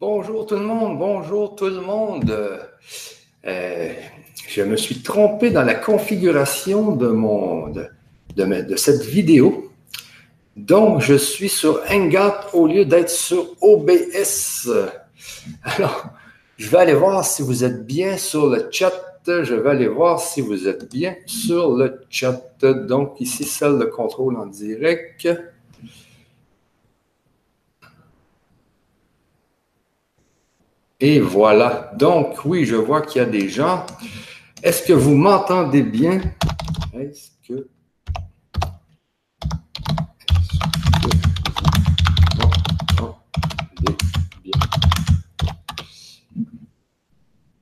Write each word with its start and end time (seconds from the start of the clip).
Bonjour 0.00 0.44
tout 0.44 0.56
le 0.56 0.64
monde, 0.64 0.98
bonjour 0.98 1.54
tout 1.54 1.66
le 1.66 1.80
monde. 1.80 2.58
Euh, 3.46 3.92
je 4.48 4.62
me 4.62 4.76
suis 4.76 5.02
trompé 5.02 5.50
dans 5.50 5.62
la 5.62 5.76
configuration 5.76 6.96
de, 6.96 7.06
mon, 7.06 7.68
de, 7.68 8.76
cette 8.76 9.04
vidéo. 9.04 9.70
Donc, 10.56 11.00
je 11.00 11.14
suis 11.14 11.48
sur 11.48 11.80
Hangout 11.88 12.34
au 12.54 12.66
lieu 12.66 12.84
d'être 12.84 13.08
sur 13.08 13.46
OBS. 13.60 14.68
Alors, 15.62 16.06
je 16.56 16.68
vais 16.68 16.78
aller 16.78 16.94
voir 16.94 17.24
si 17.24 17.42
vous 17.42 17.62
êtes 17.62 17.86
bien 17.86 18.16
sur 18.16 18.48
le 18.48 18.66
chat. 18.72 18.92
Je 19.28 19.54
vais 19.54 19.70
aller 19.70 19.88
voir 19.88 20.18
si 20.18 20.40
vous 20.40 20.66
êtes 20.66 20.90
bien 20.90 21.14
sur 21.24 21.76
le 21.76 22.00
chat. 22.10 22.42
Donc, 22.60 23.20
ici, 23.20 23.44
celle 23.44 23.78
de 23.78 23.84
contrôle 23.84 24.38
en 24.38 24.46
direct. 24.46 25.28
Et 31.06 31.20
voilà. 31.20 31.90
Donc, 31.98 32.46
oui, 32.46 32.64
je 32.64 32.76
vois 32.76 33.02
qu'il 33.02 33.20
y 33.20 33.22
a 33.22 33.28
des 33.28 33.50
gens. 33.50 33.84
Est-ce 34.62 34.82
que 34.82 34.94
vous 34.94 35.14
m'entendez 35.14 35.82
bien? 35.82 36.22
Est-ce 36.98 37.28
que... 37.46 37.68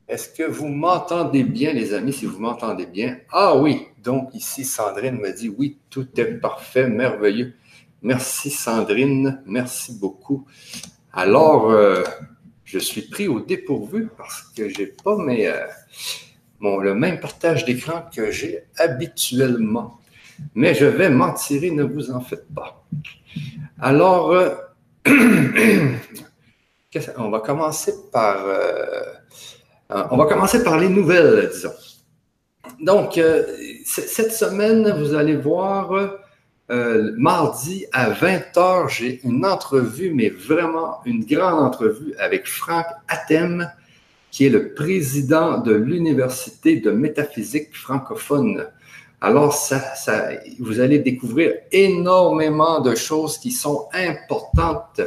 Est-ce 0.07 0.29
que 0.29 0.45
vous 0.45 0.69
m'entendez 0.69 1.43
bien, 1.43 1.73
les 1.73 1.95
amis, 1.95 2.13
si 2.13 2.27
vous 2.27 2.39
m'entendez 2.39 2.87
bien? 2.87 3.19
Ah 3.33 3.57
oui, 3.57 3.89
donc 4.05 4.33
ici, 4.35 4.65
Sandrine 4.65 5.17
me 5.17 5.33
dit 5.33 5.49
oui, 5.49 5.79
tout 5.91 6.07
est 6.17 6.27
parfait, 6.27 6.87
merveilleux. 6.87 7.55
Merci, 8.03 8.51
Sandrine, 8.51 9.43
merci 9.47 9.99
beaucoup. 9.99 10.47
Alors, 11.13 11.73
euh, 11.73 12.05
je 12.73 12.79
suis 12.79 13.03
pris 13.03 13.29
au 13.29 13.41
dépourvu 13.41 14.09
parce 14.17 14.45
que 14.57 14.71
je 14.71 14.79
n'ai 14.79 14.87
pas 14.87 15.19
euh, 15.19 15.67
le 16.81 16.95
même 16.95 17.21
partage 17.21 17.67
d'écran 17.67 18.05
que 18.15 18.31
j'ai 18.31 18.65
habituellement. 18.79 20.01
Mais 20.55 20.75
je 20.75 20.87
vais 20.87 21.11
m'en 21.11 21.35
tirer, 21.35 21.71
ne 21.71 21.83
vous 21.83 22.11
en 22.11 22.23
faites 22.23 22.49
pas. 22.55 22.83
Alors, 23.79 24.33
euh, 24.33 24.55
on 27.19 27.29
va 27.29 27.41
commencer 27.41 27.93
par 28.11 28.43
euh, 28.47 29.03
on 30.11 30.17
va 30.17 30.25
commencer 30.25 30.65
par 30.65 30.79
les 30.79 30.89
nouvelles, 30.89 31.51
disons. 31.53 31.75
Donc, 32.81 33.21
cette 33.85 34.33
semaine, 34.33 34.91
vous 34.99 35.13
allez 35.15 35.37
voir 35.37 35.93
euh, 36.71 37.13
mardi 37.17 37.87
à 37.93 38.11
20h, 38.11 38.89
j'ai 38.89 39.21
une 39.25 39.45
entrevue, 39.45 40.13
mais 40.15 40.31
vraiment 40.31 41.01
une 41.05 41.25
grande 41.25 41.61
entrevue 41.61 42.15
avec 42.19 42.47
Franck 42.47 42.87
Atem, 43.09 43.71
qui 44.31 44.47
est 44.47 44.51
le 44.51 44.73
président 44.73 45.59
de 45.59 45.73
l'Université 45.75 46.77
de 46.77 46.91
métaphysique 46.91 47.77
francophone. 47.77 48.67
Alors, 49.21 49.53
ça, 49.53 49.83
vous 50.59 50.81
allez 50.81 50.99
découvrir 50.99 51.53
énormément 51.71 52.81
de 52.81 52.95
choses 52.95 53.39
qui 53.39 53.51
sont 53.51 53.89
importantes 53.93 55.01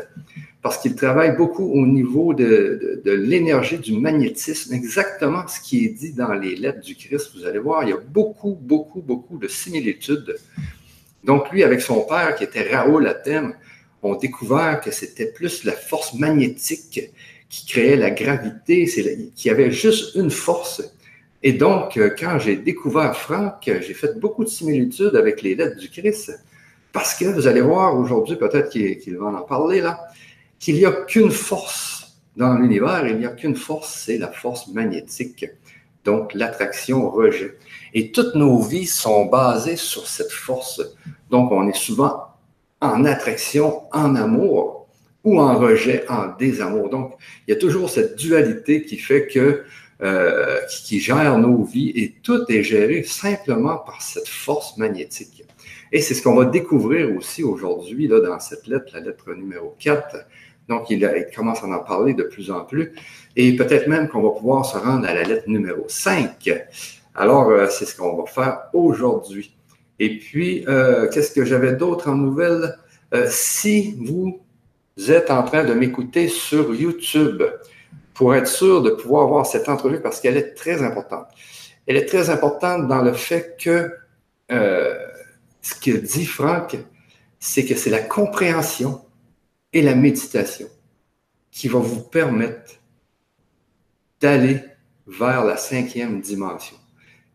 parce 0.62 0.80
qu'il 0.80 0.96
travaille 0.96 1.36
beaucoup 1.36 1.66
au 1.66 1.86
niveau 1.86 2.34
de 2.34 3.04
l'énergie, 3.06 3.78
du 3.78 3.98
magnétisme, 4.00 4.74
exactement 4.74 5.48
ce 5.48 5.60
qui 5.60 5.86
est 5.86 5.90
dit 5.90 6.14
dans 6.14 6.34
les 6.34 6.56
lettres 6.56 6.82
du 6.82 6.96
Christ. 6.96 7.32
Vous 7.36 7.46
allez 7.46 7.60
voir, 7.60 7.84
il 7.84 7.90
y 7.90 7.94
a 7.94 7.98
beaucoup, 7.98 8.58
beaucoup, 8.60 9.02
beaucoup 9.02 9.38
de 9.38 9.48
similitudes. 9.48 10.36
Donc, 11.26 11.52
lui, 11.52 11.64
avec 11.64 11.82
son 11.82 12.02
père, 12.02 12.36
qui 12.36 12.44
était 12.44 12.74
Raoul 12.74 13.08
Athème, 13.08 13.56
ont 14.04 14.16
découvert 14.16 14.80
que 14.80 14.92
c'était 14.92 15.26
plus 15.26 15.64
la 15.64 15.72
force 15.72 16.14
magnétique 16.14 17.02
qui 17.50 17.66
créait 17.66 17.96
la 17.96 18.12
gravité, 18.12 18.88
qui 19.36 19.50
avait 19.50 19.72
juste 19.72 20.16
une 20.16 20.30
force. 20.30 20.84
Et 21.42 21.54
donc, 21.54 21.98
euh, 21.98 22.16
quand 22.18 22.40
j'ai 22.40 22.56
découvert 22.56 23.16
Franck, 23.16 23.64
j'ai 23.66 23.94
fait 23.94 24.20
beaucoup 24.20 24.44
de 24.44 24.50
similitudes 24.50 25.16
avec 25.16 25.42
les 25.42 25.56
lettres 25.56 25.78
du 25.78 25.90
Christ, 25.90 26.40
parce 26.92 27.16
que 27.16 27.26
vous 27.26 27.48
allez 27.48 27.62
voir 27.62 27.98
aujourd'hui, 27.98 28.36
peut-être 28.36 28.70
qu'il 28.70 29.18
va 29.18 29.28
en 29.28 29.42
parler 29.42 29.82
là, 29.82 30.00
qu'il 30.60 30.76
n'y 30.76 30.86
a 30.86 30.92
qu'une 30.92 31.32
force 31.32 32.18
dans 32.36 32.54
l'univers, 32.56 33.08
il 33.08 33.18
n'y 33.18 33.26
a 33.26 33.30
qu'une 33.30 33.56
force, 33.56 34.04
c'est 34.06 34.18
la 34.18 34.32
force 34.32 34.68
magnétique. 34.68 35.46
Donc, 36.06 36.34
l'attraction-rejet. 36.34 37.58
Et 37.94 38.12
toutes 38.12 38.36
nos 38.36 38.62
vies 38.62 38.86
sont 38.86 39.26
basées 39.26 39.76
sur 39.76 40.08
cette 40.08 40.32
force. 40.32 40.82
Donc, 41.30 41.52
on 41.52 41.68
est 41.68 41.76
souvent 41.76 42.28
en 42.80 43.04
attraction, 43.06 43.84
en 43.92 44.16
amour, 44.16 44.88
ou 45.24 45.42
en 45.42 45.58
rejet, 45.58 46.06
en 46.08 46.28
désamour. 46.38 46.90
Donc, 46.90 47.14
il 47.48 47.54
y 47.54 47.58
a 47.58 47.60
toujours 47.60 47.90
cette 47.90 48.16
dualité 48.16 48.84
qui 48.84 48.98
fait 48.98 49.28
que, 49.28 49.64
euh, 50.04 50.60
qui, 50.70 51.00
gère 51.00 51.38
nos 51.40 51.64
vies 51.64 51.92
et 51.96 52.16
tout 52.22 52.46
est 52.50 52.64
géré 52.64 53.02
simplement 53.04 53.78
par 53.78 54.02
cette 54.02 54.28
force 54.28 54.78
magnétique. 54.78 55.44
Et 55.92 56.02
c'est 56.02 56.14
ce 56.14 56.22
qu'on 56.22 56.36
va 56.36 56.46
découvrir 56.46 57.16
aussi 57.16 57.44
aujourd'hui 57.44 58.08
dans 58.08 58.40
cette 58.40 58.68
lettre, 58.68 58.92
la 58.94 59.00
lettre 59.00 59.34
numéro 59.34 59.76
4. 59.80 60.18
Donc, 60.68 60.90
il 60.90 61.28
commence 61.36 61.64
à 61.64 61.68
en 61.68 61.80
parler 61.80 62.14
de 62.14 62.24
plus 62.24 62.52
en 62.52 62.62
plus. 62.62 62.94
Et 63.36 63.56
peut-être 63.56 63.88
même 63.88 64.08
qu'on 64.08 64.22
va 64.22 64.30
pouvoir 64.30 64.66
se 64.66 64.78
rendre 64.78 65.08
à 65.08 65.14
la 65.14 65.24
lettre 65.24 65.48
numéro 65.48 65.86
5. 65.88 66.50
Alors, 67.16 67.50
euh, 67.50 67.68
c'est 67.70 67.86
ce 67.86 67.96
qu'on 67.96 68.16
va 68.16 68.26
faire 68.26 68.64
aujourd'hui. 68.74 69.56
Et 70.00 70.18
puis, 70.18 70.66
euh, 70.68 71.10
qu'est-ce 71.10 71.32
que 71.32 71.46
j'avais 71.46 71.74
d'autre 71.74 72.10
en 72.10 72.16
nouvelles? 72.16 72.78
Euh, 73.14 73.28
si 73.30 73.98
vous 74.06 74.42
êtes 75.10 75.32
en 75.32 75.44
train 75.44 75.64
de 75.64 75.74
m'écouter 75.74 76.28
sur 76.28 76.74
YouTube, 76.74 77.44
pour 78.14 78.34
être 78.34 78.48
sûr 78.48 78.82
de 78.82 78.92
pouvoir 78.92 79.28
voir 79.28 79.46
cette 79.46 79.68
entrevue, 79.68 80.02
parce 80.02 80.22
qu'elle 80.22 80.38
est 80.38 80.54
très 80.54 80.82
importante. 80.82 81.28
Elle 81.88 81.98
est 81.98 82.06
très 82.06 82.30
importante 82.30 82.88
dans 82.88 83.02
le 83.02 83.12
fait 83.14 83.58
que 83.62 83.92
ce 84.50 85.76
que 85.82 85.92
dit 85.92 86.26
Franck, 86.26 86.78
c'est 87.40 87.66
que 87.66 87.76
c'est 87.76 87.90
la 87.90 88.00
compréhension 88.00 89.02
et 89.74 89.82
la 89.82 89.96
méditation 89.96 90.68
qui 91.52 91.68
va 91.68 91.80
vous 91.80 92.02
permettre 92.02 92.80
d'aller 94.20 94.62
vers 95.08 95.44
la 95.44 95.58
cinquième 95.58 96.22
dimension. 96.22 96.78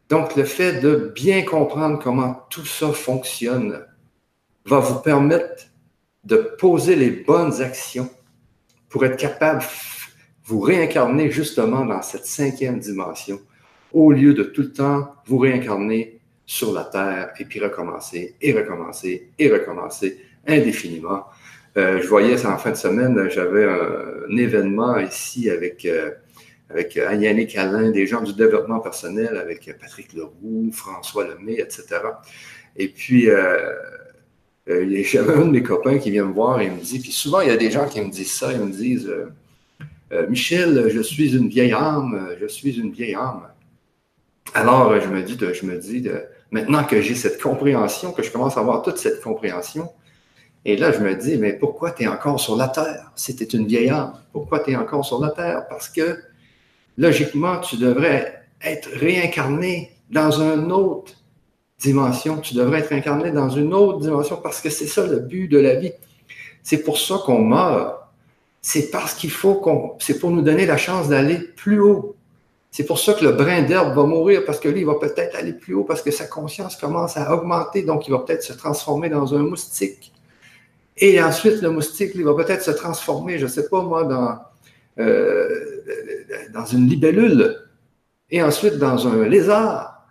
Donc, 0.09 0.35
le 0.35 0.45
fait 0.45 0.81
de 0.81 1.13
bien 1.15 1.43
comprendre 1.43 2.01
comment 2.03 2.47
tout 2.51 2.67
ça 2.67 2.93
fonctionne 2.93 3.85
va 4.67 4.81
vous 4.81 5.01
permettre 5.01 5.67
de 6.25 6.37
poser 6.59 6.97
les 6.97 7.11
bonnes 7.11 7.63
actions 7.63 8.11
pour 8.89 9.05
être 9.05 9.17
capable 9.17 9.61
de 9.61 9.67
vous 10.45 10.61
réincarner 10.61 11.31
justement 11.31 11.85
dans 11.87 12.03
cette 12.03 12.27
cinquième 12.27 12.81
dimension, 12.81 13.41
au 13.93 14.11
lieu 14.11 14.35
de 14.35 14.43
tout 14.43 14.63
le 14.63 14.73
temps 14.73 15.15
vous 15.27 15.39
réincarner 15.39 16.21
sur 16.45 16.73
la 16.73 16.85
Terre 16.85 17.31
et 17.39 17.45
puis 17.45 17.61
recommencer 17.61 18.35
et 18.41 18.53
recommencer 18.53 19.31
et 19.39 19.49
recommencer 19.51 20.21
indéfiniment. 20.47 21.27
Euh, 21.77 22.03
je 22.03 22.09
voyais 22.09 22.37
ça 22.37 22.51
en 22.51 22.59
fin 22.59 22.73
de 22.73 22.77
semaine, 22.77 23.31
j'avais 23.31 23.65
un, 23.65 24.37
événement 24.37 24.99
ici 24.99 25.51
avec 25.51 25.85
euh, 25.85 26.11
avec 26.71 26.97
euh, 26.97 27.15
Yannick 27.15 27.57
Alain, 27.57 27.91
des 27.91 28.07
gens 28.07 28.23
du 28.23 28.33
développement 28.33 28.81
personnel, 28.81 29.37
avec 29.37 29.69
euh, 29.69 29.73
Patrick 29.79 30.13
Leroux, 30.13 30.71
François 30.73 31.27
Lemay, 31.27 31.55
etc. 31.55 31.85
Et 32.77 32.89
puis, 32.89 33.29
euh, 33.29 33.75
j'avais 34.67 35.35
un 35.35 35.47
de 35.47 35.51
mes 35.51 35.63
copains 35.63 35.99
qui 35.99 36.11
vient 36.11 36.27
me 36.27 36.33
voir 36.33 36.61
et 36.61 36.71
me 36.71 36.81
dit, 36.81 37.01
puis 37.01 37.13
souvent, 37.13 37.41
il 37.41 37.49
y 37.49 37.53
a 37.53 37.57
des 37.57 37.71
gens 37.71 37.89
qui 37.89 38.01
me 38.01 38.11
disent 38.11 38.33
ça, 38.33 38.53
ils 38.53 38.61
me 38.61 38.71
disent, 38.71 39.13
Michel, 40.29 40.89
je 40.91 41.01
suis 41.01 41.37
une 41.37 41.49
vieille 41.49 41.73
âme, 41.73 42.37
je 42.41 42.47
suis 42.47 42.79
une 42.79 42.93
vieille 42.93 43.15
âme. 43.15 43.49
Alors, 44.55 45.01
je 45.01 45.09
me 45.09 45.23
dis, 45.23 45.39
je 45.39 45.67
me 45.67 45.79
dis 45.79 46.09
maintenant 46.51 46.85
que 46.85 47.01
j'ai 47.01 47.15
cette 47.15 47.41
compréhension, 47.41 48.13
que 48.13 48.23
je 48.23 48.31
commence 48.31 48.57
à 48.57 48.61
avoir 48.61 48.83
toute 48.83 48.99
cette 48.99 49.21
compréhension, 49.21 49.89
et 50.65 50.77
là, 50.77 50.93
je 50.93 50.99
me 50.99 51.15
dis, 51.15 51.37
mais 51.37 51.55
pourquoi 51.55 51.91
tu 51.93 52.03
es 52.03 52.07
encore 52.07 52.39
sur 52.39 52.55
la 52.55 52.69
Terre? 52.69 53.13
C'était 53.17 53.45
une 53.45 53.67
vieille 53.67 53.89
âme? 53.89 54.13
Pourquoi 54.33 54.61
tu 54.61 54.73
es 54.73 54.77
encore 54.77 55.05
sur 55.05 55.21
la 55.21 55.31
Terre? 55.31 55.66
Parce 55.69 55.89
que 55.89 56.19
logiquement, 56.98 57.59
tu 57.59 57.77
devrais 57.77 58.42
être 58.63 58.89
réincarné 58.92 59.92
dans 60.10 60.31
une 60.31 60.71
autre 60.72 61.13
dimension. 61.78 62.39
Tu 62.39 62.54
devrais 62.54 62.81
être 62.81 62.92
incarné 62.92 63.31
dans 63.31 63.48
une 63.48 63.75
autre 63.75 64.01
dimension 64.01 64.37
parce 64.37 64.60
que 64.60 64.71
c'est 64.71 64.87
ça 64.87 65.07
le 65.07 65.21
but 65.21 65.48
de 65.48 65.59
la 65.59 65.77
vie. 65.77 65.92
C'est 66.63 66.83
pour 66.83 66.98
ça 66.98 67.21
qu'on 67.25 67.42
meurt. 67.42 67.97
C'est 68.60 68.91
parce 68.91 69.15
qu'il 69.15 69.31
faut 69.31 69.54
qu'on. 69.54 69.97
C'est 69.98 70.19
pour 70.19 70.31
nous 70.31 70.42
donner 70.42 70.66
la 70.66 70.77
chance 70.77 71.09
d'aller 71.09 71.39
plus 71.39 71.81
haut. 71.81 72.16
C'est 72.71 72.84
pour 72.84 72.98
ça 72.98 73.15
que 73.15 73.25
le 73.25 73.33
brin 73.33 73.63
d'herbe 73.63 73.97
va 73.97 74.04
mourir 74.04 74.45
parce 74.45 74.60
que 74.60 74.69
lui, 74.69 74.81
il 74.81 74.87
va 74.87 74.95
peut-être 74.95 75.34
aller 75.34 75.54
plus 75.54 75.75
haut 75.75 75.83
parce 75.83 76.03
que 76.03 76.10
sa 76.10 76.27
conscience 76.27 76.77
commence 76.77 77.16
à 77.16 77.34
augmenter, 77.34 77.83
donc 77.83 78.07
il 78.07 78.13
va 78.13 78.21
peut-être 78.21 78.45
se 78.45 78.53
transformer 78.53 79.09
dans 79.09 79.34
un 79.34 79.42
moustique. 79.42 80.13
Et 80.97 81.21
ensuite, 81.21 81.63
le 81.63 81.71
moustique, 81.71 82.13
il 82.15 82.25
va 82.25 82.34
peut-être 82.34 82.63
se 82.63 82.71
transformer, 82.71 83.39
je 83.39 83.45
ne 83.45 83.51
sais 83.51 83.69
pas 83.69 83.83
moi, 83.83 84.04
dans, 84.04 84.39
euh, 84.98 85.48
dans 86.53 86.65
une 86.65 86.89
libellule, 86.89 87.57
et 88.31 88.42
ensuite 88.42 88.78
dans 88.78 89.09
un 89.09 89.27
lézard, 89.28 90.07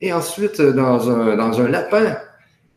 et 0.00 0.12
ensuite 0.12 0.60
dans 0.60 1.10
un, 1.10 1.36
dans 1.36 1.60
un 1.60 1.68
lapin. 1.68 2.16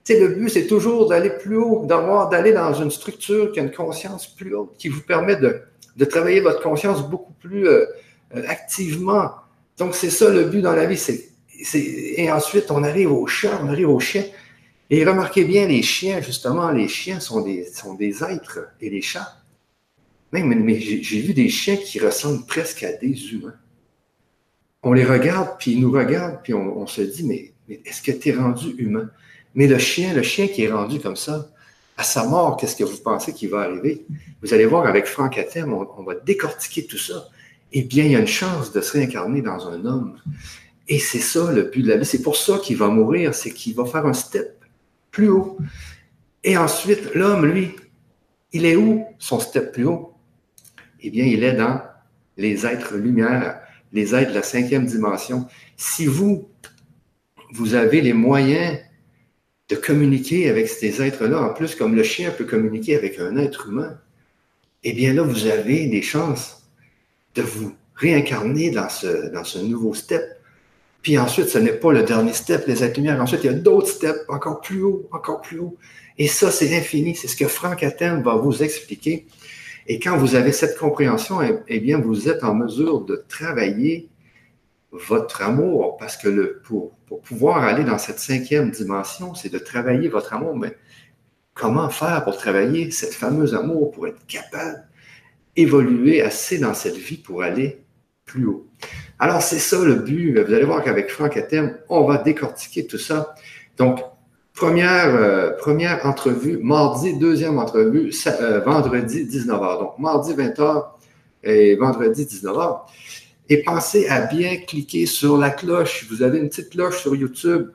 sais, 0.03 0.19
le 0.19 0.29
but, 0.29 0.49
c'est 0.49 0.67
toujours 0.67 1.09
d'aller 1.09 1.31
plus 1.31 1.57
haut, 1.57 1.85
d'avoir, 1.85 2.29
d'aller 2.29 2.53
dans 2.53 2.73
une 2.73 2.91
structure 2.91 3.51
qui 3.51 3.59
a 3.59 3.63
une 3.63 3.71
conscience 3.71 4.27
plus 4.27 4.55
haute, 4.55 4.75
qui 4.77 4.89
vous 4.89 5.01
permet 5.01 5.35
de, 5.35 5.61
de 5.95 6.05
travailler 6.05 6.41
votre 6.41 6.61
conscience 6.61 7.09
beaucoup 7.09 7.33
plus 7.33 7.67
euh, 7.67 7.85
euh, 8.35 8.43
activement. 8.47 9.31
Donc, 9.77 9.95
c'est 9.95 10.09
ça 10.09 10.29
le 10.29 10.45
but 10.45 10.61
dans 10.61 10.73
la 10.73 10.85
vie. 10.85 11.01
Et 11.73 12.31
ensuite, 12.31 12.69
on 12.69 12.83
arrive 12.83 13.11
aux 13.11 13.27
chats, 13.27 13.59
on 13.63 13.67
arrive 13.69 13.89
aux 13.89 13.99
chiens. 13.99 14.25
Et 14.89 15.03
remarquez 15.03 15.45
bien, 15.45 15.67
les 15.67 15.81
chiens, 15.81 16.21
justement, 16.21 16.69
les 16.69 16.87
chiens 16.87 17.19
sont 17.19 17.41
des, 17.41 17.65
sont 17.65 17.95
des 17.95 18.23
êtres 18.23 18.59
et 18.79 18.89
les 18.89 19.01
chats. 19.01 19.33
Même, 20.31 20.63
mais 20.63 20.79
j'ai 20.79 21.21
vu 21.21 21.33
des 21.33 21.49
chiens 21.49 21.77
qui 21.77 21.99
ressemblent 21.99 22.45
presque 22.45 22.83
à 22.83 22.91
des 22.93 23.31
humains. 23.31 23.55
On 24.83 24.93
les 24.93 25.05
regarde, 25.05 25.57
puis 25.57 25.71
ils 25.71 25.81
nous 25.81 25.91
regardent, 25.91 26.41
puis 26.43 26.53
on, 26.53 26.85
se 26.87 27.01
dit, 27.01 27.23
mais, 27.23 27.53
est-ce 27.85 28.01
que 28.01 28.11
tu 28.11 28.29
es 28.29 28.33
rendu 28.33 28.75
humain? 28.77 29.09
Mais 29.55 29.67
le 29.67 29.77
chien, 29.77 30.13
le 30.13 30.21
chien 30.21 30.47
qui 30.47 30.63
est 30.63 30.71
rendu 30.71 30.99
comme 30.99 31.15
ça, 31.15 31.49
à 31.97 32.03
sa 32.03 32.25
mort, 32.25 32.57
qu'est-ce 32.57 32.75
que 32.75 32.83
vous 32.83 32.97
pensez 32.97 33.33
qui 33.33 33.47
va 33.47 33.61
arriver? 33.61 34.05
Vous 34.41 34.53
allez 34.53 34.65
voir 34.65 34.85
avec 34.85 35.05
Franck 35.05 35.37
Atem, 35.37 35.73
on, 35.73 35.87
on, 35.97 36.03
va 36.03 36.15
décortiquer 36.15 36.85
tout 36.85 36.97
ça. 36.97 37.29
Eh 37.71 37.83
bien, 37.83 38.03
il 38.03 38.11
y 38.11 38.15
a 38.15 38.19
une 38.19 38.27
chance 38.27 38.73
de 38.73 38.81
se 38.81 38.91
réincarner 38.91 39.41
dans 39.41 39.67
un 39.67 39.85
homme. 39.85 40.17
Et 40.87 40.99
c'est 40.99 41.19
ça 41.19 41.51
le 41.51 41.63
but 41.63 41.81
de 41.81 41.89
la 41.89 41.97
vie. 41.97 42.05
C'est 42.05 42.21
pour 42.21 42.35
ça 42.35 42.59
qu'il 42.59 42.77
va 42.77 42.89
mourir, 42.89 43.33
c'est 43.33 43.51
qu'il 43.51 43.73
va 43.75 43.85
faire 43.85 44.05
un 44.05 44.13
step 44.13 44.63
plus 45.09 45.29
haut. 45.29 45.57
Et 46.43 46.57
ensuite, 46.57 47.15
l'homme, 47.15 47.45
lui, 47.45 47.75
il 48.53 48.65
est 48.65 48.75
où 48.75 49.05
son 49.17 49.39
step 49.39 49.71
plus 49.71 49.85
haut? 49.85 50.14
Eh 51.05 51.11
bien, 51.11 51.25
il 51.25 51.43
est 51.43 51.53
dans 51.53 51.81
les 52.35 52.65
êtres 52.65 52.95
lumière, 52.95 53.59
les 53.93 54.15
êtres 54.15 54.31
de 54.31 54.35
la 54.35 54.41
cinquième 54.41 54.87
dimension. 54.87 55.45
Si 55.77 56.07
vous, 56.07 56.49
vous 57.53 57.75
avez 57.75 58.01
les 58.01 58.13
moyens 58.13 58.79
de 59.69 59.75
communiquer 59.75 60.49
avec 60.49 60.67
ces 60.67 61.03
êtres-là, 61.03 61.43
en 61.43 61.53
plus, 61.53 61.75
comme 61.75 61.95
le 61.95 62.01
chien 62.01 62.31
peut 62.31 62.45
communiquer 62.45 62.95
avec 62.95 63.19
un 63.19 63.37
être 63.37 63.69
humain, 63.69 63.99
eh 64.83 64.93
bien 64.93 65.13
là, 65.13 65.21
vous 65.21 65.45
avez 65.45 65.85
des 65.85 66.01
chances 66.01 66.67
de 67.35 67.43
vous 67.43 67.75
réincarner 67.93 68.71
dans 68.71 68.89
ce, 68.89 69.59
nouveau 69.59 69.93
step 69.93 70.23
puis 71.03 71.19
ensuite, 71.19 71.49
ce 71.49 71.59
n'est 71.59 71.73
pas 71.73 71.93
le 71.93 72.01
dernier 72.01 72.33
step, 72.33 72.65
les 72.65 72.83
êtres 72.83 72.97
lumière. 72.99 73.21
Ensuite, 73.21 73.41
il 73.43 73.45
y 73.45 73.49
a 73.49 73.53
d'autres 73.53 73.89
steps 73.89 74.21
encore 74.27 74.59
plus 74.59 74.81
haut, 74.81 75.07
encore 75.11 75.39
plus 75.39 75.59
haut. 75.59 75.77
Et 76.17 76.27
ça, 76.27 76.49
c'est 76.49 76.75
infini. 76.75 77.13
C'est 77.13 77.27
ce 77.27 77.35
que 77.35 77.47
Franck 77.47 77.83
Athènes 77.83 78.23
va 78.23 78.33
vous 78.37 78.63
expliquer. 78.63 79.27
Et 79.87 79.99
quand 79.99 80.17
vous 80.17 80.35
avez 80.35 80.51
cette 80.51 80.77
compréhension, 80.77 81.41
eh, 81.41 81.59
eh 81.67 81.79
bien, 81.79 81.99
vous 81.99 82.27
êtes 82.27 82.43
en 82.43 82.55
mesure 82.55 83.01
de 83.01 83.23
travailler 83.27 84.09
votre 84.91 85.41
amour, 85.41 85.97
parce 85.97 86.17
que 86.17 86.61
pour, 86.63 86.95
pour 87.05 87.21
pouvoir 87.21 87.63
aller 87.63 87.83
dans 87.83 87.97
cette 87.97 88.19
cinquième 88.19 88.71
dimension, 88.71 89.35
c'est 89.35 89.49
de 89.49 89.59
travailler 89.59 90.07
votre 90.07 90.33
amour. 90.33 90.57
Mais 90.57 90.75
comment 91.53 91.89
faire 91.89 92.23
pour 92.23 92.37
travailler 92.37 92.91
cette 92.91 93.13
fameuse 93.13 93.53
amour, 93.53 93.91
pour 93.91 94.07
être 94.07 94.25
capable 94.25 94.87
d'évoluer 95.55 96.21
assez 96.21 96.57
dans 96.57 96.73
cette 96.73 96.97
vie 96.97 97.17
pour 97.17 97.43
aller 97.43 97.83
plus 98.25 98.45
haut? 98.45 98.67
Alors, 99.19 99.41
c'est 99.41 99.59
ça 99.59 99.83
le 99.83 99.95
but. 99.95 100.37
Vous 100.39 100.53
allez 100.53 100.65
voir 100.65 100.83
qu'avec 100.83 101.09
Franck 101.09 101.37
Atem, 101.37 101.77
on 101.89 102.05
va 102.05 102.17
décortiquer 102.17 102.87
tout 102.87 102.97
ça. 102.97 103.35
Donc, 103.77 103.99
première, 104.55 105.13
euh, 105.15 105.51
première 105.51 106.05
entrevue, 106.05 106.57
mardi, 106.61 107.17
deuxième 107.17 107.59
entrevue, 107.59 108.11
euh, 108.27 108.61
vendredi 108.61 109.25
19h. 109.25 109.79
Donc, 109.79 109.99
mardi 109.99 110.33
20h 110.33 110.85
et 111.43 111.75
vendredi 111.75 112.25
19h. 112.25 112.81
Et 113.49 113.61
pensez 113.61 114.07
à 114.07 114.21
bien 114.21 114.57
cliquer 114.57 115.05
sur 115.05 115.37
la 115.37 115.51
cloche. 115.51 116.07
Vous 116.09 116.23
avez 116.23 116.39
une 116.39 116.49
petite 116.49 116.71
cloche 116.71 117.01
sur 117.01 117.15
YouTube. 117.15 117.69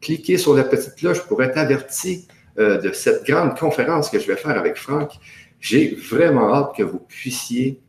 Cliquez 0.00 0.36
sur 0.36 0.54
la 0.54 0.64
petite 0.64 0.96
cloche 0.96 1.22
pour 1.22 1.42
être 1.42 1.56
averti 1.56 2.26
euh, 2.58 2.78
de 2.78 2.92
cette 2.92 3.24
grande 3.24 3.58
conférence 3.58 4.10
que 4.10 4.18
je 4.18 4.26
vais 4.26 4.36
faire 4.36 4.58
avec 4.58 4.76
Franck. 4.76 5.12
J'ai 5.60 5.94
vraiment 5.94 6.52
hâte 6.54 6.76
que 6.76 6.82
vous 6.82 6.98
puissiez 6.98 7.80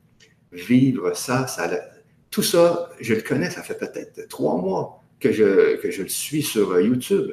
vivre 0.53 1.13
ça. 1.13 1.47
ça 1.47 1.69
tout 2.31 2.43
ça, 2.43 2.89
je 2.99 3.13
le 3.13 3.21
connais, 3.21 3.49
ça 3.49 3.63
fait 3.63 3.77
peut-être 3.77 4.27
trois 4.27 4.57
mois 4.57 5.01
que 5.19 5.31
je, 5.31 5.77
que 5.77 5.89
je 5.89 6.03
le 6.03 6.09
suis 6.09 6.41
sur 6.41 6.79
YouTube. 6.79 7.31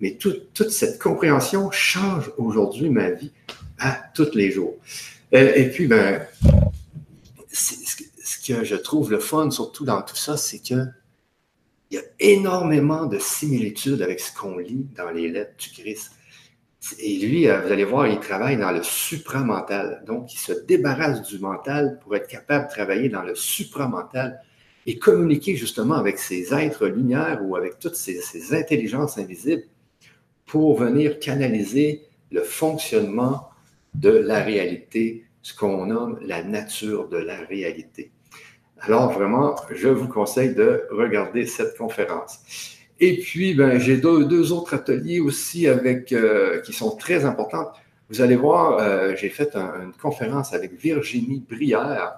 Mais 0.00 0.16
toute 0.16 0.70
cette 0.70 1.00
compréhension 1.00 1.70
change 1.70 2.30
aujourd'hui 2.36 2.90
ma 2.90 3.10
vie 3.10 3.32
à 3.78 4.02
tous 4.14 4.34
les 4.34 4.50
jours. 4.50 4.74
Euh, 5.34 5.52
et, 5.54 5.70
puis, 5.70 5.86
ben, 5.86 6.26
ce 7.52 8.46
que 8.46 8.64
je 8.64 8.76
trouve 8.76 9.10
le 9.10 9.18
fun, 9.18 9.50
surtout 9.50 9.84
dans 9.84 10.02
tout 10.02 10.16
ça, 10.16 10.36
c'est 10.36 10.60
que 10.60 10.86
il 11.90 11.96
y 11.96 11.98
a 11.98 12.02
énormément 12.18 13.06
de 13.06 13.18
similitudes 13.18 14.02
avec 14.02 14.18
ce 14.18 14.34
qu'on 14.36 14.58
lit 14.58 14.86
dans 14.96 15.10
les 15.10 15.28
lettres 15.28 15.54
du 15.58 15.70
Christ. 15.70 16.12
Et 16.98 17.18
lui, 17.18 17.48
euh, 17.48 17.60
vous 17.60 17.72
allez 17.72 17.84
voir, 17.84 18.06
il 18.06 18.18
travaille 18.18 18.56
dans 18.56 18.72
le 18.72 18.82
supramental. 18.82 20.02
Donc, 20.06 20.34
il 20.34 20.38
se 20.38 20.52
débarrasse 20.52 21.22
du 21.22 21.38
mental 21.38 21.98
pour 22.02 22.16
être 22.16 22.26
capable 22.26 22.66
de 22.66 22.70
travailler 22.70 23.08
dans 23.08 23.22
le 23.22 23.34
supramental 23.34 24.40
et 24.86 24.98
communiquer 24.98 25.56
justement 25.56 25.94
avec 25.94 26.18
ces 26.18 26.52
êtres 26.52 26.86
lumière 26.86 27.40
ou 27.42 27.56
avec 27.56 27.78
toutes 27.78 27.96
ces, 27.96 28.54
intelligences 28.54 29.16
invisibles 29.16 29.64
pour 30.46 30.78
venir 30.78 31.18
canaliser 31.18 32.02
le 32.30 32.42
fonctionnement 32.42 33.48
de 33.94 34.10
la 34.10 34.42
réalité, 34.42 35.24
ce 35.42 35.54
qu'on 35.54 35.86
nomme 35.86 36.18
la 36.22 36.42
nature 36.42 37.08
de 37.08 37.16
la 37.16 37.36
réalité. 37.36 38.10
Alors, 38.80 39.12
vraiment, 39.12 39.54
je 39.70 39.88
vous 39.88 40.08
conseille 40.08 40.54
de 40.54 40.86
regarder 40.90 41.46
cette 41.46 41.78
conférence. 41.78 42.40
Et 43.00 43.18
puis, 43.18 43.54
ben, 43.54 43.78
j'ai 43.78 43.96
deux, 43.96 44.52
autres 44.52 44.74
ateliers 44.74 45.20
aussi 45.20 45.66
avec, 45.66 46.12
euh, 46.12 46.60
qui 46.60 46.72
sont 46.72 46.96
très 46.96 47.24
importants. 47.24 47.72
Vous 48.10 48.20
allez 48.20 48.36
voir, 48.36 48.78
euh, 48.78 49.14
j'ai 49.16 49.30
fait 49.30 49.56
une 49.56 49.92
conférence 50.00 50.52
avec 50.52 50.78
Virginie 50.78 51.42
Brière. 51.48 52.14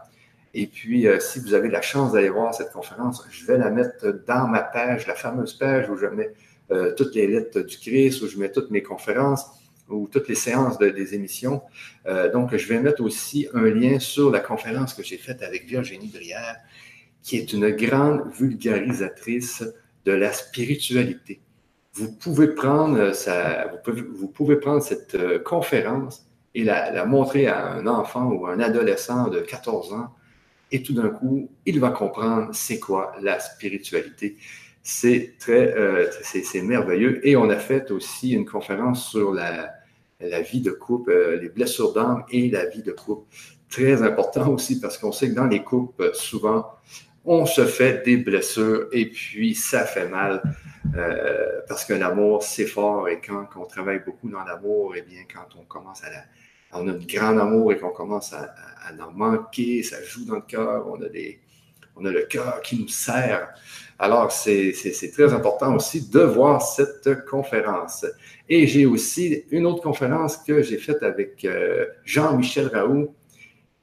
Et 0.55 0.67
puis, 0.67 1.07
euh, 1.07 1.21
si 1.21 1.39
vous 1.39 1.55
avez 1.55 1.69
la 1.69 1.83
chance 1.83 2.13
d'aller 2.13 2.31
voir 2.31 2.55
cette 2.55 2.73
conférence, 2.73 3.25
je 3.31 3.47
vais 3.47 3.59
la 3.59 3.71
mettre 3.71 4.25
dans 4.27 4.49
ma 4.49 4.63
page, 4.63 5.07
la 5.07 5.15
fameuse 5.15 5.55
page 5.55 5.89
où 5.89 5.97
je 5.97 6.07
mets 6.07 6.33
toutes 6.97 7.15
les 7.15 7.27
lettres 7.27 7.61
du 7.61 7.79
Christ, 7.79 8.23
où 8.23 8.29
je 8.29 8.39
mets 8.39 8.51
toutes 8.51 8.71
mes 8.71 8.83
conférences 8.83 9.47
ou 9.89 10.09
toutes 10.11 10.29
les 10.29 10.35
séances 10.35 10.79
des 10.79 11.15
émissions. 11.15 11.63
donc, 12.33 12.57
je 12.57 12.69
vais 12.69 12.81
mettre 12.81 13.03
aussi 13.03 13.47
un 13.55 13.71
lien 13.71 14.01
sur 14.01 14.31
la 14.31 14.41
conférence 14.41 14.93
que 14.93 15.05
j'ai 15.05 15.17
faite 15.17 15.43
avec 15.43 15.67
Virginie 15.67 16.09
Brière, 16.09 16.57
qui 17.23 17.37
est 17.37 17.53
une 17.53 17.71
grande 17.71 18.23
vulgarisatrice 18.33 19.65
de 20.05 20.13
la 20.13 20.33
spiritualité. 20.33 21.41
Vous 21.93 22.13
pouvez 22.13 22.49
prendre, 22.49 22.99
euh, 22.99 23.65
vous, 24.15 24.29
pouvez, 24.29 24.57
prendre 24.57 24.83
cette 24.83 25.15
euh, 25.15 25.39
conférence 25.39 26.27
et 26.55 26.63
la, 26.63 27.05
montrer 27.05 27.49
à 27.49 27.73
un 27.73 27.87
enfant 27.87 28.31
ou 28.31 28.47
un 28.47 28.61
adolescent 28.61 29.29
de 29.29 29.41
14 29.41 29.93
ans, 29.93 30.15
et 30.71 30.83
tout 30.83 30.95
d'un 30.95 31.09
coup, 31.09 31.51
il 31.65 31.81
va 31.81 31.91
comprendre 31.91 32.51
c'est 32.53 32.79
quoi 32.79 33.15
la 33.21 33.41
spiritualité. 33.41 34.37
C'est 34.89 35.35
très, 35.41 35.75
euh, 35.77 36.09
c'est 36.23 36.63
merveilleux. 36.63 37.27
Et 37.27 37.35
on 37.35 37.51
a 37.51 37.57
fait 37.57 37.91
aussi 37.91 38.31
une 38.31 38.47
conférence 38.47 39.11
sur 39.11 39.33
la, 39.33 39.75
la 40.21 40.41
vie 40.43 40.61
de 40.61 40.71
couple, 40.71 41.41
les 41.43 41.49
blessures 41.49 41.93
d'âme 41.93 42.23
et 42.31 42.49
la 42.51 42.67
vie 42.67 42.85
de 42.85 42.93
couple. 42.93 43.27
Très 43.69 44.01
important 44.03 44.49
aussi 44.55 44.79
parce 44.79 44.97
qu'on 44.97 45.11
sait 45.11 45.31
que 45.31 45.35
dans 45.35 45.49
les 45.49 45.65
couples, 45.65 46.13
souvent, 46.15 46.71
on 47.25 47.47
se 47.47 47.65
fait 47.67 48.05
des 48.05 48.17
blessures 48.17 48.87
et 48.93 49.11
puis 49.11 49.57
ça 49.57 49.85
fait 49.85 50.09
mal 50.09 50.41
euh, 50.95 51.63
parce 51.67 51.85
que 51.85 51.93
l'amour, 51.93 52.45
c'est 52.45 52.67
fort 52.67 53.09
et 53.09 53.21
quand 53.21 53.49
on 53.57 53.65
travaille 53.65 54.05
beaucoup 54.07 54.31
dans 54.31 54.45
l'amour, 54.45 54.95
et 54.95 55.01
eh 55.05 55.11
bien, 55.11 55.23
quand 55.25 55.59
on 55.59 55.65
commence 55.65 56.05
à 56.05 56.11
la, 56.11 56.23
on 56.71 56.87
a 56.87 56.93
un 56.93 56.99
grand 56.99 57.37
amour 57.39 57.73
et 57.73 57.79
qu'on 57.79 57.91
commence 57.91 58.33
à, 58.33 58.55
en 59.01 59.11
manquer, 59.11 59.83
ça 59.83 60.01
joue 60.05 60.25
dans 60.27 60.37
le 60.37 60.43
cœur, 60.43 60.87
on 60.89 61.03
a 61.03 61.09
des, 61.09 61.41
on 61.97 62.05
a 62.05 62.11
le 62.13 62.23
cœur 62.23 62.63
qui 62.63 62.81
nous 62.81 62.89
sert. 62.89 63.49
Alors, 63.99 64.31
c'est 64.31 64.75
très 65.13 65.33
important 65.33 65.75
aussi 65.75 66.11
de 66.11 66.21
voir 66.21 66.61
cette 66.61 67.25
conférence. 67.25 68.05
Et 68.49 68.67
j'ai 68.67 68.85
aussi 68.85 69.45
une 69.51 69.67
autre 69.67 69.83
conférence 69.83 70.37
que 70.37 70.63
j'ai 70.63 70.77
faite 70.77 71.03
avec 71.03 71.45
euh, 71.45 71.87
Jean-Michel 72.05 72.69
Raoult, 72.69 73.15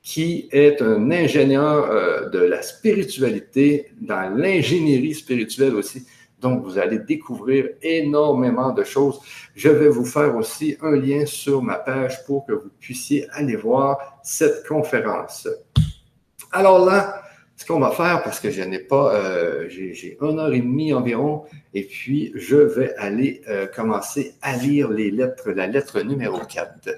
qui 0.04 0.50
est 0.52 0.82
un 0.82 1.10
ingénieur 1.10 1.90
euh, 1.90 2.30
de 2.30 2.40
la 2.40 2.62
spiritualité, 2.62 3.92
dans 4.00 4.30
l'ingénierie 4.36 5.16
spirituelle 5.16 5.76
aussi. 5.76 6.06
Donc, 6.40 6.64
vous 6.64 6.78
allez 6.78 7.00
découvrir 7.00 7.70
énormément 7.82 8.72
de 8.72 8.84
choses. 8.84 9.20
Je 9.56 9.70
vais 9.70 9.88
vous 9.88 10.06
faire 10.06 10.36
aussi 10.36 10.78
un 10.82 10.96
lien 10.96 11.26
sur 11.26 11.64
ma 11.64 11.76
page 11.76 12.24
pour 12.26 12.46
que 12.46 12.52
vous 12.52 12.70
puissiez 12.80 13.28
aller 13.32 13.56
voir 13.56 14.20
cette 14.22 14.68
conférence. 14.68 15.48
Alors 16.52 16.86
là, 16.86 17.23
ce 17.64 17.68
qu'on 17.68 17.80
va 17.80 17.92
faire, 17.92 18.24
parce 18.24 18.42
que 18.42 18.52
je 18.52 18.62
n'ai 18.62 18.80
pas, 18.80 19.16
euh, 19.16 19.70
j'ai 19.70 20.18
une 20.22 20.38
heure 20.38 20.54
et 20.54 20.60
demie 20.60 20.94
environ, 20.94 21.46
et 21.74 21.84
puis 21.84 22.34
je 22.36 22.58
vais 22.58 22.94
aller 22.96 23.42
euh, 23.48 23.68
commencer 23.68 24.34
à 24.42 24.58
lire 24.58 24.90
les 24.90 25.12
lettres, 25.12 25.50
la 25.52 25.66
lettre 25.66 26.02
numéro 26.02 26.40
4. 26.40 26.90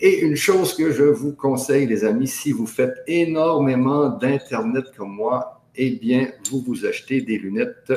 Et 0.00 0.20
une 0.20 0.34
chose 0.34 0.74
que 0.74 0.92
je 0.92 1.02
vous 1.02 1.34
conseille, 1.34 1.86
les 1.86 2.06
amis, 2.06 2.26
si 2.26 2.52
vous 2.52 2.66
faites 2.66 2.94
énormément 3.06 4.08
d'Internet 4.08 4.86
comme 4.96 5.12
moi, 5.12 5.60
eh 5.74 5.90
bien, 5.90 6.30
vous 6.50 6.62
vous 6.66 6.86
achetez 6.86 7.20
des 7.20 7.36
lunettes 7.36 7.92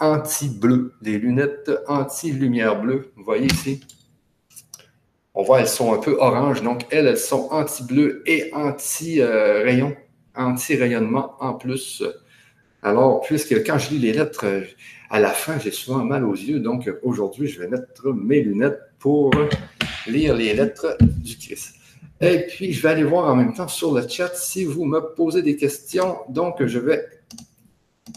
anti-bleu, 0.00 0.94
des 1.02 1.18
lunettes 1.18 1.70
anti-lumière 1.86 2.82
bleue. 2.82 3.12
Vous 3.14 3.22
voyez 3.22 3.46
ici? 3.46 3.80
On 5.34 5.44
voit, 5.44 5.60
elles 5.60 5.68
sont 5.68 5.94
un 5.94 5.98
peu 5.98 6.16
orange, 6.18 6.62
donc 6.62 6.84
elles, 6.90 7.06
elles 7.06 7.16
sont 7.16 7.46
anti-bleu 7.52 8.24
et 8.26 8.50
anti-rayon, 8.52 9.94
anti-rayonnement 10.34 11.36
en 11.40 11.54
plus. 11.54 12.02
Alors, 12.82 13.20
puisque 13.20 13.64
quand 13.64 13.78
je 13.78 13.90
lis 13.90 13.98
les 13.98 14.12
lettres, 14.12 14.46
à 15.10 15.20
la 15.20 15.30
fin, 15.30 15.58
j'ai 15.58 15.70
souvent 15.70 16.04
mal 16.04 16.24
aux 16.24 16.34
yeux, 16.34 16.58
donc 16.58 16.90
aujourd'hui, 17.02 17.46
je 17.48 17.60
vais 17.60 17.68
mettre 17.68 18.12
mes 18.12 18.40
lunettes 18.40 18.80
pour 18.98 19.30
lire 20.06 20.34
les 20.34 20.54
lettres 20.54 20.96
du 21.00 21.36
Christ. 21.36 21.76
Et 22.20 22.46
puis, 22.46 22.72
je 22.72 22.82
vais 22.82 22.90
aller 22.90 23.04
voir 23.04 23.32
en 23.32 23.36
même 23.36 23.52
temps 23.52 23.68
sur 23.68 23.92
le 23.92 24.06
chat 24.08 24.34
si 24.34 24.64
vous 24.64 24.84
me 24.84 25.00
posez 25.14 25.42
des 25.42 25.56
questions. 25.56 26.18
Donc, 26.28 26.64
je 26.64 26.78
vais 26.78 27.04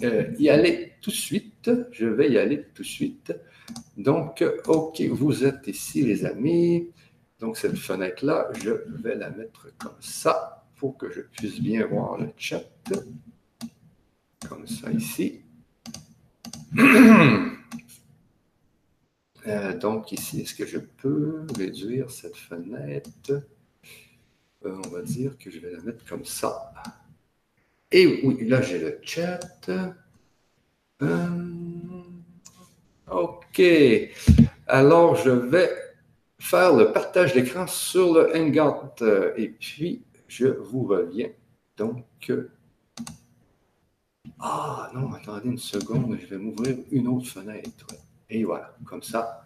euh, 0.04 0.26
y 0.38 0.50
aller 0.50 0.94
tout 1.02 1.10
de 1.10 1.16
suite. 1.16 1.72
Je 1.92 2.06
vais 2.06 2.32
y 2.32 2.38
aller 2.38 2.66
tout 2.74 2.84
de 2.84 2.88
suite. 2.88 3.34
Donc, 3.98 4.44
OK, 4.68 5.02
vous 5.10 5.44
êtes 5.44 5.68
ici, 5.68 6.04
les 6.04 6.24
amis. 6.26 6.90
Donc, 7.40 7.58
cette 7.58 7.78
fenêtre-là, 7.78 8.50
je 8.64 8.72
vais 9.02 9.16
la 9.16 9.32
mettre 9.32 9.70
comme 9.80 9.98
ça 10.00 10.65
que 10.92 11.12
je 11.12 11.22
puisse 11.22 11.60
bien 11.60 11.86
voir 11.86 12.18
le 12.18 12.32
chat. 12.38 12.64
Comme 14.48 14.68
ça 14.68 14.92
ici. 14.92 15.42
Euh, 19.48 19.78
donc, 19.78 20.12
ici, 20.12 20.42
est-ce 20.42 20.56
que 20.56 20.66
je 20.66 20.80
peux 20.80 21.46
réduire 21.56 22.10
cette 22.10 22.36
fenêtre? 22.36 23.44
Euh, 24.66 24.82
on 24.86 24.90
va 24.90 25.02
dire 25.04 25.38
que 25.38 25.52
je 25.52 25.60
vais 25.60 25.72
la 25.72 25.82
mettre 25.82 26.04
comme 26.06 26.26
ça. 26.26 26.74
Et 27.92 28.22
oui, 28.24 28.48
là, 28.48 28.62
j'ai 28.62 28.80
le 28.80 29.00
chat. 29.04 29.70
Euh, 31.02 31.36
OK. 33.12 33.62
Alors, 34.68 35.16
je 35.16 35.30
vais 35.30 35.70
faire 36.40 36.76
le 36.76 36.92
partage 36.92 37.34
d'écran 37.34 37.68
sur 37.68 38.14
le 38.14 38.36
Hangout. 38.36 39.04
Et 39.38 39.50
puis, 39.50 40.02
je 40.36 40.48
vous 40.48 40.84
reviens. 40.84 41.30
Donc, 41.78 42.32
ah 44.40 44.92
non, 44.94 45.14
attendez 45.14 45.50
une 45.50 45.58
seconde, 45.58 46.18
je 46.22 46.28
vais 46.28 46.38
m'ouvrir 46.38 46.78
une 46.92 47.08
autre 47.08 47.28
fenêtre. 47.28 47.88
Et 48.30 48.44
voilà, 48.44 48.76
comme 48.86 49.04
ça. 49.04 49.46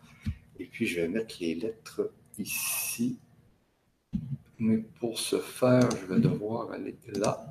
Et 0.58 0.66
puis, 0.66 0.88
je 0.88 1.02
vais 1.02 1.08
mettre 1.08 1.36
les 1.40 1.56
lettres 1.56 2.12
ici. 2.40 3.20
Mais 4.58 4.78
pour 5.00 5.20
ce 5.20 5.38
faire, 5.40 5.88
je 5.92 6.06
vais 6.12 6.20
devoir 6.20 6.72
aller 6.72 6.98
là. 7.14 7.46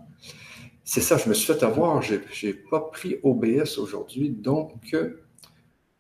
C'est 0.83 1.01
ça, 1.01 1.17
je 1.17 1.29
me 1.29 1.35
suis 1.35 1.53
fait 1.53 1.63
avoir. 1.63 2.03
Je 2.03 2.17
n'ai 2.17 2.55
pas 2.55 2.81
pris 2.81 3.17
OBS 3.23 3.79
aujourd'hui. 3.79 4.31
Donc, 4.31 4.97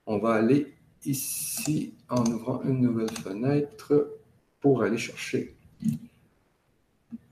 on 0.07 0.18
va 0.18 0.33
aller 0.35 0.75
ici 1.04 1.95
en 2.09 2.25
ouvrant 2.26 2.62
une 2.62 2.80
nouvelle 2.80 3.12
fenêtre 3.12 4.18
pour 4.61 4.83
aller 4.83 4.99
chercher 4.99 5.54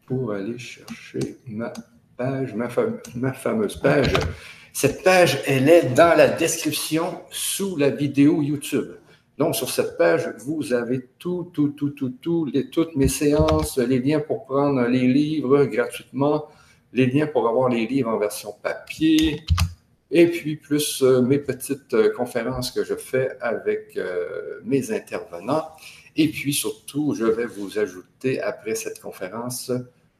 pour 0.06 0.32
aller 0.32 0.58
chercher 0.58 1.38
ma 1.46 1.72
page, 2.16 2.54
ma, 2.54 3.32
fameuse 3.32 3.76
page. 3.76 4.14
Cette 4.72 5.02
page, 5.02 5.42
elle 5.46 5.68
est 5.68 5.94
dans 5.94 6.16
la 6.16 6.28
description 6.28 7.20
sous 7.30 7.76
la 7.76 7.90
vidéo 7.90 8.42
YouTube. 8.42 8.92
Donc, 9.38 9.54
sur 9.54 9.68
cette 9.68 9.98
page, 9.98 10.28
vous 10.38 10.72
avez 10.72 11.08
tout, 11.18 11.50
tout, 11.52 11.68
tout, 11.70 11.90
tout, 11.90 12.10
tout, 12.10 12.50
toutes 12.72 12.96
mes 12.96 13.08
séances, 13.08 13.76
les 13.78 13.98
liens 13.98 14.20
pour 14.20 14.46
prendre 14.46 14.86
les 14.86 15.06
livres 15.06 15.64
gratuitement, 15.64 16.46
les 16.92 17.06
liens 17.06 17.26
pour 17.26 17.46
avoir 17.48 17.68
les 17.68 17.86
livres 17.86 18.08
en 18.08 18.18
version 18.18 18.54
papier, 18.62 19.44
et 20.10 20.28
puis 20.28 20.56
plus 20.56 21.02
euh, 21.02 21.20
mes 21.20 21.38
petites 21.38 21.92
euh, 21.94 22.12
conférences 22.14 22.70
que 22.70 22.84
je 22.84 22.94
fais 22.94 23.36
avec 23.40 23.96
euh, 23.96 24.60
mes 24.64 24.92
intervenants. 24.92 25.66
Et 26.16 26.28
puis 26.28 26.52
surtout, 26.52 27.14
je 27.14 27.25
vais 27.25 27.46
vous 27.46 27.78
ajouter 27.78 28.40
après 28.40 28.75
cette 28.75 29.00
conférence 29.00 29.70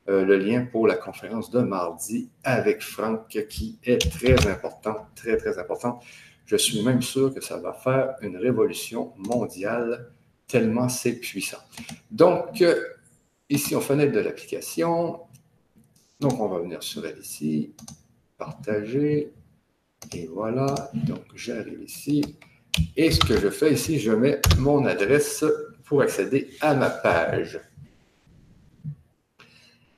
le 0.07 0.37
lien 0.37 0.65
pour 0.65 0.87
la 0.87 0.95
conférence 0.95 1.51
de 1.51 1.61
mardi 1.61 2.31
avec 2.45 2.81
Franck 2.81 3.47
qui 3.49 3.79
est 3.83 4.09
très 4.09 4.47
important, 4.47 5.09
très, 5.17 5.37
très 5.37 5.59
important. 5.59 5.99
Je 6.45 6.57
suis 6.57 6.81
même 6.83 7.03
sûr 7.03 7.35
que 7.35 7.41
ça 7.41 7.57
va 7.57 7.73
faire 7.73 8.15
une 8.23 8.37
révolution 8.37 9.13
mondiale 9.17 10.13
tellement 10.47 10.89
c'est 10.89 11.15
puissant. 11.15 11.59
Donc, 12.11 12.63
euh, 12.63 12.81
ici, 13.51 13.75
on 13.75 13.81
fenêtre 13.81 14.13
de 14.13 14.21
l'application. 14.21 15.21
Donc, 16.21 16.41
on 16.41 16.49
va 16.49 16.61
venir 16.61 16.83
sur 16.83 17.05
elle 17.07 17.19
ici, 17.19 17.75
partager, 18.39 19.33
et 20.15 20.27
voilà. 20.27 20.91
Donc, 20.95 21.25
j'arrive 21.35 21.83
ici. 21.83 22.23
Et 22.97 23.11
ce 23.11 23.21
que 23.21 23.39
je 23.39 23.49
fais 23.49 23.73
ici, 23.73 23.99
je 23.99 24.13
mets 24.13 24.41
mon 24.59 24.87
adresse 24.87 25.45
pour 25.87 26.03
accéder 26.03 26.51
à 26.61 26.75
ma 26.75 26.91
page. 26.91 27.61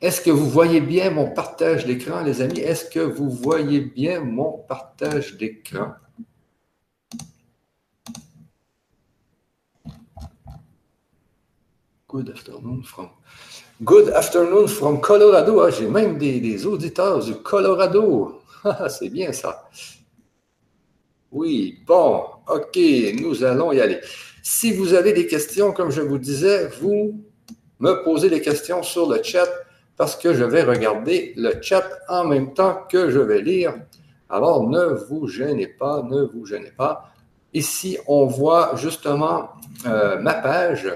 Est-ce 0.00 0.21
que 0.21 0.30
vous 0.30 0.49
voyez 0.49 0.80
bien 0.80 1.11
mon 1.11 1.30
partage 1.30 1.85
d'écran, 1.85 2.23
les 2.23 2.40
amis? 2.40 2.61
Est-ce 2.61 2.85
que 2.85 3.00
vous 3.00 3.30
voyez 3.30 3.80
bien 3.80 4.21
mon 4.21 4.59
partage 4.59 5.37
d'écran? 5.37 5.95
Good 12.07 12.30
afternoon 12.30 12.83
from. 12.85 13.11
Good 13.83 14.11
afternoon 14.11 14.68
from 14.68 15.00
Colorado. 15.00 15.61
Ah, 15.61 15.71
j'ai 15.71 15.88
même 15.88 16.16
des, 16.16 16.64
auditeurs 16.64 17.25
du 17.25 17.35
Colorado. 17.35 18.42
Ah, 18.64 18.88
c'est 18.88 19.09
bien 19.09 19.33
ça. 19.33 19.68
Oui, 21.30 21.80
bon, 21.87 22.25
OK, 22.49 22.76
nous 23.21 23.45
allons 23.45 23.71
y 23.71 23.80
aller. 23.80 24.00
Si 24.42 24.73
vous 24.73 24.95
avez 24.95 25.12
des 25.12 25.26
questions, 25.26 25.73
comme 25.73 25.90
je 25.90 26.00
vous 26.00 26.18
disais, 26.18 26.68
vous 26.80 27.25
me 27.80 28.04
posez 28.04 28.30
des 28.30 28.40
questions 28.40 28.83
sur 28.83 29.09
le 29.09 29.23
chat 29.23 29.49
parce 29.97 30.16
que 30.16 30.33
je 30.33 30.45
vais 30.45 30.62
regarder 30.62 31.33
le 31.37 31.61
chat 31.61 31.85
en 32.09 32.25
même 32.25 32.54
temps 32.54 32.87
que 32.88 33.11
je 33.11 33.18
vais 33.18 33.42
lire. 33.42 33.75
Alors, 34.30 34.68
ne 34.68 34.85
vous 35.09 35.26
gênez 35.26 35.66
pas, 35.66 36.02
ne 36.02 36.23
vous 36.23 36.47
gênez 36.47 36.71
pas. 36.71 37.12
Ici, 37.54 37.99
on 38.07 38.26
voit 38.26 38.73
justement 38.76 39.50
euh, 39.87 40.21
ma 40.21 40.35
page 40.35 40.88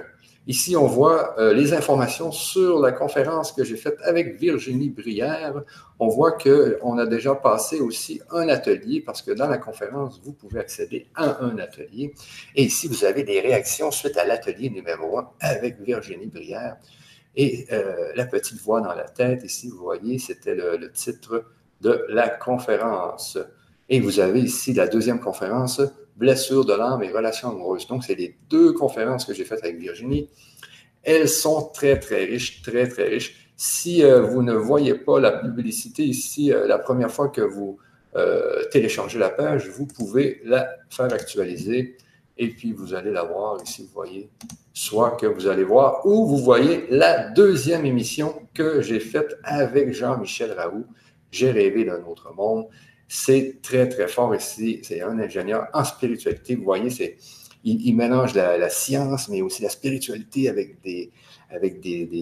Ici, 0.49 0.77
on 0.77 0.87
voit 0.87 1.39
euh, 1.39 1.53
les 1.53 1.73
informations 1.73 2.33
sur 2.33 2.81
la 2.81 2.91
conférence 2.91 3.53
que 3.53 3.63
j'ai 3.63 3.77
faite 3.77 3.99
avec 4.03 4.41
Virginie 4.41 4.91
Brière. 4.91 5.63
On 6.01 6.09
voit 6.09 6.33
qu'on 6.33 6.99
a 6.99 7.07
déjà 7.07 7.37
passé 7.37 7.79
aussi 7.79 8.21
un 8.31 8.49
atelier 8.49 9.01
parce 9.01 9.23
que 9.23 9.31
dans 9.31 9.47
la 9.47 9.59
conférence, 9.59 10.21
vous 10.25 10.33
pouvez 10.33 10.59
accéder 10.59 11.07
à 11.15 11.45
un 11.45 11.59
atelier. 11.59 12.13
Et 12.57 12.65
ici, 12.65 12.89
vous 12.89 13.05
avez 13.05 13.23
des 13.23 13.39
réactions 13.39 13.93
suite 13.93 14.17
à 14.17 14.25
l'atelier 14.25 14.69
numéro 14.69 15.17
un 15.19 15.29
avec 15.39 15.81
Virginie 15.81 16.27
Brière. 16.27 16.77
Et 17.37 17.67
euh, 17.71 18.13
la 18.17 18.27
petite 18.27 18.61
voix 18.61 18.81
dans 18.81 18.95
la 18.95 19.09
tête, 19.09 19.45
ici, 19.45 19.69
vous 19.69 19.79
voyez, 19.79 20.19
c'était 20.19 20.57
le 20.57 20.91
titre 20.91 21.45
de 21.83 22.05
la 22.09 22.29
conférence. 22.29 23.39
Et 23.89 24.01
vous 24.01 24.19
avez 24.19 24.41
ici 24.41 24.73
la 24.73 24.89
deuxième 24.89 25.21
conférence, 25.21 25.81
blessure 26.17 26.65
de 26.65 26.75
l'âme 26.75 27.03
et 27.03 27.11
relations 27.11 27.51
amoureuses. 27.51 27.87
Donc, 27.87 28.05
c'est 28.05 28.15
les 28.15 28.37
deux 28.49 28.73
conférences 28.73 29.25
que 29.25 29.35
j'ai 29.35 29.45
faites 29.45 29.65
avec 29.65 29.79
Virginie. 29.79 30.29
Elles 31.03 31.29
sont 31.29 31.71
très, 31.75 31.99
très 31.99 32.25
riches, 32.25 32.63
très, 32.63 32.87
très 32.89 33.09
riches. 33.09 33.51
Si 33.57 34.03
euh, 34.03 34.23
vous 34.23 34.43
ne 34.43 34.55
voyez 34.55 34.95
pas 34.95 35.21
la 35.21 35.33
publicité 35.33 36.05
ici, 36.05 36.53
euh, 36.53 36.67
la 36.67 36.79
première 36.79 37.11
fois 37.11 37.29
que 37.29 37.41
vous 37.41 37.79
euh, 38.17 38.65
téléchargez 38.71 39.19
la 39.19 39.31
page, 39.31 39.69
vous 39.69 39.87
pouvez 39.87 40.41
la 40.45 40.69
faire 40.91 41.13
actualiser 41.13 41.97
et 42.39 42.49
puis 42.49 42.73
vous 42.73 42.95
allez 42.95 43.11
la 43.11 43.23
voir 43.23 43.63
ici, 43.63 43.85
vous 43.85 43.93
voyez, 43.95 44.31
soit 44.73 45.13
que 45.13 45.27
vous 45.27 45.47
allez 45.47 45.65
voir 45.65 46.05
ou 46.07 46.27
vous 46.27 46.39
voyez 46.39 46.87
la 46.91 47.31
deuxième 47.31 47.85
émission 47.85 48.35
que 48.55 48.81
j'ai 48.81 49.01
faite 49.01 49.39
avec 49.45 49.93
Jean-Michel 49.93 50.53
Raoult, 50.53 50.87
J'ai 51.31 51.51
rêvé 51.51 51.85
d'un 51.85 52.03
autre 52.05 52.35
monde. 52.35 52.67
C'est 53.15 53.61
très, 53.61 53.91
très 53.91 54.09
fort 54.09 54.35
ici. 54.35 54.81
C'est 54.85 55.03
un 55.03 55.19
ingénieur 55.19 55.67
en 55.75 55.85
spiritualité. 55.85 56.57
Vous 56.57 56.65
voyez, 56.65 56.89
c'est, 56.89 57.19
il, 57.63 57.95
mélange 57.95 58.33
la, 58.33 58.71
science, 58.71 59.29
mais 59.29 59.43
aussi 59.43 59.61
la 59.61 59.69
spiritualité 59.69 60.49
avec 60.49 60.81
des, 60.81 61.13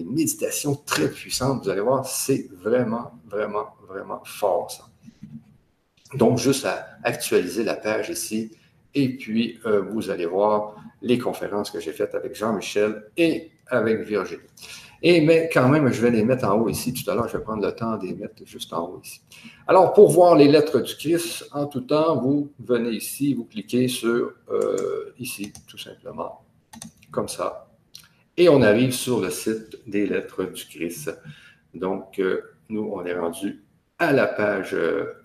méditations 0.05 0.75
très 0.75 1.07
puissantes. 1.07 1.63
Vous 1.63 1.69
allez 1.69 1.79
voir, 1.79 2.05
c'est 2.05 2.49
vraiment, 2.61 3.13
vraiment, 3.25 3.67
vraiment 3.87 4.21
fort, 4.25 4.69
ça. 4.69 4.83
Donc, 6.17 6.39
juste 6.39 6.65
à 6.65 6.97
actualiser 7.05 7.63
la 7.63 7.75
page 7.75 8.09
ici. 8.09 8.51
Et 8.93 9.15
puis, 9.15 9.61
euh, 9.65 9.83
vous 9.83 10.09
allez 10.09 10.25
voir 10.25 10.75
les 11.01 11.17
conférences 11.17 11.71
que 11.71 11.79
j'ai 11.79 11.93
faites 11.93 12.15
avec 12.15 12.35
Jean-Michel 12.35 13.05
et 13.15 13.49
avec 13.67 14.01
Virginie. 14.01 14.41
Et 15.03 15.21
mais 15.21 15.49
quand 15.51 15.67
même, 15.67 15.91
je 15.91 16.01
vais 16.01 16.11
les 16.11 16.23
mettre 16.23 16.45
en 16.45 16.59
haut 16.59 16.69
ici. 16.69 16.93
Tout 16.93 17.09
à 17.09 17.15
l'heure, 17.15 17.27
je 17.27 17.37
vais 17.37 17.43
prendre 17.43 17.65
le 17.65 17.71
temps 17.73 17.97
de 17.97 18.05
les 18.05 18.13
mettre 18.13 18.45
juste 18.45 18.71
en 18.71 18.87
haut 18.87 19.01
ici. 19.03 19.21
Alors, 19.67 19.93
pour 19.93 20.11
voir 20.11 20.35
les 20.35 20.47
lettres 20.47 20.79
du 20.79 20.95
Christ, 20.95 21.49
en 21.53 21.65
tout 21.65 21.81
temps, 21.81 22.21
vous 22.21 22.51
venez 22.59 22.91
ici, 22.91 23.33
vous 23.33 23.45
cliquez 23.45 23.87
sur 23.87 24.33
euh, 24.51 25.13
ici, 25.17 25.51
tout 25.67 25.79
simplement, 25.79 26.43
comme 27.09 27.27
ça. 27.27 27.67
Et 28.37 28.47
on 28.47 28.61
arrive 28.61 28.91
sur 28.91 29.19
le 29.19 29.31
site 29.31 29.79
des 29.87 30.05
lettres 30.05 30.43
du 30.43 30.65
Christ. 30.65 31.11
Donc, 31.73 32.19
euh, 32.19 32.41
nous, 32.69 32.91
on 32.93 33.03
est 33.03 33.17
rendu 33.17 33.63
à 33.97 34.13
la 34.13 34.27
page 34.27 34.75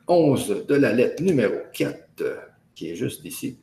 11 0.08 0.66
de 0.66 0.74
la 0.74 0.92
lettre 0.92 1.22
numéro 1.22 1.54
4. 1.72 1.98
qui 2.74 2.90
est 2.90 2.94
juste 2.94 3.24
ici. 3.24 3.58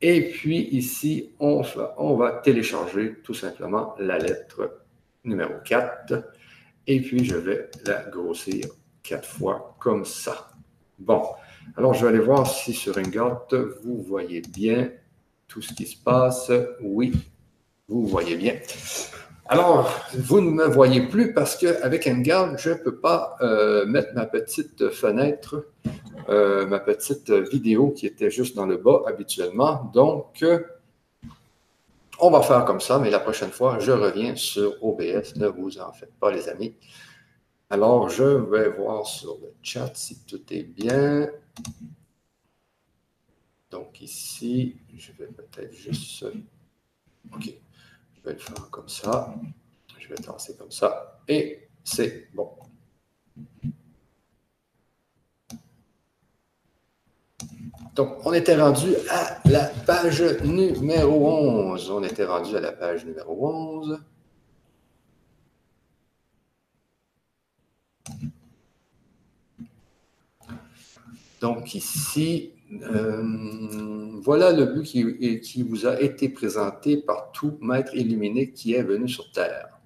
Et 0.00 0.30
puis 0.30 0.68
ici, 0.72 1.30
on, 1.38 1.62
on 1.96 2.16
va 2.16 2.32
télécharger 2.32 3.16
tout 3.22 3.34
simplement 3.34 3.94
la 3.98 4.18
lettre 4.18 4.81
numéro 5.24 5.54
4. 5.64 6.24
Et 6.86 7.00
puis, 7.00 7.24
je 7.24 7.36
vais 7.36 7.70
la 7.86 8.02
grossir 8.10 8.66
quatre 9.02 9.28
fois 9.28 9.76
comme 9.78 10.04
ça. 10.04 10.48
Bon, 10.98 11.22
alors 11.76 11.94
je 11.94 12.02
vais 12.02 12.08
aller 12.08 12.24
voir 12.24 12.46
si 12.46 12.72
sur 12.72 12.96
Hangout, 12.98 13.54
vous 13.82 14.02
voyez 14.02 14.40
bien 14.40 14.90
tout 15.48 15.62
ce 15.62 15.72
qui 15.72 15.86
se 15.86 15.96
passe. 16.02 16.50
Oui, 16.80 17.12
vous 17.88 18.06
voyez 18.06 18.36
bien. 18.36 18.54
Alors, 19.46 19.90
vous 20.14 20.40
ne 20.40 20.50
me 20.50 20.66
voyez 20.66 21.02
plus 21.02 21.34
parce 21.34 21.56
qu'avec 21.56 22.06
Hangout, 22.06 22.56
je 22.56 22.70
ne 22.70 22.74
peux 22.74 22.96
pas 22.96 23.36
euh, 23.40 23.84
mettre 23.86 24.14
ma 24.14 24.24
petite 24.24 24.90
fenêtre, 24.90 25.66
euh, 26.28 26.66
ma 26.66 26.78
petite 26.78 27.30
vidéo 27.30 27.90
qui 27.90 28.06
était 28.06 28.30
juste 28.30 28.56
dans 28.56 28.66
le 28.66 28.76
bas 28.76 29.02
habituellement. 29.06 29.90
Donc, 29.92 30.44
on 32.22 32.30
va 32.30 32.40
faire 32.40 32.64
comme 32.64 32.80
ça, 32.80 33.00
mais 33.00 33.10
la 33.10 33.18
prochaine 33.18 33.50
fois, 33.50 33.80
je 33.80 33.90
reviens 33.90 34.36
sur 34.36 34.82
OBS. 34.82 35.34
Ne 35.36 35.48
vous 35.48 35.78
en 35.78 35.92
faites 35.92 36.14
pas, 36.14 36.30
les 36.30 36.48
amis. 36.48 36.76
Alors, 37.68 38.08
je 38.08 38.22
vais 38.22 38.68
voir 38.68 39.04
sur 39.04 39.38
le 39.42 39.52
chat 39.60 39.90
si 39.94 40.24
tout 40.24 40.40
est 40.50 40.62
bien. 40.62 41.28
Donc 43.70 44.00
ici, 44.00 44.76
je 44.96 45.10
vais 45.18 45.26
peut-être 45.26 45.72
juste... 45.72 46.24
OK. 47.34 47.44
Je 48.14 48.22
vais 48.24 48.34
le 48.34 48.38
faire 48.38 48.70
comme 48.70 48.88
ça. 48.88 49.34
Je 49.98 50.08
vais 50.08 50.14
lancer 50.24 50.56
comme 50.56 50.70
ça. 50.70 51.20
Et 51.26 51.66
c'est 51.82 52.28
bon. 52.32 52.52
Donc, 57.94 58.24
on 58.24 58.32
était 58.32 58.56
rendu 58.56 58.94
à 59.10 59.38
la 59.44 59.64
page 59.64 60.22
numéro 60.42 61.28
11. 61.28 61.90
On 61.90 62.02
était 62.02 62.24
rendu 62.24 62.56
à 62.56 62.60
la 62.60 62.72
page 62.72 63.04
numéro 63.04 63.48
11. 63.48 63.98
Donc 71.42 71.74
ici, 71.74 72.52
euh, 72.82 74.20
voilà 74.22 74.52
le 74.52 74.66
but 74.66 74.84
qui, 74.84 75.40
qui, 75.40 75.64
vous 75.64 75.86
a 75.86 76.00
été 76.00 76.28
présenté 76.28 76.96
par 76.98 77.32
tout 77.32 77.58
maître 77.60 77.96
illuminé 77.96 78.52
qui 78.52 78.74
est 78.74 78.82
venu 78.84 79.08
sur 79.08 79.30
Terre. 79.32 79.80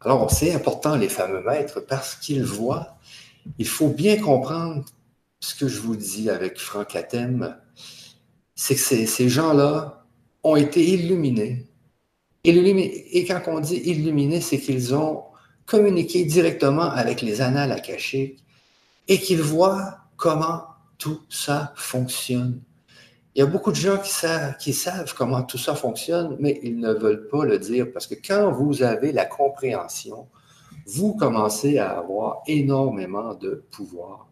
Alors, 0.00 0.30
c'est 0.30 0.54
important, 0.54 0.96
les 0.96 1.08
fameux 1.08 1.42
maîtres, 1.42 1.80
parce 1.80 2.14
qu'ils 2.14 2.44
voient, 2.44 2.96
il 3.58 3.66
faut 3.66 3.88
bien 3.88 4.20
comprendre 4.20 4.84
ce 5.42 5.56
que 5.56 5.66
je 5.66 5.80
vous 5.80 5.96
dis 5.96 6.30
avec 6.30 6.58
Franck 6.58 6.94
Athème, 6.94 7.56
c'est 8.54 8.76
que 8.76 8.80
ces, 8.80 9.28
gens-là 9.28 10.06
ont 10.44 10.54
été 10.54 10.88
illuminés. 10.88 11.66
Et 12.44 13.24
quand 13.26 13.42
on 13.48 13.58
dit 13.58 13.76
illuminés, 13.76 14.40
c'est 14.40 14.58
qu'ils 14.58 14.94
ont 14.94 15.24
communiqué 15.66 16.24
directement 16.24 16.90
avec 16.90 17.22
les 17.22 17.40
annales 17.40 17.72
akashiques 17.72 18.44
et 19.08 19.18
qu'ils 19.18 19.42
voient 19.42 19.98
comment 20.16 20.62
tout 20.96 21.20
ça 21.28 21.72
fonctionne. 21.76 22.60
Il 23.34 23.40
y 23.40 23.42
a 23.42 23.46
beaucoup 23.46 23.72
de 23.72 23.76
gens 23.76 23.98
qui 23.98 24.10
savent, 24.10 24.56
qui 24.58 24.72
savent 24.72 25.12
comment 25.16 25.42
tout 25.42 25.58
ça 25.58 25.74
fonctionne, 25.74 26.36
mais 26.38 26.60
ils 26.62 26.78
ne 26.78 26.92
veulent 26.92 27.26
pas 27.26 27.44
le 27.44 27.58
dire 27.58 27.92
parce 27.92 28.06
que 28.06 28.14
quand 28.14 28.52
vous 28.52 28.84
avez 28.84 29.10
la 29.10 29.24
compréhension, 29.24 30.28
vous 30.86 31.14
commencez 31.14 31.78
à 31.78 31.98
avoir 31.98 32.42
énormément 32.46 33.34
de 33.34 33.64
pouvoir. 33.72 34.28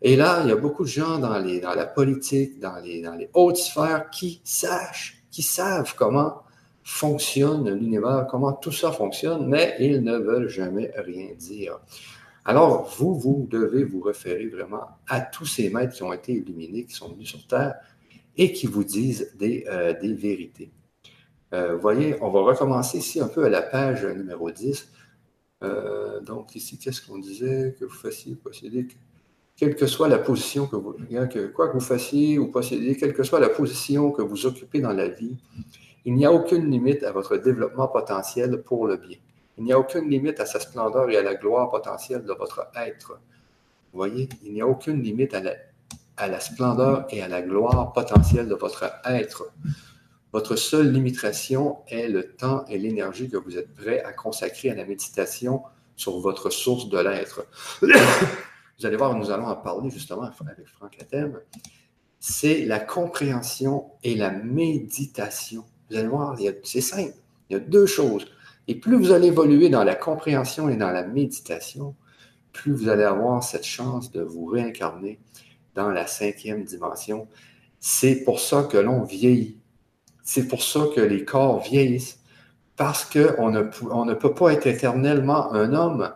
Et 0.00 0.16
là, 0.16 0.42
il 0.44 0.48
y 0.48 0.52
a 0.52 0.56
beaucoup 0.56 0.84
de 0.84 0.88
gens 0.88 1.18
dans, 1.18 1.38
la 1.38 1.86
politique, 1.86 2.60
dans 2.60 2.76
les, 2.76 3.28
hautes 3.34 3.56
sphères 3.56 4.10
qui 4.10 4.40
sachent, 4.44 5.22
qui 5.30 5.42
savent 5.42 5.94
comment 5.96 6.42
fonctionne 6.84 7.68
l'univers, 7.68 8.26
comment 8.30 8.52
tout 8.52 8.72
ça 8.72 8.92
fonctionne, 8.92 9.46
mais 9.46 9.76
ils 9.80 10.02
ne 10.02 10.16
veulent 10.16 10.48
jamais 10.48 10.90
rien 10.96 11.34
dire. 11.36 11.78
Alors, 12.44 12.88
vous, 12.96 13.14
vous 13.14 13.46
devez 13.50 13.84
vous 13.84 14.00
référer 14.00 14.46
vraiment 14.46 14.86
à 15.06 15.20
tous 15.20 15.44
ces 15.44 15.68
maîtres 15.68 15.94
qui 15.94 16.02
ont 16.02 16.12
été 16.12 16.32
illuminés, 16.32 16.86
qui 16.86 16.94
sont 16.94 17.10
venus 17.10 17.28
sur 17.28 17.46
Terre 17.46 17.74
et 18.36 18.52
qui 18.52 18.66
vous 18.66 18.84
disent 18.84 19.34
des, 19.36 19.66
euh, 19.68 19.92
vérités. 20.00 20.70
Euh, 21.52 21.74
vous 21.74 21.80
voyez, 21.80 22.16
on 22.22 22.30
va 22.30 22.40
recommencer 22.40 22.98
ici 22.98 23.20
un 23.20 23.28
peu 23.28 23.44
à 23.44 23.48
la 23.48 23.62
page 23.62 24.06
numéro 24.06 24.50
10. 24.50 24.88
Euh, 25.64 26.20
donc, 26.20 26.54
ici, 26.54 26.78
qu'est-ce 26.78 27.04
qu'on 27.04 27.18
disait 27.18 27.76
que 27.78 27.84
vous 27.84 27.94
fassiez 27.94 28.34
posséder 28.36 28.86
quelle 29.58 29.74
que 29.74 29.86
soit 29.86 30.08
la 30.08 30.18
position 30.18 30.68
que 30.68 30.76
vous, 30.76 30.96
quoi 31.52 31.68
que 31.68 31.74
vous 31.74 31.80
fassiez 31.80 32.38
ou 32.38 32.46
possédiez, 32.46 32.96
quelle 32.96 33.12
que 33.12 33.24
soit 33.24 33.40
la 33.40 33.48
position 33.48 34.12
que 34.12 34.22
vous 34.22 34.46
occupez 34.46 34.80
dans 34.80 34.92
la 34.92 35.08
vie, 35.08 35.36
il 36.04 36.14
n'y 36.14 36.24
a 36.24 36.32
aucune 36.32 36.70
limite 36.70 37.02
à 37.02 37.10
votre 37.10 37.36
développement 37.36 37.88
potentiel 37.88 38.62
pour 38.62 38.86
le 38.86 38.96
bien. 38.96 39.18
Il 39.58 39.64
n'y 39.64 39.72
a 39.72 39.78
aucune 39.78 40.08
limite 40.08 40.38
à 40.38 40.46
sa 40.46 40.60
splendeur 40.60 41.10
et 41.10 41.16
à 41.16 41.22
la 41.22 41.34
gloire 41.34 41.68
potentielle 41.70 42.24
de 42.24 42.32
votre 42.32 42.68
être. 42.76 43.18
Vous 43.92 43.98
voyez, 43.98 44.28
il 44.44 44.52
n'y 44.52 44.62
a 44.62 44.66
aucune 44.66 45.02
limite 45.02 45.34
à 45.34 46.28
la 46.28 46.40
splendeur 46.40 47.06
et 47.10 47.20
à 47.20 47.26
la 47.26 47.42
gloire 47.42 47.92
potentielle 47.92 48.46
de 48.46 48.54
votre 48.54 48.84
être. 49.04 49.50
Votre 50.32 50.54
seule 50.54 50.92
limitation 50.92 51.78
est 51.88 52.06
le 52.06 52.28
temps 52.28 52.64
et 52.68 52.78
l'énergie 52.78 53.28
que 53.28 53.38
vous 53.38 53.58
êtes 53.58 53.74
prêt 53.74 54.04
à 54.04 54.12
consacrer 54.12 54.70
à 54.70 54.76
la 54.76 54.84
méditation 54.84 55.62
sur 55.96 56.20
votre 56.20 56.50
source 56.50 56.88
de 56.88 56.98
l'être. 56.98 57.44
vous 58.78 58.86
allez 58.86 58.96
voir, 58.96 59.14
nous 59.14 59.30
allons 59.30 59.46
en 59.46 59.56
parler 59.56 59.90
justement 59.90 60.22
avec 60.22 60.66
Franck 60.66 60.96
Lathème, 60.98 61.40
c'est 62.20 62.64
la 62.64 62.80
compréhension 62.80 63.86
et 64.02 64.14
la 64.14 64.30
méditation. 64.30 65.64
Vous 65.90 65.96
allez 65.96 66.08
voir, 66.08 66.36
c'est 66.62 66.80
simple. 66.80 67.14
Il 67.48 67.54
y 67.54 67.56
a 67.56 67.60
deux 67.60 67.86
choses. 67.86 68.26
Et 68.66 68.74
plus 68.74 68.96
vous 68.96 69.12
allez 69.12 69.28
évoluer 69.28 69.70
dans 69.70 69.84
la 69.84 69.94
compréhension 69.94 70.68
et 70.68 70.76
dans 70.76 70.90
la 70.90 71.04
méditation, 71.04 71.94
plus 72.52 72.72
vous 72.72 72.88
allez 72.88 73.04
avoir 73.04 73.42
cette 73.42 73.64
chance 73.64 74.12
de 74.12 74.20
vous 74.20 74.46
réincarner 74.46 75.18
dans 75.74 75.88
la 75.88 76.06
cinquième 76.06 76.64
dimension. 76.64 77.28
C'est 77.80 78.24
pour 78.24 78.40
ça 78.40 78.64
que 78.64 78.76
l'on 78.76 79.04
vieillit. 79.04 79.58
C'est 80.22 80.46
pour 80.46 80.62
ça 80.62 80.86
que 80.94 81.00
les 81.00 81.24
corps 81.24 81.62
vieillissent. 81.62 82.20
Parce 82.76 83.04
qu'on 83.04 83.50
ne, 83.50 84.14
peut 84.14 84.34
pas 84.34 84.52
être 84.52 84.66
éternellement 84.66 85.52
un 85.52 85.72
homme 85.72 86.12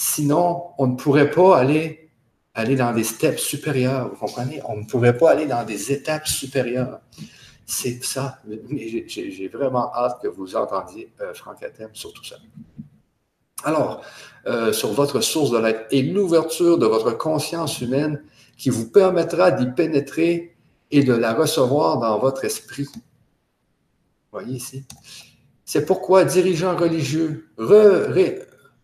Sinon, 0.00 0.74
on 0.78 0.86
ne 0.86 0.94
pourrait 0.94 1.32
pas 1.32 1.58
aller, 1.58 2.08
aller 2.54 2.76
dans 2.76 2.94
des 2.94 3.02
steps 3.02 3.42
supérieurs, 3.42 4.08
vous 4.10 4.14
comprenez? 4.14 4.62
On 4.68 4.76
ne 4.76 4.84
pourrait 4.84 5.18
pas 5.18 5.32
aller 5.32 5.46
dans 5.46 5.64
des 5.64 5.90
étapes 5.90 6.28
supérieures. 6.28 7.00
C'est 7.66 8.04
ça. 8.04 8.38
J'ai 9.08 9.48
vraiment 9.48 9.92
hâte 9.92 10.22
que 10.22 10.28
vous 10.28 10.54
entendiez 10.54 11.10
euh, 11.20 11.34
Franck 11.34 11.64
Athème 11.64 11.90
sur 11.94 12.12
tout 12.12 12.24
ça. 12.24 12.36
Alors, 13.64 14.04
euh, 14.46 14.72
sur 14.72 14.92
votre 14.92 15.20
source 15.20 15.50
de 15.50 15.58
l'être 15.58 15.86
et 15.90 16.02
l'ouverture 16.02 16.78
de 16.78 16.86
votre 16.86 17.10
conscience 17.18 17.80
humaine 17.80 18.22
qui 18.56 18.70
vous 18.70 18.88
permettra 18.92 19.50
d'y 19.50 19.66
pénétrer 19.66 20.54
et 20.92 21.02
de 21.02 21.12
la 21.12 21.34
recevoir 21.34 21.98
dans 21.98 22.20
votre 22.20 22.44
esprit. 22.44 22.86
Voyez 24.30 24.58
ici. 24.58 24.84
C'est 25.64 25.84
pourquoi, 25.84 26.24
dirigeants 26.24 26.76
religieux, 26.76 27.48
re, 27.58 28.12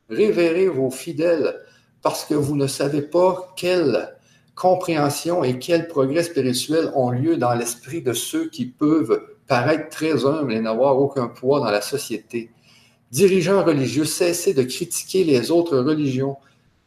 révérez 0.08 0.68
vos 0.68 0.90
fidèles 0.90 1.60
parce 2.02 2.24
que 2.24 2.34
vous 2.34 2.56
ne 2.56 2.66
savez 2.66 3.02
pas 3.02 3.52
quelle 3.56 4.14
compréhension 4.54 5.42
et 5.42 5.58
quel 5.58 5.88
progrès 5.88 6.22
spirituel 6.22 6.92
ont 6.94 7.10
lieu 7.10 7.36
dans 7.36 7.54
l'esprit 7.54 8.02
de 8.02 8.12
ceux 8.12 8.48
qui 8.50 8.66
peuvent 8.66 9.20
paraître 9.46 9.88
très 9.88 10.24
humbles 10.24 10.52
et 10.52 10.60
n'avoir 10.60 10.98
aucun 10.98 11.28
poids 11.28 11.60
dans 11.60 11.70
la 11.70 11.80
société. 11.80 12.50
Dirigeants 13.10 13.64
religieux, 13.64 14.04
cessez 14.04 14.54
de 14.54 14.62
critiquer 14.62 15.24
les 15.24 15.50
autres 15.50 15.78
religions 15.78 16.36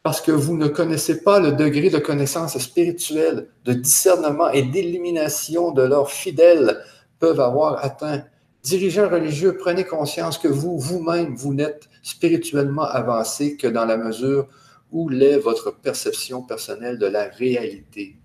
parce 0.02 0.20
que 0.20 0.32
vous 0.32 0.56
ne 0.56 0.68
connaissez 0.68 1.22
pas 1.22 1.40
le 1.40 1.52
degré 1.52 1.90
de 1.90 1.98
connaissance 1.98 2.56
spirituelle, 2.58 3.48
de 3.64 3.72
discernement 3.72 4.48
et 4.50 4.62
d'élimination 4.62 5.72
de 5.72 5.82
leurs 5.82 6.10
fidèles 6.10 6.82
peuvent 7.18 7.40
avoir 7.40 7.84
atteint. 7.84 8.22
Dirigeants 8.62 9.08
religieux, 9.08 9.56
prenez 9.58 9.84
conscience 9.84 10.38
que 10.38 10.48
vous, 10.48 10.78
vous-même, 10.78 11.34
vous 11.34 11.54
n'êtes 11.54 11.87
spirituellement 12.02 12.84
avancé 12.84 13.56
que 13.56 13.66
dans 13.66 13.84
la 13.84 13.96
mesure 13.96 14.48
où 14.90 15.08
l'est 15.08 15.38
votre 15.38 15.70
perception 15.70 16.42
personnelle 16.42 16.98
de 16.98 17.06
la 17.06 17.24
réalité. 17.24 18.16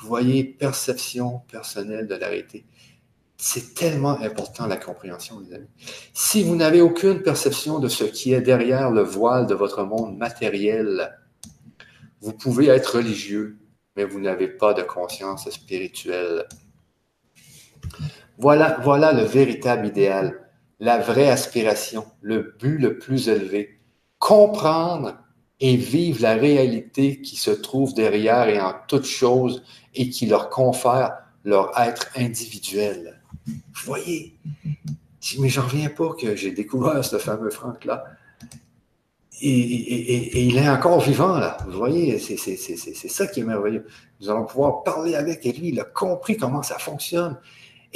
Vous 0.00 0.08
voyez, 0.08 0.44
perception 0.44 1.40
personnelle 1.50 2.06
de 2.06 2.14
la 2.14 2.28
réalité. 2.28 2.64
C'est 3.38 3.74
tellement 3.74 4.18
important 4.20 4.66
la 4.66 4.76
compréhension, 4.76 5.40
les 5.40 5.54
amis. 5.54 5.68
Si 6.12 6.42
vous 6.42 6.56
n'avez 6.56 6.80
aucune 6.80 7.22
perception 7.22 7.78
de 7.78 7.88
ce 7.88 8.04
qui 8.04 8.32
est 8.32 8.40
derrière 8.40 8.90
le 8.90 9.02
voile 9.02 9.46
de 9.46 9.54
votre 9.54 9.84
monde 9.84 10.16
matériel, 10.16 11.14
vous 12.20 12.32
pouvez 12.32 12.66
être 12.66 12.96
religieux, 12.96 13.58
mais 13.94 14.04
vous 14.04 14.20
n'avez 14.20 14.48
pas 14.48 14.74
de 14.74 14.82
conscience 14.82 15.48
spirituelle. 15.50 16.46
Voilà, 18.38 18.78
voilà 18.82 19.12
le 19.12 19.22
véritable 19.22 19.86
idéal 19.86 20.45
la 20.78 20.98
vraie 20.98 21.30
aspiration, 21.30 22.04
le 22.20 22.54
but 22.58 22.78
le 22.78 22.98
plus 22.98 23.28
élevé. 23.28 23.78
Comprendre 24.18 25.16
et 25.60 25.76
vivent 25.76 26.20
la 26.20 26.34
réalité 26.34 27.20
qui 27.20 27.36
se 27.36 27.50
trouve 27.50 27.94
derrière 27.94 28.48
et 28.48 28.60
en 28.60 28.74
toute 28.88 29.06
chose 29.06 29.62
et 29.94 30.10
qui 30.10 30.26
leur 30.26 30.50
confère 30.50 31.16
leur 31.44 31.78
être 31.78 32.08
individuel. 32.16 33.20
Vous 33.46 33.54
voyez, 33.84 34.36
mais 35.38 35.48
j'en 35.48 35.62
reviens 35.62 35.88
pas 35.88 36.14
que 36.14 36.36
j'ai 36.36 36.52
découvert 36.52 37.04
ce 37.04 37.18
fameux 37.18 37.50
Franck-là. 37.50 38.04
Et, 39.42 40.46
il 40.46 40.56
est 40.56 40.68
encore 40.68 41.00
vivant, 41.00 41.36
là. 41.38 41.58
Vous 41.66 41.76
voyez, 41.76 42.18
c'est 42.18 43.08
ça 43.08 43.26
qui 43.26 43.40
est 43.40 43.44
merveilleux. 43.44 43.86
Nous 44.20 44.30
allons 44.30 44.46
pouvoir 44.46 44.82
parler 44.82 45.14
avec 45.14 45.44
lui, 45.44 45.68
il 45.68 45.80
a 45.80 45.84
compris 45.84 46.36
comment 46.36 46.62
ça 46.62 46.78
fonctionne. 46.78 47.38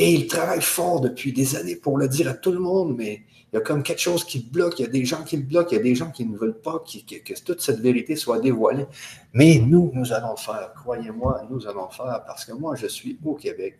Et 0.02 0.14
il 0.14 0.28
travaille 0.28 0.62
fort 0.62 1.02
depuis 1.02 1.30
des 1.30 1.56
années 1.56 1.76
pour 1.76 1.98
le 1.98 2.08
dire 2.08 2.26
à 2.26 2.32
tout 2.32 2.52
le 2.52 2.58
monde, 2.58 2.96
mais 2.96 3.20
il 3.52 3.56
y 3.56 3.58
a 3.58 3.60
comme 3.60 3.82
quelque 3.82 4.00
chose 4.00 4.24
qui 4.24 4.38
bloque, 4.38 4.78
il 4.78 4.86
y 4.86 4.88
a 4.88 4.90
des 4.90 5.04
gens 5.04 5.22
qui 5.24 5.36
le 5.36 5.42
bloquent, 5.42 5.72
il 5.72 5.76
y 5.76 5.78
a 5.78 5.82
des 5.82 5.94
gens 5.94 6.10
qui 6.10 6.24
ne 6.24 6.38
veulent 6.38 6.58
pas 6.58 6.82
que, 6.82 7.40
toute 7.44 7.60
cette 7.60 7.80
vérité 7.80 8.16
soit 8.16 8.38
dévoilée. 8.38 8.86
Mais 9.34 9.58
nous, 9.58 9.90
nous 9.92 10.10
allons 10.14 10.36
faire. 10.36 10.72
Croyez-moi, 10.72 11.46
nous 11.50 11.66
allons 11.66 11.90
faire 11.90 12.24
parce 12.26 12.46
que 12.46 12.52
moi, 12.52 12.76
je 12.76 12.86
suis 12.86 13.18
au 13.22 13.34
Québec. 13.34 13.78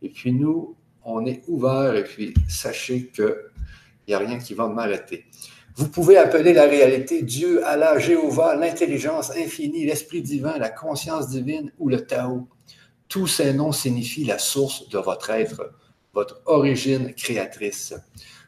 Et 0.00 0.08
puis 0.08 0.32
nous, 0.32 0.74
on 1.04 1.26
est 1.26 1.42
ouvert 1.48 1.96
et 1.96 2.04
puis 2.04 2.32
sachez 2.48 3.08
qu'il 3.08 3.34
n'y 4.08 4.14
a 4.14 4.20
rien 4.20 4.38
qui 4.38 4.54
va 4.54 4.68
m'arrêter. 4.68 5.26
Vous 5.76 5.88
pouvez 5.88 6.16
appeler 6.16 6.54
la 6.54 6.64
réalité 6.64 7.20
Dieu, 7.20 7.62
Allah, 7.66 7.98
Jéhovah, 7.98 8.56
l'intelligence 8.56 9.30
infinie, 9.36 9.84
l'esprit 9.84 10.22
divin, 10.22 10.56
la 10.56 10.70
conscience 10.70 11.28
divine 11.28 11.70
ou 11.78 11.90
le 11.90 12.06
Tao. 12.06 12.48
Tous 13.12 13.26
ces 13.26 13.52
noms 13.52 13.72
signifient 13.72 14.24
la 14.24 14.38
source 14.38 14.88
de 14.88 14.96
votre 14.96 15.28
être, 15.28 15.74
votre 16.14 16.40
origine 16.46 17.12
créatrice. 17.12 17.92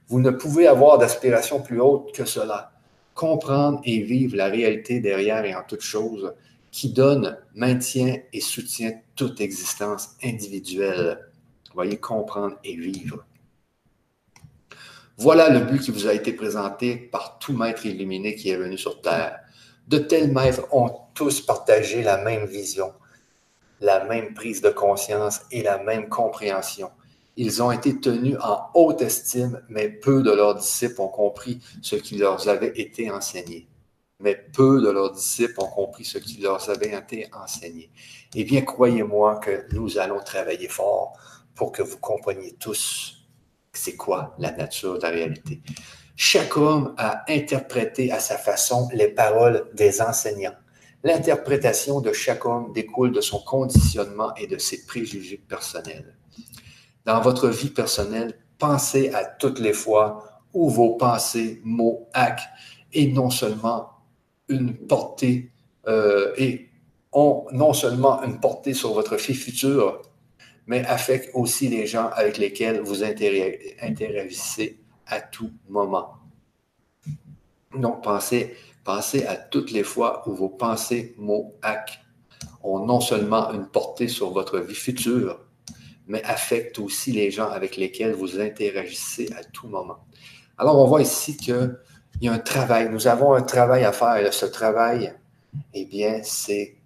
Vous 0.08 0.20
ne 0.20 0.30
pouvez 0.30 0.66
avoir 0.66 0.96
d'aspiration 0.96 1.60
plus 1.60 1.82
haute 1.82 2.14
que 2.14 2.24
cela. 2.24 2.72
Comprendre 3.12 3.82
et 3.84 4.00
vivre 4.00 4.38
la 4.38 4.46
réalité 4.46 5.00
derrière 5.00 5.44
et 5.44 5.54
en 5.54 5.64
toute 5.64 5.82
chose 5.82 6.32
qui 6.70 6.94
donne, 6.94 7.36
maintient 7.54 8.16
et 8.32 8.40
soutient 8.40 8.92
toute 9.16 9.42
existence 9.42 10.16
individuelle. 10.24 11.18
voyez, 11.74 11.98
comprendre 11.98 12.56
et 12.64 12.74
vivre. 12.74 13.22
Voilà 15.18 15.50
le 15.50 15.60
but 15.60 15.82
qui 15.82 15.90
vous 15.90 16.06
a 16.06 16.14
été 16.14 16.32
présenté 16.32 16.96
par 16.96 17.38
tout 17.38 17.52
maître 17.52 17.84
illuminé 17.84 18.34
qui 18.34 18.48
est 18.48 18.56
venu 18.56 18.78
sur 18.78 19.02
Terre. 19.02 19.40
De 19.88 19.98
tels 19.98 20.32
maîtres 20.32 20.66
ont 20.74 20.90
tous 21.12 21.42
partagé 21.42 22.02
la 22.02 22.16
même 22.16 22.46
vision, 22.46 22.94
la 23.84 24.04
même 24.04 24.32
prise 24.32 24.62
de 24.62 24.70
conscience 24.70 25.42
et 25.50 25.62
la 25.62 25.78
même 25.78 26.08
compréhension. 26.08 26.90
Ils 27.36 27.62
ont 27.62 27.70
été 27.70 28.00
tenus 28.00 28.36
en 28.42 28.70
haute 28.74 29.02
estime, 29.02 29.60
mais 29.68 29.88
peu 29.88 30.22
de 30.22 30.30
leurs 30.30 30.54
disciples 30.54 31.00
ont 31.00 31.08
compris 31.08 31.60
ce 31.82 31.96
qui 31.96 32.16
leur 32.16 32.48
avait 32.48 32.80
été 32.80 33.10
enseigné. 33.10 33.68
Mais 34.20 34.36
peu 34.54 34.80
de 34.80 34.90
leurs 34.90 35.12
disciples 35.12 35.60
ont 35.60 35.68
compris 35.68 36.04
ce 36.04 36.18
qui 36.18 36.40
leur 36.40 36.68
avait 36.70 36.94
été 36.96 37.28
enseigné. 37.32 37.90
Eh 38.34 38.44
bien, 38.44 38.62
croyez-moi 38.62 39.36
que 39.36 39.66
nous 39.74 39.98
allons 39.98 40.20
travailler 40.20 40.68
fort 40.68 41.12
pour 41.54 41.70
que 41.70 41.82
vous 41.82 41.98
compreniez 41.98 42.54
tous 42.54 43.20
c'est 43.76 43.96
quoi 43.96 44.34
la 44.38 44.52
nature 44.52 44.98
de 44.98 45.02
la 45.02 45.10
réalité. 45.10 45.60
Chaque 46.16 46.56
homme 46.56 46.94
a 46.96 47.24
interprété 47.28 48.12
à 48.12 48.20
sa 48.20 48.38
façon 48.38 48.88
les 48.92 49.08
paroles 49.08 49.68
des 49.74 50.00
enseignants. 50.00 50.54
L'interprétation 51.04 52.00
de 52.00 52.12
chaque 52.12 52.44
homme 52.44 52.72
découle 52.72 53.12
de 53.12 53.20
son 53.20 53.38
conditionnement 53.38 54.34
et 54.34 54.46
de 54.46 54.58
ses 54.58 54.84
préjugés 54.86 55.40
personnels 55.48 56.16
dans 57.04 57.20
votre 57.20 57.48
vie 57.48 57.70
personnelle, 57.70 58.38
pensez 58.58 59.10
à 59.10 59.24
toutes 59.24 59.58
les 59.58 59.72
fois 59.72 60.24
où 60.52 60.70
vos 60.70 60.96
pensées, 60.96 61.60
mots, 61.64 62.08
actes, 62.12 62.48
et 62.92 63.12
non 63.12 63.30
seulement 63.30 63.90
une 64.48 64.74
portée, 64.74 65.50
euh, 65.86 66.32
et 66.36 66.68
ont 67.12 67.46
non 67.52 67.72
seulement 67.72 68.22
une 68.22 68.40
portée 68.40 68.74
sur 68.74 68.92
votre 68.92 69.16
vie 69.16 69.34
future, 69.34 70.02
mais 70.66 70.84
affectent 70.86 71.30
aussi 71.34 71.68
les 71.68 71.86
gens 71.86 72.08
avec 72.14 72.38
lesquels 72.38 72.80
vous 72.80 73.02
interagissez 73.04 74.80
à 75.06 75.20
tout 75.20 75.50
moment. 75.68 76.14
Donc, 77.76 78.02
pensez, 78.02 78.54
pensez 78.84 79.26
à 79.26 79.36
toutes 79.36 79.72
les 79.72 79.82
fois 79.82 80.22
où 80.28 80.34
vos 80.34 80.48
pensées, 80.48 81.14
mots, 81.18 81.54
actes 81.62 81.98
ont 82.62 82.84
non 82.84 83.00
seulement 83.00 83.50
une 83.52 83.66
portée 83.66 84.08
sur 84.08 84.30
votre 84.30 84.58
vie 84.58 84.74
future, 84.74 85.40
mais 86.06 86.22
affecte 86.24 86.78
aussi 86.78 87.12
les 87.12 87.30
gens 87.30 87.48
avec 87.48 87.76
lesquels 87.76 88.12
vous 88.12 88.40
interagissez 88.40 89.32
à 89.32 89.42
tout 89.42 89.68
moment. 89.68 89.98
Alors, 90.58 90.78
on 90.78 90.86
voit 90.86 91.02
ici 91.02 91.36
qu'il 91.36 91.78
y 92.20 92.28
a 92.28 92.32
un 92.32 92.38
travail. 92.38 92.88
Nous 92.90 93.06
avons 93.06 93.34
un 93.34 93.42
travail 93.42 93.84
à 93.84 93.92
faire. 93.92 94.16
Et 94.16 94.30
ce 94.30 94.46
travail, 94.46 95.12
eh 95.72 95.84
bien, 95.84 96.20
c'est 96.22 96.76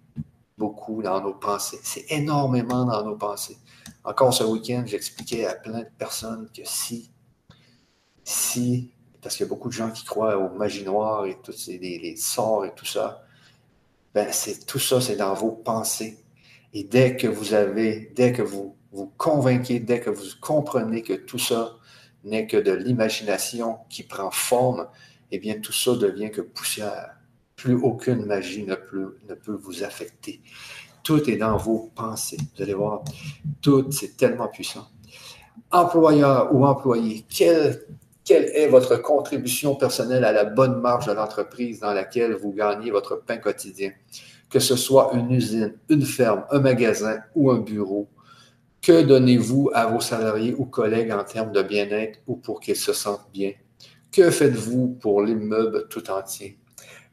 beaucoup 0.57 1.01
dans 1.01 1.21
nos 1.21 1.33
pensées. 1.33 1.79
C'est 1.83 2.05
énormément 2.11 2.85
dans 2.85 3.03
nos 3.03 3.15
pensées. 3.15 3.57
Encore 4.03 4.33
ce 4.33 4.43
week-end, 4.43 4.83
j'expliquais 4.85 5.45
à 5.45 5.55
plein 5.55 5.79
de 5.79 5.89
personnes 5.97 6.49
que 6.55 6.61
si, 6.65 7.11
si, 8.23 8.91
parce 9.21 9.35
qu'il 9.35 9.45
y 9.45 9.49
a 9.49 9.49
beaucoup 9.49 9.69
de 9.69 9.73
gens 9.73 9.91
qui 9.91 10.05
croient 10.05 10.37
aux 10.37 10.55
magie 10.57 10.83
noire 10.83 11.25
et 11.25 11.37
tous 11.43 11.67
les, 11.67 12.15
sorts 12.15 12.65
et 12.65 12.73
tout 12.75 12.85
ça, 12.85 13.23
ben 14.13 14.27
c'est 14.31 14.65
tout 14.65 14.79
ça, 14.79 15.01
c'est 15.01 15.15
dans 15.15 15.33
vos 15.33 15.51
pensées. 15.51 16.17
Et 16.73 16.83
dès 16.83 17.15
que 17.15 17.27
vous 17.27 17.53
avez, 17.53 18.11
dès 18.15 18.31
que 18.31 18.41
vous 18.41 18.75
vous 18.91 19.11
convainquez 19.17 19.79
dès 19.79 19.99
que 19.99 20.09
vous 20.09 20.25
comprenez 20.41 21.01
que 21.01 21.13
tout 21.13 21.39
ça 21.39 21.77
n'est 22.23 22.47
que 22.47 22.57
de 22.57 22.71
l'imagination 22.71 23.77
qui 23.89 24.03
prend 24.03 24.31
forme, 24.31 24.87
eh 25.31 25.39
bien 25.39 25.59
tout 25.59 25.71
ça 25.71 25.95
devient 25.95 26.31
que 26.31 26.41
poussière. 26.41 27.15
Plus 27.55 27.75
aucune 27.75 28.25
magie 28.25 28.63
ne 28.63 28.75
peut, 28.75 29.17
vous 29.45 29.83
affecter. 29.83 30.41
Tout 31.03 31.29
est 31.29 31.37
dans 31.37 31.57
vos 31.57 31.91
pensées. 31.93 32.37
Vous 32.55 32.63
allez 32.63 32.73
voir, 32.73 33.03
tout, 33.61 33.91
c'est 33.91 34.15
tellement 34.15 34.47
puissant. 34.47 34.87
Employeur 35.71 36.53
ou 36.55 36.65
employé, 36.65 37.25
quelle, 37.29 37.85
quelle 38.29 38.51
est 38.53 38.67
votre 38.67 38.95
contribution 38.97 39.73
personnelle 39.73 40.23
à 40.23 40.31
la 40.31 40.45
bonne 40.45 40.79
marge 40.81 41.07
de 41.07 41.13
l'entreprise 41.13 41.79
dans 41.79 41.93
laquelle 41.93 42.35
vous 42.35 42.53
gagnez 42.53 42.91
votre 42.91 43.15
pain 43.15 43.37
quotidien? 43.37 43.91
Que 44.51 44.59
ce 44.59 44.75
soit 44.75 45.13
une 45.15 45.31
usine, 45.31 45.73
une 45.89 46.03
ferme, 46.03 46.45
un 46.51 46.59
magasin 46.59 47.23
ou 47.33 47.49
un 47.49 47.57
bureau, 47.57 48.07
que 48.83 49.01
donnez-vous 49.01 49.71
à 49.73 49.87
vos 49.87 49.99
salariés 49.99 50.53
ou 50.55 50.65
collègues 50.65 51.11
en 51.11 51.23
termes 51.23 51.51
de 51.51 51.63
bien-être 51.63 52.19
ou 52.27 52.35
pour 52.35 52.59
qu'ils 52.59 52.75
se 52.75 52.93
sentent 52.93 53.31
bien? 53.33 53.53
Que 54.11 54.29
faites-vous 54.29 54.89
pour 55.01 55.23
l'immeuble 55.23 55.87
tout 55.89 56.11
entier? 56.11 56.59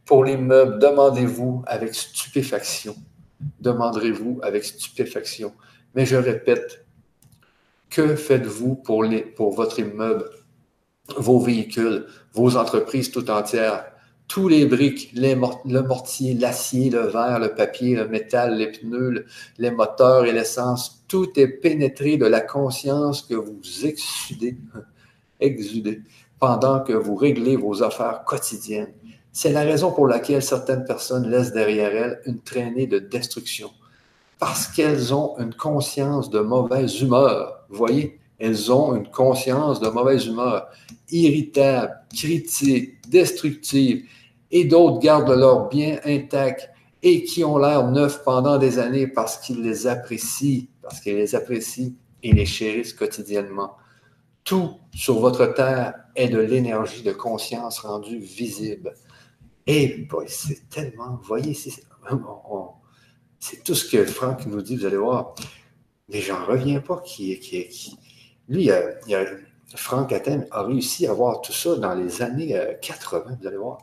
Pour 0.04 0.22
l'immeuble, 0.22 0.78
demandez-vous 0.78 1.62
avec 1.66 1.94
stupéfaction. 1.94 2.94
Demanderez-vous 3.60 4.40
avec 4.42 4.64
stupéfaction. 4.64 5.54
Mais 5.94 6.04
je 6.04 6.16
répète, 6.16 6.84
que 7.88 8.16
faites-vous 8.16 8.74
pour, 8.74 9.06
pour 9.34 9.54
votre 9.54 9.78
immeuble, 9.78 10.28
vos 11.16 11.40
véhicules, 11.40 12.06
vos 12.32 12.56
entreprises 12.56 13.10
tout 13.10 13.30
entières? 13.30 13.84
tous 14.28 14.48
les 14.48 14.66
briques, 14.66 15.12
le 15.14 15.80
mortier, 15.82 16.34
l'acier, 16.34 16.90
le 16.90 17.06
verre, 17.06 17.38
le 17.38 17.54
papier, 17.54 17.96
le 17.96 18.08
métal, 18.08 18.56
les 18.56 18.72
pneus, 18.72 19.24
les 19.58 19.70
moteurs 19.70 20.24
et 20.24 20.32
l'essence, 20.32 21.04
tout 21.08 21.38
est 21.38 21.48
pénétré 21.48 22.16
de 22.16 22.26
la 22.26 22.40
conscience 22.40 23.22
que 23.22 23.34
vous 23.34 23.60
exudez, 23.84 24.56
exudez 25.40 26.02
pendant 26.38 26.80
que 26.80 26.92
vous 26.92 27.14
réglez 27.14 27.56
vos 27.56 27.82
affaires 27.82 28.24
quotidiennes. 28.24 28.92
C'est 29.32 29.52
la 29.52 29.62
raison 29.62 29.92
pour 29.92 30.08
laquelle 30.08 30.42
certaines 30.42 30.84
personnes 30.84 31.30
laissent 31.30 31.52
derrière 31.52 31.94
elles 31.94 32.20
une 32.26 32.40
traînée 32.40 32.86
de 32.86 32.98
destruction, 32.98 33.70
parce 34.38 34.66
qu'elles 34.66 35.14
ont 35.14 35.38
une 35.38 35.54
conscience 35.54 36.30
de 36.30 36.40
mauvaise 36.40 37.00
humeur. 37.00 37.64
Voyez, 37.68 38.18
elles 38.38 38.70
ont 38.70 38.94
une 38.94 39.08
conscience 39.08 39.80
de 39.80 39.88
mauvaise 39.88 40.26
humeur, 40.26 40.68
irritable, 41.10 41.92
critique, 42.14 43.08
destructive, 43.08 44.04
et 44.50 44.64
d'autres 44.64 44.98
gardent 44.98 45.30
leur 45.30 45.68
bien 45.68 45.98
intact 46.04 46.70
et 47.02 47.24
qui 47.24 47.44
ont 47.44 47.58
l'air 47.58 47.90
neufs 47.90 48.22
pendant 48.24 48.58
des 48.58 48.78
années 48.78 49.06
parce 49.06 49.38
qu'ils 49.38 49.62
les 49.62 49.86
apprécient, 49.86 50.66
parce 50.82 51.00
qu'ils 51.00 51.16
les 51.16 51.34
apprécient 51.34 51.92
et 52.22 52.32
les 52.32 52.46
chérissent 52.46 52.92
quotidiennement. 52.92 53.76
Tout 54.44 54.72
sur 54.94 55.18
votre 55.18 55.46
terre 55.46 55.94
est 56.14 56.28
de 56.28 56.38
l'énergie 56.38 57.02
de 57.02 57.12
conscience 57.12 57.80
rendue 57.80 58.18
visible. 58.18 58.94
Et 59.66 60.06
c'est 60.28 60.68
tellement, 60.68 61.18
voyez, 61.24 61.54
c'est 61.54 61.82
tout 63.64 63.74
ce 63.74 63.90
que 63.90 64.04
Franck 64.04 64.46
nous 64.46 64.62
dit, 64.62 64.76
vous 64.76 64.86
allez 64.86 64.96
voir. 64.96 65.34
Mais 66.08 66.20
j'en 66.20 66.44
reviens 66.44 66.80
pas 66.80 67.02
qui, 67.04 67.38
qui 67.40 67.98
lui, 68.48 68.70
il 69.06 69.14
a, 69.14 69.24
Franck 69.74 70.12
Athènes 70.12 70.46
a 70.50 70.62
réussi 70.62 71.06
à 71.06 71.12
voir 71.12 71.40
tout 71.40 71.52
ça 71.52 71.76
dans 71.76 71.94
les 71.94 72.22
années 72.22 72.56
80, 72.82 73.24
euh, 73.30 73.34
vous 73.40 73.46
allez 73.46 73.56
voir 73.56 73.78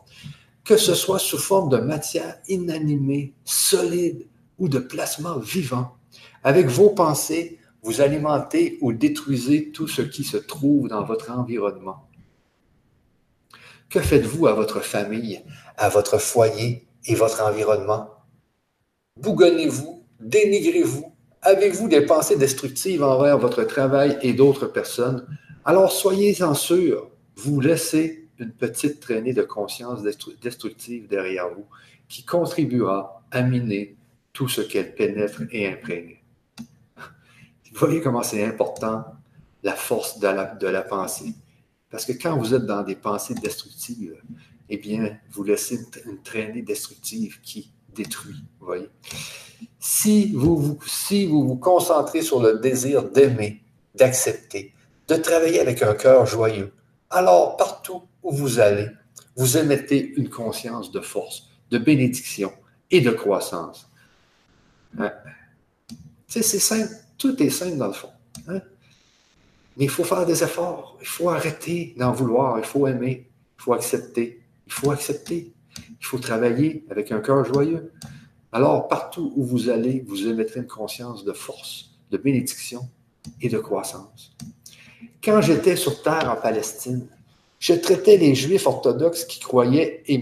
que 0.64 0.76
ce 0.78 0.94
soit 0.94 1.18
sous 1.18 1.38
forme 1.38 1.68
de 1.68 1.76
matière 1.76 2.38
inanimée, 2.48 3.34
solide 3.44 4.26
ou 4.58 4.68
de 4.68 4.78
plasma 4.78 5.36
vivant. 5.42 5.96
Avec 6.42 6.66
vos 6.66 6.90
pensées, 6.90 7.58
vous 7.82 8.00
alimentez 8.00 8.78
ou 8.80 8.94
détruisez 8.94 9.70
tout 9.72 9.86
ce 9.86 10.00
qui 10.00 10.24
se 10.24 10.38
trouve 10.38 10.88
dans 10.88 11.04
votre 11.04 11.30
environnement. 11.30 12.08
Que 13.90 14.00
faites-vous 14.00 14.46
à 14.46 14.54
votre 14.54 14.80
famille, 14.80 15.42
à 15.76 15.90
votre 15.90 16.18
foyer 16.18 16.86
et 17.04 17.14
votre 17.14 17.42
environnement? 17.42 18.08
Bougonnez-vous, 19.20 20.02
dénigrez-vous, 20.18 21.13
avez-vous 21.44 21.88
des 21.88 22.00
pensées 22.00 22.36
destructives 22.36 23.02
envers 23.02 23.38
votre 23.38 23.64
travail 23.64 24.18
et 24.22 24.32
d'autres 24.32 24.66
personnes? 24.66 25.26
Alors 25.64 25.92
soyez-en 25.92 26.54
sûrs, 26.54 27.10
vous 27.36 27.60
laissez 27.60 28.28
une 28.38 28.52
petite 28.52 29.00
traînée 29.00 29.32
de 29.32 29.42
conscience 29.42 30.02
destructive 30.42 31.08
derrière 31.08 31.48
vous 31.54 31.66
qui 32.08 32.24
contribuera 32.24 33.22
à 33.30 33.42
miner 33.42 33.96
tout 34.32 34.48
ce 34.48 34.60
qu'elle 34.60 34.94
pénètre 34.94 35.42
et 35.52 35.68
imprègne. 35.68 36.16
Vous 36.58 37.80
voyez 37.80 38.00
comment 38.00 38.22
c'est 38.22 38.44
important 38.44 39.04
la 39.62 39.72
force 39.72 40.18
de 40.18 40.68
la, 40.68 40.82
pensée. 40.82 41.34
Parce 41.90 42.04
que 42.04 42.12
quand 42.12 42.36
vous 42.36 42.54
êtes 42.54 42.66
dans 42.66 42.82
des 42.82 42.96
pensées 42.96 43.34
destructives, 43.34 44.14
eh 44.68 44.76
bien, 44.76 45.18
vous 45.30 45.42
laissez 45.42 45.80
une, 46.04 46.20
traînée 46.22 46.62
destructive 46.62 47.40
qui 47.40 47.72
détruit. 47.94 48.44
Voyez? 48.60 48.88
Si 49.78 50.32
vous, 50.32 50.56
vous, 50.56 50.78
si 50.86 51.26
vous 51.26 51.56
concentrez 51.56 52.22
sur 52.22 52.40
le 52.40 52.58
désir 52.58 53.02
d'aimer, 53.02 53.62
d'accepter, 53.94 54.72
de 55.08 55.16
travailler 55.16 55.60
avec 55.60 55.82
un 55.82 55.94
cœur 55.94 56.26
joyeux, 56.26 56.72
alors 57.10 57.56
partout 57.56 58.02
où 58.22 58.32
vous 58.32 58.60
allez, 58.60 58.88
vous 59.36 59.56
émettez 59.56 60.14
une 60.16 60.28
conscience 60.28 60.90
de 60.90 61.00
force, 61.00 61.48
de 61.70 61.78
bénédiction 61.78 62.52
et 62.90 63.00
de 63.00 63.10
croissance. 63.10 63.88
C'est 66.28 66.42
simple, 66.42 66.92
tout 67.18 67.40
est 67.42 67.50
simple 67.50 67.76
dans 67.76 67.88
le 67.88 67.92
fond. 67.92 68.10
Hein? 68.48 68.60
Mais 69.76 69.84
il 69.84 69.90
faut 69.90 70.04
faire 70.04 70.24
des 70.24 70.42
efforts, 70.42 70.96
il 71.00 71.06
faut 71.06 71.30
arrêter 71.30 71.94
d'en 71.96 72.12
vouloir, 72.12 72.58
il 72.58 72.64
faut 72.64 72.86
aimer, 72.86 73.28
il 73.58 73.62
faut 73.62 73.72
accepter, 73.72 74.40
il 74.66 74.72
faut 74.72 74.90
accepter, 74.90 75.52
il 75.78 76.04
faut 76.06 76.18
travailler 76.18 76.84
avec 76.90 77.10
un 77.12 77.20
cœur 77.20 77.44
joyeux. 77.44 77.92
Alors, 78.54 78.86
partout 78.86 79.32
où 79.34 79.42
vous 79.42 79.68
allez, 79.68 80.04
vous 80.06 80.28
émettrez 80.28 80.60
une 80.60 80.68
conscience 80.68 81.24
de 81.24 81.32
force, 81.32 81.90
de 82.12 82.16
bénédiction 82.16 82.88
et 83.42 83.48
de 83.48 83.58
croissance. 83.58 84.36
Quand 85.24 85.40
j'étais 85.40 85.74
sur 85.74 86.02
terre 86.02 86.30
en 86.30 86.40
Palestine, 86.40 87.04
je 87.58 87.74
traitais 87.74 88.16
les 88.16 88.36
Juifs 88.36 88.68
orthodoxes 88.68 89.24
qui 89.24 89.40
croyaient 89.40 90.04
et, 90.06 90.18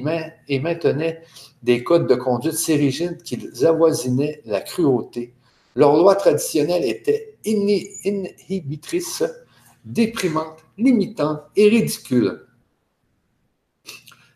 maintenaient 0.61 1.21
des 1.63 1.85
codes 1.85 2.07
de 2.07 2.15
conduite 2.15 2.55
si 2.55 2.75
rigides 2.75 3.23
qu'ils 3.23 3.67
avoisinaient 3.67 4.41
la 4.47 4.63
cruauté. 4.63 5.35
Leur 5.77 5.95
loi 5.95 6.15
traditionnelle 6.15 6.87
était 6.87 7.37
inhibitrice, 7.45 9.25
déprimante, 9.85 10.65
limitante 10.79 11.43
et 11.55 11.69
ridicule. 11.69 12.47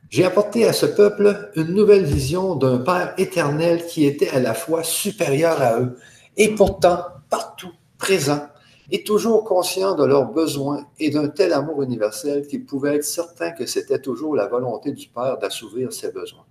J'ai 0.09 0.25
apporté 0.25 0.67
à 0.67 0.73
ce 0.73 0.87
peuple 0.87 1.51
une 1.57 1.75
nouvelle 1.75 2.05
vision 2.05 2.55
d'un 2.55 2.79
Père 2.79 3.15
éternel 3.19 3.85
qui 3.87 4.07
était 4.07 4.29
à 4.29 4.39
la 4.39 4.55
fois 4.55 4.85
supérieur 4.85 5.61
à 5.61 5.81
eux 5.81 5.99
et 6.37 6.55
pourtant 6.55 6.99
partout 7.29 7.73
présent 7.99 8.47
et 8.93 9.03
toujours 9.03 9.43
conscient 9.43 9.97
de 9.97 10.05
leurs 10.05 10.31
besoins 10.31 10.87
et 11.01 11.11
d'un 11.11 11.27
tel 11.29 11.53
amour 11.53 11.83
universel 11.83 12.47
qu'il 12.47 12.65
pouvait 12.65 12.97
être 12.97 13.05
certain 13.05 13.51
que 13.51 13.67
c'était 13.67 13.99
toujours 13.99 14.37
la 14.37 14.47
volonté 14.47 14.93
du 14.93 15.09
Père 15.09 15.39
d'assouvir 15.39 15.93
ses 15.93 16.13
besoins. 16.13 16.45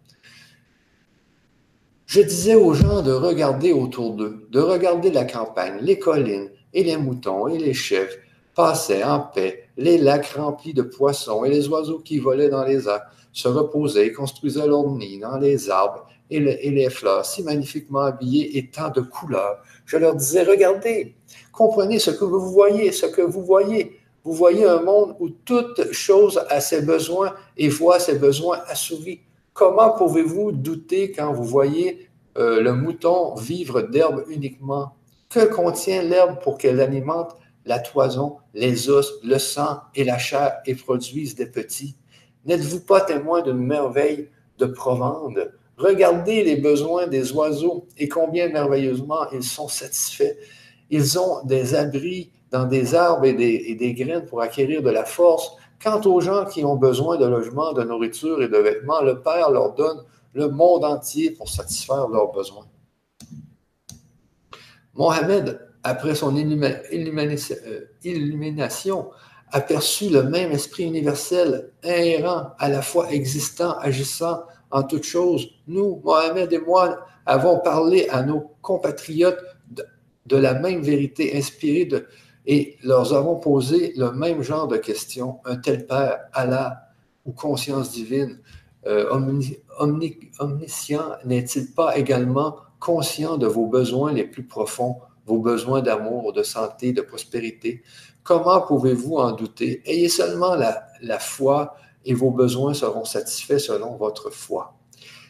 Je 2.07 2.21
disais 2.21 2.55
aux 2.55 2.73
gens 2.73 3.01
de 3.01 3.13
regarder 3.13 3.71
autour 3.71 4.13
d'eux, 4.13 4.47
de 4.51 4.59
regarder 4.59 5.11
la 5.11 5.23
campagne, 5.23 5.77
les 5.81 5.97
collines 5.97 6.49
et 6.73 6.83
les 6.83 6.97
moutons 6.97 7.47
et 7.47 7.57
les 7.57 7.73
chèvres 7.73 8.13
passaient 8.53 9.03
en 9.03 9.19
paix, 9.19 9.69
les 9.77 9.97
lacs 9.97 10.27
remplis 10.27 10.73
de 10.73 10.81
poissons 10.81 11.45
et 11.45 11.49
les 11.49 11.67
oiseaux 11.69 11.99
qui 11.99 12.19
volaient 12.19 12.49
dans 12.49 12.63
les 12.63 12.87
airs 12.87 13.05
se 13.35 13.49
reposaient 13.49 14.13
construisaient 14.13 14.65
leur 14.65 14.89
nid 14.89 15.19
dans 15.19 15.37
les 15.37 15.69
arbres 15.69 16.07
et, 16.29 16.37
et 16.37 16.71
les 16.71 16.89
fleurs 16.89 17.25
si 17.25 17.43
magnifiquement 17.43 17.99
habillées 17.99 18.57
et 18.57 18.69
tant 18.71 18.89
de 18.89 19.01
couleurs. 19.01 19.57
Je 19.85 19.97
leur 19.97 20.15
disais, 20.15 20.43
regardez, 20.43 21.15
comprenez 21.51 21.99
ce 21.99 22.11
que 22.11 22.23
vous 22.23 22.39
voyez, 22.39 22.93
ce 22.93 23.05
que 23.05 23.21
vous 23.21 23.43
voyez. 23.43 23.99
Vous 24.23 24.31
voyez 24.31 24.65
un 24.65 24.81
monde 24.81 25.15
où 25.19 25.29
toute 25.29 25.91
chose 25.91 26.41
a 26.49 26.59
ses 26.61 26.81
besoins 26.81 27.35
et 27.57 27.67
voit 27.67 27.99
ses 27.99 28.17
besoins 28.17 28.61
assouvis. 28.67 29.19
Comment 29.53 29.91
pouvez-vous 29.91 30.53
douter 30.53 31.11
quand 31.11 31.33
vous 31.33 31.43
voyez 31.43 32.09
euh, 32.37 32.61
le 32.61 32.73
mouton 32.73 33.35
vivre 33.35 33.81
d'herbe 33.81 34.23
uniquement? 34.29 34.95
Que 35.29 35.45
contient 35.45 36.01
l'herbe 36.01 36.39
pour 36.41 36.57
qu'elle 36.57 36.79
alimente 36.79 37.35
la 37.65 37.79
toison, 37.79 38.37
les 38.53 38.89
os, 38.89 39.13
le 39.23 39.37
sang 39.37 39.81
et 39.93 40.05
la 40.05 40.17
chair 40.17 40.53
et 40.65 40.73
produise 40.73 41.35
des 41.35 41.47
petits? 41.47 41.97
N'êtes-vous 42.45 42.81
pas 42.81 43.01
témoin 43.01 43.41
d'une 43.41 43.57
merveille 43.57 44.29
de 44.57 44.65
Provende? 44.65 45.51
Regardez 45.77 46.43
les 46.43 46.55
besoins 46.55 47.07
des 47.07 47.33
oiseaux 47.33 47.87
et 47.97 48.07
combien 48.07 48.47
merveilleusement 48.49 49.29
ils 49.31 49.43
sont 49.43 49.67
satisfaits. 49.67 50.37
Ils 50.89 51.19
ont 51.19 51.43
des 51.43 51.75
abris 51.75 52.31
dans 52.51 52.65
des 52.65 52.95
arbres 52.95 53.25
et 53.25 53.33
des, 53.33 53.93
graines 53.93 54.25
pour 54.25 54.41
acquérir 54.41 54.81
de 54.81 54.89
la 54.89 55.03
force. 55.03 55.51
Quant 55.83 55.99
aux 56.01 56.21
gens 56.21 56.45
qui 56.45 56.63
ont 56.63 56.77
besoin 56.77 57.17
de 57.17 57.25
logement, 57.25 57.73
de 57.73 57.83
nourriture 57.83 58.41
et 58.41 58.47
de 58.47 58.57
vêtements, 58.57 59.01
le 59.01 59.21
Père 59.21 59.51
leur 59.51 59.73
donne 59.73 60.01
le 60.33 60.47
monde 60.49 60.85
entier 60.85 61.31
pour 61.31 61.49
satisfaire 61.49 62.07
leurs 62.07 62.31
besoins. 62.31 62.65
Mohamed, 64.93 65.59
après 65.83 66.15
son 66.15 66.33
illumination, 66.35 69.09
a 69.55 69.61
perçu 69.61 70.09
le 70.09 70.23
même 70.23 70.51
esprit 70.51 70.83
universel, 70.83 71.71
inhérent, 71.81 72.51
à 72.59 72.67
la 72.67 72.81
fois 72.81 73.09
existant, 73.09 73.77
agissant 73.79 74.43
en 74.69 74.83
toutes 74.83 75.05
choses. 75.05 75.47
Nous, 75.65 76.01
Mohamed 76.03 76.51
et 76.51 76.59
moi, 76.59 76.99
avons 77.25 77.59
parlé 77.59 78.05
à 78.09 78.21
nos 78.21 78.51
compatriotes 78.61 79.41
de 80.25 80.35
la 80.35 80.55
même 80.55 80.81
vérité 80.81 81.37
inspirée 81.37 81.85
de, 81.85 82.05
et 82.45 82.75
leur 82.83 83.13
avons 83.13 83.37
posé 83.37 83.93
le 83.95 84.11
même 84.11 84.41
genre 84.41 84.67
de 84.67 84.75
questions. 84.75 85.39
Un 85.45 85.55
tel 85.55 85.87
Père, 85.87 86.25
Allah 86.33 86.89
ou 87.25 87.31
conscience 87.31 87.91
divine, 87.93 88.41
euh, 88.87 89.09
omniscient, 89.79 91.11
n'est-il 91.23 91.71
pas 91.71 91.97
également 91.97 92.57
conscient 92.81 93.37
de 93.37 93.47
vos 93.47 93.67
besoins 93.67 94.11
les 94.11 94.25
plus 94.25 94.43
profonds, 94.43 94.97
vos 95.25 95.39
besoins 95.39 95.81
d'amour, 95.81 96.33
de 96.33 96.43
santé, 96.43 96.91
de 96.91 97.01
prospérité? 97.01 97.83
Comment 98.25 98.59
pouvez-vous 98.59 99.17
en 99.17 99.33
douter? 99.33 99.83
Ayez 99.85 100.09
seulement 100.09 100.55
la, 100.55 101.19
foi 101.19 101.75
et 102.05 102.15
vos 102.15 102.31
besoins 102.31 102.73
seront 102.73 103.05
satisfaits 103.05 103.59
selon 103.59 103.97
votre 103.97 104.31
foi. 104.31 104.73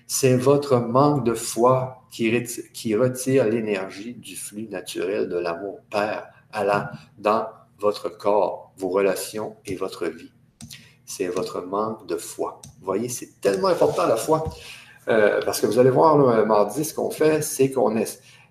C'est 0.07 0.37
votre 0.37 0.77
manque 0.77 1.25
de 1.25 1.33
foi 1.33 2.05
qui, 2.09 2.95
retire 2.95 3.49
l'énergie 3.49 4.13
du 4.13 4.37
flux 4.37 4.69
naturel 4.69 5.27
de 5.27 5.35
l'amour 5.35 5.79
Père 5.89 6.29
allant 6.53 6.85
dans 7.17 7.47
votre 7.79 8.07
corps, 8.07 8.71
vos 8.77 8.87
relations 8.87 9.57
et 9.65 9.75
votre 9.75 10.05
vie. 10.07 10.31
C'est 11.05 11.27
votre 11.27 11.59
manque 11.59 12.07
de 12.07 12.15
foi. 12.15 12.61
Vous 12.79 12.85
voyez, 12.85 13.09
c'est 13.09 13.41
tellement 13.41 13.67
important 13.67 14.07
la 14.07 14.15
foi. 14.15 14.45
Euh, 15.09 15.41
parce 15.43 15.59
que 15.59 15.67
vous 15.67 15.79
allez 15.79 15.89
voir, 15.89 16.17
le 16.17 16.45
mardi, 16.45 16.85
ce 16.85 16.93
qu'on 16.93 17.11
fait, 17.11 17.41
c'est 17.41 17.71
qu'on 17.71 17.93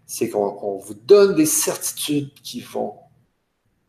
c'est 0.04 0.28
qu'on 0.28 0.76
vous 0.76 0.92
donne 0.92 1.35
des 1.35 1.46
certitudes 1.46 2.35
qui 2.42 2.61
vont 2.61 2.92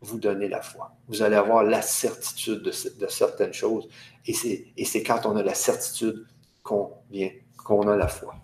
vous 0.06 0.18
donner 0.18 0.48
la 0.48 0.62
foi. 0.62 0.92
Vous 1.08 1.22
allez 1.22 1.36
avoir 1.36 1.62
la 1.62 1.82
certitude 1.82 2.62
de, 2.62 2.70
certaines 3.08 3.52
choses. 3.52 3.88
Et 4.26 4.32
c'est 4.32 5.02
quand 5.02 5.26
on 5.26 5.36
a 5.36 5.42
la 5.42 5.54
certitude 5.54 6.26
qu'on 6.62 6.92
vient 7.10 7.30
qu'on 7.66 7.88
a 7.88 7.96
la 7.96 8.06
foi. 8.06 8.34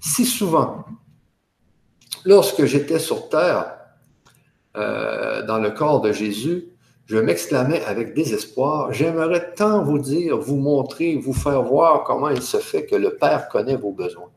Si 0.00 0.26
souvent, 0.26 0.84
lorsque 2.24 2.66
j'étais 2.66 2.98
sur 2.98 3.30
terre, 3.30 3.78
euh, 4.76 5.44
dans 5.46 5.58
le 5.58 5.70
corps 5.70 6.00
de 6.02 6.12
Jésus, 6.12 6.68
je 7.06 7.18
m'exclamais 7.18 7.82
avec 7.84 8.14
désespoir, 8.14 8.92
j'aimerais 8.92 9.54
tant 9.54 9.82
vous 9.82 9.98
dire, 9.98 10.38
vous 10.38 10.56
montrer, 10.56 11.16
vous 11.16 11.32
faire 11.32 11.62
voir 11.62 12.04
comment 12.04 12.28
il 12.28 12.42
se 12.42 12.58
fait 12.58 12.86
que 12.86 12.96
le 12.96 13.16
Père 13.16 13.48
connaît 13.48 13.76
vos 13.76 13.92
besoins. 13.92 14.30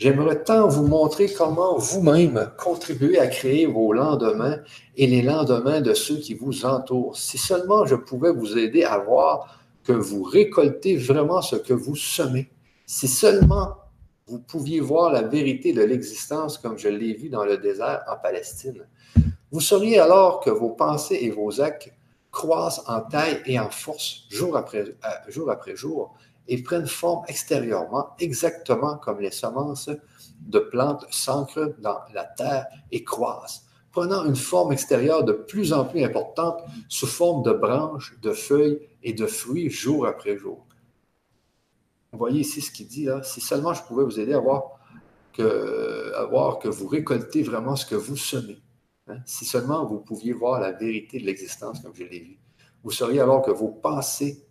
J'aimerais 0.00 0.42
tant 0.42 0.66
vous 0.66 0.86
montrer 0.86 1.30
comment 1.30 1.76
vous-même 1.76 2.52
contribuez 2.56 3.18
à 3.18 3.26
créer 3.26 3.66
vos 3.66 3.92
lendemains 3.92 4.60
et 4.96 5.06
les 5.06 5.20
lendemains 5.20 5.82
de 5.82 5.92
ceux 5.92 6.16
qui 6.16 6.32
vous 6.32 6.64
entourent. 6.64 7.18
Si 7.18 7.36
seulement 7.36 7.84
je 7.84 7.96
pouvais 7.96 8.32
vous 8.32 8.56
aider 8.56 8.82
à 8.82 8.96
voir 8.96 9.60
que 9.84 9.92
vous 9.92 10.22
récoltez 10.22 10.96
vraiment 10.96 11.42
ce 11.42 11.56
que 11.56 11.74
vous 11.74 11.96
semez. 11.96 12.48
Si 12.86 13.08
seulement 13.08 13.74
vous 14.26 14.38
pouviez 14.38 14.80
voir 14.80 15.12
la 15.12 15.20
vérité 15.20 15.74
de 15.74 15.82
l'existence 15.82 16.56
comme 16.56 16.78
je 16.78 16.88
l'ai 16.88 17.12
vu 17.12 17.28
dans 17.28 17.44
le 17.44 17.58
désert 17.58 18.02
en 18.10 18.16
Palestine, 18.16 18.86
vous 19.52 19.60
sauriez 19.60 19.98
alors 19.98 20.40
que 20.40 20.48
vos 20.48 20.70
pensées 20.70 21.18
et 21.20 21.30
vos 21.30 21.60
actes 21.60 21.92
croissent 22.32 22.84
en 22.86 23.02
taille 23.02 23.42
et 23.44 23.58
en 23.58 23.68
force 23.68 24.24
jour 24.30 24.56
après, 24.56 24.78
euh, 24.78 25.08
jour, 25.28 25.50
après 25.50 25.76
jour 25.76 26.14
et 26.50 26.62
prennent 26.62 26.88
forme 26.88 27.24
extérieurement 27.28 28.08
exactement 28.18 28.98
comme 28.98 29.20
les 29.20 29.30
semences 29.30 29.88
de 30.40 30.58
plantes 30.58 31.06
s'ancrent 31.10 31.74
dans 31.78 32.00
la 32.12 32.24
terre 32.24 32.66
et 32.90 33.04
croissent. 33.04 33.66
prenant 33.92 34.24
une 34.24 34.36
forme 34.36 34.72
extérieure 34.72 35.24
de 35.24 35.32
plus 35.32 35.72
en 35.72 35.84
plus 35.84 36.04
importante 36.04 36.62
sous 36.88 37.08
forme 37.08 37.42
de 37.42 37.52
branches, 37.52 38.16
de 38.20 38.32
feuilles 38.32 38.78
et 39.02 39.12
de 39.12 39.26
fruits 39.26 39.68
jour 39.68 40.06
après 40.06 40.36
jour. 40.36 40.64
Vous 42.12 42.18
voyez 42.18 42.40
ici 42.40 42.60
ce 42.60 42.70
qu'il 42.70 42.86
dit 42.86 43.04
là. 43.04 43.22
Si 43.22 43.40
seulement 43.40 43.72
je 43.72 43.82
pouvais 43.82 44.04
vous 44.04 44.18
aider 44.18 44.34
à 44.34 44.40
voir 44.40 44.78
que, 45.32 46.68
vous 46.68 46.86
récoltez 46.88 47.42
vraiment 47.42 47.76
ce 47.76 47.86
que 47.86 47.96
vous 47.96 48.16
semez. 48.16 48.60
Hein. 49.08 49.18
Si 49.24 49.44
seulement 49.44 49.84
vous 49.86 50.00
pouviez 50.00 50.32
voir 50.32 50.60
la 50.60 50.72
vérité 50.72 51.18
de 51.20 51.26
l'existence 51.26 51.80
comme 51.80 51.94
je 51.94 52.04
l'ai 52.04 52.20
vu, 52.20 52.38
vous 52.82 52.90
sauriez 52.90 53.20
alors 53.20 53.42
que 53.42 53.50
vos 53.50 53.68
pensées. 53.68 54.46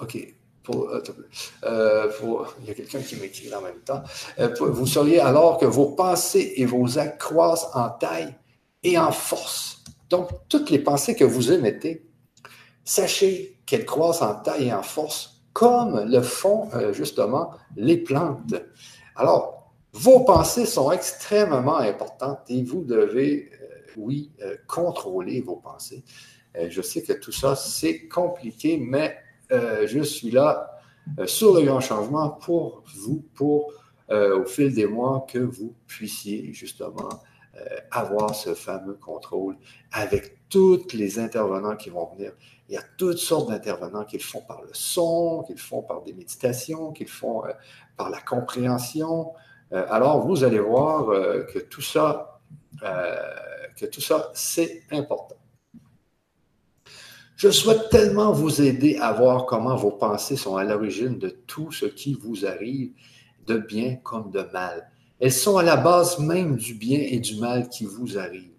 OK. 0.00 0.36
Euh, 0.74 1.02
euh, 1.64 2.12
il 2.60 2.68
y 2.68 2.70
a 2.70 2.74
quelqu'un 2.74 3.00
qui 3.00 3.16
m'écrit 3.16 3.54
en 3.54 3.62
même 3.62 3.80
temps. 3.84 4.02
Euh, 4.38 4.54
vous 4.60 4.86
sauriez 4.86 5.20
alors 5.20 5.58
que 5.58 5.66
vos 5.66 5.90
pensées 5.90 6.54
et 6.56 6.66
vos 6.66 6.98
actes 6.98 7.20
croissent 7.20 7.70
en 7.74 7.90
taille 7.90 8.34
et 8.82 8.98
en 8.98 9.12
force. 9.12 9.84
Donc, 10.08 10.28
toutes 10.48 10.70
les 10.70 10.78
pensées 10.78 11.14
que 11.14 11.24
vous 11.24 11.52
émettez, 11.52 12.06
sachez 12.84 13.58
qu'elles 13.66 13.86
croissent 13.86 14.22
en 14.22 14.34
taille 14.34 14.68
et 14.68 14.72
en 14.72 14.82
force, 14.82 15.42
comme 15.52 16.04
le 16.08 16.22
font 16.22 16.70
justement 16.92 17.50
les 17.76 17.96
plantes. 17.96 18.54
Alors, 19.16 19.72
vos 19.92 20.20
pensées 20.20 20.66
sont 20.66 20.92
extrêmement 20.92 21.78
importantes 21.78 22.40
et 22.48 22.62
vous 22.62 22.84
devez, 22.84 23.50
oui, 23.96 24.30
contrôler 24.68 25.40
vos 25.40 25.56
pensées. 25.56 26.04
je 26.54 26.82
sais 26.82 27.02
que 27.02 27.14
tout 27.14 27.32
ça, 27.32 27.56
c'est 27.56 28.06
compliqué, 28.06 28.76
mais 28.76 29.16
euh, 29.52 29.86
je 29.86 30.00
suis 30.00 30.30
là 30.30 30.78
euh, 31.18 31.26
sur 31.26 31.54
le 31.54 31.62
grand 31.62 31.80
changement 31.80 32.30
pour 32.30 32.82
vous, 32.96 33.24
pour 33.34 33.72
euh, 34.10 34.40
au 34.40 34.44
fil 34.44 34.74
des 34.74 34.86
mois 34.86 35.26
que 35.28 35.38
vous 35.38 35.74
puissiez 35.86 36.52
justement 36.52 37.08
avoir 37.90 38.34
ce 38.34 38.52
fameux 38.54 38.92
contrôle 38.92 39.56
avec 39.90 40.36
tous 40.50 40.92
les 40.92 41.18
intervenants 41.18 41.74
qui 41.74 41.88
vont 41.88 42.04
venir. 42.14 42.32
Il 42.68 42.74
y 42.74 42.76
a 42.76 42.82
toutes 42.98 43.16
sortes 43.16 43.48
d'intervenants 43.48 44.04
qui 44.04 44.18
le 44.18 44.22
font 44.22 44.42
par 44.42 44.60
le 44.60 44.68
son, 44.74 45.42
qui 45.46 45.54
le 45.54 45.58
font 45.58 45.80
par 45.80 46.02
des 46.02 46.12
méditations, 46.12 46.92
qui 46.92 47.04
le 47.04 47.08
font 47.08 47.44
par 47.96 48.10
la 48.10 48.20
compréhension. 48.20 49.32
alors, 49.70 50.26
vous 50.26 50.44
allez 50.44 50.58
voir 50.58 51.06
que 51.46 51.60
tout 51.60 51.80
ça, 51.80 52.40
que 52.82 53.86
tout 53.86 54.02
ça, 54.02 54.30
c'est 54.34 54.82
important. 54.90 55.35
Je 57.36 57.50
souhaite 57.50 57.90
tellement 57.90 58.32
vous 58.32 58.62
aider 58.62 58.96
à 58.96 59.12
voir 59.12 59.44
comment 59.44 59.76
vos 59.76 59.90
pensées 59.90 60.36
sont 60.36 60.56
à 60.56 60.64
l'origine 60.64 61.18
de 61.18 61.28
tout 61.28 61.70
ce 61.70 61.84
qui 61.84 62.14
vous 62.14 62.46
arrive, 62.46 62.92
de 63.46 63.58
bien 63.58 63.96
comme 63.96 64.30
de 64.30 64.40
mal. 64.54 64.90
Elles 65.20 65.32
sont 65.32 65.58
à 65.58 65.62
la 65.62 65.76
base 65.76 66.18
même 66.18 66.56
du 66.56 66.72
bien 66.72 66.98
et 66.98 67.18
du 67.18 67.36
mal 67.38 67.68
qui 67.68 67.84
vous 67.84 68.16
arrive. 68.16 68.52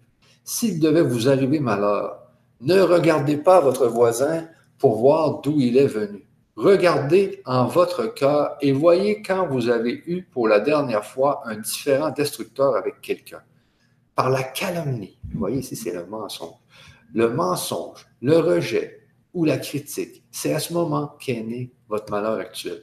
S'il 0.44 0.78
devait 0.78 1.02
vous 1.02 1.28
arriver 1.28 1.58
malheur, 1.58 2.20
ne 2.60 2.80
regardez 2.80 3.36
pas 3.36 3.60
votre 3.60 3.88
voisin 3.88 4.46
pour 4.78 4.96
voir 4.96 5.40
d'où 5.40 5.58
il 5.58 5.76
est 5.76 5.88
venu. 5.88 6.24
Regardez 6.54 7.42
en 7.46 7.66
votre 7.66 8.06
cœur 8.06 8.58
et 8.60 8.70
voyez 8.70 9.22
quand 9.22 9.48
vous 9.48 9.68
avez 9.68 10.04
eu 10.06 10.22
pour 10.22 10.46
la 10.46 10.60
dernière 10.60 11.04
fois 11.04 11.42
un 11.46 11.56
différent 11.56 12.10
destructeur 12.10 12.76
avec 12.76 13.00
quelqu'un. 13.00 13.42
Par 14.14 14.30
la 14.30 14.44
calomnie. 14.44 15.18
Vous 15.32 15.40
voyez 15.40 15.58
ici, 15.58 15.74
c'est 15.74 15.92
le 15.92 16.06
mensonge 16.06 16.54
le 17.14 17.30
mensonge, 17.30 18.06
le 18.20 18.38
rejet 18.38 19.06
ou 19.34 19.44
la 19.44 19.58
critique. 19.58 20.24
C'est 20.30 20.52
à 20.52 20.58
ce 20.58 20.72
moment 20.72 21.16
qu'est 21.20 21.42
né 21.42 21.72
votre 21.88 22.10
malheur 22.10 22.38
actuel. 22.38 22.82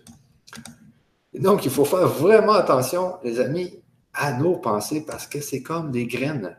donc, 1.33 1.65
il 1.65 1.71
faut 1.71 1.85
faire 1.85 2.07
vraiment 2.07 2.53
attention, 2.53 3.15
les 3.23 3.39
amis, 3.39 3.81
à 4.13 4.33
nos 4.33 4.55
pensées 4.55 5.05
parce 5.05 5.27
que 5.27 5.41
c'est 5.41 5.61
comme 5.61 5.91
des 5.91 6.07
graines. 6.07 6.57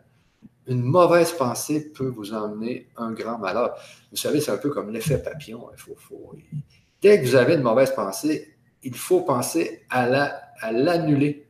Une 0.66 0.82
mauvaise 0.82 1.32
pensée 1.32 1.92
peut 1.92 2.08
vous 2.08 2.34
emmener 2.34 2.88
un 2.96 3.12
grand 3.12 3.38
malheur. 3.38 3.76
Vous 4.10 4.16
savez, 4.16 4.40
c'est 4.40 4.50
un 4.50 4.58
peu 4.58 4.70
comme 4.70 4.90
l'effet 4.90 5.18
papillon. 5.18 5.68
Il 5.72 5.78
faut, 5.78 6.34
Dès 7.00 7.20
que 7.20 7.26
vous 7.26 7.36
avez 7.36 7.54
une 7.54 7.62
mauvaise 7.62 7.94
pensée, 7.94 8.56
il 8.82 8.94
faut 8.94 9.20
penser 9.20 9.84
à 9.90 10.06
l'annuler. 10.72 11.46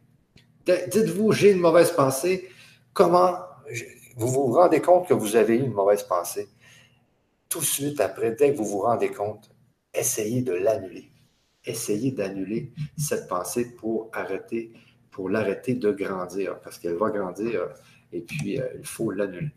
La, 0.67 0.87
Dites-vous, 0.87 1.33
j'ai 1.33 1.53
une 1.53 1.61
mauvaise 1.61 1.93
pensée, 1.93 2.49
comment 2.93 3.37
vous 4.17 4.29
vous 4.29 4.53
rendez 4.53 4.81
compte 4.81 5.07
que 5.07 5.15
vous 5.15 5.37
avez 5.37 5.57
eu 5.57 5.63
une 5.63 5.73
mauvaise 5.73 6.03
pensée, 6.03 6.49
tout 7.49 7.61
de 7.61 7.65
suite 7.65 8.01
après, 8.01 8.33
dès 8.33 8.53
que 8.53 8.57
vous 8.57 8.65
vous 8.65 8.81
rendez 8.81 9.11
compte, 9.11 9.51
essayez 9.95 10.43
de 10.43 10.53
l'annuler. 10.53 11.11
Essayez 11.65 12.13
d'annuler 12.13 12.73
cette 12.97 13.29
pensée 13.29 13.75
pour 13.77 14.09
arrêter, 14.13 14.73
pour 15.11 15.29
l'arrêter 15.29 15.75
de 15.75 15.91
grandir, 15.91 16.59
parce 16.61 16.79
qu'elle 16.79 16.97
va 16.97 17.11
grandir 17.11 17.69
et 18.13 18.21
puis 18.21 18.59
euh, 18.61 18.67
il 18.79 18.87
faut 18.87 19.11
l'annuler. 19.11 19.51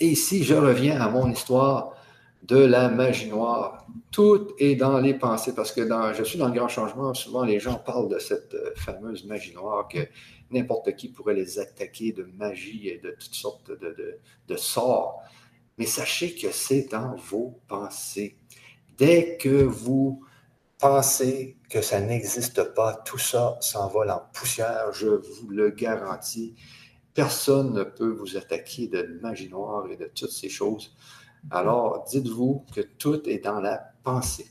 Et 0.00 0.06
ici, 0.08 0.42
je 0.42 0.54
reviens 0.54 1.00
à 1.00 1.08
mon 1.08 1.30
histoire 1.30 1.94
de 2.42 2.58
la 2.58 2.88
magie 2.88 3.28
noire. 3.28 3.86
Tout 4.10 4.48
est 4.58 4.76
dans 4.76 4.98
les 4.98 5.14
pensées, 5.14 5.54
parce 5.54 5.72
que 5.72 5.80
dans, 5.80 6.12
je 6.12 6.22
suis 6.24 6.38
dans 6.38 6.48
le 6.48 6.54
grand 6.54 6.68
changement, 6.68 7.14
souvent 7.14 7.44
les 7.44 7.58
gens 7.58 7.76
parlent 7.76 8.08
de 8.08 8.18
cette 8.18 8.54
euh, 8.54 8.72
fameuse 8.76 9.24
magie 9.24 9.54
noire 9.54 9.88
que 9.88 10.00
n'importe 10.50 10.94
qui 10.96 11.08
pourrait 11.08 11.34
les 11.34 11.58
attaquer 11.58 12.12
de 12.12 12.24
magie 12.24 12.88
et 12.88 12.98
de 12.98 13.10
toutes 13.10 13.34
sortes 13.34 13.70
de, 13.70 14.56
sorts. 14.56 15.22
Mais 15.78 15.86
sachez 15.86 16.34
que 16.34 16.50
c'est 16.52 16.90
dans 16.90 17.16
vos 17.16 17.60
pensées. 17.66 18.36
Dès 18.96 19.36
que 19.36 19.64
vous 19.64 20.24
pensez 20.78 21.56
que 21.68 21.82
ça 21.82 22.00
n'existe 22.00 22.74
pas, 22.74 22.94
tout 23.04 23.18
ça 23.18 23.58
s'envole 23.60 24.10
en 24.10 24.22
poussière, 24.32 24.92
je 24.92 25.08
vous 25.08 25.48
le 25.48 25.70
garantis. 25.70 26.54
Personne 27.14 27.72
ne 27.72 27.84
peut 27.84 28.10
vous 28.10 28.36
attaquer 28.36 28.88
de 28.88 29.18
magie 29.22 29.48
noire 29.48 29.90
et 29.90 29.96
de 29.96 30.10
toutes 30.14 30.30
ces 30.30 30.48
choses. 30.48 30.94
Alors, 31.50 32.04
dites-vous 32.10 32.64
que 32.74 32.80
tout 32.80 33.28
est 33.28 33.38
dans 33.38 33.60
la 33.60 33.78
pensée. 34.02 34.46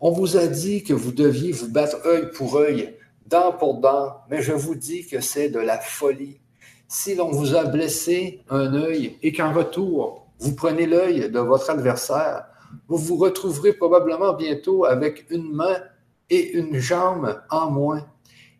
On 0.00 0.10
vous 0.10 0.36
a 0.36 0.46
dit 0.46 0.82
que 0.82 0.92
vous 0.92 1.12
deviez 1.12 1.52
vous 1.52 1.70
battre 1.70 2.04
œil 2.06 2.30
pour 2.32 2.56
œil 2.56 2.96
dent 3.34 3.50
pour 3.50 3.80
dent, 3.80 4.20
mais 4.30 4.42
je 4.42 4.52
vous 4.52 4.76
dis 4.76 5.08
que 5.08 5.20
c'est 5.20 5.48
de 5.48 5.58
la 5.58 5.80
folie. 5.80 6.38
Si 6.86 7.16
l'on 7.16 7.32
vous 7.32 7.56
a 7.56 7.64
blessé 7.64 8.44
un 8.48 8.72
œil 8.74 9.18
et 9.24 9.32
qu'en 9.32 9.52
retour, 9.52 10.28
vous 10.38 10.54
prenez 10.54 10.86
l'œil 10.86 11.28
de 11.28 11.40
votre 11.40 11.68
adversaire, 11.68 12.44
vous 12.86 12.96
vous 12.96 13.16
retrouverez 13.16 13.72
probablement 13.72 14.34
bientôt 14.34 14.84
avec 14.84 15.26
une 15.30 15.52
main 15.52 15.78
et 16.30 16.52
une 16.52 16.78
jambe 16.78 17.40
en 17.50 17.72
moins. 17.72 18.06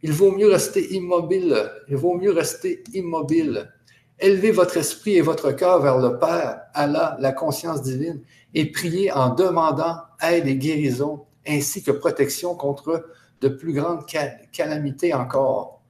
Il 0.02 0.10
vaut 0.10 0.32
mieux 0.32 0.48
rester 0.48 0.92
immobile. 0.92 1.70
Il 1.88 1.96
vaut 1.96 2.16
mieux 2.16 2.32
rester 2.32 2.82
immobile. 2.94 3.70
Élevez 4.18 4.50
votre 4.50 4.76
esprit 4.76 5.14
et 5.18 5.20
votre 5.20 5.52
cœur 5.52 5.82
vers 5.82 5.98
le 5.98 6.18
Père, 6.18 6.62
Allah, 6.74 7.16
la 7.20 7.30
conscience 7.30 7.80
divine, 7.80 8.22
et 8.54 8.72
priez 8.72 9.12
en 9.12 9.34
demandant 9.36 9.98
aide 10.20 10.48
et 10.48 10.56
guérison, 10.56 11.26
ainsi 11.46 11.84
que 11.84 11.92
protection 11.92 12.56
contre 12.56 13.04
de 13.44 13.50
plus 13.50 13.74
grandes 13.74 14.06
calamités 14.52 15.12
encore. 15.12 15.82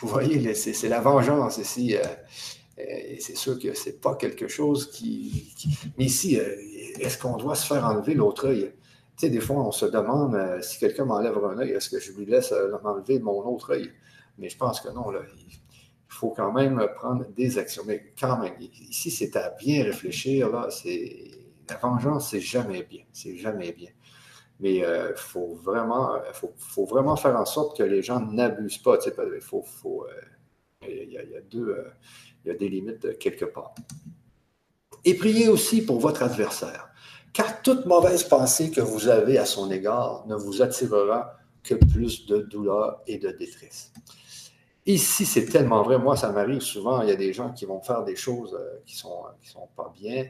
Vous 0.00 0.08
voyez, 0.08 0.52
c'est 0.54 0.88
la 0.88 1.00
vengeance 1.00 1.58
ici. 1.58 1.96
Euh, 1.96 2.02
euh, 2.78 3.16
c'est 3.20 3.36
sûr 3.36 3.58
que 3.58 3.72
ce 3.72 3.88
n'est 3.88 3.94
pas 3.94 4.16
quelque 4.16 4.48
chose 4.48 4.90
qui, 4.90 5.54
Mais 5.96 6.06
ici, 6.06 6.38
euh, 6.38 6.56
est-ce 6.98 7.18
qu'on 7.18 7.36
doit 7.36 7.54
se 7.54 7.66
faire 7.66 7.84
enlever 7.84 8.14
l'autre 8.14 8.48
œil? 8.48 8.72
Tu 9.16 9.26
sais, 9.26 9.30
des 9.30 9.40
fois, 9.40 9.56
on 9.64 9.70
se 9.70 9.86
demande 9.86 10.36
si 10.60 10.78
quelqu'un 10.78 11.04
m'enlève 11.04 11.38
un 11.38 11.58
œil, 11.58 11.70
est-ce 11.70 11.88
que 11.88 12.00
je 12.00 12.12
lui 12.12 12.26
laisse 12.26 12.52
m'enlever 12.82 13.20
mon 13.20 13.46
autre 13.46 13.74
œil? 13.74 13.90
Mais 14.38 14.48
je 14.48 14.58
pense 14.58 14.80
que 14.80 14.88
non, 14.88 15.06
il 15.12 15.58
faut 16.08 16.30
quand 16.30 16.52
même 16.52 16.84
prendre 16.96 17.24
des 17.28 17.58
actions. 17.58 17.84
Mais 17.86 18.12
quand 18.20 18.38
même, 18.38 18.54
ici, 18.60 19.10
c'est 19.10 19.36
à 19.36 19.50
bien 19.50 19.84
réfléchir. 19.84 20.50
Là, 20.50 20.68
la 21.70 21.76
vengeance, 21.76 22.30
c'est 22.30 22.40
jamais 22.40 22.82
bien. 22.82 23.04
C'est 23.12 23.36
jamais 23.36 23.72
bien. 23.72 23.90
Mais 24.60 24.84
euh, 24.84 25.14
faut, 25.16 25.58
vraiment, 25.62 26.14
euh, 26.14 26.20
faut, 26.32 26.86
vraiment 26.86 27.16
faire 27.16 27.36
en 27.36 27.44
sorte 27.44 27.76
que 27.76 27.82
les 27.82 28.02
gens 28.02 28.20
n'abusent 28.20 28.78
pas. 28.78 28.94
Euh, 28.94 29.40
il, 30.82 31.10
y 31.10 31.18
a, 31.18 31.22
il 31.22 31.30
y 32.44 32.50
a 32.50 32.54
des 32.54 32.68
limites 32.68 33.18
quelque 33.18 33.44
part. 33.44 33.74
Et 35.04 35.14
priez 35.14 35.48
aussi 35.48 35.84
pour 35.84 36.00
votre 36.00 36.22
adversaire, 36.22 36.88
car 37.32 37.62
toute 37.62 37.86
mauvaise 37.86 38.24
pensée 38.24 38.70
que 38.70 38.80
vous 38.80 39.08
avez 39.08 39.38
à 39.38 39.44
son 39.44 39.70
égard 39.70 40.24
ne 40.26 40.34
vous 40.34 40.62
attirera 40.62 41.36
que 41.62 41.74
plus 41.74 42.26
de 42.26 42.38
douleur 42.38 43.02
et 43.06 43.18
de 43.18 43.30
détresse. 43.30 43.92
Ici, 44.86 45.26
c'est 45.26 45.46
tellement 45.46 45.82
vrai. 45.82 45.98
Moi, 45.98 46.16
ça 46.16 46.30
m'arrive 46.30 46.60
souvent. 46.60 47.02
Il 47.02 47.08
y 47.08 47.12
a 47.12 47.16
des 47.16 47.32
gens 47.32 47.52
qui 47.52 47.66
vont 47.66 47.80
faire 47.82 48.04
des 48.04 48.14
choses 48.14 48.56
qui 48.86 48.94
ne 48.94 48.98
sont, 48.98 49.22
qui 49.42 49.48
sont 49.48 49.68
pas 49.76 49.92
bien. 50.00 50.26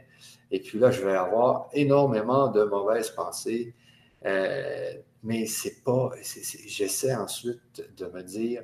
Et 0.50 0.60
puis 0.60 0.78
là, 0.78 0.90
je 0.90 1.04
vais 1.04 1.14
avoir 1.14 1.68
énormément 1.74 2.48
de 2.48 2.64
mauvaises 2.64 3.10
pensées. 3.10 3.74
Euh, 4.26 4.92
mais 5.22 5.46
c'est 5.46 5.82
pas. 5.84 6.10
J'essaie 6.66 7.14
ensuite 7.14 7.82
de 7.96 8.06
me 8.06 8.22
dire, 8.22 8.62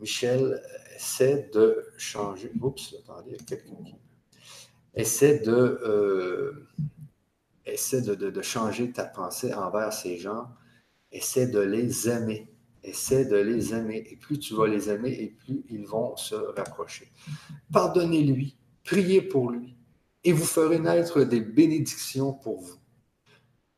Michel, 0.00 0.60
essaie 0.96 1.50
de 1.54 1.86
changer. 1.96 2.50
Oups, 2.60 2.96
attendez, 2.98 3.36
quelqu'un 3.46 3.74
qui. 3.84 3.94
Essaie 4.94 5.38
de. 5.38 5.52
Euh, 5.52 6.68
essaie 7.66 8.02
de, 8.02 8.42
changer 8.42 8.90
ta 8.90 9.04
pensée 9.04 9.54
envers 9.54 9.92
ces 9.92 10.16
gens. 10.16 10.48
Essaie 11.12 11.46
de 11.46 11.60
les 11.60 12.08
aimer. 12.08 12.48
Essaie 12.82 13.24
de 13.26 13.36
les 13.36 13.74
aimer. 13.74 14.04
Et 14.10 14.16
plus 14.16 14.38
tu 14.38 14.54
vas 14.54 14.66
les 14.66 14.90
aimer, 14.90 15.10
et 15.10 15.28
plus 15.28 15.64
ils 15.68 15.86
vont 15.86 16.16
se 16.16 16.34
rapprocher. 16.34 17.12
Pardonnez-lui, 17.72 18.56
priez 18.82 19.22
pour 19.22 19.50
lui, 19.50 19.76
et 20.24 20.32
vous 20.32 20.44
ferez 20.44 20.78
naître 20.78 21.22
des 21.22 21.40
bénédictions 21.40 22.32
pour 22.32 22.60
vous. 22.60 22.79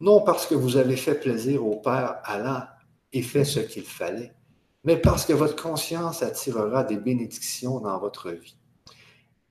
Non 0.03 0.21
parce 0.21 0.47
que 0.47 0.57
vous 0.57 0.77
avez 0.77 0.97
fait 0.97 1.15
plaisir 1.15 1.65
au 1.65 1.77
Père 1.77 2.17
Allah 2.25 2.77
et 3.13 3.23
fait 3.23 3.45
ce 3.45 3.61
qu'il 3.61 3.85
fallait, 3.85 4.35
mais 4.83 4.97
parce 4.97 5.25
que 5.25 5.33
votre 5.33 5.55
conscience 5.55 6.25
attirera 6.25 6.83
des 6.83 6.97
bénédictions 6.97 7.79
dans 7.79 8.01
votre 8.01 8.33
vie. 8.33 8.59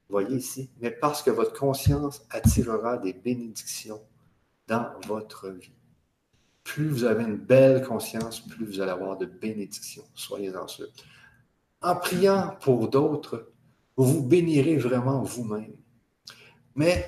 Voyez 0.09 0.35
ici, 0.35 0.69
mais 0.81 0.91
parce 0.91 1.23
que 1.23 1.29
votre 1.29 1.57
conscience 1.57 2.23
attirera 2.29 2.97
des 2.97 3.13
bénédictions 3.13 4.01
dans 4.67 4.89
votre 5.07 5.47
vie. 5.47 5.71
Plus 6.65 6.89
vous 6.89 7.05
avez 7.05 7.23
une 7.23 7.37
belle 7.37 7.87
conscience, 7.87 8.41
plus 8.41 8.65
vous 8.65 8.81
allez 8.81 8.91
avoir 8.91 9.17
de 9.17 9.27
bénédictions. 9.27 10.03
Soyez-en 10.15 10.67
sûrs. 10.67 10.91
En 11.81 11.95
priant 11.95 12.57
pour 12.59 12.89
d'autres, 12.89 13.53
vous 13.95 14.03
vous 14.03 14.23
bénirez 14.23 14.75
vraiment 14.75 15.21
vous-même. 15.21 15.77
Mais 16.75 17.07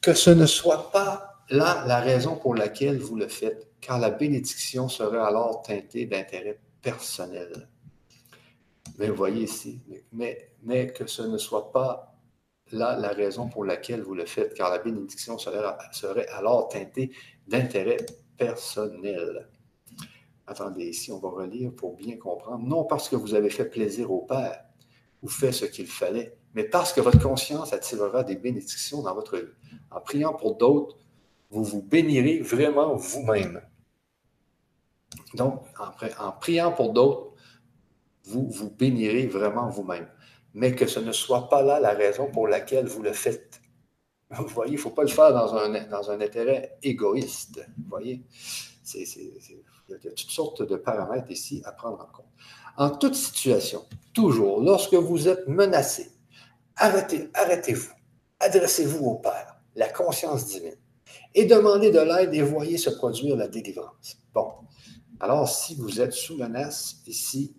que 0.00 0.14
ce 0.14 0.30
ne 0.30 0.46
soit 0.46 0.90
pas 0.90 1.29
là 1.50 1.84
la 1.86 2.00
raison 2.00 2.36
pour 2.36 2.54
laquelle 2.54 2.98
vous 2.98 3.16
le 3.16 3.28
faites, 3.28 3.68
car 3.80 3.98
la 3.98 4.10
bénédiction 4.10 4.88
serait 4.88 5.18
alors 5.18 5.62
teintée 5.62 6.06
d'intérêt 6.06 6.60
personnel. 6.82 7.68
Mais 8.98 9.08
vous 9.08 9.16
voyez 9.16 9.44
ici, 9.44 9.80
mais, 10.12 10.52
mais 10.62 10.92
que 10.92 11.06
ce 11.06 11.22
ne 11.22 11.38
soit 11.38 11.72
pas 11.72 12.14
là 12.72 12.96
la 12.96 13.08
raison 13.08 13.48
pour 13.48 13.64
laquelle 13.64 14.02
vous 14.02 14.14
le 14.14 14.26
faites, 14.26 14.54
car 14.54 14.70
la 14.70 14.78
bénédiction 14.78 15.38
serait, 15.38 15.62
serait 15.92 16.28
alors 16.28 16.68
teintée 16.68 17.10
d'intérêt 17.46 17.98
personnel. 18.36 19.48
Attendez, 20.46 20.86
ici, 20.86 21.12
on 21.12 21.18
va 21.18 21.30
relire 21.30 21.72
pour 21.74 21.96
bien 21.96 22.16
comprendre. 22.16 22.66
Non 22.66 22.84
parce 22.84 23.08
que 23.08 23.16
vous 23.16 23.34
avez 23.34 23.50
fait 23.50 23.66
plaisir 23.66 24.10
au 24.10 24.22
Père 24.22 24.64
ou 25.22 25.28
fait 25.28 25.52
ce 25.52 25.64
qu'il 25.64 25.86
fallait, 25.86 26.36
mais 26.54 26.64
parce 26.64 26.92
que 26.92 27.00
votre 27.00 27.20
conscience 27.20 27.72
attirera 27.72 28.24
des 28.24 28.36
bénédictions 28.36 29.02
dans 29.02 29.14
votre 29.14 29.36
vie. 29.36 29.52
En 29.90 30.00
priant 30.00 30.32
pour 30.32 30.56
d'autres, 30.56 30.98
vous 31.50 31.64
vous 31.64 31.82
bénirez 31.82 32.40
vraiment 32.40 32.96
vous-même. 32.96 33.60
Donc, 35.34 35.64
en, 36.18 36.32
priant 36.32 36.72
pour 36.72 36.92
d'autres, 36.92 37.34
vous 38.24 38.48
vous 38.50 38.70
bénirez 38.70 39.26
vraiment 39.26 39.68
vous-même. 39.68 40.08
Mais 40.54 40.74
que 40.74 40.86
ce 40.86 41.00
ne 41.00 41.12
soit 41.12 41.48
pas 41.48 41.62
là 41.62 41.80
la 41.80 41.92
raison 41.92 42.30
pour 42.30 42.48
laquelle 42.48 42.86
vous 42.86 43.02
le 43.02 43.12
faites. 43.12 43.60
Vous 44.30 44.46
voyez, 44.46 44.72
il 44.72 44.76
ne 44.76 44.80
faut 44.80 44.90
pas 44.90 45.02
le 45.02 45.08
faire 45.08 45.32
dans 45.32 45.54
un, 45.54 45.88
dans 45.88 46.10
un 46.10 46.20
intérêt 46.20 46.78
égoïste. 46.82 47.66
Vous 47.78 47.88
voyez, 47.88 48.24
il 48.94 49.50
y 49.88 49.94
a 49.94 50.10
toutes 50.10 50.30
sortes 50.30 50.62
de 50.62 50.76
paramètres 50.76 51.30
ici 51.30 51.62
à 51.64 51.72
prendre 51.72 52.00
en 52.00 52.06
compte. 52.06 52.26
En 52.76 52.90
toute 52.90 53.14
situation, 53.14 53.84
toujours, 54.14 54.60
lorsque 54.60 54.94
vous 54.94 55.28
êtes 55.28 55.48
menacé, 55.48 56.12
arrêtez, 56.76 57.28
arrêtez-vous, 57.34 57.92
adressez-vous 58.38 59.04
au 59.04 59.14
Père, 59.16 59.60
la 59.74 59.88
conscience 59.88 60.46
divine, 60.46 60.76
et 61.34 61.44
demandez 61.44 61.90
de 61.90 62.00
l'aide 62.00 62.34
et 62.34 62.42
voyez 62.42 62.78
se 62.78 62.90
produire 62.90 63.36
la 63.36 63.48
délivrance. 63.48 64.18
Bon, 64.34 64.52
alors 65.20 65.48
si 65.48 65.74
vous 65.74 66.00
êtes 66.00 66.12
sous 66.12 66.36
menace, 66.36 66.96
ici, 67.06 67.54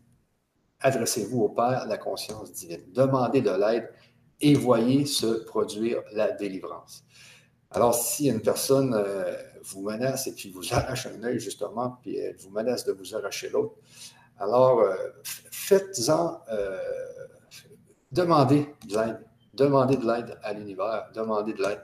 adressez-vous 0.80 1.42
au 1.42 1.50
Père, 1.50 1.86
la 1.88 1.98
conscience 1.98 2.52
divine. 2.52 2.84
Demandez 2.94 3.42
de 3.42 3.52
l'aide 3.52 3.90
et 4.42 4.56
voyez 4.56 5.06
se 5.06 5.44
produire 5.46 6.02
la 6.14 6.32
délivrance. 6.32 7.04
Alors, 7.74 7.96
si 7.96 8.28
une 8.28 8.42
personne 8.42 8.94
euh, 8.94 9.34
vous 9.64 9.82
menace 9.82 10.28
et 10.28 10.34
puis 10.34 10.50
vous 10.50 10.74
arrache 10.74 11.06
un 11.06 11.24
œil, 11.24 11.40
justement, 11.40 11.98
puis 12.02 12.18
elle 12.18 12.36
vous 12.36 12.50
menace 12.50 12.84
de 12.84 12.92
vous 12.92 13.16
arracher 13.16 13.50
l'autre, 13.50 13.76
alors 14.38 14.80
euh, 14.80 14.96
faites-en, 15.24 16.42
euh, 16.52 16.78
demandez 18.12 18.68
de 18.88 18.98
l'aide. 18.98 19.20
Demandez 19.54 19.98
de 19.98 20.06
l'aide 20.06 20.38
à 20.44 20.54
l'univers, 20.54 21.10
demandez 21.14 21.54
de 21.54 21.62
l'aide. 21.62 21.82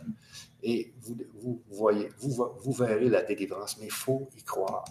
Et 0.69 0.93
vous, 0.99 1.61
voyez, 1.69 2.09
vous, 2.19 2.45
vous 2.59 2.71
verrez 2.73 3.07
la 3.07 3.21
délivrance, 3.23 3.77
mais 3.79 3.85
il 3.85 3.91
faut 3.91 4.27
y 4.37 4.43
croire. 4.43 4.83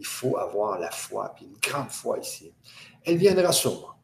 Il 0.00 0.04
faut 0.04 0.36
avoir 0.36 0.76
la 0.80 0.90
foi, 0.90 1.32
puis 1.36 1.46
une 1.46 1.56
grande 1.62 1.90
foi 1.90 2.18
ici. 2.18 2.52
Elle 3.04 3.18
viendra 3.18 3.52
sur 3.52 3.80
moi. 3.80 3.96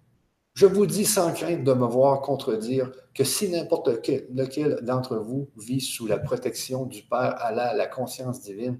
Je 0.54 0.66
vous 0.66 0.86
dis 0.86 1.04
sans 1.04 1.32
crainte 1.32 1.64
de 1.64 1.72
me 1.72 1.86
voir 1.86 2.20
contredire 2.20 2.92
que 3.12 3.24
si 3.24 3.48
n'importe 3.48 3.88
lequel 3.88 4.78
d'entre 4.82 5.16
vous 5.16 5.48
vit 5.56 5.80
sous 5.80 6.06
la 6.06 6.18
protection 6.18 6.86
du 6.86 7.02
Père 7.02 7.34
à 7.40 7.50
la 7.52 7.86
conscience 7.88 8.40
divine, 8.42 8.78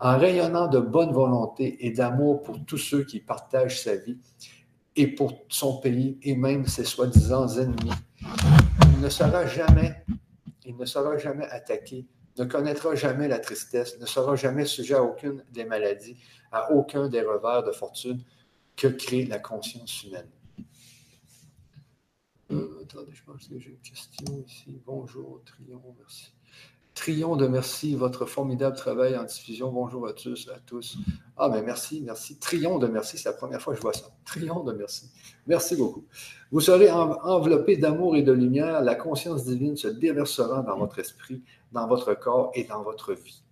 en 0.00 0.16
rayonnant 0.16 0.68
de 0.68 0.78
bonne 0.78 1.12
volonté 1.12 1.86
et 1.86 1.90
d'amour 1.90 2.42
pour 2.42 2.64
tous 2.64 2.78
ceux 2.78 3.04
qui 3.04 3.20
partagent 3.20 3.82
sa 3.82 3.96
vie 3.96 4.18
et 4.96 5.06
pour 5.06 5.44
son 5.48 5.78
pays 5.80 6.18
et 6.22 6.34
même 6.34 6.66
ses 6.66 6.84
soi-disant 6.84 7.48
ennemis, 7.48 7.92
il 8.94 9.00
ne 9.00 9.08
sera 9.08 9.44
jamais, 9.46 10.04
il 10.68 10.76
ne 10.76 10.84
sera 10.84 11.16
jamais 11.16 11.46
attaqué, 11.46 12.06
ne 12.36 12.44
connaîtra 12.44 12.94
jamais 12.94 13.26
la 13.26 13.38
tristesse, 13.38 13.98
ne 13.98 14.06
sera 14.06 14.36
jamais 14.36 14.66
sujet 14.66 14.94
à 14.94 15.02
aucune 15.02 15.42
des 15.50 15.64
maladies, 15.64 16.16
à 16.52 16.72
aucun 16.72 17.08
des 17.08 17.22
revers 17.22 17.64
de 17.64 17.72
fortune 17.72 18.22
que 18.76 18.86
crée 18.86 19.24
la 19.24 19.38
conscience 19.38 20.04
humaine. 20.04 20.28
Euh, 22.50 22.82
attendez, 22.82 23.12
je 23.12 23.24
pense 23.24 23.48
que 23.48 23.58
j'ai 23.58 23.70
une 23.70 23.80
question 23.80 24.44
ici. 24.46 24.80
Bonjour, 24.86 25.42
Trion, 25.44 25.82
merci. 25.98 26.32
Trion 26.98 27.36
de 27.36 27.46
merci, 27.46 27.94
votre 27.94 28.26
formidable 28.26 28.74
travail 28.74 29.16
en 29.16 29.22
diffusion. 29.22 29.70
Bonjour 29.70 30.08
à 30.08 30.12
tous, 30.12 30.50
à 30.52 30.58
tous. 30.58 30.98
Ah, 31.36 31.48
mais 31.48 31.62
merci, 31.62 32.02
merci. 32.04 32.40
Trion 32.40 32.80
de 32.80 32.88
merci, 32.88 33.16
c'est 33.16 33.28
la 33.28 33.36
première 33.36 33.62
fois 33.62 33.72
que 33.72 33.76
je 33.76 33.82
vois 33.82 33.92
ça. 33.92 34.06
Trion 34.24 34.64
de 34.64 34.72
merci. 34.72 35.08
Merci 35.46 35.76
beaucoup. 35.76 36.04
Vous 36.50 36.60
serez 36.60 36.90
enveloppé 36.90 37.76
d'amour 37.76 38.16
et 38.16 38.22
de 38.22 38.32
lumière. 38.32 38.82
La 38.82 38.96
conscience 38.96 39.44
divine 39.44 39.76
se 39.76 39.86
déversera 39.86 40.62
dans 40.62 40.76
votre 40.76 40.98
esprit, 40.98 41.44
dans 41.70 41.86
votre 41.86 42.14
corps 42.14 42.50
et 42.54 42.64
dans 42.64 42.82
votre 42.82 43.12
vie. 43.14 43.44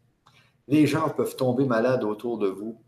Les 0.66 0.88
gens 0.88 1.09
peuvent 1.11 1.36
tomber 1.36 1.66
malades 1.66 2.03
autour 2.03 2.38
de 2.38 2.49
vous, 2.49 2.82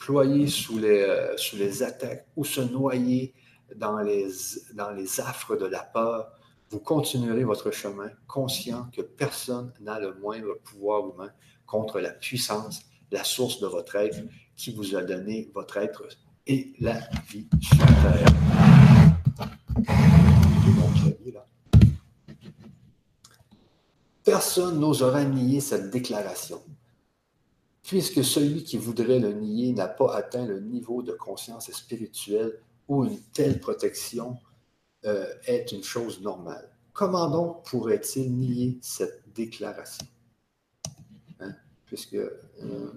ployer 0.00 0.48
sous 0.48 0.78
les, 0.78 1.02
euh, 1.02 1.36
sous 1.36 1.54
les 1.54 1.84
attaques 1.84 2.26
ou 2.34 2.44
se 2.44 2.60
noyer 2.60 3.34
dans 3.76 4.00
les 4.00 5.20
affres 5.20 5.56
de 5.56 5.66
la 5.66 5.84
peur, 5.84 6.32
vous 6.72 6.80
continuerez 6.80 7.44
votre 7.44 7.70
chemin 7.70 8.08
conscient 8.26 8.88
que 8.96 9.02
personne 9.02 9.74
n'a 9.82 10.00
le 10.00 10.14
moindre 10.14 10.58
pouvoir 10.64 11.06
humain 11.06 11.30
contre 11.66 12.00
la 12.00 12.08
puissance, 12.08 12.86
la 13.10 13.24
source 13.24 13.60
de 13.60 13.66
votre 13.66 13.94
être 13.96 14.16
qui 14.56 14.72
vous 14.72 14.96
a 14.96 15.02
donné 15.02 15.50
votre 15.52 15.76
être 15.76 16.08
et 16.46 16.72
la 16.80 16.98
vie 17.28 17.46
sur 17.60 17.76
terre. 17.76 18.26
Personne 24.24 24.80
n'osera 24.80 25.24
nier 25.24 25.60
cette 25.60 25.90
déclaration, 25.90 26.62
puisque 27.82 28.24
celui 28.24 28.64
qui 28.64 28.78
voudrait 28.78 29.18
le 29.18 29.34
nier 29.34 29.74
n'a 29.74 29.88
pas 29.88 30.14
atteint 30.14 30.46
le 30.46 30.60
niveau 30.60 31.02
de 31.02 31.12
conscience 31.12 31.70
spirituelle 31.70 32.58
où 32.88 33.04
une 33.04 33.20
telle 33.34 33.60
protection 33.60 34.38
euh, 35.04 35.26
est 35.46 35.72
une 35.72 35.82
chose 35.82 36.20
normale. 36.20 36.68
Comment 36.92 37.30
donc 37.30 37.64
pourrait-il 37.64 38.32
nier 38.32 38.78
cette 38.82 39.22
déclaration? 39.34 40.06
Hein? 41.40 41.54
Puisque 41.86 42.14
euh, 42.14 42.92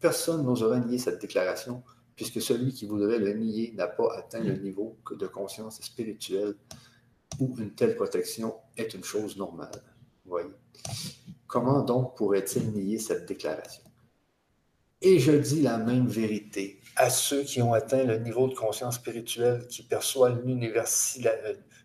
personne 0.00 0.44
n'oserait 0.44 0.80
nier 0.80 0.98
cette 0.98 1.20
déclaration, 1.20 1.82
puisque 2.16 2.40
celui 2.40 2.72
qui 2.72 2.86
voudrait 2.86 3.18
le 3.18 3.32
nier 3.34 3.72
n'a 3.76 3.86
pas 3.86 4.16
atteint 4.16 4.40
le 4.40 4.56
niveau 4.56 4.96
de 5.10 5.26
conscience 5.26 5.80
spirituelle 5.82 6.54
où 7.40 7.54
une 7.58 7.74
telle 7.74 7.96
protection 7.96 8.54
est 8.76 8.94
une 8.94 9.04
chose 9.04 9.36
normale. 9.36 9.82
Voyez? 10.24 10.48
Comment 11.46 11.82
donc 11.82 12.16
pourrait-il 12.16 12.70
nier 12.72 12.98
cette 12.98 13.26
déclaration? 13.26 13.82
Et 15.00 15.18
je 15.18 15.32
dis 15.32 15.62
la 15.62 15.78
même 15.78 16.06
vérité 16.08 16.80
à 16.96 17.10
ceux 17.10 17.42
qui 17.42 17.60
ont 17.60 17.72
atteint 17.72 18.04
le 18.04 18.18
niveau 18.18 18.48
de 18.48 18.54
conscience 18.54 18.96
spirituelle 18.96 19.66
qui 19.68 19.82
perçoit 19.82 20.30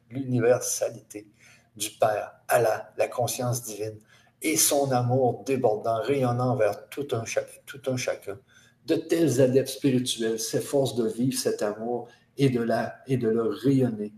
l'universalité 0.10 1.28
du 1.76 1.90
Père, 1.92 2.34
Allah, 2.48 2.94
la 2.98 3.08
conscience 3.08 3.64
divine, 3.64 3.98
et 4.42 4.58
son 4.58 4.92
amour 4.92 5.44
débordant, 5.46 6.02
rayonnant 6.02 6.56
vers 6.56 6.88
tout 6.90 7.08
un, 7.12 7.24
tout 7.66 7.82
un 7.88 7.98
chacun. 7.98 8.40
De 8.86 8.96
tels 8.96 9.42
adeptes 9.42 9.70
spirituels 9.70 10.40
s'efforcent 10.40 10.96
de 10.96 11.08
vivre 11.08 11.38
cet 11.38 11.62
amour 11.62 12.08
et 12.38 12.50
de, 12.50 12.62
la, 12.62 12.96
et 13.08 13.18
de 13.18 13.28
le 13.28 13.44
rayonner. 13.44 14.14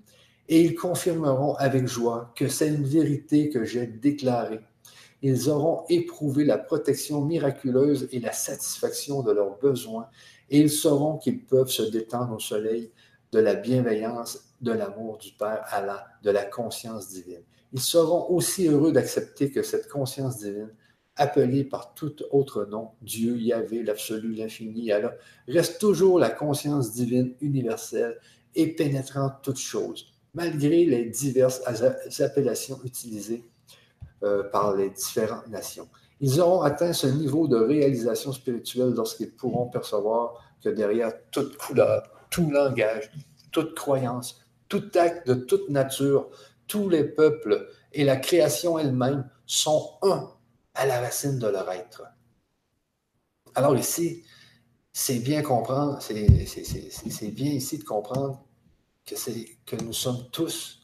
Et 0.48 0.62
ils 0.62 0.76
confirmeront 0.76 1.56
avec 1.56 1.88
joie 1.88 2.34
que 2.36 2.48
c'est 2.48 2.68
une 2.68 2.86
vérité 2.86 3.50
que 3.50 3.64
j'ai 3.64 3.88
déclarée. 3.88 4.60
Ils 5.22 5.50
auront 5.50 5.84
éprouvé 5.90 6.46
la 6.46 6.58
protection 6.58 7.22
miraculeuse 7.22 8.08
et 8.12 8.20
la 8.20 8.32
satisfaction 8.32 9.22
de 9.22 9.32
leurs 9.32 9.60
besoins 9.60 10.08
et 10.50 10.60
ils 10.60 10.70
sauront 10.70 11.18
qu'ils 11.18 11.46
peuvent 11.46 11.70
se 11.70 11.84
détendre 11.84 12.36
au 12.36 12.40
soleil 12.40 12.92
de 13.32 13.40
la 13.40 13.56
bienveillance, 13.56 14.54
de 14.62 14.72
l'amour 14.72 15.18
du 15.18 15.32
Père 15.32 15.64
Allah, 15.70 16.06
de 16.24 16.32
la 16.32 16.44
conscience 16.44 17.10
divine. 17.10 17.44
Ils 17.72 17.80
seront 17.80 18.30
aussi 18.30 18.68
heureux 18.68 18.92
d'accepter 18.92 19.52
que 19.52 19.64
cette 19.64 19.88
conscience 19.88 20.40
divine 20.40 20.74
appelé 21.16 21.64
par 21.64 21.94
tout 21.94 22.16
autre 22.32 22.66
nom, 22.66 22.90
Dieu, 23.02 23.38
Yahvé, 23.38 23.84
l'absolu, 23.84 24.34
l'infini, 24.34 24.92
Allah, 24.92 25.16
reste 25.48 25.80
toujours 25.80 26.20
la 26.20 26.30
conscience 26.30 26.92
divine 26.92 27.36
universelle 27.42 28.18
et 28.56 28.76
pénétrant 28.76 29.32
toutes 29.44 29.60
choses, 29.60 30.12
malgré 30.34 30.86
les 30.86 31.06
diverses 31.06 31.62
appellations 32.20 32.80
utilisées 32.84 33.44
euh, 34.24 34.44
par 34.44 34.76
les 34.76 34.90
différentes 34.90 35.48
nations. 35.48 35.90
Ils 36.20 36.40
auront 36.40 36.62
atteint 36.62 36.94
ce 36.94 37.08
niveau 37.08 37.48
de 37.48 37.56
réalisation 37.56 38.32
spirituelle 38.32 38.94
lorsqu'ils 38.96 39.32
pourront 39.32 39.68
percevoir 39.68 40.34
que 40.64 40.70
derrière 40.70 41.12
toute 41.32 41.58
couleur, 41.58 42.04
tout 42.30 42.52
langage, 42.52 43.12
toute 43.52 43.76
croyance, 43.76 44.40
tout 44.70 44.84
acte 44.96 45.28
de 45.28 45.34
toute 45.34 45.70
nature, 45.70 46.30
tous 46.68 46.88
les 46.88 47.04
peuples 47.04 47.68
et 47.92 48.04
la 48.04 48.18
création 48.18 48.78
elle-même 48.78 49.30
sont 49.46 49.98
un 50.04 50.32
à 50.76 50.86
la 50.86 51.02
racine 51.02 51.40
de 51.40 51.48
leur 51.48 51.70
être. 51.72 52.04
Alors 53.56 53.76
ici, 53.76 54.24
c'est 54.94 55.20
bien 55.20 55.42
comprendre, 55.42 56.00
c'est 56.02 56.14
bien 57.32 57.52
ici 57.52 57.78
de 57.78 57.84
comprendre 57.84 58.46
que, 59.06 59.16
que 59.66 59.84
nous 59.84 59.94
sommes 59.94 60.30
tous 60.32 60.81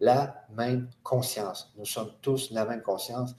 la 0.00 0.46
même 0.56 0.88
conscience. 1.02 1.72
Nous 1.76 1.86
sommes 1.86 2.12
tous 2.20 2.50
la 2.50 2.64
même 2.64 2.82
conscience. 2.82 3.34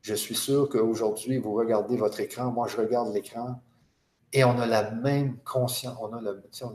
Je 0.00 0.14
suis 0.14 0.34
sûr 0.34 0.68
qu'aujourd'hui, 0.68 1.38
vous 1.38 1.52
regardez 1.54 1.96
votre 1.96 2.20
écran, 2.20 2.50
moi 2.50 2.68
je 2.68 2.76
regarde 2.76 3.12
l'écran, 3.12 3.60
et 4.32 4.44
on 4.44 4.58
a 4.58 4.66
la 4.66 4.90
même 4.92 5.38
conscience, 5.38 5.96
on 6.00 6.12
a 6.12 6.20
on 6.22 6.26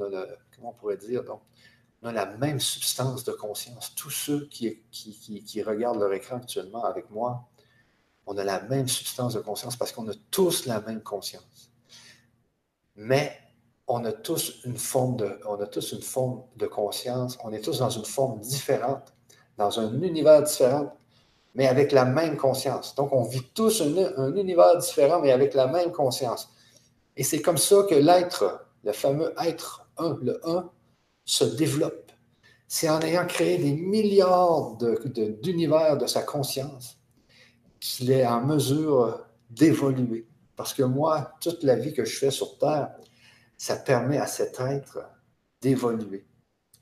a 0.01 0.09
le 0.09 0.37
comment 0.55 0.69
on 0.69 0.73
pourrait 0.73 0.97
dire, 0.97 1.23
donc, 1.23 1.41
on 2.01 2.09
a 2.09 2.11
la 2.11 2.25
même 2.37 2.59
substance 2.59 3.23
de 3.23 3.31
conscience. 3.31 3.95
Tous 3.95 4.11
ceux 4.11 4.45
qui, 4.47 4.83
qui, 4.91 5.43
qui, 5.43 5.63
regardent 5.63 5.99
leur 5.99 6.13
écran 6.13 6.37
actuellement 6.37 6.83
avec 6.83 7.09
moi, 7.09 7.49
on 8.27 8.37
a 8.37 8.43
la 8.43 8.61
même 8.61 8.87
substance 8.87 9.33
de 9.33 9.39
conscience 9.39 9.75
parce 9.75 9.91
qu'on 9.91 10.07
a 10.09 10.13
tous 10.29 10.67
la 10.67 10.81
même 10.81 11.01
conscience. 11.01 11.71
Mais 12.95 13.35
on 13.87 14.05
a 14.05 14.11
tous 14.11 14.63
une 14.65 14.77
forme 14.77 15.17
de, 15.17 15.39
on 15.47 15.59
a 15.59 15.67
tous 15.67 15.93
une 15.93 16.01
forme 16.01 16.43
de 16.57 16.67
conscience, 16.67 17.39
on 17.43 17.51
est 17.51 17.61
tous 17.61 17.79
dans 17.79 17.89
une 17.89 18.05
forme 18.05 18.39
différente, 18.39 19.14
dans 19.57 19.79
un 19.79 20.01
univers 20.01 20.43
différent, 20.43 20.95
mais 21.53 21.67
avec 21.67 21.91
la 21.91 22.05
même 22.05 22.37
conscience. 22.37 22.95
Donc, 22.95 23.13
on 23.13 23.23
vit 23.23 23.43
tous 23.53 23.81
un, 23.81 24.17
un 24.17 24.35
univers 24.35 24.77
différent, 24.77 25.21
mais 25.21 25.31
avec 25.31 25.53
la 25.53 25.67
même 25.67 25.91
conscience. 25.91 26.49
Et 27.15 27.23
c'est 27.23 27.41
comme 27.41 27.57
ça 27.57 27.83
que 27.89 27.95
l'être, 27.95 28.65
le 28.83 28.91
fameux 28.91 29.33
être 29.43 29.87
1, 29.97 30.17
le 30.21 30.39
1, 30.47 30.69
se 31.23 31.43
développe. 31.43 32.11
C'est 32.67 32.89
en 32.89 32.99
ayant 33.01 33.25
créé 33.25 33.57
des 33.57 33.73
milliards 33.73 34.77
d'univers 35.41 35.97
de 35.97 36.07
sa 36.07 36.23
conscience 36.23 36.97
qu'il 37.79 38.11
est 38.11 38.25
en 38.25 38.41
mesure 38.41 39.25
d'évoluer. 39.49 40.27
Parce 40.55 40.73
que 40.73 40.83
moi, 40.83 41.33
toute 41.41 41.63
la 41.63 41.75
vie 41.75 41.93
que 41.93 42.05
je 42.05 42.17
fais 42.17 42.31
sur 42.31 42.57
Terre, 42.57 42.95
ça 43.57 43.75
permet 43.77 44.17
à 44.17 44.27
cet 44.27 44.59
être 44.59 44.99
d'évoluer. 45.61 46.25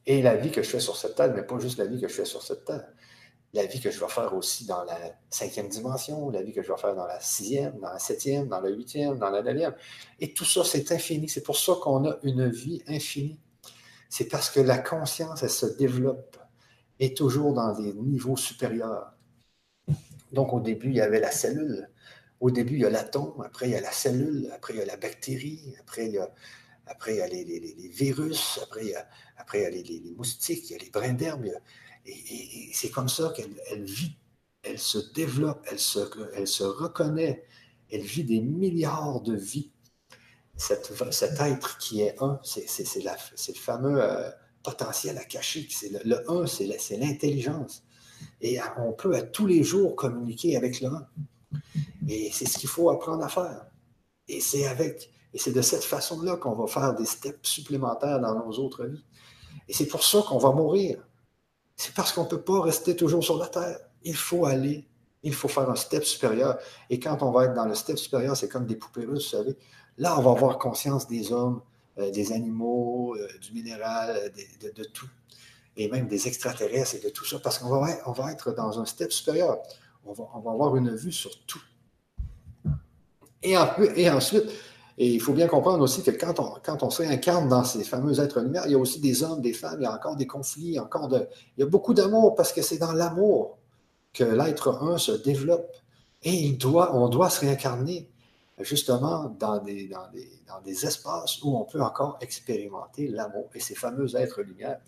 Et 0.05 0.21
la 0.21 0.35
vie 0.35 0.51
que 0.51 0.61
je 0.61 0.69
fais 0.69 0.79
sur 0.79 0.97
cette 0.97 1.15
Terre, 1.15 1.33
mais 1.33 1.43
pas 1.43 1.59
juste 1.59 1.77
la 1.77 1.85
vie 1.85 2.01
que 2.01 2.07
je 2.07 2.13
fais 2.13 2.25
sur 2.25 2.41
cette 2.41 2.65
Terre, 2.65 2.85
la 3.53 3.65
vie 3.65 3.79
que 3.79 3.91
je 3.91 3.99
vais 3.99 4.09
faire 4.09 4.33
aussi 4.33 4.65
dans 4.65 4.83
la 4.83 4.97
cinquième 5.29 5.69
dimension, 5.69 6.29
la 6.31 6.41
vie 6.41 6.53
que 6.53 6.63
je 6.63 6.71
vais 6.71 6.77
faire 6.77 6.95
dans 6.95 7.05
la 7.05 7.19
sixième, 7.19 7.79
dans 7.79 7.91
la 7.91 7.99
septième, 7.99 8.47
dans 8.47 8.59
la 8.59 8.69
huitième, 8.69 9.19
dans 9.19 9.29
la 9.29 9.43
neuvième. 9.43 9.75
Et 10.19 10.33
tout 10.33 10.45
ça, 10.45 10.63
c'est 10.63 10.91
infini. 10.91 11.29
C'est 11.29 11.43
pour 11.43 11.57
ça 11.57 11.73
qu'on 11.81 12.09
a 12.09 12.17
une 12.23 12.49
vie 12.49 12.81
infinie. 12.87 13.39
C'est 14.09 14.25
parce 14.25 14.49
que 14.49 14.59
la 14.59 14.79
conscience, 14.79 15.43
elle 15.43 15.51
se 15.51 15.67
développe 15.67 16.37
et 16.99 17.13
toujours 17.13 17.53
dans 17.53 17.73
des 17.73 17.93
niveaux 17.93 18.37
supérieurs. 18.37 19.13
Donc, 20.31 20.51
au 20.53 20.59
début, 20.59 20.89
il 20.89 20.95
y 20.95 21.01
avait 21.01 21.19
la 21.19 21.31
cellule. 21.31 21.89
Au 22.39 22.49
début, 22.49 22.75
il 22.75 22.81
y 22.81 22.85
a 22.85 22.89
l'atome. 22.89 23.41
Après, 23.45 23.67
il 23.67 23.71
y 23.71 23.75
a 23.75 23.81
la 23.81 23.91
cellule. 23.91 24.49
Après, 24.53 24.73
il 24.73 24.79
y 24.79 24.81
a 24.81 24.85
la 24.85 24.97
bactérie. 24.97 25.75
Après, 25.79 26.07
il 26.07 26.13
y 26.13 26.17
a, 26.17 26.29
après, 26.85 27.15
il 27.15 27.17
y 27.17 27.21
a 27.21 27.27
les, 27.27 27.89
virus. 27.89 28.59
Après, 28.63 28.85
il 28.85 28.89
y 28.89 28.95
a, 28.95 29.07
après, 29.37 29.69
les, 29.71 30.13
moustiques. 30.15 30.69
Il 30.69 30.73
y 30.73 30.75
a 30.75 30.79
les 30.79 30.89
brins 30.89 31.13
d'herbe. 31.13 31.45
Et, 32.05 32.69
c'est 32.73 32.89
comme 32.89 33.09
ça 33.09 33.33
qu'elle 33.35 33.83
vit, 33.83 34.17
elle 34.63 34.79
se 34.79 34.97
développe, 35.13 35.65
elle 35.69 35.79
se, 35.79 35.99
elle 36.35 36.47
se 36.47 36.63
reconnaît, 36.63 37.45
elle 37.91 38.01
vit 38.01 38.23
des 38.23 38.41
milliards 38.41 39.21
de 39.21 39.35
vies. 39.35 39.71
cet 40.57 40.91
être 41.39 41.77
qui 41.77 42.01
est 42.01 42.21
un, 42.21 42.39
c'est 42.43 42.65
le 43.03 43.53
fameux 43.53 44.01
euh, 44.01 44.29
potentiel 44.63 45.17
à 45.17 45.23
cacher. 45.23 45.67
Le, 45.91 45.99
le 46.03 46.31
un, 46.31 46.45
c'est 46.47 46.97
l'intelligence. 46.97 47.83
Et 48.41 48.59
on 48.77 48.93
peut 48.93 49.15
à 49.15 49.21
tous 49.21 49.47
les 49.47 49.63
jours 49.63 49.95
communiquer 49.95 50.57
avec 50.57 50.81
le 50.81 50.87
un. 50.87 51.07
Et 52.07 52.31
c'est 52.31 52.45
ce 52.45 52.57
qu'il 52.57 52.69
faut 52.69 52.89
apprendre 52.89 53.23
à 53.23 53.29
faire. 53.29 53.65
Et 54.27 54.39
c'est 54.39 54.67
avec, 54.67 55.11
et 55.33 55.39
c'est 55.39 55.51
de 55.51 55.61
cette 55.61 55.83
façon-là 55.83 56.37
qu'on 56.37 56.53
va 56.53 56.67
faire 56.67 56.93
des 56.93 57.05
steps 57.05 57.49
supplémentaires 57.49 58.19
dans 58.19 58.35
nos 58.35 58.51
autres 58.59 58.85
vies. 58.85 59.03
Et 59.67 59.73
c'est 59.73 59.87
pour 59.87 60.03
ça 60.03 60.21
qu'on 60.27 60.37
va 60.37 60.51
mourir. 60.51 61.03
C'est 61.75 61.93
parce 61.93 62.11
qu'on 62.11 62.23
ne 62.23 62.29
peut 62.29 62.41
pas 62.41 62.61
rester 62.61 62.95
toujours 62.95 63.23
sur 63.23 63.37
la 63.37 63.47
terre. 63.47 63.79
Il 64.03 64.15
faut 64.15 64.45
aller, 64.45 64.87
il 65.23 65.33
faut 65.33 65.47
faire 65.47 65.69
un 65.69 65.75
step 65.75 66.03
supérieur. 66.03 66.59
Et 66.89 66.99
quand 66.99 67.23
on 67.23 67.31
va 67.31 67.45
être 67.45 67.53
dans 67.55 67.65
le 67.65 67.73
step 67.73 67.97
supérieur, 67.97 68.37
c'est 68.37 68.47
comme 68.49 68.67
des 68.67 68.75
poupées 68.75 69.05
russes, 69.05 69.33
vous 69.33 69.37
savez. 69.37 69.57
Là, 69.97 70.17
on 70.19 70.21
va 70.21 70.31
avoir 70.31 70.57
conscience 70.59 71.07
des 71.07 71.31
hommes, 71.31 71.61
euh, 71.97 72.11
des 72.11 72.31
animaux, 72.31 73.15
euh, 73.15 73.27
du 73.39 73.53
minéral, 73.53 74.15
euh, 74.15 74.71
de, 74.75 74.83
tout. 74.83 75.09
Et 75.77 75.89
même 75.89 76.07
des 76.07 76.27
extraterrestres 76.27 76.95
et 76.95 76.99
de 76.99 77.09
tout 77.09 77.25
ça, 77.25 77.39
parce 77.39 77.57
qu'on 77.57 77.69
va, 77.69 77.87
on 78.05 78.11
va 78.11 78.31
être 78.31 78.53
dans 78.53 78.79
un 78.79 78.85
step 78.85 79.11
supérieur. 79.11 79.57
On 80.05 80.13
va, 80.13 80.51
avoir 80.51 80.75
une 80.75 80.93
vue 80.95 81.11
sur 81.11 81.31
tout. 81.45 81.61
Et 83.41 83.57
ensuite, 84.09 84.45
et 84.97 85.07
il 85.07 85.19
faut 85.19 85.33
bien 85.33 85.47
comprendre 85.47 85.81
aussi 85.81 86.03
que 86.03 86.11
quand 86.11 86.39
on, 86.39 86.53
quand 86.63 86.83
on 86.83 86.89
se 86.89 87.01
réincarne 87.01 87.49
dans 87.49 87.63
ces 87.63 87.83
fameux 87.83 88.19
êtres 88.19 88.39
lumière, 88.41 88.63
il 88.67 88.73
y 88.73 88.75
a 88.75 88.77
aussi 88.77 88.99
des 88.99 89.23
hommes, 89.23 89.41
des 89.41 89.53
femmes, 89.53 89.77
il 89.79 89.83
y 89.83 89.87
a 89.87 89.93
encore 89.93 90.15
des 90.15 90.27
conflits, 90.27 90.79
encore 90.79 91.07
de, 91.07 91.27
il 91.57 91.61
y 91.61 91.63
a 91.63 91.65
beaucoup 91.65 91.93
d'amour 91.93 92.35
parce 92.35 92.53
que 92.53 92.61
c'est 92.61 92.77
dans 92.77 92.91
l'amour 92.91 93.57
que 94.13 94.23
l'être 94.23 94.69
un 94.83 94.97
se 94.97 95.11
développe. 95.11 95.71
Et 96.21 96.31
il 96.31 96.57
doit, 96.57 96.95
on 96.95 97.09
doit 97.09 97.29
se 97.29 97.41
réincarner 97.41 98.07
justement 98.59 99.35
dans 99.39 99.57
des, 99.57 99.87
dans, 99.87 100.09
des, 100.11 100.29
dans 100.47 100.61
des 100.61 100.85
espaces 100.85 101.41
où 101.41 101.57
on 101.57 101.65
peut 101.65 101.81
encore 101.81 102.17
expérimenter 102.21 103.07
l'amour. 103.07 103.49
Et 103.55 103.59
ces 103.59 103.75
fameux 103.75 104.15
êtres 104.15 104.41
lumière 104.41 104.79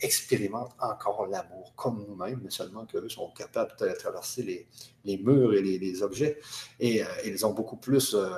expérimentent 0.00 0.76
encore 0.80 1.26
l'amour, 1.26 1.72
comme 1.74 2.06
nous-mêmes, 2.08 2.40
mais 2.42 2.50
seulement 2.50 2.86
qu'eux 2.86 3.08
sont 3.08 3.30
capables 3.36 3.72
de 3.80 3.88
traverser 3.98 4.44
les, 4.44 4.68
les 5.04 5.18
murs 5.18 5.52
et 5.52 5.62
les, 5.62 5.78
les 5.78 6.02
objets. 6.02 6.38
Et 6.78 7.02
euh, 7.02 7.06
ils 7.26 7.44
ont 7.44 7.52
beaucoup 7.52 7.76
plus... 7.76 8.14
Euh, 8.14 8.30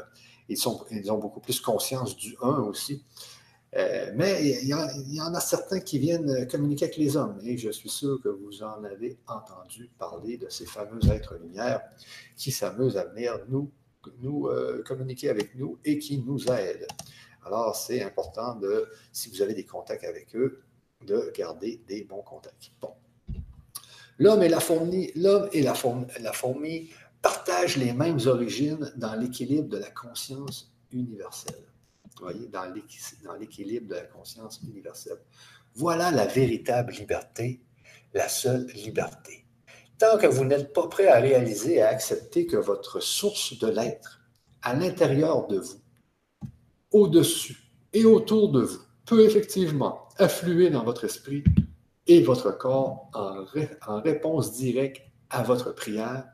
ils, 0.51 0.57
sont, 0.57 0.84
ils 0.90 1.11
ont 1.11 1.18
beaucoup 1.18 1.40
plus 1.40 1.61
conscience 1.61 2.16
du 2.16 2.36
un 2.42 2.59
aussi. 2.59 3.03
Euh, 3.76 4.11
mais 4.16 4.44
il 4.44 4.66
y, 4.66 5.20
en 5.20 5.34
a 5.34 5.40
certains 5.40 5.78
qui 5.78 6.01
viennent 6.01 6.48
communiquer 6.48 6.86
avec 6.86 6.96
les 6.96 7.16
hommes, 7.16 7.38
et 7.44 7.57
je 7.57 7.70
suis 7.70 7.88
sûr 7.88 8.20
que 8.20 8.28
vous 8.28 8.64
en 8.64 8.82
avez 8.82 9.16
entendu 9.28 9.88
parler 9.96 10.38
de 10.38 10.48
ces 10.48 10.66
fameux 10.66 11.01
êtres 11.12 11.36
lumière 11.36 11.80
qui 12.36 12.51
s'amusent 12.51 12.96
à 12.96 13.05
venir 13.05 13.38
nous, 13.48 13.70
euh, 14.48 14.82
communiquer 14.82 15.30
avec 15.30 15.55
nous 15.55 15.78
et 15.84 15.98
qui 16.01 16.18
nous 16.18 16.48
aident. 16.48 16.88
Alors, 17.46 17.76
c'est 17.76 18.03
important 18.03 18.57
de, 18.57 18.88
si 19.12 19.30
vous 19.30 19.40
avez 19.40 19.55
des 19.55 19.64
contacts 19.64 20.05
avec 20.05 20.34
eux, 20.34 20.62
de 21.07 21.32
garder 21.34 21.80
des 21.86 22.03
bons 22.03 22.22
contacts. 22.22 22.72
Bon. 22.80 22.92
L'homme 24.18 24.42
et 24.42 24.48
la 24.48 24.61
fourmi, 24.61 25.12
l'homme 25.14 25.48
et 25.53 25.62
la 25.62 25.74
fourmi 26.32 26.90
partagent 27.23 27.77
les 27.77 27.93
mêmes 27.93 28.21
origines 28.27 28.93
dans 28.97 29.14
l'équilibre 29.14 29.68
de 29.68 29.79
la 29.79 29.91
conscience 29.91 30.73
universelle. 30.93 31.66
Vous 32.16 32.25
voyez, 32.25 32.49
dans 32.49 32.73
l'équilibre 33.39 33.89
de 33.89 33.95
la 33.95 34.03
conscience 34.03 34.61
universelle. 34.62 35.21
Voilà 35.75 36.11
la 36.11 36.27
véritable 36.27 36.93
liberté, 36.93 37.62
la 38.12 38.29
seule 38.29 38.66
liberté. 38.68 39.45
Tant 39.99 40.18
que 40.18 40.27
vous 40.27 40.45
n'êtes 40.45 40.73
pas 40.73 40.89
prêt 40.89 41.09
à 41.09 41.21
réaliser 41.21 41.77
et 41.77 41.83
à 41.83 41.89
accepter 41.89 42.47
que 42.47 42.57
votre 42.57 43.01
source 43.01 43.59
de 43.59 43.68
l'être, 43.68 44.21
à 44.62 44.75
l'intérieur 44.75 45.47
de 45.47 45.59
vous, 45.59 45.81
au-dessus 46.91 47.57
et 47.93 48.05
autour 48.05 48.51
de 48.51 48.62
vous, 48.62 48.81
peut 49.07 49.25
effectivement 49.25 50.09
affluer 50.18 50.71
dans 50.71 50.85
votre 50.85 51.05
esprit 51.05 51.45
et 52.07 52.23
votre 52.23 52.57
corps 52.57 53.11
en, 53.14 53.45
en 53.87 54.01
réponse 54.01 54.53
directe 54.53 55.03
à 55.31 55.43
votre 55.43 55.75
prière, 55.75 56.25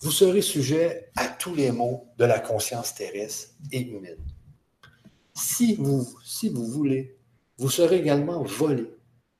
vous 0.00 0.10
serez 0.10 0.42
sujet 0.42 1.10
à 1.16 1.26
tous 1.28 1.54
les 1.54 1.72
maux 1.72 2.08
de 2.18 2.24
la 2.24 2.40
conscience 2.40 2.94
terrestre 2.94 3.50
et 3.72 3.80
humaine. 3.80 4.18
Si 5.34 5.74
vous, 5.74 6.06
si 6.24 6.48
vous 6.48 6.66
voulez, 6.66 7.16
vous 7.58 7.70
serez 7.70 7.98
également 7.98 8.42
volé. 8.42 8.86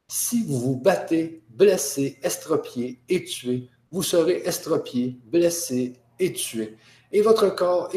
Si 0.08 0.44
vous 0.44 0.58
vous 0.58 0.76
battez, 0.76 1.42
blessé, 1.48 2.18
estropié 2.22 3.00
et 3.08 3.24
tué, 3.24 3.68
vous 3.90 4.02
serez 4.02 4.42
estropié, 4.44 5.20
blessé 5.24 5.94
et 6.18 6.32
tué. 6.32 6.76
Et 7.12 7.20
votre 7.20 7.48
corps 7.48 7.90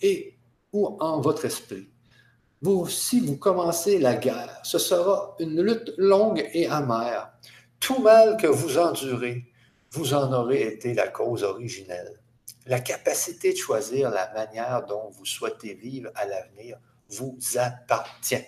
est, 0.00 0.34
ou 0.72 0.96
en 1.00 1.20
votre 1.20 1.44
esprit. 1.44 1.88
Vous, 2.62 2.88
si 2.88 3.20
vous 3.20 3.36
commencez 3.36 3.98
la 3.98 4.16
guerre, 4.16 4.60
ce 4.64 4.78
sera 4.78 5.36
une 5.38 5.62
lutte 5.62 5.92
longue 5.96 6.48
et 6.52 6.66
amère. 6.66 7.32
Tout 7.78 8.00
mal 8.00 8.36
que 8.36 8.46
vous 8.46 8.76
endurez, 8.76 9.49
vous 9.92 10.14
en 10.14 10.32
aurez 10.32 10.62
été 10.62 10.94
la 10.94 11.08
cause 11.08 11.42
originelle. 11.42 12.20
La 12.66 12.80
capacité 12.80 13.52
de 13.52 13.56
choisir 13.58 14.10
la 14.10 14.32
manière 14.32 14.84
dont 14.86 15.10
vous 15.10 15.24
souhaitez 15.24 15.74
vivre 15.74 16.10
à 16.14 16.26
l'avenir 16.26 16.78
vous 17.08 17.36
appartient. 17.56 18.44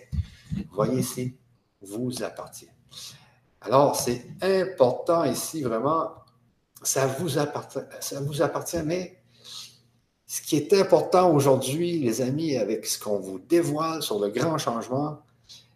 Voyez 0.71 1.01
ici, 1.01 1.37
vous 1.81 2.23
appartient. 2.23 2.69
Alors, 3.61 3.97
c'est 3.97 4.25
important 4.41 5.25
ici, 5.25 5.63
vraiment, 5.63 6.13
ça 6.83 7.07
vous 7.07 7.39
appartient, 7.39 7.79
ça 8.01 8.21
vous 8.21 8.43
appartient, 8.43 8.83
mais 8.85 9.23
ce 10.27 10.43
qui 10.43 10.57
est 10.57 10.73
important 10.73 11.33
aujourd'hui, 11.33 11.99
les 11.99 12.23
amis, 12.23 12.57
avec 12.57 12.87
ce 12.87 12.99
qu'on 12.99 13.19
vous 13.19 13.39
dévoile 13.39 14.03
sur 14.03 14.19
le 14.19 14.31
grand 14.31 14.59
changement, 14.59 15.21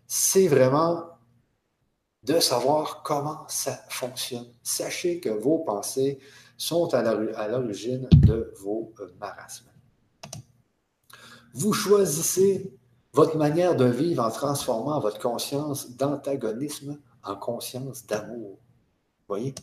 c'est 0.06 0.48
vraiment 0.48 1.04
de 2.26 2.40
savoir 2.40 3.02
comment 3.04 3.44
ça 3.48 3.78
fonctionne. 3.88 4.48
Sachez 4.62 5.20
que 5.20 5.28
vos 5.28 5.60
pensées 5.60 6.18
sont 6.58 6.92
à 6.92 7.02
l'origine 7.48 8.08
de 8.12 8.52
vos 8.60 8.92
euh, 9.00 9.08
marasmes. 9.20 9.70
Vous 11.54 11.72
choisissez 11.72 12.72
votre 13.12 13.36
manière 13.36 13.76
de 13.76 13.84
vivre 13.84 14.24
en 14.24 14.30
transformant 14.30 14.98
votre 15.00 15.20
conscience 15.20 15.92
d'antagonisme 15.92 16.98
en 17.22 17.36
conscience 17.36 18.04
d'amour. 18.06 18.58
Voyez? 19.28 19.54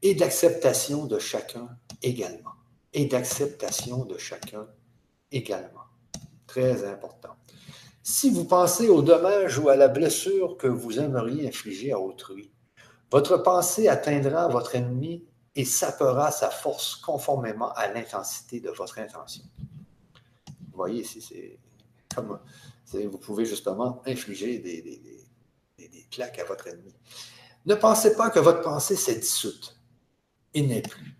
Et 0.00 0.14
d'acceptation 0.14 1.06
de 1.06 1.18
chacun 1.18 1.68
également. 2.02 2.54
Et 2.92 3.06
d'acceptation 3.06 4.04
de 4.04 4.16
chacun 4.16 4.66
également. 5.32 5.84
Très 6.46 6.84
important. 6.88 7.37
Si 8.10 8.30
vous 8.30 8.46
pensez 8.46 8.88
au 8.88 9.02
dommage 9.02 9.58
ou 9.58 9.68
à 9.68 9.76
la 9.76 9.86
blessure 9.86 10.56
que 10.56 10.66
vous 10.66 10.98
aimeriez 10.98 11.46
infliger 11.46 11.92
à 11.92 12.00
autrui, 12.00 12.50
votre 13.10 13.36
pensée 13.36 13.86
atteindra 13.86 14.48
votre 14.48 14.76
ennemi 14.76 15.26
et 15.54 15.66
sapera 15.66 16.30
sa 16.30 16.48
force 16.48 16.96
conformément 16.96 17.70
à 17.74 17.92
l'intensité 17.92 18.60
de 18.60 18.70
votre 18.70 18.98
intention. 18.98 19.44
Vous 19.60 20.74
voyez 20.74 21.02
ici, 21.02 21.20
c'est 21.20 21.58
comme 22.14 22.40
vous 22.94 23.18
pouvez 23.18 23.44
justement 23.44 24.00
infliger 24.06 24.58
des, 24.58 25.26
claques 26.10 26.38
à 26.38 26.44
votre 26.44 26.66
ennemi. 26.66 26.94
Ne 27.66 27.74
pensez 27.74 28.16
pas 28.16 28.30
que 28.30 28.38
votre 28.38 28.62
pensée 28.62 28.96
s'est 28.96 29.18
dissoute 29.18 29.78
et 30.54 30.62
n'est 30.62 30.80
plus. 30.80 31.14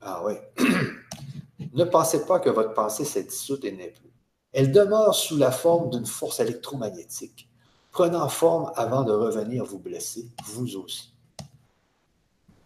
Ah 0.00 0.24
oui. 0.24 0.34
ne 1.72 1.84
pensez 1.84 2.26
pas 2.26 2.40
que 2.40 2.50
votre 2.50 2.74
pensée 2.74 3.04
s'est 3.04 3.22
dissoute 3.22 3.64
et 3.64 3.70
n'est 3.70 3.92
plus. 3.92 4.11
Elle 4.52 4.72
demeure 4.72 5.14
sous 5.14 5.36
la 5.36 5.50
forme 5.50 5.90
d'une 5.90 6.06
force 6.06 6.40
électromagnétique, 6.40 7.48
prenant 7.90 8.28
forme 8.28 8.70
avant 8.76 9.02
de 9.02 9.12
revenir 9.12 9.64
vous 9.64 9.78
blesser, 9.78 10.26
vous 10.44 10.76
aussi. 10.76 11.12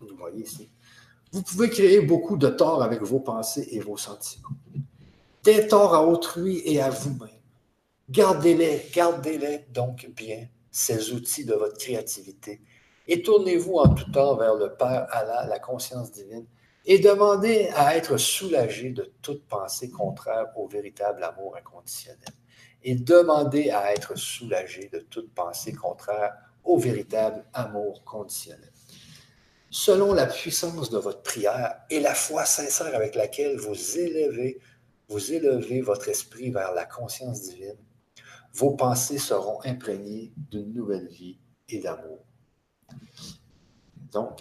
Vous 0.01 0.17
voyez 0.17 0.43
ici. 0.43 0.69
Vous 1.33 1.43
pouvez 1.43 1.71
créer 1.71 2.01
beaucoup 2.01 2.37
de 2.37 2.49
tort 2.49 2.83
avec 2.83 3.03
vos 3.03 3.21
pensées 3.21 3.69
et 3.71 3.81
vos 3.81 3.97
sentiments. 3.97 4.49
Des 5.45 5.69
torts 5.69 5.95
à 5.95 6.07
autrui 6.07 6.63
et 6.65 6.81
à 6.81 6.91
vous-même. 6.91 7.31
Gardez-les, 8.11 8.91
gardez-les 8.95 9.67
donc 9.73 10.09
bien, 10.17 10.47
ces 10.71 11.13
outils 11.13 11.45
de 11.45 11.55
votre 11.55 11.77
créativité, 11.77 12.61
et 13.09 13.23
tournez-vous 13.23 13.75
en 13.75 13.89
tout 13.95 14.11
temps 14.11 14.37
vers 14.37 14.55
le 14.55 14.73
Père 14.75 15.07
Allah, 15.11 15.47
la 15.47 15.59
conscience 15.59 16.11
divine, 16.11 16.47
et 16.87 17.01
demandez 17.01 17.69
à 17.75 17.97
être 17.97 18.17
soulagé 18.17 18.91
de 18.91 19.13
toute 19.21 19.45
pensée 19.47 19.91
contraire 19.91 20.47
au 20.57 20.69
véritable 20.69 21.25
amour 21.25 21.57
inconditionnel. 21.57 22.29
Et 22.85 22.95
demandez 22.95 23.71
à 23.71 23.93
être 23.93 24.17
soulagé 24.17 24.89
de 24.93 25.01
toute 25.01 25.35
pensée 25.35 25.73
contraire 25.73 26.33
au 26.63 26.79
véritable 26.79 27.45
amour 27.53 28.05
conditionnel. 28.05 28.73
Selon 29.69 30.15
la 30.15 30.27
puissance 30.27 30.89
de 30.91 30.99
votre 30.99 31.23
prière 31.23 31.81
et 31.91 31.99
la 31.99 32.15
foi 32.15 32.45
sincère 32.45 32.95
avec 32.95 33.17
laquelle 33.17 33.57
vous 33.59 33.99
élevez, 33.99 34.61
vous 35.09 35.33
élevez 35.33 35.81
votre 35.81 36.09
esprit 36.09 36.51
vers 36.51 36.73
la 36.73 36.85
conscience 36.85 37.43
divine, 37.43 37.77
vos 38.55 38.71
pensées 38.71 39.19
seront 39.19 39.61
imprégnées 39.65 40.33
d'une 40.37 40.73
nouvelle 40.73 41.09
vie 41.09 41.39
et 41.69 41.81
d'amour. 41.81 42.25
Donc, 44.13 44.39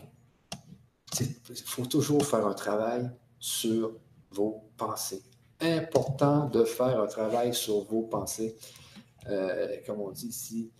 il 1.22 1.64
faut 1.66 1.86
toujours 1.86 2.26
faire 2.26 2.46
un 2.46 2.54
travail 2.54 3.10
sur 3.40 3.94
vos 4.32 4.70
pensées. 4.78 5.24
Important 5.62 6.48
de 6.48 6.64
faire 6.66 7.02
un 7.02 7.08
travail 7.08 7.54
sur 7.54 7.84
vos 7.84 8.04
pensées, 8.04 8.58
euh, 9.28 9.78
comme 9.86 10.02
on 10.02 10.12
dit 10.12 10.28
ici, 10.28 10.72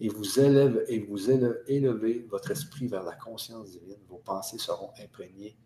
et 0.00 0.08
vous, 0.08 0.40
élève, 0.40 0.84
et 0.88 1.00
vous 1.00 1.30
élevez 1.30 2.26
votre 2.30 2.50
esprit 2.50 2.86
vers 2.86 3.02
la 3.02 3.14
conscience 3.14 3.70
divine. 3.72 3.98
Vos 4.08 4.18
pensées 4.18 4.58
seront 4.58 4.90
imprégnées, 5.02 5.58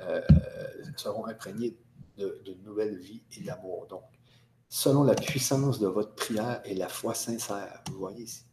euh, 0.00 0.20
seront 0.96 1.26
imprégnées 1.26 1.76
de, 2.16 2.42
de 2.44 2.54
nouvelles 2.64 2.98
vies 2.98 3.22
et 3.36 3.42
d'amour. 3.42 3.86
Donc, 3.88 4.02
selon 4.68 5.04
la 5.04 5.14
puissance 5.14 5.78
de 5.78 5.86
votre 5.86 6.14
prière 6.14 6.60
et 6.64 6.74
la 6.74 6.88
foi 6.88 7.14
sincère, 7.14 7.82
vous 7.90 7.98
voyez 7.98 8.24
ici. 8.24 8.44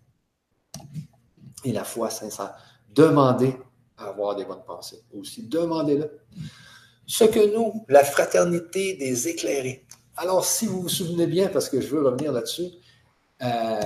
Et 1.64 1.72
la 1.72 1.84
foi 1.84 2.10
sincère. 2.10 2.56
Demandez 2.89 3.58
avoir 3.98 4.36
des 4.36 4.46
bonnes 4.46 4.64
pensées. 4.66 5.04
Aussi, 5.18 5.44
demandez-le. 5.44 6.20
Ce 7.06 7.24
que 7.24 7.54
nous, 7.54 7.86
la 7.89 8.04
fraternité 8.04 8.96
des 8.96 9.28
éclairés. 9.28 9.86
Alors, 10.16 10.46
si 10.46 10.68
vous 10.68 10.82
vous 10.84 10.89
souvenez 10.89 11.28
bien, 11.28 11.48
parce 11.48 11.70
que 11.70 11.82
je 11.82 11.88
veux 11.88 12.06
revenir 12.06 12.32
là-dessus, 12.32 12.70
euh, 13.41 13.80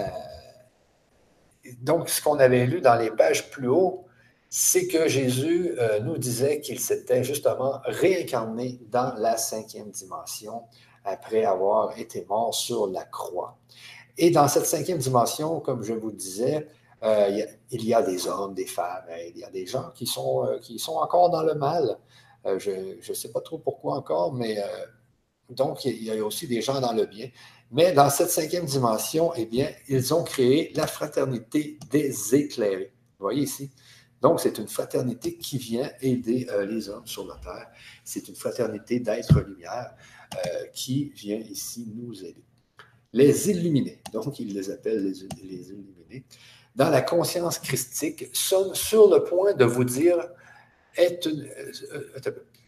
donc, 1.81 2.09
ce 2.09 2.21
qu'on 2.21 2.39
avait 2.39 2.65
lu 2.65 2.81
dans 2.81 2.95
les 2.95 3.11
pages 3.11 3.49
plus 3.49 3.67
haut, 3.67 4.05
c'est 4.49 4.87
que 4.87 5.07
Jésus 5.07 5.75
euh, 5.77 5.99
nous 5.99 6.17
disait 6.17 6.61
qu'il 6.61 6.79
s'était 6.79 7.23
justement 7.23 7.81
réincarné 7.83 8.79
dans 8.89 9.13
la 9.17 9.37
cinquième 9.37 9.89
dimension 9.91 10.63
après 11.03 11.43
avoir 11.43 11.97
été 11.97 12.25
mort 12.25 12.53
sur 12.53 12.87
la 12.87 13.03
croix. 13.03 13.57
Et 14.17 14.31
dans 14.31 14.47
cette 14.47 14.65
cinquième 14.65 14.97
dimension, 14.97 15.59
comme 15.59 15.83
je 15.83 15.93
vous 15.93 16.11
disais, 16.11 16.67
euh, 17.03 17.45
il 17.71 17.85
y 17.85 17.93
a 17.93 18.01
des 18.01 18.27
hommes, 18.27 18.55
des 18.55 18.65
femmes, 18.65 19.05
il 19.29 19.37
y 19.37 19.43
a 19.43 19.51
des 19.51 19.67
gens 19.67 19.91
qui 19.91 20.07
sont, 20.07 20.45
euh, 20.45 20.57
qui 20.59 20.79
sont 20.79 20.95
encore 20.95 21.29
dans 21.29 21.43
le 21.43 21.53
mal. 21.53 21.97
Euh, 22.45 22.57
je 22.59 22.71
ne 23.07 23.13
sais 23.13 23.31
pas 23.31 23.41
trop 23.41 23.59
pourquoi 23.59 23.95
encore, 23.95 24.33
mais 24.33 24.57
donc 25.49 25.85
il 25.85 26.03
y 26.03 26.11
a 26.11 26.23
aussi 26.25 26.47
des 26.47 26.61
gens 26.61 26.81
dans 26.81 26.93
le 26.93 27.05
bien. 27.05 27.29
Mais 27.71 27.91
dans 27.91 28.09
cette 28.09 28.29
cinquième 28.29 28.65
dimension, 28.65 29.33
eh 29.35 29.45
bien, 29.45 29.69
ils 29.89 30.13
ont 30.13 30.23
créé 30.23 30.71
la 30.75 30.87
fraternité 30.87 31.77
des 31.91 32.35
éclairés. 32.35 32.93
Vous 33.19 33.25
voyez 33.25 33.43
ici? 33.43 33.69
Donc, 34.21 34.39
c'est 34.39 34.57
une 34.57 34.67
fraternité 34.67 35.37
qui 35.37 35.57
vient 35.57 35.91
aider 36.01 36.47
les 36.67 36.89
hommes 36.89 37.05
sur 37.05 37.27
la 37.27 37.35
terre. 37.35 37.67
C'est 38.05 38.27
une 38.29 38.35
fraternité 38.35 38.99
d'êtres 39.01 39.41
lumière 39.41 39.93
qui 40.73 41.09
vient 41.09 41.37
ici 41.37 41.91
nous 41.93 42.23
aider. 42.23 42.43
Les 43.11 43.49
illuminés, 43.49 44.01
donc 44.13 44.39
ils 44.39 44.53
les 44.53 44.69
appellent 44.69 45.03
les, 45.03 45.43
les 45.43 45.69
illuminés 45.69 46.25
dans 46.77 46.89
la 46.91 47.01
conscience 47.01 47.57
christique, 47.57 48.29
sommes 48.33 48.75
sur 48.75 49.09
le 49.09 49.23
point 49.23 49.53
de 49.55 49.65
vous 49.65 49.83
dire, 49.83 50.29
est 50.95 51.27
euh, 51.27 52.11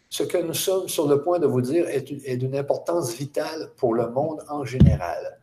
ce 0.10 0.24
que 0.24 0.40
nous 0.40 0.56
sommes 0.56 0.90
sur 0.90 1.08
le 1.08 1.22
point 1.22 1.38
de 1.38 1.46
vous 1.46 1.62
dire 1.62 1.86
est 1.88 2.38
d'une 2.38 2.56
importance 2.56 3.14
vitale 3.14 3.72
pour 3.78 3.94
le 3.94 4.10
monde 4.10 4.44
en 4.50 4.66
général. 4.66 5.40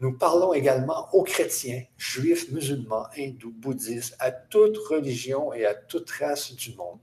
Nous 0.00 0.12
parlons 0.12 0.54
également 0.54 1.08
aux 1.12 1.22
chrétiens, 1.22 1.82
juifs, 1.98 2.50
musulmans, 2.50 3.06
hindous, 3.18 3.52
bouddhistes, 3.52 4.16
à 4.18 4.30
toute 4.30 4.78
religion 4.78 5.52
et 5.52 5.66
à 5.66 5.74
toute 5.74 6.10
race 6.10 6.54
du 6.54 6.74
monde. 6.74 7.00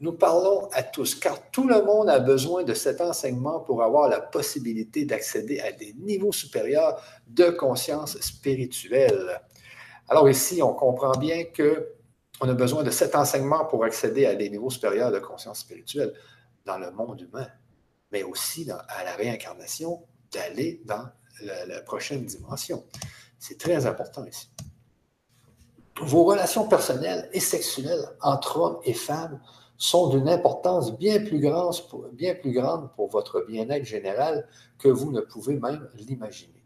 Nous 0.00 0.12
parlons 0.12 0.68
à 0.72 0.82
tous, 0.82 1.14
car 1.14 1.50
tout 1.52 1.68
le 1.68 1.80
monde 1.82 2.08
a 2.08 2.18
besoin 2.18 2.64
de 2.64 2.74
cet 2.74 3.00
enseignement 3.00 3.60
pour 3.60 3.84
avoir 3.84 4.08
la 4.08 4.20
possibilité 4.20 5.04
d'accéder 5.04 5.60
à 5.60 5.70
des 5.70 5.94
niveaux 5.94 6.32
supérieurs 6.32 7.00
de 7.28 7.50
conscience 7.50 8.20
spirituelle. 8.20 9.40
Alors 10.08 10.28
ici, 10.28 10.62
on 10.62 10.74
comprend 10.74 11.12
bien 11.12 11.44
qu'on 11.44 12.48
a 12.48 12.54
besoin 12.54 12.82
de 12.82 12.90
cet 12.90 13.14
enseignement 13.14 13.64
pour 13.64 13.84
accéder 13.84 14.26
à 14.26 14.34
des 14.34 14.50
niveaux 14.50 14.70
supérieurs 14.70 15.10
de 15.10 15.18
conscience 15.18 15.60
spirituelle 15.60 16.12
dans 16.66 16.78
le 16.78 16.90
monde 16.90 17.20
humain, 17.20 17.46
mais 18.12 18.22
aussi 18.22 18.70
à 18.70 19.04
la 19.04 19.14
réincarnation, 19.16 20.04
d'aller 20.32 20.82
dans 20.84 21.08
la, 21.42 21.80
prochaine 21.82 22.24
dimension. 22.24 22.84
C'est 23.38 23.58
très 23.58 23.86
important 23.86 24.24
ici. 24.24 24.50
Vos 26.00 26.24
relations 26.24 26.66
personnelles 26.66 27.28
et 27.32 27.40
sexuelles 27.40 28.04
entre 28.20 28.58
hommes 28.58 28.80
et 28.84 28.94
femmes 28.94 29.40
sont 29.76 30.08
d'une 30.08 30.28
importance 30.28 30.96
bien 30.96 31.24
plus, 31.24 31.40
grande 31.40 31.74
bien 32.12 32.34
plus 32.34 32.52
grande 32.52 32.92
pour 32.94 33.08
votre 33.08 33.44
bien-être 33.46 33.84
général 33.84 34.48
que 34.78 34.88
vous 34.88 35.12
ne 35.12 35.20
pouvez 35.20 35.58
même 35.58 35.88
l'imaginer. 35.94 36.63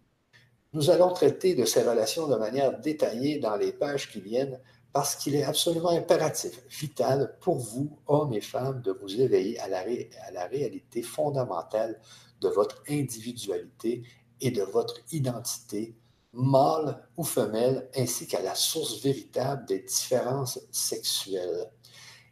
Nous 0.74 0.90
allons 0.90 1.12
traiter 1.14 1.54
de 1.54 1.64
ces 1.64 1.82
relations 1.82 2.28
de 2.28 2.36
manière 2.36 2.78
détaillée 2.78 3.38
dans 3.38 3.56
les 3.56 3.72
pages 3.72 4.10
qui 4.10 4.20
viennent 4.20 4.60
parce 4.92 5.16
qu'il 5.16 5.34
est 5.34 5.44
absolument 5.44 5.90
impératif, 5.90 6.62
vital 6.68 7.36
pour 7.40 7.56
vous, 7.56 7.98
hommes 8.06 8.34
et 8.34 8.42
femmes, 8.42 8.82
de 8.82 8.92
vous 8.92 9.18
éveiller 9.20 9.58
à 9.60 9.68
la, 9.68 10.46
réalité 10.46 11.02
fondamentale 11.02 11.98
de 12.42 12.48
votre 12.48 12.82
individualité 12.88 14.02
et 14.42 14.50
de 14.50 14.62
votre 14.62 14.96
identité, 15.10 15.96
mâle 16.32 17.02
ou 17.16 17.24
femelle, 17.24 17.88
ainsi 17.96 18.26
qu'à 18.26 18.42
la 18.42 18.54
source 18.54 19.02
véritable 19.02 19.64
des 19.66 19.80
différences 19.80 20.60
sexuelles. 20.70 21.70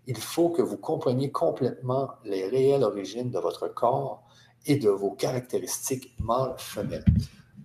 il 0.06 0.18
faut 0.18 0.50
que 0.50 0.62
vous 0.62 0.76
compreniez 0.76 1.32
complètement 1.32 2.10
les 2.24 2.46
réelles 2.46 2.84
origines 2.84 3.30
de 3.30 3.38
votre 3.38 3.68
corps 3.68 4.24
et 4.66 4.76
de 4.76 4.90
vos 4.90 5.12
caractéristiques 5.12 6.14
mâles-femelles. 6.18 7.04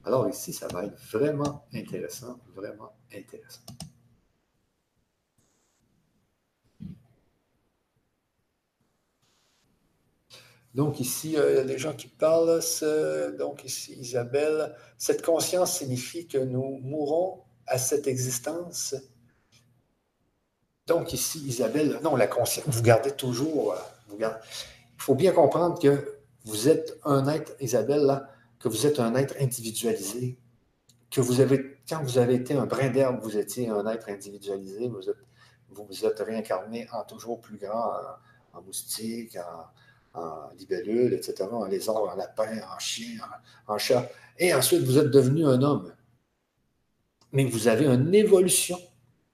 Alors 0.04 0.28
ici, 0.28 0.52
ça 0.54 0.68
va 0.68 0.86
être 0.86 0.98
vraiment 1.12 1.66
intéressant, 1.74 2.40
vraiment 2.56 2.94
intéressant. 3.14 3.62
Donc 10.74 11.00
ici, 11.00 11.38
euh, 11.38 11.52
il 11.52 11.58
y 11.58 11.60
a 11.60 11.64
des 11.64 11.78
gens 11.78 11.94
qui 11.94 12.08
parlent. 12.08 12.62
Donc 13.38 13.64
ici, 13.66 13.94
Isabelle, 14.00 14.76
cette 14.98 15.22
conscience 15.22 15.78
signifie 15.78 16.28
que 16.28 16.38
nous 16.38 16.80
mourons 16.82 17.44
à 17.68 17.78
cette 17.78 18.08
existence. 18.08 18.96
Donc 20.88 21.14
ici, 21.14 21.40
Isabelle, 21.46 22.00
non, 22.04 22.16
la 22.16 22.28
conscience, 22.28 22.66
vous 22.68 22.82
gardez 22.82 23.12
toujours, 23.12 23.74
euh, 23.74 23.78
il 24.20 24.28
faut 24.98 25.16
bien 25.16 25.32
comprendre 25.32 25.80
que 25.80 26.18
vous 26.44 26.70
êtes 26.70 26.98
un 27.04 27.28
être, 27.28 27.54
Isabelle, 27.60 28.02
là, 28.02 28.30
que 28.62 28.70
vous 28.70 28.86
êtes 28.86 29.00
un 29.00 29.16
être 29.16 29.36
individualisé, 29.40 30.38
que 31.10 31.20
vous 31.20 31.42
avez, 31.42 31.78
quand 31.90 32.02
vous 32.04 32.18
avez 32.18 32.36
été 32.36 32.54
un 32.54 32.66
brin 32.66 32.90
d'herbe, 32.90 33.20
vous 33.22 33.38
étiez 33.38 33.70
un 33.70 33.86
être 33.88 34.10
individualisé, 34.10 34.88
vous 34.88 35.10
êtes, 35.10 35.18
vous, 35.70 35.86
vous 35.86 36.06
êtes 36.06 36.20
réincarné 36.20 36.88
en 36.92 37.04
toujours 37.04 37.42
plus 37.42 37.58
grand, 37.58 37.92
en, 38.54 38.62
moustique, 38.62 39.38
en, 40.14 40.50
libellule, 40.58 41.14
etc., 41.14 41.50
en 41.52 41.66
lézard, 41.66 42.04
en 42.04 42.16
lapin, 42.16 42.62
en 42.74 42.80
chien, 42.80 43.20
en, 43.68 43.78
chat. 43.78 44.10
Et 44.38 44.54
ensuite, 44.54 44.84
vous 44.84 44.98
êtes 44.98 45.10
devenu 45.10 45.46
un 45.46 45.62
homme. 45.62 45.94
Mais 47.32 47.46
vous 47.46 47.68
avez 47.68 47.86
une 47.86 48.14
évolution. 48.14 48.78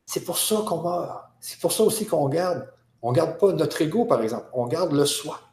C'est 0.06 0.24
pour 0.24 0.38
ça 0.38 0.64
qu'on 0.68 0.82
meurt. 0.82 1.26
C'est 1.40 1.60
pour 1.60 1.72
ça 1.72 1.84
aussi 1.84 2.06
qu'on 2.06 2.30
garde. 2.30 2.72
On 3.02 3.12
ne 3.12 3.16
garde 3.16 3.38
pas 3.40 3.52
notre 3.54 3.82
ego, 3.82 4.06
par 4.06 4.22
exemple. 4.22 4.48
On 4.54 4.68
garde 4.68 4.94
le 4.94 5.06
soi. 5.06 5.47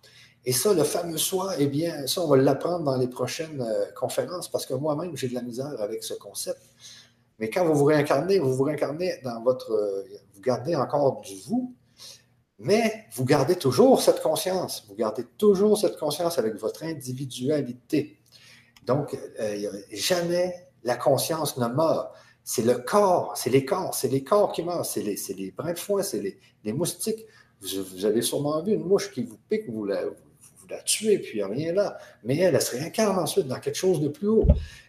Et 0.46 0.52
ça, 0.52 0.74
le 0.74 0.84
fameux 0.84 1.16
soi, 1.16 1.54
eh 1.58 1.66
bien, 1.66 2.06
ça, 2.06 2.20
on 2.20 2.28
va 2.28 2.36
l'apprendre 2.36 2.84
dans 2.84 2.96
les 2.96 3.08
prochaines 3.08 3.62
euh, 3.62 3.86
conférences 3.96 4.50
parce 4.50 4.66
que 4.66 4.74
moi-même, 4.74 5.16
j'ai 5.16 5.28
de 5.28 5.34
la 5.34 5.42
misère 5.42 5.74
avec 5.80 6.04
ce 6.04 6.14
concept. 6.14 6.60
Mais 7.38 7.48
quand 7.48 7.64
vous 7.64 7.74
vous 7.74 7.84
réincarnez, 7.84 8.38
vous 8.38 8.54
vous 8.54 8.64
réincarnez 8.64 9.20
dans 9.24 9.42
votre. 9.42 9.72
Euh, 9.72 10.04
vous 10.34 10.40
gardez 10.42 10.76
encore 10.76 11.20
du 11.22 11.34
vous, 11.46 11.74
mais 12.58 13.06
vous 13.14 13.24
gardez 13.24 13.56
toujours 13.56 14.02
cette 14.02 14.22
conscience. 14.22 14.84
Vous 14.88 14.94
gardez 14.94 15.24
toujours 15.38 15.78
cette 15.78 15.98
conscience 15.98 16.38
avec 16.38 16.54
votre 16.56 16.84
individualité. 16.84 18.18
Donc, 18.86 19.18
euh, 19.40 19.72
jamais 19.92 20.68
la 20.84 20.96
conscience 20.96 21.56
ne 21.56 21.66
meurt. 21.66 22.12
C'est 22.44 22.62
le 22.62 22.74
corps, 22.74 23.32
c'est 23.36 23.48
les 23.48 23.64
corps, 23.64 23.94
c'est 23.94 24.08
les 24.08 24.22
corps 24.22 24.52
qui 24.52 24.62
meurent, 24.62 24.84
c'est 24.84 25.02
les, 25.02 25.16
les 25.34 25.50
brins 25.50 25.72
de 25.72 25.78
foin, 25.78 26.02
c'est 26.02 26.20
les, 26.20 26.38
les, 26.62 26.74
moustiques. 26.74 27.24
Vous, 27.62 28.04
avez 28.04 28.20
sûrement 28.20 28.62
vu 28.62 28.74
une 28.74 28.84
mouche 28.84 29.10
qui 29.10 29.24
vous 29.24 29.38
pique, 29.48 29.66
vous 29.70 29.86
la, 29.86 30.04
vous 30.04 30.14
la 30.68 30.82
tuez, 30.82 31.18
puis 31.18 31.32
il 31.34 31.36
n'y 31.36 31.42
a 31.42 31.48
rien 31.48 31.72
là. 31.72 31.98
Mais 32.22 32.36
elle, 32.38 32.54
elle 32.54 32.62
se 32.62 32.72
réincarne 32.72 33.18
ensuite 33.18 33.46
dans 33.46 33.60
quelque 33.60 33.76
chose 33.76 34.00
de 34.00 34.08
plus 34.08 34.28
haut. 34.28 34.46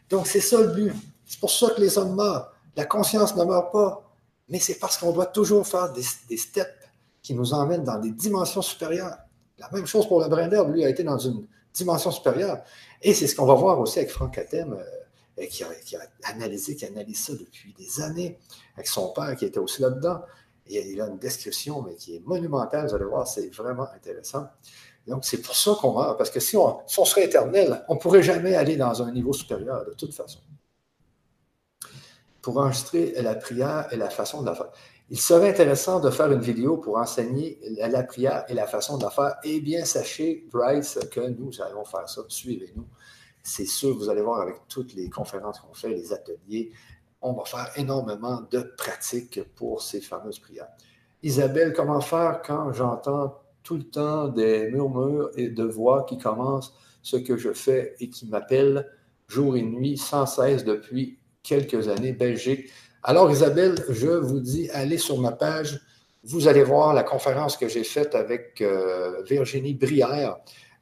Donc, 0.09 0.27
c'est 0.27 0.41
ça 0.41 0.59
le 0.59 0.67
but. 0.67 0.93
C'est 1.25 1.39
pour 1.39 1.51
ça 1.51 1.69
que 1.75 1.81
les 1.81 1.97
hommes 1.97 2.15
meurent. 2.15 2.51
La 2.75 2.85
conscience 2.85 3.35
ne 3.35 3.43
meurt 3.43 3.71
pas. 3.71 4.05
Mais 4.49 4.59
c'est 4.59 4.75
parce 4.75 4.97
qu'on 4.97 5.11
doit 5.11 5.25
toujours 5.25 5.65
faire 5.65 5.91
des, 5.91 6.03
steps 6.37 6.69
qui 7.21 7.33
nous 7.33 7.53
emmènent 7.53 7.83
dans 7.83 7.99
des 7.99 8.11
dimensions 8.11 8.61
supérieures. 8.61 9.17
La 9.57 9.69
même 9.71 9.87
chose 9.87 10.07
pour 10.07 10.21
le 10.21 10.27
brin 10.27 10.47
d'herbe, 10.47 10.73
lui 10.73 10.85
a 10.85 10.89
été 10.89 11.03
dans 11.03 11.17
une 11.17 11.47
dimension 11.73 12.11
supérieure. 12.11 12.61
Et 13.01 13.13
c'est 13.13 13.27
ce 13.27 13.35
qu'on 13.35 13.45
va 13.45 13.55
voir 13.55 13.79
aussi 13.79 13.99
avec 13.99 14.11
Franck 14.11 14.35
Katem, 14.35 14.73
euh, 14.73 15.45
qui, 15.47 15.63
a, 15.63 15.69
analysé, 16.23 16.75
qui 16.75 16.85
analyse 16.85 17.25
ça 17.25 17.33
depuis 17.33 17.73
des 17.73 18.01
années, 18.01 18.37
avec 18.75 18.87
son 18.87 19.09
père 19.09 19.35
qui 19.35 19.45
était 19.45 19.59
aussi 19.59 19.81
là-dedans. 19.81 20.21
Il 20.67 20.99
a 20.99 21.07
une 21.07 21.19
description, 21.19 21.81
mais 21.81 21.95
qui 21.95 22.15
est 22.15 22.25
monumentale, 22.25 22.87
vous 22.87 22.95
allez 22.95 23.05
voir, 23.05 23.27
c'est 23.27 23.53
vraiment 23.53 23.87
intéressant. 23.93 24.47
Donc, 25.07 25.23
c'est 25.23 25.41
pour 25.41 25.55
ça 25.55 25.75
qu'on 25.79 25.93
meurt, 25.93 26.17
parce 26.17 26.31
que 26.31 26.39
si 26.39 26.57
on, 26.57 26.81
serait 26.87 27.25
éternel, 27.25 27.83
on 27.89 27.95
ne 27.95 27.99
pourrait 27.99 28.23
jamais 28.23 28.55
aller 28.55 28.75
dans 28.75 29.03
un 29.03 29.11
niveau 29.11 29.33
supérieur, 29.33 29.85
de 29.85 29.93
toute 29.93 30.13
façon. 30.13 30.39
Pour 32.41 32.57
enregistrer 32.57 33.13
la 33.21 33.35
prière 33.35 33.87
et 33.91 33.97
la 33.97 34.09
façon 34.09 34.41
de 34.41 34.47
la 34.47 34.55
faire. 34.55 34.71
Il 35.09 35.19
serait 35.19 35.49
intéressant 35.49 35.99
de 35.99 36.09
faire 36.09 36.31
une 36.31 36.41
vidéo 36.41 36.77
pour 36.77 36.97
enseigner 36.97 37.59
la 37.77 38.03
prière 38.03 38.45
et 38.49 38.55
la 38.55 38.65
façon 38.65 38.97
de 38.97 39.03
la 39.03 39.11
faire. 39.11 39.35
Eh 39.43 39.61
bien, 39.61 39.85
sachez, 39.85 40.47
Bryce, 40.51 40.97
que 41.11 41.21
nous 41.21 41.61
allons 41.61 41.85
faire 41.85 42.09
ça. 42.09 42.21
Suivez-nous. 42.27 42.87
C'est 43.43 43.67
sûr, 43.67 43.95
vous 43.95 44.09
allez 44.09 44.23
voir 44.23 44.41
avec 44.41 44.55
toutes 44.67 44.95
les 44.95 45.07
conférences 45.07 45.59
qu'on 45.59 45.75
fait, 45.75 45.89
les 45.89 46.11
ateliers, 46.11 46.71
on 47.21 47.33
va 47.33 47.45
faire 47.45 47.71
énormément 47.75 48.41
de 48.49 48.61
pratiques 48.77 49.41
pour 49.55 49.83
ces 49.83 50.01
fameuses 50.01 50.39
prières. 50.39 50.67
Isabelle, 51.21 51.73
comment 51.73 52.01
faire 52.01 52.41
quand 52.43 52.71
j'entends 52.73 53.44
tout 53.65 53.75
le 53.75 53.83
temps 53.83 54.29
des 54.29 54.69
murmures 54.69 55.31
et 55.35 55.49
de 55.49 55.63
voix 55.63 56.05
qui 56.07 56.17
commencent 56.17 56.73
ce 57.01 57.17
que 57.17 57.35
je 57.35 57.51
fais 57.51 57.95
et 57.99 58.09
qui 58.09 58.27
m'appellent 58.27 58.89
jour 59.27 59.57
et 59.57 59.63
nuit 59.63 59.97
sans 59.97 60.25
cesse 60.25 60.63
depuis 60.63 61.19
quelques 61.43 61.89
années, 61.89 62.13
Belgique. 62.13 62.69
Alors 63.03 63.29
Isabelle, 63.29 63.75
je 63.89 64.07
vous 64.07 64.39
dis, 64.39 64.69
allez 64.69 64.97
sur 64.97 65.19
ma 65.19 65.31
page, 65.31 65.81
vous 66.23 66.47
allez 66.47 66.63
voir 66.63 66.93
la 66.93 67.03
conférence 67.03 67.57
que 67.57 67.67
j'ai 67.67 67.83
faite 67.83 68.15
avec 68.15 68.61
euh, 68.61 69.21
Virginie 69.23 69.73
Brière, 69.73 70.37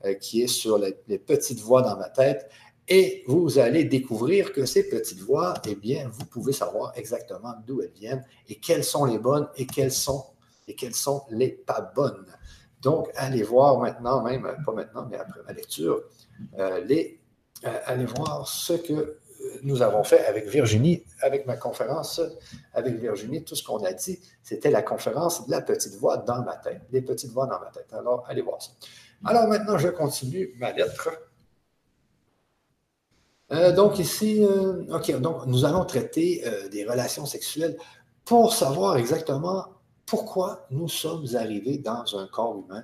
euh, 0.06 0.14
qui 0.14 0.42
est 0.42 0.48
sur 0.48 0.78
les, 0.78 0.94
petites 1.18 1.60
voix 1.60 1.82
dans 1.82 1.98
ma 1.98 2.10
tête. 2.10 2.50
Et 2.88 3.24
vous 3.28 3.60
allez 3.60 3.86
découvrir 3.86 4.52
que 4.52 4.66
ces 4.66 4.90
petites 4.90 5.20
voix, 5.20 5.54
eh 5.68 5.76
bien, 5.76 6.10
vous 6.12 6.26
pouvez 6.26 6.52
savoir 6.52 6.92
exactement 6.96 7.54
d'où 7.66 7.82
elles 7.82 7.94
viennent 7.94 8.26
et 8.50 8.56
quelles 8.56 8.84
sont 8.84 9.06
les 9.06 9.20
bonnes 9.20 9.48
et 9.56 9.66
quelles 9.66 9.92
sont, 9.92 10.24
et 10.68 10.76
quelles 10.76 10.96
sont 10.96 11.24
les 11.30 11.50
pas 11.50 11.92
bonnes. 11.96 12.26
Donc, 12.84 13.10
allez 13.16 13.44
voir 13.44 13.80
maintenant, 13.80 14.22
même 14.22 14.46
pas 14.66 14.74
maintenant, 14.74 15.08
mais 15.10 15.18
après 15.18 15.40
ma 15.48 15.54
lecture, 15.54 16.04
euh, 16.60 16.84
les, 16.84 17.20
euh, 17.66 17.80
allez 17.86 18.06
voir 18.06 18.46
ce 18.46 18.74
que 18.74 18.94
euh, 18.94 19.20
nous 19.64 19.82
avons 19.82 20.04
fait 20.04 20.26
avec 20.26 20.48
Virginie, 20.48 21.04
avec 21.22 21.48
ma 21.48 21.56
conférence 21.56 22.22
avec 22.74 22.96
Virginie. 22.96 23.44
Tout 23.44 23.56
ce 23.56 23.64
qu'on 23.64 23.84
a 23.86 23.94
dit, 23.94 24.20
c'était 24.44 24.70
la 24.70 24.82
conférence 24.82 25.48
de 25.48 25.52
la 25.52 25.62
petite 25.62 25.96
voix 25.96 26.18
dans 26.18 26.44
ma 26.44 26.58
tête, 26.58 26.82
des 26.92 27.02
petites 27.02 27.32
voix 27.32 27.48
dans 27.48 27.60
ma 27.60 27.68
tête. 27.68 27.88
Alors, 27.94 28.26
allez 28.28 28.42
voir 28.42 28.62
ça. 28.62 28.72
Alors 29.26 29.48
maintenant, 29.48 29.78
je 29.78 29.88
continue 29.88 30.54
ma 30.60 30.74
lettre. 30.74 31.10
donc 33.76 34.00
ici, 34.00 34.46
OK, 34.92 35.12
donc 35.22 35.46
nous 35.46 35.64
allons 35.64 35.86
traiter 35.86 36.44
des 36.70 36.84
relations 36.84 37.26
sexuelles 37.26 37.78
pour 38.26 38.54
savoir 38.54 38.98
exactement 38.98 39.68
pourquoi 40.06 40.68
nous 40.72 40.88
sommes 40.88 41.26
arrivés 41.36 41.78
dans 41.78 42.18
un 42.18 42.28
corps 42.28 42.58
humain, 42.58 42.84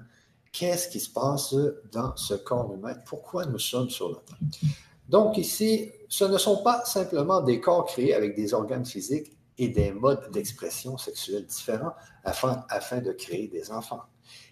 qu'est-ce 0.52 0.90
qui 0.90 1.00
se 1.00 1.10
passe 1.12 1.56
dans 1.92 2.16
ce 2.16 2.34
corps 2.34 2.74
humain, 2.74 2.96
pourquoi 3.06 3.46
nous 3.46 3.60
sommes 3.60 3.90
sur 3.90 4.10
la 4.10 4.18
Terre? 4.18 4.72
Donc 5.08 5.38
ici, 5.38 5.92
ce 6.08 6.24
ne 6.24 6.38
sont 6.38 6.64
pas 6.64 6.86
simplement 6.86 7.42
des 7.42 7.60
corps 7.60 7.86
créés 7.86 8.14
avec 8.14 8.36
des 8.36 8.54
organes 8.54 8.86
physiques 8.86 9.36
et 9.58 9.68
des 9.68 9.92
modes 9.92 10.32
d'expression 10.32 10.98
sexuelle 10.98 11.46
différents 11.46 11.94
afin, 12.24 12.64
afin 12.70 13.00
de 13.00 13.12
créer 13.12 13.48
des 13.48 13.72
enfants. 13.72 14.04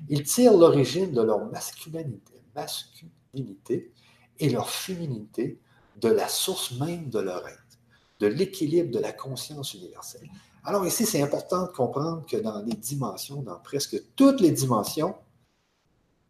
Ils 0.09 0.23
tirent 0.23 0.57
l'origine 0.57 1.11
de 1.13 1.21
leur 1.21 1.45
masculinité, 1.45 2.33
masculinité 2.55 3.93
et 4.39 4.49
leur 4.49 4.69
féminité 4.69 5.59
de 5.97 6.09
la 6.09 6.27
source 6.27 6.71
même 6.79 7.09
de 7.09 7.19
leur 7.19 7.47
être, 7.47 7.79
de 8.19 8.27
l'équilibre 8.27 8.91
de 8.91 8.99
la 8.99 9.13
conscience 9.13 9.73
universelle. 9.73 10.27
Alors 10.67 10.85
ici, 10.85 11.05
c'est 11.05 11.21
important 11.21 11.65
de 11.65 11.71
comprendre 11.71 12.25
que 12.25 12.35
dans 12.35 12.61
les 12.61 12.75
dimensions, 12.75 13.41
dans 13.41 13.57
presque 13.57 14.03
toutes 14.17 14.41
les 14.41 14.51
dimensions, 14.51 15.15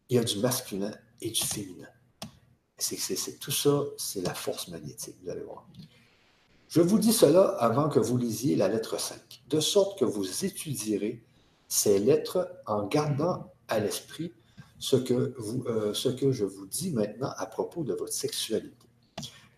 il 0.10 0.16
y 0.18 0.20
a 0.20 0.24
du 0.24 0.38
masculin 0.38 0.92
et 1.22 1.32
du 1.32 1.42
féminin. 1.42 1.88
C'est, 2.78 3.40
tout 3.40 3.50
ça, 3.50 3.82
c'est 3.98 4.22
la 4.22 4.36
force 4.36 4.68
magnétique, 4.68 5.16
vous 5.24 5.32
allez 5.32 5.42
voir. 5.42 5.68
Je 6.70 6.82
vous 6.82 7.00
dis 7.00 7.14
cela 7.14 7.48
avant 7.58 7.90
que 7.90 7.98
vous 7.98 8.16
lisiez 8.16 8.56
la 8.56 8.68
lettre 8.68 9.00
5, 9.00 9.20
de 9.50 9.60
sorte 9.60 9.98
que 9.98 10.06
vous 10.06 10.46
étudierez 10.46 11.26
ces 11.68 11.98
lettres 11.98 12.48
en 12.68 12.86
gardant 12.86 13.52
à 13.68 13.80
l'esprit 13.80 14.32
ce 14.78 14.98
que, 14.98 15.34
euh, 15.68 15.96
ce 15.96 16.10
que 16.10 16.32
je 16.32 16.46
vous 16.46 16.68
dis 16.68 16.92
maintenant 16.92 17.32
à 17.38 17.48
propos 17.48 17.84
de 17.84 17.96
votre 17.96 18.14
sexualité. 18.14 18.88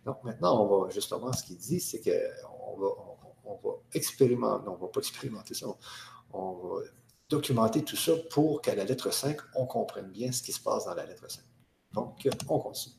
Donc 0.05 0.23
maintenant, 0.23 0.63
on 0.63 0.85
va 0.85 0.89
justement, 0.89 1.33
ce 1.33 1.43
qu'il 1.43 1.57
dit, 1.57 1.81
c'est 1.81 1.99
qu'on 1.99 2.79
va, 2.79 3.08
va 3.55 3.75
expérimenter, 3.93 4.65
non, 4.65 4.73
on 4.73 4.75
ne 4.75 4.81
va 4.81 4.87
pas 4.87 4.99
expérimenter 4.99 5.53
ça, 5.53 5.67
on, 6.33 6.53
va 6.53 6.81
documenter 7.29 7.83
tout 7.83 7.95
ça 7.95 8.13
pour 8.31 8.61
qu'à 8.61 8.75
la 8.75 8.83
lettre 8.83 9.11
5, 9.11 9.37
on 9.55 9.65
comprenne 9.65 10.09
bien 10.09 10.31
ce 10.31 10.41
qui 10.41 10.51
se 10.51 10.59
passe 10.59 10.85
dans 10.85 10.95
la 10.95 11.05
lettre 11.05 11.29
5. 11.29 11.43
Donc, 11.93 12.27
on 12.47 12.59
continue. 12.59 12.95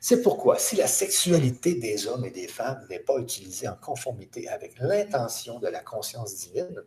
C'est 0.00 0.22
pourquoi, 0.22 0.58
si 0.58 0.76
la 0.76 0.86
sexualité 0.86 1.74
des 1.74 2.06
hommes 2.06 2.24
et 2.24 2.30
des 2.30 2.48
femmes 2.48 2.86
n'est 2.88 3.00
pas 3.00 3.18
utilisée 3.18 3.68
en 3.68 3.76
conformité 3.76 4.48
avec 4.48 4.78
l'intention 4.78 5.58
de 5.58 5.68
la 5.68 5.80
conscience 5.80 6.36
divine, 6.36 6.82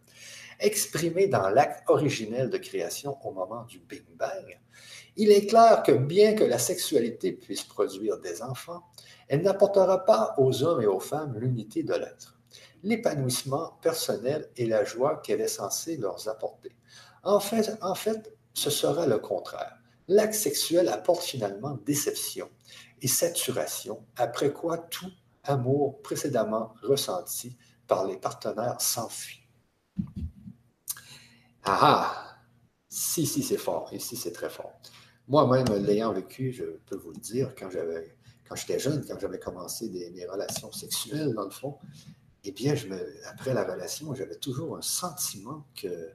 exprimée 0.60 1.28
dans 1.28 1.50
l'acte 1.50 1.88
originel 1.90 2.50
de 2.50 2.58
création 2.58 3.18
au 3.24 3.32
moment 3.32 3.66
du 3.66 3.80
Big 3.80 4.04
Bang, 4.18 4.60
il 5.16 5.32
est 5.32 5.46
clair 5.46 5.84
que 5.84 5.92
bien 5.92 6.34
que 6.34 6.44
la 6.44 6.58
sexualité 6.58 7.34
puisse 7.34 7.64
produire 7.64 8.20
des 8.20 8.42
enfants, 8.42 8.82
elle 9.28 9.44
n'apportera 9.44 10.06
pas 10.06 10.34
aux 10.40 10.64
hommes 10.64 10.82
et 10.82 10.88
aux 10.88 11.00
femmes 11.00 11.38
l'unité 11.38 11.84
de 11.84 11.94
l'être 11.94 12.40
l'épanouissement 12.84 13.80
personnel 13.82 14.50
et 14.58 14.66
la 14.66 14.84
joie 14.84 15.18
qu'elle 15.18 15.42
est 15.42 15.48
censée 15.48 15.98
leur 15.98 16.28
apporter. 16.28 16.76
En 17.24 17.40
fait, 17.40 17.78
en 17.82 17.96
fait, 17.96 18.38
ce 18.54 18.70
sera 18.70 19.08
le 19.08 19.18
contraire. 19.18 19.78
L'acte 20.08 20.34
sexuel 20.34 20.90
apporte 20.90 21.24
finalement 21.24 21.78
déception 21.86 22.50
et 23.02 23.08
saturation, 23.08 24.06
après 24.18 24.52
quoi 24.52 24.78
tout 24.78 25.12
amour 25.44 26.02
précédemment 26.02 26.74
ressenti 26.84 27.58
par 27.88 28.06
les 28.06 28.18
partenaires 28.18 28.80
s'enfuit. 28.80 29.48
Ah 31.64 31.80
ah! 31.82 32.20
Si, 32.90 33.26
si, 33.26 33.42
c'est 33.42 33.58
fort. 33.58 33.90
Ici, 33.92 34.16
c'est 34.16 34.32
très 34.32 34.50
fort. 34.50 34.74
Moi-même, 35.28 35.66
l'ayant 35.84 36.14
vécu, 36.14 36.52
je 36.52 36.64
peux 36.86 36.98
vous 36.98 37.12
le 37.12 37.20
dire, 37.20 37.56
quand 37.56 37.70
j'étais 38.56 38.80
jeune, 38.80 39.04
quand 39.08 39.18
j'avais 39.20 39.40
commencé 39.40 39.90
mes 39.90 40.26
relations 40.26 40.72
sexuelles, 40.72 41.34
dans 41.34 41.46
le 41.46 41.50
fond, 41.50 41.78
eh 42.44 42.52
bien, 42.52 42.76
après 43.26 43.54
la 43.54 43.64
relation, 43.64 44.14
j'avais 44.14 44.36
toujours 44.36 44.78
un 44.78 44.82
sentiment 44.82 45.66
que, 45.76 46.12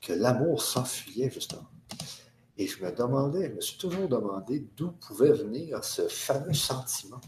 que 0.00 0.12
l'amour 0.12 0.62
s'enfuyait, 0.62 1.30
justement. 1.30 1.66
Et 2.58 2.66
je 2.66 2.84
me 2.84 2.92
demandais, 2.92 3.48
je 3.48 3.54
me 3.54 3.60
suis 3.60 3.78
toujours 3.78 4.08
demandé 4.08 4.68
d'où 4.76 4.92
pouvait 4.92 5.32
venir 5.32 5.82
ce 5.82 6.08
fameux 6.08 6.52
sentiment. 6.52 7.20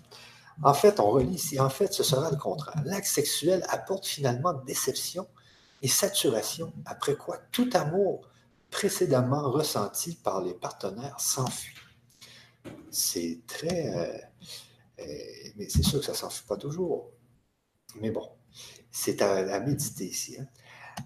En 0.63 0.75
fait, 0.75 1.01
on 1.01 1.11
relit 1.11 1.37
ici, 1.37 1.59
en 1.59 1.71
fait, 1.71 1.93
ce 1.95 2.03
sera 2.03 2.31
le 2.31 2.37
contraire. 2.37 2.83
L'acte 2.85 3.07
sexuel 3.07 3.65
apporte 3.69 4.07
finalement 4.07 4.53
déception 4.53 5.27
et 5.81 5.89
saturation, 5.89 6.73
après 6.85 7.17
quoi 7.17 7.39
tout 7.51 7.71
amour 7.73 8.29
précédemment 8.71 9.51
ressenti 9.51 10.15
par 10.17 10.43
les 10.43 10.55
partenaires 10.55 11.19
s'enfuit. 11.19 11.77
C'est 12.91 13.41
très... 13.47 13.97
Euh, 13.97 14.19
euh, 15.01 15.05
mais 15.57 15.69
c'est 15.69 15.83
sûr 15.83 16.01
que 16.01 16.07
ça 16.07 16.13
ne 16.13 16.17
s'enfuit 16.17 16.47
pas 16.47 16.57
toujours. 16.57 17.11
Mais 18.01 18.11
bon, 18.11 18.29
c'est 18.93 19.23
à, 19.23 19.59
méditer 19.61 20.05
ici. 20.05 20.37
Hein. 20.39 20.47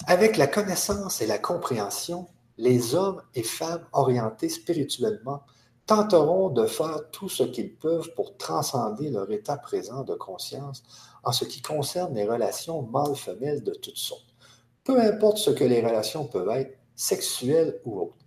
Avec 0.07 0.37
la 0.37 0.49
connaissance 0.49 1.23
et 1.23 1.27
la 1.27 1.39
compréhension, 1.39 2.29
les 2.59 2.95
hommes 2.95 3.23
et 3.35 3.43
femmes 3.43 3.87
orientés 3.93 4.49
spirituellement 4.49 5.43
tenteront 5.87 6.51
de 6.51 6.67
faire 6.67 7.11
tout 7.13 7.29
ce 7.29 7.45
qu'ils 7.45 7.75
peuvent 7.75 8.13
pour 8.17 8.37
transcender 8.37 9.09
leur 9.11 9.31
état 9.31 9.57
présent 9.57 10.03
de 10.03 10.15
conscience 10.15 10.83
en 11.23 11.31
ce 11.33 11.45
qui 11.45 11.63
concerne 11.63 12.15
les 12.15 12.25
relations 12.25 12.83
mâles-femelles 12.83 13.63
de 13.63 13.73
toutes 13.73 13.97
sortes. 13.97 14.35
Peu 14.83 15.01
importe 15.01 15.39
ce 15.39 15.51
que 15.51 15.65
les 15.65 15.81
relations 15.81 16.27
peuvent 16.27 16.51
être, 16.51 16.77
sexuelles 16.97 17.81
ou 17.85 18.01
autres. 18.01 18.27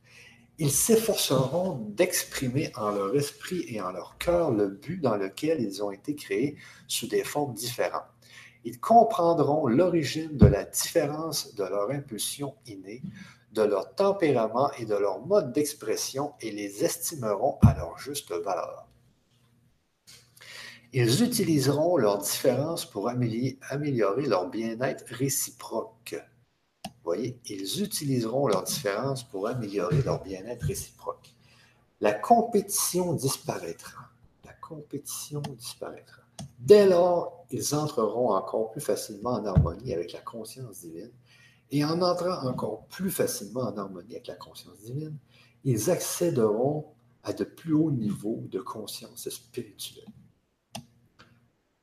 Ils 0.57 0.71
s'efforceront 0.71 1.77
d'exprimer 1.89 2.71
en 2.75 2.91
leur 2.91 3.15
esprit 3.15 3.63
et 3.67 3.81
en 3.81 3.91
leur 3.91 4.17
cœur 4.17 4.51
le 4.51 4.67
but 4.67 4.99
dans 5.01 5.15
lequel 5.15 5.61
ils 5.61 5.81
ont 5.83 5.91
été 5.91 6.15
créés 6.15 6.57
sous 6.87 7.07
des 7.07 7.23
formes 7.23 7.53
différentes. 7.53 8.03
Ils 8.65 8.79
comprendront 8.79 9.67
l'origine 9.67 10.37
de 10.37 10.45
la 10.45 10.65
différence 10.65 11.55
de 11.55 11.63
leur 11.63 11.91
impulsion 11.91 12.55
innée, 12.65 13.01
de 13.53 13.63
leur 13.63 13.95
tempérament 13.95 14.71
et 14.73 14.85
de 14.85 14.95
leur 14.95 15.25
mode 15.25 15.53
d'expression 15.53 16.33
et 16.41 16.51
les 16.51 16.83
estimeront 16.83 17.57
à 17.61 17.73
leur 17.73 17.97
juste 17.97 18.31
valeur. 18.31 18.87
Ils 20.91 21.23
utiliseront 21.23 21.97
leurs 21.97 22.17
différences 22.17 22.85
pour 22.85 23.09
améliorer 23.09 24.25
leur 24.25 24.49
bien-être 24.49 25.05
réciproque. 25.07 26.15
Vous 26.83 26.91
voyez, 27.03 27.39
ils 27.45 27.83
utiliseront 27.83 28.47
leurs 28.47 28.63
différences 28.63 29.23
pour 29.23 29.47
améliorer 29.47 30.01
leur 30.01 30.21
bien-être 30.23 30.63
réciproque. 30.65 31.33
La 32.01 32.13
compétition 32.13 33.13
disparaîtra. 33.13 34.09
La 34.45 34.53
compétition 34.53 35.41
disparaîtra. 35.57 36.18
Dès 36.59 36.87
lors, 36.87 37.45
ils 37.51 37.73
entreront 37.73 38.33
encore 38.33 38.71
plus 38.71 38.81
facilement 38.81 39.31
en 39.31 39.45
harmonie 39.45 39.93
avec 39.93 40.11
la 40.11 40.19
conscience 40.19 40.81
divine 40.81 41.11
et 41.71 41.85
en 41.85 42.01
entrant 42.01 42.45
encore 42.47 42.85
plus 42.87 43.09
facilement 43.09 43.61
en 43.61 43.77
harmonie 43.77 44.15
avec 44.15 44.27
la 44.27 44.35
conscience 44.35 44.79
divine, 44.79 45.17
ils 45.63 45.89
accéderont 45.89 46.85
à 47.23 47.33
de 47.33 47.43
plus 47.43 47.73
hauts 47.73 47.91
niveaux 47.91 48.43
de 48.49 48.59
conscience 48.59 49.29
spirituelle. 49.29 50.07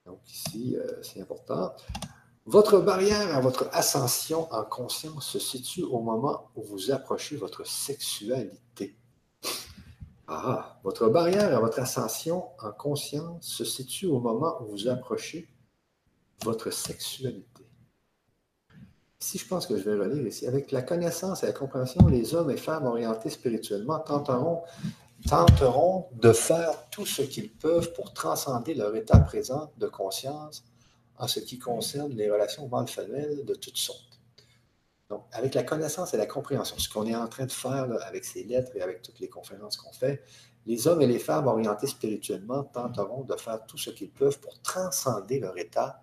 Donc 0.05 0.21
ici, 0.27 0.77
euh, 0.77 1.03
c'est 1.03 1.21
important. 1.21 1.75
Votre 2.45 2.81
barrière 2.81 3.35
à 3.35 3.41
votre 3.41 3.69
ascension 3.73 4.53
en 4.53 4.65
conscience 4.65 5.27
se 5.27 5.39
situe 5.39 5.83
au 5.83 6.01
moment 6.01 6.51
où 6.55 6.63
vous 6.63 6.91
approchez 6.91 7.37
votre 7.37 7.67
sexualité. 7.67 8.61
Ah, 10.29 10.81
votre 10.83 11.09
barrière 11.09 11.57
à 11.57 11.61
votre 11.61 11.79
ascension 11.79 12.47
en 12.61 12.73
conscience 12.73 13.47
se 13.47 13.65
situe 13.65 14.07
au 14.07 14.19
moment 14.19 14.61
où 14.61 14.67
vous 14.67 14.89
approchez 14.89 15.49
votre 16.43 16.73
sexualité. 16.73 17.65
Si 19.21 19.39
je 19.39 19.47
pense 19.47 19.67
que 19.67 19.77
je 19.77 19.83
vais 19.83 19.97
relire 19.97 20.27
ici. 20.27 20.47
Avec 20.47 20.73
la 20.73 20.83
connaissance 20.83 21.43
et 21.43 21.47
la 21.47 21.53
compréhension, 21.53 22.07
les 22.09 22.35
hommes 22.35 22.51
et 22.51 22.57
femmes 22.57 22.87
orientés 22.87 23.31
spirituellement 23.31 24.01
tenteront, 24.01 24.63
de 26.13 26.33
faire 26.33 26.89
tout 26.91 27.07
ce 27.07 27.23
qu'ils 27.23 27.51
peuvent 27.51 27.93
pour 27.95 28.13
transcender 28.13 28.75
leur 28.75 28.95
état 28.95 29.19
présent 29.19 29.73
de 29.79 29.87
conscience 29.87 30.65
en 31.19 31.27
ce 31.27 31.41
qui 31.41 31.59
concerne 31.59 32.13
les 32.13 32.31
relations 32.31 32.69
mâles-femelles 32.69 33.45
de 33.45 33.55
toutes 33.55 33.79
sortes. 33.79 34.16
Donc, 35.09 35.25
avec 35.33 35.55
la 35.55 35.63
connaissance 35.63 36.15
et 36.15 36.17
la 36.17 36.27
compréhension, 36.27 36.77
ce 36.79 36.89
qu'on 36.89 37.07
est 37.07 37.15
en 37.15 37.29
train 37.29 37.47
de 37.47 37.53
faire 37.53 37.87
avec 38.07 38.25
ces 38.25 38.43
lettres 38.43 38.73
et 38.75 38.83
avec 38.83 39.03
toutes 39.03 39.21
les 39.21 39.29
conférences 39.29 39.77
qu'on 39.77 39.93
fait, 39.93 40.23
les 40.67 40.89
hommes 40.89 41.01
et 41.01 41.07
les 41.07 41.21
femmes 41.21 41.47
orientés 41.47 41.87
spirituellement 41.87 42.65
tenteront 42.65 43.23
de 43.23 43.37
faire 43.37 43.65
tout 43.67 43.79
ce 43.79 43.91
qu'ils 43.91 44.11
peuvent 44.11 44.41
pour 44.41 44.61
transcender 44.63 45.39
leur 45.39 45.57
état 45.59 46.03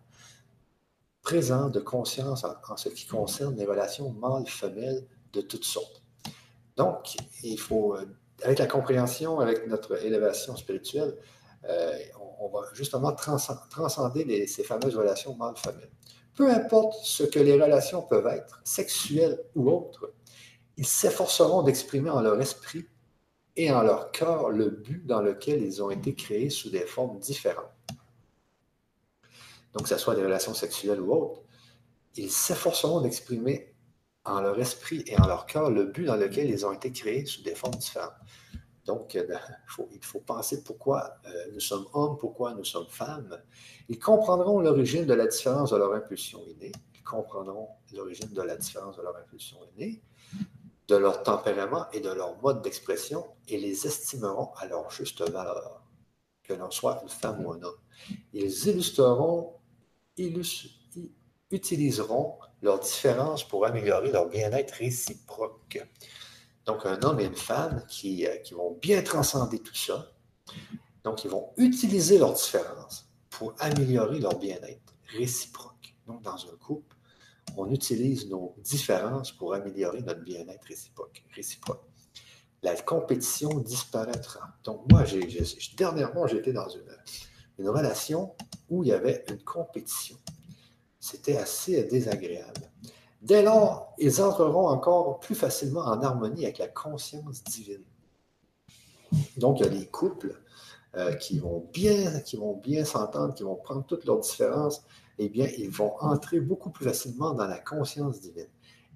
présent 1.21 1.69
de 1.69 1.79
conscience 1.79 2.45
en, 2.45 2.77
ce 2.77 2.89
qui 2.89 3.05
concerne 3.05 3.55
les 3.55 3.65
relations 3.65 4.11
mâles-femelles 4.11 5.05
de 5.33 5.41
toutes 5.41 5.65
sortes. 5.65 6.01
Donc, 6.77 7.15
il 7.43 7.59
faut, 7.59 7.95
euh, 7.95 8.05
avec 8.43 8.59
la 8.59 8.67
compréhension, 8.67 9.39
avec 9.39 9.67
notre 9.67 10.03
élévation 10.03 10.55
spirituelle, 10.55 11.17
euh, 11.69 11.97
on, 12.39 12.49
va 12.49 12.61
justement 12.73 13.13
transcender 13.13 14.47
ces 14.47 14.63
fameuses 14.63 14.97
relations 14.97 15.35
mâles-femelles. 15.35 15.91
Peu 16.35 16.49
importe 16.49 16.95
ce 17.03 17.23
que 17.23 17.39
les 17.39 17.53
relations 17.53 18.01
peuvent 18.01 18.27
être, 18.27 18.61
sexuelles 18.63 19.39
ou 19.55 19.69
autres, 19.69 20.13
ils 20.77 20.87
s'efforceront 20.87 21.61
d'exprimer 21.61 22.09
en 22.09 22.21
leur 22.21 22.39
esprit 22.41 22.85
et 23.55 23.71
en 23.71 23.83
leur 23.83 24.11
cœur 24.11 24.49
le 24.49 24.69
but 24.69 25.05
dans 25.05 25.21
lequel 25.21 25.61
ils 25.61 25.83
ont 25.83 25.91
été 25.91 26.15
créés 26.15 26.49
sous 26.49 26.71
des 26.71 26.87
formes 26.87 27.19
différentes 27.19 27.69
donc 29.73 29.83
que 29.83 29.89
ce 29.89 29.97
soit 29.97 30.15
des 30.15 30.23
relations 30.23 30.53
sexuelles 30.53 31.01
ou 31.01 31.11
autres, 31.11 31.41
ils 32.15 32.31
s'efforceront 32.31 33.01
d'exprimer 33.01 33.73
en 34.23 34.39
leur 34.39 34.59
esprit 34.59 35.03
et 35.07 35.17
en 35.17 35.27
leur 35.27 35.45
cœur 35.45 35.71
le 35.71 35.85
but 35.85 36.05
dans 36.05 36.15
lequel 36.15 36.49
ils 36.49 36.65
ont 36.65 36.71
été 36.71 36.91
créés 36.91 37.25
sous 37.25 37.41
des 37.41 37.55
formes 37.55 37.75
différentes. 37.75 38.13
Donc, 38.85 39.15
euh, 39.15 39.25
il 39.91 40.03
faut 40.03 40.19
penser 40.19 40.63
pourquoi 40.63 41.15
euh, 41.25 41.51
nous 41.53 41.59
sommes 41.59 41.85
hommes, 41.93 42.17
pourquoi 42.17 42.53
nous 42.53 42.63
sommes 42.63 42.87
femmes. 42.87 43.41
Ils 43.89 43.99
comprendront 43.99 44.59
l'origine 44.59 45.05
de 45.05 45.13
la 45.13 45.27
différence 45.27 45.71
de 45.71 45.77
leur 45.77 45.93
impulsion 45.93 46.41
innée. 46.47 46.71
Ils 46.95 47.03
comprendront 47.03 47.69
l'origine 47.93 48.29
de 48.33 48.41
la 48.41 48.55
différence 48.55 48.97
de 48.97 49.01
leur 49.01 49.15
impulsion 49.17 49.57
innée, 49.75 50.01
de 50.87 50.95
leur 50.95 51.23
tempérament 51.23 51.87
et 51.93 51.99
de 51.99 52.09
leur 52.09 52.41
mode 52.41 52.61
d'expression 52.61 53.25
et 53.47 53.57
les 53.57 53.87
estimeront 53.87 54.51
à 54.57 54.67
leur 54.67 54.89
juste 54.91 55.21
valeur, 55.21 55.83
que 56.43 56.53
l'on 56.53 56.71
soit 56.71 56.99
une 57.01 57.09
femme 57.09 57.45
ou 57.45 57.51
un 57.53 57.61
homme. 57.61 57.79
Ils 58.33 58.67
illustreront 58.67 59.59
utiliseront 61.51 62.37
leurs 62.61 62.79
différences 62.79 63.47
pour 63.47 63.65
améliorer 63.65 64.11
leur 64.11 64.27
bien-être 64.27 64.71
réciproque. 64.71 65.85
Donc, 66.65 66.85
un 66.85 67.01
homme 67.03 67.19
et 67.19 67.25
une 67.25 67.35
femme 67.35 67.83
qui, 67.87 68.25
euh, 68.25 68.37
qui, 68.37 68.53
vont 68.53 68.77
bien 68.81 69.01
transcender 69.01 69.59
tout 69.59 69.75
ça. 69.75 70.11
Donc, 71.03 71.25
ils 71.25 71.29
vont 71.29 71.49
utiliser 71.57 72.17
leurs 72.17 72.33
différences 72.33 73.09
pour 73.29 73.53
améliorer 73.59 74.19
leur 74.19 74.37
bien-être 74.39 74.95
réciproque. 75.17 75.95
Donc, 76.07 76.21
dans 76.21 76.35
un 76.35 76.55
couple, 76.59 76.95
on 77.57 77.69
utilise 77.69 78.29
nos 78.29 78.55
différences 78.59 79.31
pour 79.31 79.53
améliorer 79.53 80.01
notre 80.01 80.21
bien-être 80.21 80.65
réciproque. 80.65 81.23
réciproque. 81.35 81.83
La 82.61 82.75
compétition 82.81 83.49
disparaîtra. 83.59 84.55
Donc, 84.63 84.89
moi, 84.89 85.03
j'ai, 85.03 85.27
dernièrement, 85.75 86.27
j'étais 86.27 86.53
dans 86.53 86.69
une, 86.69 86.97
une 87.59 87.69
relation 87.69 88.35
où 88.69 88.83
il 88.83 88.87
y 88.87 88.93
avait 88.93 89.25
une 89.29 89.43
compétition. 89.43 90.17
C'était 90.99 91.35
assez 91.35 91.83
désagréable. 91.83 92.71
Dès 93.23 93.41
lors, 93.41 93.93
ils 93.99 94.21
entreront 94.21 94.67
encore 94.67 95.21
plus 95.21 95.33
facilement 95.33 95.85
en 95.85 96.01
harmonie 96.01 96.43
avec 96.43 96.57
la 96.57 96.67
conscience 96.67 97.41
divine. 97.41 97.85
Donc, 99.37 99.61
il 99.61 99.65
y 99.65 99.65
a 99.65 99.69
des 99.69 99.87
couples 99.87 100.37
euh, 100.97 101.13
qui 101.13 101.39
vont 101.39 101.69
bien, 101.71 102.19
qui 102.19 102.37
s'entendre, 102.83 103.33
qui 103.33 103.43
vont 103.43 103.55
prendre 103.55 103.85
toutes 103.85 104.03
leurs 104.03 104.19
différences, 104.19 104.83
eh 105.19 105.29
bien, 105.29 105.47
ils 105.57 105.69
vont 105.69 105.95
entrer 106.01 106.41
beaucoup 106.41 106.69
plus 106.69 106.83
facilement 106.83 107.33
dans 107.33 107.47
la 107.47 107.59
conscience 107.59 108.19
divine. 108.19 108.49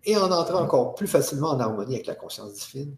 Et 0.03 0.17
en 0.17 0.30
entrant 0.30 0.61
encore 0.61 0.95
plus 0.95 1.07
facilement 1.07 1.51
en 1.51 1.59
harmonie 1.61 1.95
avec 1.95 2.07
la 2.07 2.15
conscience 2.15 2.53
divine, 2.53 2.97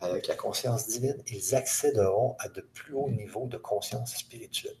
avec 0.00 0.26
la 0.26 0.34
conscience 0.34 0.88
divine, 0.88 1.16
ils 1.28 1.54
accéderont 1.54 2.36
à 2.38 2.50
de 2.50 2.60
plus 2.60 2.92
hauts 2.92 3.08
niveaux 3.08 3.46
de 3.46 3.56
conscience 3.56 4.14
spirituelle. 4.14 4.76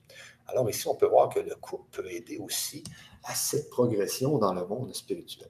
Alors 0.46 0.68
ici, 0.68 0.86
on 0.88 0.94
peut 0.94 1.06
voir 1.06 1.30
que 1.30 1.40
le 1.40 1.54
couple 1.54 1.88
peut 1.90 2.10
aider 2.10 2.36
aussi 2.36 2.84
à 3.24 3.34
cette 3.34 3.70
progression 3.70 4.36
dans 4.36 4.52
le 4.52 4.66
monde 4.66 4.94
spirituel. 4.94 5.48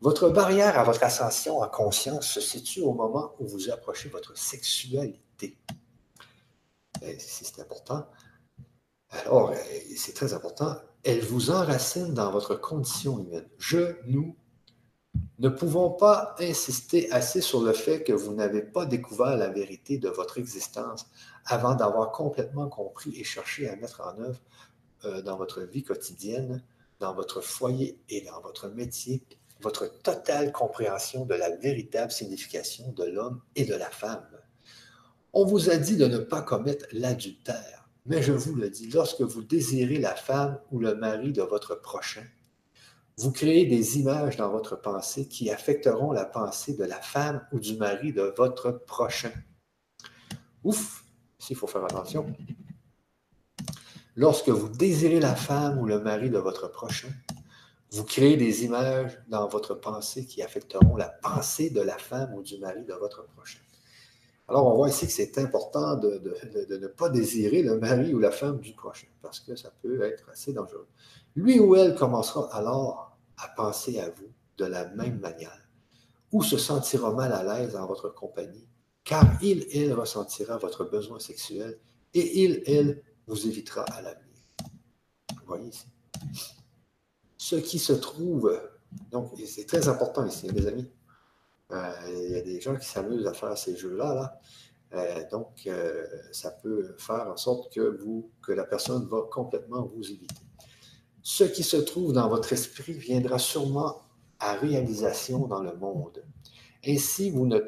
Votre 0.00 0.30
barrière 0.30 0.78
à 0.78 0.84
votre 0.84 1.02
ascension 1.02 1.58
en 1.60 1.68
conscience 1.68 2.26
se 2.26 2.40
situe 2.40 2.80
au 2.80 2.94
moment 2.94 3.34
où 3.38 3.46
vous 3.46 3.70
approchez 3.70 4.08
votre 4.08 4.36
sexualité. 4.36 5.58
C'est 7.18 7.60
important. 7.60 8.06
Alors, 9.10 9.52
c'est 9.96 10.14
très 10.14 10.32
important. 10.32 10.76
Elle 11.04 11.20
vous 11.20 11.50
enracine 11.50 12.14
dans 12.14 12.30
votre 12.30 12.54
condition 12.54 13.18
humaine. 13.18 13.48
Je, 13.58 13.96
nous, 14.06 14.36
ne 15.38 15.48
pouvons 15.48 15.90
pas 15.90 16.34
insister 16.38 17.10
assez 17.12 17.40
sur 17.40 17.62
le 17.62 17.72
fait 17.72 18.04
que 18.04 18.12
vous 18.12 18.32
n'avez 18.32 18.62
pas 18.62 18.86
découvert 18.86 19.36
la 19.36 19.48
vérité 19.48 19.98
de 19.98 20.08
votre 20.08 20.38
existence 20.38 21.06
avant 21.44 21.74
d'avoir 21.74 22.12
complètement 22.12 22.68
compris 22.68 23.18
et 23.18 23.24
cherché 23.24 23.68
à 23.68 23.76
mettre 23.76 24.02
en 24.02 24.18
œuvre 24.20 24.40
euh, 25.04 25.22
dans 25.22 25.36
votre 25.36 25.62
vie 25.62 25.82
quotidienne, 25.82 26.62
dans 27.00 27.14
votre 27.14 27.40
foyer 27.40 27.98
et 28.08 28.20
dans 28.20 28.40
votre 28.42 28.68
métier, 28.68 29.24
votre 29.62 30.02
totale 30.02 30.52
compréhension 30.52 31.24
de 31.24 31.34
la 31.34 31.54
véritable 31.56 32.12
signification 32.12 32.92
de 32.92 33.04
l'homme 33.04 33.42
et 33.56 33.64
de 33.64 33.74
la 33.74 33.90
femme. 33.90 34.26
On 35.32 35.44
vous 35.44 35.70
a 35.70 35.76
dit 35.76 35.96
de 35.96 36.06
ne 36.06 36.18
pas 36.18 36.42
commettre 36.42 36.86
l'adultère, 36.92 37.88
mais 38.06 38.22
je 38.22 38.32
vous 38.32 38.54
le 38.54 38.70
dis, 38.70 38.90
lorsque 38.90 39.20
vous 39.20 39.42
désirez 39.42 39.98
la 39.98 40.14
femme 40.14 40.58
ou 40.70 40.80
le 40.80 40.94
mari 40.94 41.32
de 41.32 41.42
votre 41.42 41.80
prochain, 41.80 42.24
vous 43.16 43.32
créez 43.32 43.66
des 43.66 43.98
images 43.98 44.36
dans 44.38 44.50
votre 44.50 44.80
pensée 44.80 45.28
qui 45.28 45.50
affecteront 45.50 46.10
la 46.10 46.24
pensée 46.24 46.74
de 46.74 46.84
la 46.84 47.00
femme 47.00 47.46
ou 47.52 47.60
du 47.60 47.76
mari 47.76 48.12
de 48.12 48.32
votre 48.36 48.70
prochain. 48.70 49.32
Ouf, 50.64 51.04
ici 51.38 51.52
il 51.52 51.56
faut 51.56 51.66
faire 51.66 51.84
attention. 51.84 52.34
Lorsque 54.16 54.48
vous 54.48 54.68
désirez 54.68 55.20
la 55.20 55.34
femme 55.34 55.78
ou 55.78 55.86
le 55.86 56.00
mari 56.00 56.30
de 56.30 56.38
votre 56.38 56.68
prochain, 56.68 57.08
vous 57.92 58.04
créez 58.04 58.36
des 58.36 58.64
images 58.64 59.20
dans 59.28 59.48
votre 59.48 59.74
pensée 59.74 60.24
qui 60.24 60.42
affecteront 60.42 60.96
la 60.96 61.08
pensée 61.08 61.70
de 61.70 61.80
la 61.80 61.98
femme 61.98 62.34
ou 62.34 62.42
du 62.42 62.58
mari 62.58 62.84
de 62.84 62.94
votre 62.94 63.26
prochain. 63.28 63.58
Alors, 64.48 64.66
on 64.66 64.74
voit 64.74 64.88
ici 64.88 65.06
que 65.06 65.12
c'est 65.12 65.38
important 65.38 65.96
de, 65.96 66.20
ne 66.76 66.86
pas 66.88 67.08
désirer 67.08 67.62
le 67.62 67.78
mari 67.78 68.12
ou 68.14 68.18
la 68.18 68.30
femme 68.32 68.58
du 68.58 68.72
prochain, 68.72 69.06
parce 69.22 69.38
que 69.38 69.54
ça 69.54 69.72
peut 69.82 70.02
être 70.02 70.28
assez 70.30 70.52
dangereux. 70.52 70.88
Lui 71.36 71.60
ou 71.60 71.76
elle 71.76 71.94
commencera 71.94 72.52
alors 72.54 73.16
à 73.38 73.48
penser 73.48 74.00
à 74.00 74.10
vous 74.10 74.32
de 74.56 74.64
la 74.64 74.88
même 74.88 75.20
manière, 75.20 75.68
ou 76.32 76.42
se 76.42 76.58
sentira 76.58 77.12
mal 77.12 77.32
à 77.32 77.42
l'aise 77.42 77.76
en 77.76 77.86
votre 77.86 78.08
compagnie, 78.08 78.68
car 79.04 79.24
il, 79.40 79.66
elle 79.72 79.92
ressentira 79.92 80.58
votre 80.58 80.84
besoin 80.84 81.18
sexuel 81.18 81.78
et 82.12 82.42
il, 82.42 82.62
elle 82.66 83.02
vous 83.26 83.46
évitera 83.46 83.82
à 83.82 84.02
l'avenir. 84.02 84.42
Vous 85.30 85.46
voyez 85.46 85.68
ici? 85.68 85.86
Ce 87.42 87.56
qui 87.56 87.78
se 87.78 87.94
trouve, 87.94 88.54
donc 89.10 89.32
c'est 89.46 89.64
très 89.64 89.88
important 89.88 90.26
ici, 90.26 90.46
mes 90.52 90.66
amis. 90.66 90.86
Euh, 91.72 91.92
il 92.26 92.32
y 92.32 92.34
a 92.36 92.42
des 92.42 92.60
gens 92.60 92.76
qui 92.76 92.86
s'amusent 92.86 93.26
à 93.26 93.32
faire 93.32 93.56
ces 93.56 93.78
jeux-là. 93.78 94.14
Là. 94.14 94.40
Euh, 94.92 95.24
donc, 95.30 95.62
euh, 95.66 96.04
ça 96.32 96.50
peut 96.50 96.94
faire 96.98 97.28
en 97.28 97.38
sorte 97.38 97.72
que, 97.72 97.98
la 98.52 98.64
personne 98.64 99.06
va 99.06 99.22
complètement 99.30 99.86
vous 99.86 100.10
éviter 100.10 100.34
ce 101.22 101.44
qui 101.44 101.62
se 101.62 101.78
trouve 101.78 102.12
dans 102.12 102.28
votre 102.28 102.52
esprit 102.52 102.92
viendra 102.92 103.38
sûrement 103.38 104.02
à 104.38 104.52
réalisation 104.54 105.46
dans 105.46 105.62
le 105.62 105.74
monde. 105.76 106.22
Ainsi, 106.86 107.32
ne, 107.32 107.58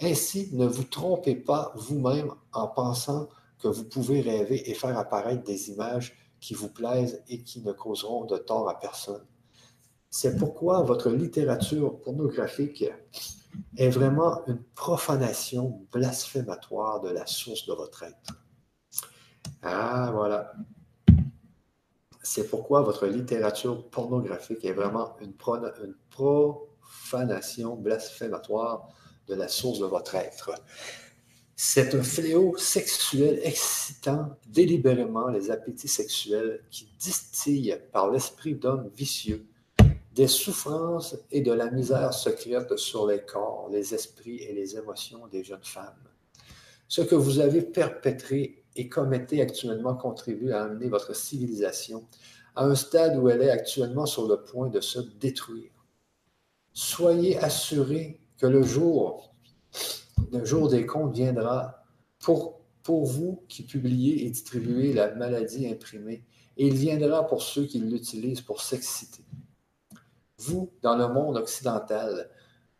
ainsi, 0.00 0.50
ne 0.52 0.66
vous 0.66 0.84
trompez 0.84 1.34
pas 1.34 1.72
vous-même 1.74 2.30
en 2.52 2.68
pensant 2.68 3.28
que 3.58 3.66
vous 3.66 3.84
pouvez 3.84 4.20
rêver 4.20 4.70
et 4.70 4.74
faire 4.74 4.96
apparaître 4.96 5.42
des 5.42 5.70
images 5.70 6.16
qui 6.44 6.52
vous 6.52 6.68
plaisent 6.68 7.22
et 7.26 7.42
qui 7.42 7.62
ne 7.62 7.72
causeront 7.72 8.26
de 8.26 8.36
tort 8.36 8.68
à 8.68 8.78
personne. 8.78 9.24
C'est 10.10 10.36
pourquoi 10.36 10.82
votre 10.82 11.08
littérature 11.08 11.98
pornographique 12.02 12.84
est 13.78 13.88
vraiment 13.88 14.44
une 14.46 14.62
profanation 14.74 15.86
blasphématoire 15.90 17.00
de 17.00 17.08
la 17.08 17.24
source 17.24 17.64
de 17.64 17.72
votre 17.72 18.02
être. 18.02 18.34
Ah, 19.62 20.10
voilà. 20.12 20.52
C'est 22.22 22.46
pourquoi 22.50 22.82
votre 22.82 23.06
littérature 23.06 23.88
pornographique 23.88 24.66
est 24.66 24.74
vraiment 24.74 25.16
une, 25.22 25.32
profanation 26.10 27.74
blasphématoire 27.76 28.90
de 29.28 29.34
la 29.34 29.48
source 29.48 29.78
de 29.78 29.86
votre 29.86 30.14
être. 30.14 30.50
C'est 31.56 31.94
un 31.94 32.02
fléau 32.02 32.56
sexuel 32.56 33.38
excitant 33.44 34.36
délibérément 34.48 35.28
les 35.28 35.52
appétits 35.52 35.86
sexuels 35.86 36.64
qui 36.70 36.88
distillent 36.98 37.78
par 37.92 38.10
l'esprit 38.10 38.54
d'hommes 38.54 38.90
vicieux 38.96 39.46
des 40.14 40.28
souffrances 40.28 41.16
et 41.30 41.40
de 41.40 41.52
la 41.52 41.70
misère 41.70 42.14
secrète 42.14 42.76
sur 42.76 43.06
les 43.06 43.20
corps, 43.20 43.68
les 43.70 43.94
esprits 43.94 44.38
et 44.42 44.52
les 44.52 44.76
émotions 44.76 45.26
des 45.28 45.42
jeunes 45.42 45.64
femmes. 45.64 45.94
Ce 46.88 47.02
que 47.02 47.14
vous 47.14 47.40
avez 47.40 47.62
perpétré 47.62 48.64
et 48.76 48.88
commettez 48.88 49.40
actuellement 49.40 49.94
contribue 49.94 50.52
à 50.52 50.64
amener 50.64 50.88
votre 50.88 51.14
civilisation 51.14 52.06
à 52.56 52.64
un 52.64 52.74
stade 52.74 53.16
où 53.18 53.28
elle 53.28 53.42
est 53.42 53.50
actuellement 53.50 54.06
sur 54.06 54.28
le 54.28 54.42
point 54.42 54.68
de 54.68 54.80
se 54.80 55.00
détruire. 55.00 55.72
Soyez 56.72 57.38
assurés 57.38 58.20
que 58.38 58.46
le 58.46 58.62
jour, 58.62 59.34
le 60.32 60.44
jour 60.44 60.68
des 60.68 60.86
comptes 60.86 61.14
viendra 61.14 61.84
pour, 62.18 62.60
pour 62.82 63.04
vous 63.04 63.44
qui 63.48 63.62
publiez 63.62 64.26
et 64.26 64.30
distribuez 64.30 64.92
la 64.92 65.14
maladie 65.14 65.66
imprimée, 65.66 66.24
et 66.56 66.66
il 66.66 66.74
viendra 66.74 67.26
pour 67.26 67.42
ceux 67.42 67.64
qui 67.64 67.78
l'utilisent 67.78 68.40
pour 68.40 68.60
s'exciter. 68.62 69.24
Vous, 70.38 70.72
dans 70.82 70.96
le 70.96 71.08
monde 71.12 71.36
occidental, 71.36 72.30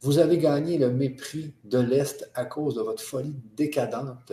vous 0.00 0.18
avez 0.18 0.38
gagné 0.38 0.78
le 0.78 0.90
mépris 0.90 1.54
de 1.64 1.78
l'Est 1.78 2.30
à 2.34 2.44
cause 2.44 2.74
de 2.74 2.82
votre 2.82 3.02
folie 3.02 3.36
décadente 3.56 4.32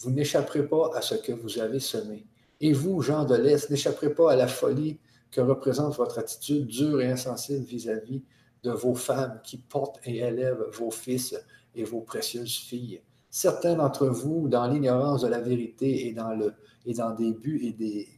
vous 0.00 0.10
n'échapperez 0.10 0.66
pas 0.66 0.90
à 0.94 1.02
ce 1.02 1.14
que 1.14 1.32
vous 1.32 1.58
avez 1.58 1.78
semé. 1.78 2.26
Et 2.60 2.72
vous, 2.72 3.02
gens 3.02 3.24
de 3.24 3.34
l'Est, 3.34 3.70
n'échapperez 3.70 4.14
pas 4.14 4.32
à 4.32 4.36
la 4.36 4.48
folie 4.48 4.98
que 5.30 5.40
représente 5.40 5.94
votre 5.96 6.18
attitude 6.18 6.66
dure 6.66 7.00
et 7.00 7.06
insensible 7.06 7.64
vis-à-vis 7.64 8.22
de 8.62 8.70
vos 8.70 8.94
femmes 8.94 9.40
qui 9.44 9.58
portent 9.58 10.00
et 10.04 10.18
élèvent 10.18 10.64
vos 10.72 10.90
fils 10.90 11.36
et 11.74 11.84
vos 11.84 12.00
précieuses 12.00 12.56
filles. 12.58 13.00
Certains 13.28 13.76
d'entre 13.76 14.06
vous, 14.06 14.48
dans 14.48 14.66
l'ignorance 14.66 15.22
de 15.22 15.28
la 15.28 15.40
vérité 15.40 16.08
et 16.08 16.12
dans, 16.12 16.34
le, 16.34 16.54
et 16.86 16.94
dans 16.94 17.14
des 17.14 17.32
buts 17.32 17.60
et 17.62 17.72
des, 17.72 18.08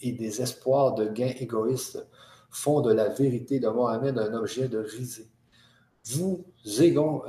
et 0.00 0.12
des 0.12 0.42
espoirs 0.42 0.94
de 0.94 1.06
gains 1.08 1.32
égoïstes, 1.38 2.06
font 2.50 2.80
de 2.80 2.92
la 2.92 3.08
vérité 3.08 3.60
de 3.60 3.68
Mohamed 3.68 4.18
un 4.18 4.34
objet 4.34 4.68
de 4.68 4.78
risée. 4.78 5.28
Vous, 6.04 6.44
égon, 6.80 7.22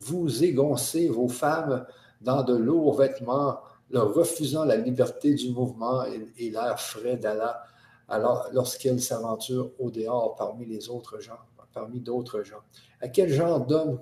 vous 0.00 0.44
égoncez 0.44 1.08
vos 1.08 1.28
femmes 1.28 1.86
dans 2.20 2.42
de 2.42 2.54
lourds 2.54 2.94
vêtements, 2.94 3.58
leur 3.90 4.14
refusant 4.14 4.64
la 4.64 4.76
liberté 4.76 5.34
du 5.34 5.50
mouvement 5.50 6.04
et, 6.04 6.50
l'air 6.50 6.78
frais 6.78 7.16
d'Allah 7.16 7.62
alors 8.08 8.48
lorsqu'elle 8.52 9.00
s'aventure 9.00 9.70
au 9.78 9.90
dehors 9.90 10.34
parmi 10.34 10.66
les 10.66 10.88
autres 10.88 11.20
gens, 11.20 11.38
parmi 11.72 12.00
d'autres 12.00 12.42
gens. 12.42 12.60
À 13.00 13.08
quel 13.08 13.32
genre 13.32 13.64
d'hommes 13.64 14.00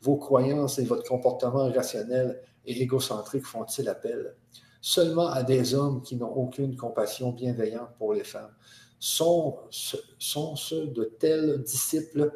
vos 0.00 0.16
croyances 0.16 0.78
et 0.78 0.84
votre 0.84 1.08
comportement 1.08 1.70
rationnel 1.72 2.40
et 2.64 2.80
égocentrique 2.82 3.46
font-ils 3.46 3.88
appel? 3.88 4.36
Seulement 4.80 5.28
à 5.28 5.42
des 5.42 5.74
hommes 5.74 6.02
qui 6.02 6.16
n'ont 6.16 6.32
aucune 6.32 6.76
compassion 6.76 7.32
bienveillante 7.32 7.90
pour 7.98 8.12
les 8.12 8.24
femmes. 8.24 8.54
Sont, 8.98 9.58
sont 10.18 10.56
ceux 10.56 10.86
de 10.86 11.04
tels 11.04 11.62
disciples 11.62 12.32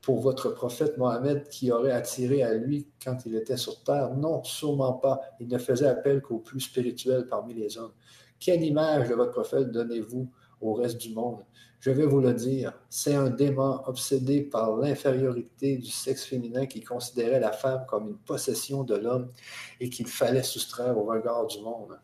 pour 0.00 0.20
votre 0.20 0.50
prophète 0.50 0.98
Mohammed 0.98 1.48
qui 1.48 1.70
aurait 1.70 1.92
attiré 1.92 2.42
à 2.42 2.54
lui 2.54 2.88
quand 3.02 3.18
il 3.24 3.36
était 3.36 3.56
sur 3.56 3.82
terre? 3.84 4.14
Non, 4.16 4.42
sûrement 4.42 4.94
pas. 4.94 5.20
Il 5.38 5.48
ne 5.48 5.58
faisait 5.58 5.86
appel 5.86 6.20
qu'aux 6.20 6.40
plus 6.40 6.60
spirituels 6.60 7.26
parmi 7.26 7.54
les 7.54 7.78
hommes. 7.78 7.92
Quelle 8.40 8.64
image 8.64 9.08
de 9.08 9.14
votre 9.14 9.30
prophète 9.30 9.70
donnez-vous 9.70 10.28
au 10.60 10.74
reste 10.74 10.98
du 10.98 11.14
monde? 11.14 11.44
Je 11.82 11.90
vais 11.90 12.06
vous 12.06 12.20
le 12.20 12.32
dire, 12.32 12.72
c'est 12.88 13.16
un 13.16 13.28
démon 13.28 13.82
obsédé 13.86 14.42
par 14.42 14.76
l'infériorité 14.76 15.78
du 15.78 15.90
sexe 15.90 16.22
féminin 16.22 16.66
qui 16.66 16.80
considérait 16.80 17.40
la 17.40 17.50
femme 17.50 17.86
comme 17.88 18.06
une 18.10 18.18
possession 18.18 18.84
de 18.84 18.94
l'homme 18.94 19.32
et 19.80 19.90
qu'il 19.90 20.06
fallait 20.06 20.44
soustraire 20.44 20.96
au 20.96 21.02
regard 21.02 21.44
du 21.48 21.60
monde. 21.60 21.98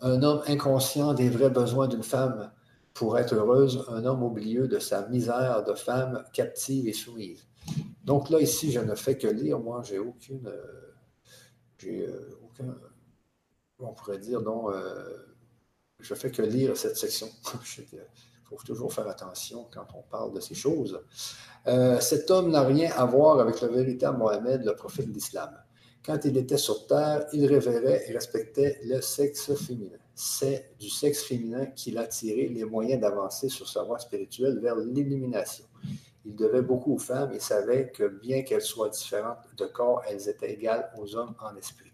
Un 0.00 0.20
homme 0.24 0.42
inconscient 0.48 1.14
des 1.14 1.30
vrais 1.30 1.50
besoins 1.50 1.86
d'une 1.86 2.02
femme 2.02 2.50
pour 2.92 3.16
être 3.16 3.36
heureuse, 3.36 3.84
un 3.86 4.04
homme 4.04 4.24
au 4.24 4.30
milieu 4.30 4.66
de 4.66 4.80
sa 4.80 5.06
misère 5.06 5.62
de 5.62 5.74
femme 5.74 6.24
captive 6.32 6.88
et 6.88 6.92
soumise. 6.92 7.46
Donc 8.02 8.30
là, 8.30 8.40
ici, 8.40 8.72
je 8.72 8.80
ne 8.80 8.96
fais 8.96 9.16
que 9.16 9.28
lire. 9.28 9.60
Moi, 9.60 9.82
j'ai 9.84 10.00
aucune. 10.00 10.48
Euh, 10.48 10.92
j'ai 11.78 12.04
euh. 12.04 12.36
On 13.78 13.92
pourrait 13.92 14.18
dire, 14.18 14.40
non. 14.40 14.72
Euh, 14.72 15.27
je 16.00 16.14
fais 16.14 16.30
que 16.30 16.42
lire 16.42 16.76
cette 16.76 16.96
section. 16.96 17.28
Il 17.92 18.56
faut 18.56 18.64
toujours 18.64 18.92
faire 18.92 19.08
attention 19.08 19.66
quand 19.70 19.86
on 19.94 20.02
parle 20.02 20.32
de 20.32 20.40
ces 20.40 20.54
choses. 20.54 21.00
cet 22.00 22.30
homme 22.30 22.50
n'a 22.50 22.62
rien 22.62 22.90
à 22.96 23.04
voir 23.04 23.38
avec 23.40 23.60
le 23.60 23.68
véritable 23.68 24.16
Mohamed, 24.18 24.64
le 24.64 24.74
prophète 24.74 25.06
de 25.06 25.12
l'islam. 25.12 25.50
Quand 26.08 26.24
il 26.24 26.38
était 26.38 26.56
sur 26.56 26.86
terre, 26.86 27.26
il 27.34 27.44
révérait 27.44 28.04
et 28.08 28.12
respectait 28.12 28.80
le 28.84 29.02
sexe 29.02 29.54
féminin. 29.54 29.98
C'est 30.14 30.70
du 30.78 30.88
sexe 30.88 31.22
féminin 31.22 31.66
qu'il 31.66 31.98
a 31.98 32.06
tiré 32.06 32.48
les 32.48 32.64
moyens 32.64 33.00
d'avancer 33.00 33.50
sur 33.50 33.68
sa 33.68 33.82
voie 33.82 33.98
spirituelle 33.98 34.58
vers 34.58 34.76
l'illumination. 34.76 35.66
Il 36.24 36.34
devait 36.34 36.62
beaucoup 36.62 36.94
aux 36.94 36.98
femmes 36.98 37.32
et 37.32 37.40
savait 37.40 37.90
que 37.90 38.08
bien 38.08 38.42
qu'elles 38.42 38.62
soient 38.62 38.88
différentes 38.88 39.38
de 39.58 39.66
corps, 39.66 40.02
elles 40.08 40.28
étaient 40.30 40.52
égales 40.52 40.90
aux 40.98 41.14
hommes 41.14 41.34
en 41.40 41.54
esprit. 41.56 41.87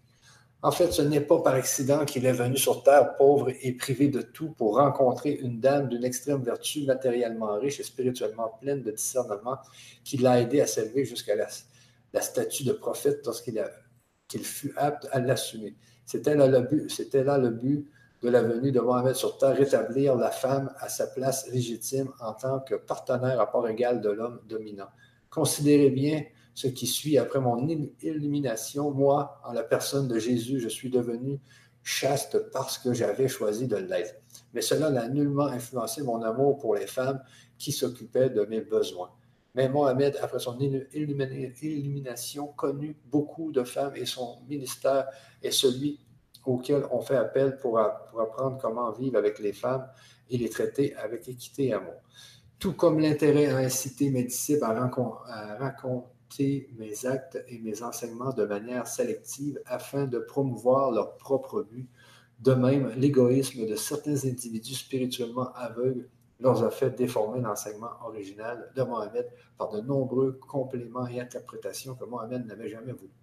En 0.65 0.71
fait, 0.71 0.91
ce 0.91 1.03
n'est 1.03 1.21
pas 1.21 1.39
par 1.43 1.53
accident 1.53 2.05
qu'il 2.05 2.25
est 2.25 2.31
venu 2.31 2.57
sur 2.57 2.81
Terre 2.81 3.15
pauvre 3.17 3.51
et 3.61 3.73
privé 3.73 4.07
de 4.07 4.23
tout 4.23 4.49
pour 4.49 4.77
rencontrer 4.77 5.29
une 5.29 5.59
dame 5.59 5.89
d'une 5.89 6.03
extrême 6.03 6.41
vertu, 6.41 6.85
matériellement 6.85 7.59
riche 7.59 7.79
et 7.79 7.83
spirituellement 7.83 8.49
pleine 8.59 8.81
de 8.81 8.89
discernement, 8.89 9.59
qui 10.03 10.17
l'a 10.17 10.41
aidé 10.41 10.61
à 10.61 10.65
s'élever 10.65 11.05
jusqu'à 11.05 11.35
la, 11.35 12.19
statue 12.19 12.63
de 12.63 12.71
prophète 12.71 13.21
lorsqu'il 13.27 13.63
fut 14.41 14.73
apte 14.75 15.07
à 15.11 15.19
l'assumer. 15.19 15.75
C'était 16.03 16.33
là, 16.33 16.47
le 16.47 16.61
but, 16.61 17.13
là 17.13 17.37
le 17.37 17.51
but 17.51 17.87
de 18.23 18.29
la 18.29 18.41
venue 18.41 18.71
de 18.71 18.79
Mohamed 18.79 19.13
sur 19.13 19.37
Terre, 19.37 19.55
rétablir 19.55 20.15
la 20.15 20.31
femme 20.31 20.73
à 20.79 20.89
sa 20.89 21.05
place 21.05 21.47
légitime 21.51 22.11
en 22.19 22.33
tant 22.33 22.59
que 22.61 22.73
partenaire 22.73 23.39
à 23.39 23.51
part 23.51 23.67
égale 23.67 24.01
de 24.01 24.09
l'homme 24.09 24.41
dominant. 24.49 24.89
Considérez 25.29 25.91
bien 25.91 26.23
ce 26.55 26.67
qui 26.67 26.87
suit 26.87 27.17
après 27.17 27.41
mon 27.41 27.67
illumination, 28.01 28.89
moi, 28.89 29.41
en 29.43 29.51
la 29.51 29.63
personne 29.63 30.07
de 30.07 30.17
Jésus, 30.17 30.61
je 30.61 30.69
suis 30.69 30.89
devenu 30.89 31.41
chaste 31.83 32.49
parce 32.51 32.77
que 32.77 32.93
j'avais 32.93 33.27
choisi 33.27 33.67
de 33.67 33.75
l'être. 33.75 34.15
Mais 34.53 34.61
cela 34.61 34.89
n'a 34.89 35.09
nullement 35.09 35.47
influencé 35.47 36.01
mon 36.01 36.21
amour 36.23 36.57
pour 36.57 36.73
les 36.75 36.87
femmes 36.87 37.21
qui 37.57 37.73
s'occupaient 37.73 38.29
de 38.29 38.45
mes 38.45 38.61
besoins. 38.61 39.11
Mais 39.53 39.67
Mohamed, 39.67 40.17
après 40.21 40.39
son 40.39 40.57
illumination, 40.59 42.47
connut 42.47 42.97
beaucoup 43.05 43.51
de 43.51 43.63
femmes 43.63 43.95
et 43.95 44.05
son 44.05 44.39
ministère 44.47 45.07
est 45.43 45.51
celui 45.51 45.99
auquel 46.45 46.85
on 46.89 47.01
fait 47.01 47.17
appel 47.17 47.57
pour, 47.57 47.79
apprendre 47.79 48.57
comment 48.61 48.91
vivre 48.91 49.17
avec 49.17 49.39
les 49.39 49.53
femmes 49.53 49.87
et 50.29 50.37
les 50.37 50.49
traiter 50.49 50.95
avec 50.95 51.27
équité 51.27 51.67
et 51.67 51.73
amour. 51.73 52.01
Tout 52.59 52.73
comme 52.73 52.99
l'intérêt 52.99 53.47
à 53.47 53.57
inciter 53.57 54.09
mes 54.09 54.23
disciples 54.23 54.63
à, 54.63 55.57
raconter 55.59 56.14
mes 56.77 57.05
actes 57.05 57.43
et 57.47 57.59
mes 57.59 57.83
enseignements 57.83 58.33
de 58.33 58.45
manière 58.45 58.87
sélective 58.87 59.59
afin 59.65 60.05
de 60.05 60.19
promouvoir 60.19 60.91
leur 60.91 61.17
propre 61.17 61.63
but. 61.63 61.89
De 62.39 62.53
même, 62.53 62.89
l'égoïsme 62.97 63.65
de 63.65 63.75
certains 63.75 64.25
individus 64.25 64.75
spirituellement 64.75 65.53
aveugles 65.53 66.09
leur 66.41 66.61
a 66.63 66.69
fait 66.69 66.89
déformer 66.89 67.39
l'enseignement 67.39 67.91
original 68.05 68.69
de 68.75 68.83
Mohamed 68.83 69.25
par 69.57 69.69
de 69.69 69.79
nombreux 69.79 70.33
compléments 70.33 71.07
et 71.07 71.19
interprétations 71.19 71.95
que 71.95 72.03
Mohamed 72.03 72.45
n'avait 72.45 72.67
jamais 72.67 72.91
voulu. 72.91 73.13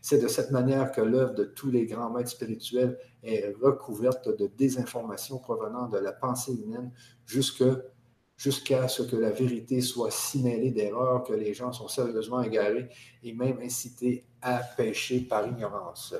C'est 0.00 0.18
de 0.18 0.28
cette 0.28 0.50
manière 0.50 0.90
que 0.90 1.02
l'œuvre 1.02 1.34
de 1.34 1.44
tous 1.44 1.70
les 1.70 1.84
grands 1.84 2.10
maîtres 2.10 2.30
spirituels 2.30 2.98
est 3.22 3.54
recouverte 3.60 4.28
de 4.28 4.46
désinformations 4.46 5.38
provenant 5.38 5.88
de 5.88 5.98
la 5.98 6.12
pensée 6.12 6.54
humaine 6.54 6.90
jusque 7.26 7.64
jusqu'à 8.42 8.88
ce 8.88 9.04
que 9.04 9.14
la 9.14 9.30
vérité 9.30 9.80
soit 9.80 10.10
si 10.10 10.42
mêlée 10.42 10.72
d'erreurs 10.72 11.22
que 11.22 11.32
les 11.32 11.54
gens 11.54 11.70
sont 11.72 11.86
sérieusement 11.86 12.42
égarés 12.42 12.88
et 13.22 13.32
même 13.32 13.60
incités 13.62 14.24
à 14.40 14.58
pécher 14.76 15.20
par 15.20 15.46
ignorance. 15.46 16.12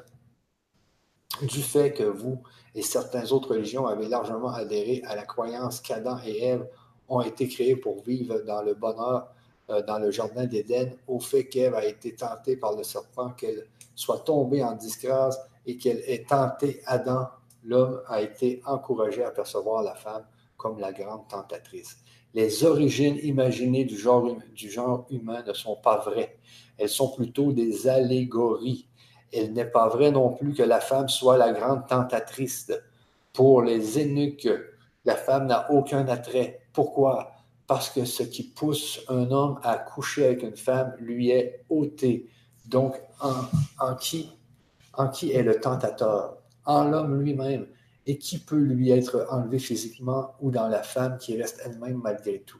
Du 1.43 1.61
fait 1.63 1.93
que 1.93 2.05
vous 2.05 2.41
et 2.77 2.83
certaines 2.83 3.33
autres 3.33 3.57
religions 3.57 3.89
avez 3.89 4.07
largement 4.07 4.53
adhéré 4.53 5.03
à 5.05 5.17
la 5.17 5.25
croyance 5.25 5.81
qu'Adam 5.81 6.21
et 6.25 6.45
Ève 6.45 6.69
ont 7.09 7.23
été 7.23 7.49
créés 7.49 7.75
pour 7.75 8.05
vivre 8.05 8.39
dans 8.47 8.63
le 8.63 8.75
bonheur 8.75 9.27
euh, 9.71 9.83
dans 9.83 9.99
le 9.99 10.13
jardin 10.13 10.47
d'Éden, 10.47 10.93
au 11.09 11.19
fait 11.19 11.49
qu'Ève 11.49 11.75
a 11.75 11.85
été 11.85 12.15
tentée 12.15 12.57
par 12.57 12.77
le 12.77 12.85
serpent, 12.85 13.31
qu'elle 13.31 13.67
soit 13.97 14.21
tombée 14.21 14.63
en 14.63 14.77
disgrâce 14.77 15.41
et 15.67 15.77
qu'elle 15.77 16.03
ait 16.07 16.25
tenté 16.25 16.83
Adam, 16.87 17.29
l'homme 17.65 18.01
a 18.07 18.23
été 18.23 18.63
encouragé 18.65 19.25
à 19.25 19.33
percevoir 19.33 19.83
la 19.83 19.97
femme 19.97 20.25
comme 20.57 20.79
la 20.79 20.93
grande 20.93 21.27
tentatrice 21.27 21.97
les 22.35 22.65
origines 22.65 23.19
imaginées 23.23 23.85
du 23.85 23.97
genre, 23.97 24.37
du 24.55 24.71
genre 24.71 25.07
humain 25.11 25.43
ne 25.47 25.53
sont 25.53 25.77
pas 25.77 25.99
vraies. 25.99 26.39
Elles 26.79 26.89
sont 26.89 27.15
plutôt 27.15 27.53
des 27.53 27.89
allégories. 27.89 28.89
Il 29.33 29.53
n'est 29.53 29.67
pas 29.67 29.89
vrai 29.89 30.11
non 30.11 30.31
plus 30.31 30.55
que 30.55 30.63
la 30.63 30.81
femme 30.81 31.09
soit 31.09 31.37
la 31.37 31.53
grande 31.53 31.87
tentatrice. 31.87 32.73
Pour 33.33 33.63
les 33.63 33.99
eunuques, 33.99 34.49
la 35.05 35.17
femme 35.17 35.47
n'a 35.47 35.71
aucun 35.71 36.07
attrait. 36.09 36.61
Pourquoi? 36.73 37.33
Parce 37.67 37.91
que 37.91 38.05
ce 38.05 38.23
qui 38.23 38.43
pousse 38.43 39.01
un 39.09 39.31
homme 39.31 39.59
à 39.63 39.79
coucher 39.79 40.27
avec 40.27 40.43
une 40.43 40.57
femme 40.57 40.95
lui 40.99 41.31
est 41.31 41.65
ôté. 41.69 42.29
Donc, 42.67 43.01
en, 43.21 43.95
qui, 43.97 44.31
en 44.95 45.09
qui 45.09 45.33
est 45.33 45.43
le 45.43 45.61
tentateur? 45.61 46.37
En 46.65 46.85
l'homme 46.85 47.21
lui-même 47.21 47.67
et 48.07 48.19
qui 48.19 48.39
peut 48.39 48.57
lui 48.57 48.91
être 48.91 49.27
enlevé 49.31 49.59
physiquement 49.59 50.35
ou 50.41 50.51
dans 50.51 50.69
la 50.69 50.83
femme 50.83 51.19
qui 51.19 51.41
reste 51.41 51.61
elle-même 51.65 52.01
malgré 52.03 52.41
tout. 52.41 52.59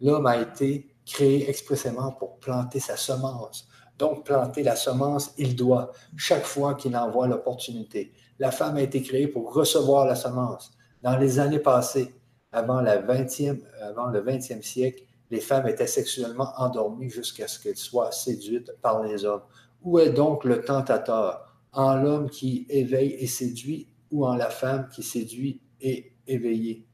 L'homme 0.00 0.26
a 0.26 0.38
été 0.38 0.94
créé 1.04 1.48
expressément 1.48 2.12
pour 2.12 2.38
planter 2.38 2.80
sa 2.80 2.96
semence. 2.96 3.68
Donc, 3.98 4.24
planter 4.24 4.62
la 4.62 4.76
semence, 4.76 5.32
il 5.36 5.54
doit, 5.54 5.92
chaque 6.16 6.44
fois 6.44 6.74
qu'il 6.74 6.96
en 6.96 7.10
voit 7.10 7.26
l'opportunité. 7.26 8.12
La 8.38 8.50
femme 8.50 8.76
a 8.76 8.82
été 8.82 9.02
créée 9.02 9.28
pour 9.28 9.52
recevoir 9.52 10.06
la 10.06 10.14
semence. 10.14 10.70
Dans 11.02 11.18
les 11.18 11.38
années 11.38 11.58
passées, 11.58 12.14
avant, 12.50 12.80
la 12.80 13.02
20e, 13.02 13.60
avant 13.82 14.06
le 14.06 14.22
20e 14.22 14.62
siècle, 14.62 15.02
les 15.30 15.40
femmes 15.40 15.68
étaient 15.68 15.86
sexuellement 15.86 16.50
endormies 16.56 17.10
jusqu'à 17.10 17.46
ce 17.46 17.60
qu'elles 17.60 17.76
soient 17.76 18.10
séduites 18.10 18.72
par 18.80 19.02
les 19.02 19.24
hommes. 19.24 19.42
Où 19.82 19.98
est 19.98 20.10
donc 20.10 20.44
le 20.44 20.62
tentateur? 20.62 21.46
En 21.72 21.94
l'homme 21.94 22.30
qui 22.30 22.66
éveille 22.68 23.12
et 23.12 23.28
séduit 23.28 23.86
ou 24.10 24.26
en 24.26 24.34
la 24.34 24.50
femme 24.50 24.88
qui 24.88 25.02
séduit 25.02 25.62
et 25.80 26.12
éveillée. 26.26 26.86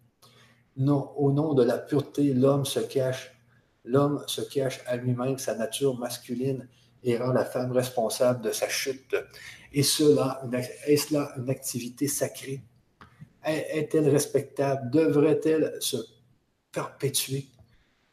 Non, 0.77 1.13
au 1.17 1.33
nom 1.33 1.55
de 1.55 1.63
la 1.63 1.79
pureté, 1.79 2.35
l'homme 2.35 2.65
se 2.65 2.81
cache. 2.81 3.33
L'homme 3.85 4.23
se 4.27 4.43
cache 4.43 4.81
à 4.87 4.97
lui-même 4.97 5.39
sa 5.39 5.55
nature 5.55 5.99
masculine 5.99 6.69
et 7.03 7.17
rend 7.17 7.33
la 7.33 7.45
femme 7.45 7.73
responsable 7.73 8.43
de 8.43 8.51
sa 8.51 8.69
chute. 8.69 9.17
Et 9.73 9.83
cela, 9.83 10.43
est-ce 10.87 11.15
là 11.15 11.33
une 11.37 11.49
activité 11.49 12.09
sacrée? 12.09 12.63
Est-elle 13.45 14.09
respectable? 14.09 14.91
Devrait-elle 14.91 15.77
se 15.81 15.97
perpétuer? 16.73 17.47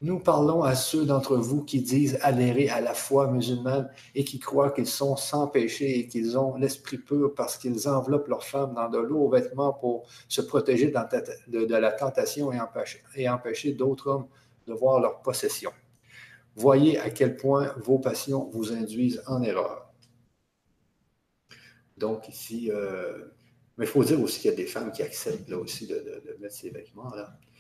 Nous 0.04 0.20
parlons 0.20 0.64
à 0.64 0.76
ceux 0.76 1.06
d'entre 1.06 1.38
vous 1.38 1.64
qui 1.64 1.82
disent 1.82 2.20
adhérer 2.24 2.68
à 2.68 2.82
la 2.82 2.94
foi 2.94 3.32
musulmane 3.32 3.90
et 4.16 4.26
qui 4.26 4.38
croient 4.38 4.72
qu'ils 4.72 4.86
sont 4.86 5.16
sans 5.16 5.48
péché 5.48 5.98
et 5.98 6.08
qu'ils 6.10 6.38
ont 6.38 6.58
l'esprit 6.58 6.98
pur 6.98 7.34
parce 7.34 7.58
qu'ils 7.58 7.88
enveloppent 7.88 8.28
leurs 8.28 8.44
femmes 8.44 8.74
dans 8.74 8.90
de 8.90 8.98
lourds 8.98 9.32
vêtements 9.32 9.72
pour 9.72 10.06
se 10.28 10.42
protéger 10.42 10.92
de, 10.92 11.76
la 11.76 11.92
tentation 11.94 12.52
et 12.52 13.30
empêcher, 13.30 13.72
d'autres 13.72 14.08
hommes 14.10 14.28
de 14.68 14.74
voir 14.74 15.00
leur 15.00 15.22
possession. 15.22 15.72
Voyez 16.58 17.00
à 17.00 17.10
quel 17.10 17.38
point 17.38 17.74
vos 17.78 17.98
passions 17.98 18.50
vous 18.52 18.74
induisent 18.74 19.24
en 19.26 19.42
erreur. 19.42 19.90
Donc 21.96 22.28
ici, 22.28 22.70
euh, 22.70 23.20
mais 23.78 23.86
il 23.86 23.90
faut 23.90 24.04
dire 24.04 24.22
aussi 24.22 24.42
qu'il 24.42 24.52
y 24.52 24.54
a 24.54 24.58
des 24.58 24.66
femmes 24.66 24.92
qui 24.92 25.02
acceptent 25.02 25.48
là 25.48 25.58
aussi 25.58 25.88
de, 25.88 25.96
de 25.96 26.38
mettre 26.42 26.56
ces 26.56 26.72
vêtements-là. 26.72 27.40
Euh, 27.40 27.53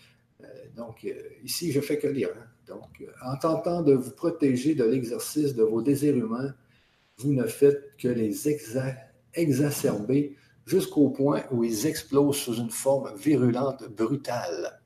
donc, 0.76 1.06
euh, 1.06 1.14
ici, 1.44 1.72
je 1.72 1.82
fais 1.82 1.98
que 1.98 2.08
lire. 2.08 2.30
Hein. 2.36 2.48
Donc, 2.68 3.02
euh, 3.02 3.08
en 3.26 3.38
tentant 3.38 3.82
de 3.82 3.94
vous 3.94 4.12
protéger 4.12 4.76
de 4.76 4.84
l'exercice 4.84 5.54
de 5.54 5.64
vos 5.64 5.82
désirs 5.82 6.16
humains, 6.16 6.54
vous 7.18 7.34
ne 7.34 7.46
faites 7.46 7.96
que 7.98 8.08
les 8.08 8.48
exacerber 9.36 10.36
jusqu'au 10.66 11.10
point 11.10 11.44
où 11.52 11.64
ils 11.64 11.86
explosent 11.86 12.38
sous 12.38 12.56
une 12.56 12.72
forme 12.72 13.14
virulente, 13.15 13.84
brutale. 13.90 14.80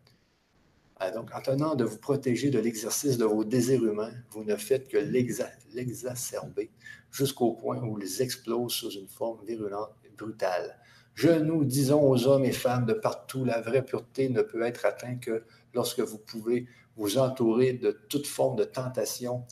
donc, 1.13 1.29
en 1.34 1.41
tentant 1.41 1.75
de 1.75 1.85
vous 1.85 1.99
protéger 1.99 2.49
de 2.49 2.59
l'exercice 2.59 3.17
de 3.17 3.25
vos 3.25 3.43
désirs 3.43 3.84
humains, 3.84 4.13
vous 4.31 4.43
ne 4.43 4.55
faites 4.55 4.88
que 4.88 4.97
l'exacerber 4.97 6.71
jusqu'au 7.11 7.53
point 7.53 7.81
où 7.84 7.99
ils 7.99 8.21
explosent 8.21 8.73
sous 8.73 8.91
une 8.91 9.07
forme 9.07 9.45
virulente, 9.45 9.93
brutale. 10.17 10.77
Je 11.18 11.31
nous 11.31 11.65
disons 11.65 12.07
aux 12.07 12.27
hommes 12.27 12.45
et 12.45 12.52
femmes 12.52 12.85
de 12.85 12.94
partout, 12.94 13.44
la 13.44 13.60
vraie 13.60 13.84
pureté 13.84 14.30
ne 14.30 14.44
peut 14.44 14.61
être 14.61 14.85
atteinte 14.85 15.19
que 15.19 15.41
lorsque 15.73 16.02
vous 16.02 16.19
pouvez 16.19 16.68
vous 16.95 17.18
entourer 17.18 17.73
de 17.73 17.89
toute 18.07 18.27
forme 18.27 18.56
de 18.56 18.64
tentation 18.64 19.44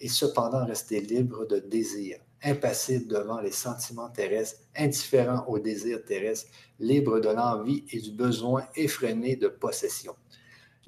et 0.00 0.08
cependant 0.08 0.66
rester 0.66 1.00
libre 1.00 1.46
de 1.46 1.60
désir, 1.60 2.18
impassible 2.42 3.06
devant 3.06 3.40
les 3.40 3.52
sentiments 3.52 4.08
terrestres, 4.08 4.62
indifférent 4.76 5.46
aux 5.46 5.60
désirs 5.60 6.04
terrestres, 6.04 6.50
libre 6.80 7.20
de 7.20 7.28
l'envie 7.28 7.84
et 7.92 8.00
du 8.00 8.10
besoin 8.10 8.66
effréné 8.74 9.36
de 9.36 9.46
possession. 9.46 10.16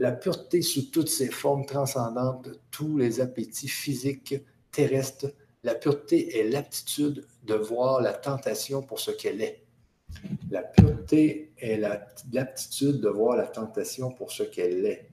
La 0.01 0.11
pureté 0.11 0.63
sous 0.63 0.91
toutes 0.91 1.11
ses 1.11 1.31
formes 1.31 1.65
transcendantes 1.65 2.45
de 2.45 2.59
tous 2.73 2.99
les 2.99 3.21
appétits 3.21 3.69
physiques 3.69 4.35
terrestres, 4.73 5.33
la 5.63 5.77
pureté 5.77 6.41
est 6.41 6.51
l'aptitude 6.51 7.25
de 7.45 7.55
voir 7.55 8.01
la 8.01 8.13
tentation 8.13 8.83
pour 8.83 8.99
ce 8.99 9.13
qu'elle 9.13 9.41
est 9.41 9.64
la 10.51 10.63
pureté 10.63 11.53
est 11.59 11.77
l'aptitude 12.33 13.01
de 13.01 13.09
voir 13.09 13.37
la 13.37 13.47
tentation 13.47 14.11
pour 14.13 14.31
ce 14.31 14.43
qu'elle 14.43 14.87
est. 14.87 15.09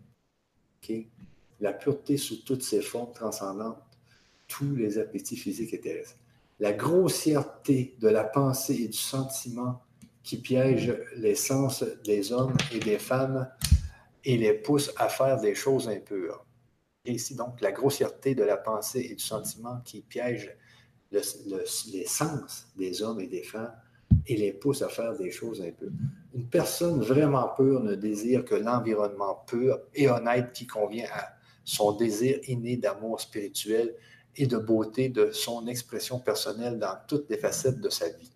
La 1.59 1.73
pureté 1.73 2.17
sous 2.17 2.43
toutes 2.43 2.63
ses 2.63 2.81
formes 2.81 3.13
transcendantes, 3.13 3.81
tous 4.47 4.75
les 4.75 4.97
appétits 4.97 5.37
physiques 5.37 5.73
et 5.73 5.79
terrestres. 5.79 6.17
la 6.59 6.73
grossièreté 6.73 7.95
de 7.99 8.07
la 8.07 8.23
pensée 8.23 8.75
et 8.83 8.87
du 8.87 8.97
sentiment 8.97 9.81
qui 10.21 10.37
piège 10.37 10.95
les 11.17 11.33
sens 11.33 11.83
des 12.05 12.31
hommes 12.31 12.55
et 12.71 12.77
des 12.77 12.99
femmes 12.99 13.49
et 14.23 14.37
les 14.37 14.53
pousse 14.53 14.91
à 14.97 15.09
faire 15.09 15.39
des 15.39 15.55
choses 15.55 15.89
impures. 15.89 16.45
Et 17.05 17.13
ici, 17.13 17.33
donc, 17.35 17.59
la 17.61 17.71
grossièreté 17.71 18.35
de 18.35 18.43
la 18.43 18.57
pensée 18.57 19.07
et 19.09 19.15
du 19.15 19.23
sentiment 19.23 19.81
qui 19.83 20.01
piège 20.01 20.55
les 21.11 22.05
sens 22.05 22.67
des 22.75 23.01
hommes 23.01 23.19
et 23.19 23.27
des 23.27 23.43
femmes 23.43 23.73
et 24.27 24.35
les 24.35 24.53
pousse 24.53 24.81
à 24.81 24.89
faire 24.89 25.17
des 25.17 25.31
choses 25.31 25.61
impures. 25.61 25.91
Une 26.33 26.47
personne 26.47 27.01
vraiment 27.01 27.49
pure 27.55 27.81
ne 27.81 27.95
désire 27.95 28.45
que 28.45 28.55
l'environnement 28.55 29.43
pur 29.47 29.79
et 29.93 30.09
honnête 30.09 30.53
qui 30.53 30.67
convient 30.67 31.07
à 31.13 31.29
son 31.63 31.93
désir 31.93 32.39
inné 32.47 32.77
d'amour 32.77 33.19
spirituel 33.19 33.95
et 34.35 34.47
de 34.47 34.57
beauté 34.57 35.09
de 35.09 35.31
son 35.31 35.67
expression 35.67 36.19
personnelle 36.19 36.79
dans 36.79 36.95
toutes 37.07 37.29
les 37.29 37.37
facettes 37.37 37.81
de 37.81 37.89
sa 37.89 38.09
vie. 38.09 38.31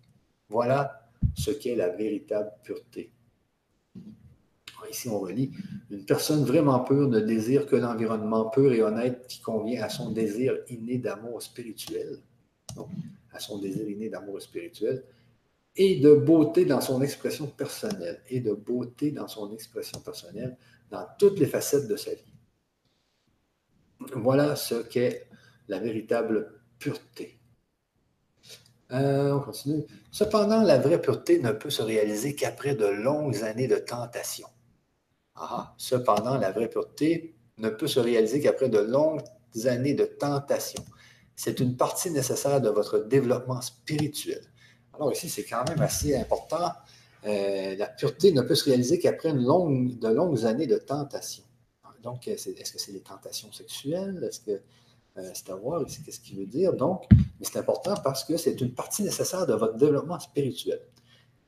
Voilà 0.48 1.10
ce 1.34 1.50
qu'est 1.50 1.76
la 1.76 1.88
véritable 1.88 2.52
pureté. 2.62 3.12
Ici, 4.90 5.08
on 5.08 5.18
relit, 5.18 5.50
une 5.90 6.04
personne 6.04 6.44
vraiment 6.44 6.80
pure 6.80 7.08
ne 7.08 7.18
désire 7.18 7.66
que 7.66 7.74
l'environnement 7.74 8.50
pur 8.50 8.72
et 8.72 8.82
honnête 8.82 9.26
qui 9.26 9.40
convient 9.40 9.82
à 9.82 9.88
son 9.88 10.12
désir 10.12 10.54
inné 10.68 10.98
d'amour 10.98 11.42
spirituel, 11.42 12.18
à 13.32 13.40
son 13.40 13.58
désir 13.58 13.88
inné 13.88 14.08
d'amour 14.08 14.40
spirituel, 14.40 15.02
et 15.76 16.00
de 16.00 16.14
beauté 16.14 16.64
dans 16.64 16.80
son 16.80 17.02
expression 17.02 17.46
personnelle, 17.46 18.22
et 18.28 18.40
de 18.40 18.52
beauté 18.52 19.10
dans 19.10 19.28
son 19.28 19.52
expression 19.52 20.00
personnelle 20.00 20.56
dans 20.90 21.06
toutes 21.18 21.38
les 21.38 21.46
facettes 21.46 21.88
de 21.88 21.96
sa 21.96 22.14
vie. 22.14 22.32
Voilà 24.14 24.56
ce 24.56 24.76
qu'est 24.76 25.28
la 25.68 25.78
véritable 25.78 26.60
pureté. 26.78 27.38
Euh, 28.92 29.32
on 29.32 29.40
continue. 29.40 29.84
Cependant, 30.12 30.62
la 30.62 30.78
vraie 30.78 31.00
pureté 31.00 31.40
ne 31.40 31.50
peut 31.50 31.70
se 31.70 31.82
réaliser 31.82 32.34
qu'après 32.36 32.74
de 32.74 32.86
longues 32.86 33.42
années 33.42 33.66
de 33.66 33.76
tentation. 33.76 34.46
Ah, 35.34 35.74
cependant, 35.76 36.38
la 36.38 36.52
vraie 36.52 36.68
pureté 36.68 37.34
ne 37.58 37.68
peut 37.68 37.88
se 37.88 38.00
réaliser 38.00 38.40
qu'après 38.40 38.68
de 38.68 38.78
longues 38.78 39.22
années 39.64 39.94
de 39.94 40.04
tentation. 40.04 40.84
C'est 41.34 41.60
une 41.60 41.76
partie 41.76 42.10
nécessaire 42.10 42.60
de 42.60 42.70
votre 42.70 42.98
développement 43.00 43.60
spirituel. 43.60 44.40
Alors 44.96 45.12
ici, 45.12 45.28
c'est 45.28 45.44
quand 45.44 45.68
même 45.68 45.80
assez 45.80 46.16
important. 46.16 46.72
Euh, 47.26 47.76
la 47.76 47.86
pureté 47.86 48.32
ne 48.32 48.42
peut 48.42 48.54
se 48.54 48.64
réaliser 48.64 48.98
qu'après 48.98 49.32
longue, 49.32 49.98
de 49.98 50.08
longues 50.08 50.44
années 50.44 50.66
de 50.66 50.78
tentation. 50.78 51.44
Donc, 52.02 52.28
est-ce 52.28 52.72
que 52.72 52.78
c'est 52.78 52.92
les 52.92 53.00
tentations 53.00 53.50
sexuelles? 53.50 54.22
Est-ce 54.22 54.40
que 54.40 54.62
euh, 55.18 55.30
c'est 55.34 55.50
à 55.50 55.56
voir 55.56 55.84
qu'est-ce 55.84 56.20
qu'il 56.20 56.38
veut 56.38 56.46
dire? 56.46 56.72
Donc, 56.74 57.04
mais 57.10 57.46
c'est 57.50 57.58
important 57.58 57.94
parce 58.02 58.22
que 58.24 58.36
c'est 58.36 58.60
une 58.60 58.72
partie 58.72 59.02
nécessaire 59.02 59.46
de 59.46 59.54
votre 59.54 59.76
développement 59.76 60.20
spirituel. 60.20 60.80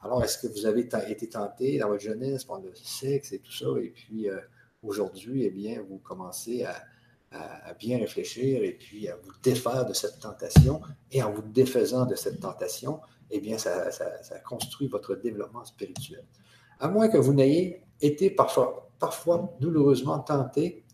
Alors, 0.00 0.22
est-ce 0.24 0.38
que 0.38 0.46
vous 0.48 0.66
avez 0.66 0.88
été 1.08 1.28
tenté 1.28 1.78
dans 1.78 1.88
votre 1.88 2.02
jeunesse 2.02 2.44
par 2.44 2.60
le 2.60 2.72
sexe 2.74 3.32
et 3.32 3.38
tout 3.38 3.52
ça, 3.52 3.66
et 3.80 3.90
puis 3.90 4.28
euh, 4.28 4.38
aujourd'hui, 4.82 5.44
eh 5.44 5.50
bien, 5.50 5.82
vous 5.88 5.98
commencez 5.98 6.64
à, 6.64 6.84
bien 7.78 7.98
réfléchir 7.98 8.62
et 8.62 8.72
puis 8.72 9.06
à 9.06 9.14
vous 9.16 9.30
défaire 9.42 9.84
de 9.84 9.92
cette 9.92 10.18
tentation, 10.18 10.80
et 11.12 11.22
en 11.22 11.30
vous 11.30 11.42
défaisant 11.42 12.06
de 12.06 12.14
cette 12.14 12.40
tentation, 12.40 13.00
eh 13.30 13.40
bien, 13.40 13.58
ça, 13.58 13.90
construit 14.46 14.88
votre 14.88 15.14
développement 15.14 15.64
spirituel. 15.64 16.24
À 16.80 16.88
moins 16.88 17.08
que 17.08 17.18
vous 17.18 17.34
n'ayez 17.34 17.82
été 18.00 18.30
parfois, 18.30 18.90
douloureusement 19.60 20.18
tenté 20.18 20.84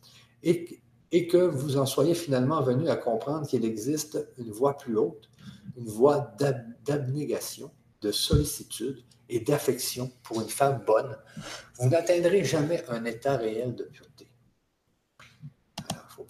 et, 0.42 0.80
et 1.12 1.26
que 1.26 1.38
vous 1.38 1.76
en 1.76 1.86
soyez 1.86 2.14
finalement 2.14 2.60
venu 2.60 2.88
à 2.88 2.96
comprendre 2.96 3.46
qu'il 3.46 3.64
existe 3.64 4.26
une 4.36 4.50
voie 4.50 4.76
plus 4.76 4.96
haute, 4.96 5.30
une 5.76 5.86
voie 5.86 6.34
d'abnégation, 6.84 7.70
de 8.00 8.12
sollicitude 8.12 9.02
et 9.28 9.40
d'affection 9.40 10.10
pour 10.22 10.40
une 10.40 10.48
femme 10.48 10.82
bonne, 10.86 11.16
vous 11.78 11.88
n'atteindrez 11.88 12.44
jamais 12.44 12.84
un 12.88 13.04
état 13.04 13.36
réel 13.36 13.74
de 13.74 13.84
pureté 13.84 14.23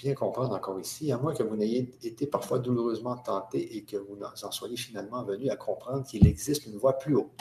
bien 0.04 0.14
comprendre 0.14 0.54
encore 0.54 0.78
ici, 0.78 1.10
à 1.12 1.16
moins 1.16 1.34
que 1.34 1.42
vous 1.42 1.56
n'ayez 1.56 1.90
été 2.02 2.26
parfois 2.26 2.58
douloureusement 2.58 3.16
tenté 3.16 3.74
et 3.74 3.84
que 3.84 3.96
vous 3.96 4.18
en 4.22 4.50
soyez 4.50 4.76
finalement 4.76 5.24
venu 5.24 5.48
à 5.48 5.56
comprendre 5.56 6.06
qu'il 6.06 6.26
existe 6.26 6.66
une 6.66 6.76
voie 6.76 6.98
plus 6.98 7.16
haute, 7.16 7.40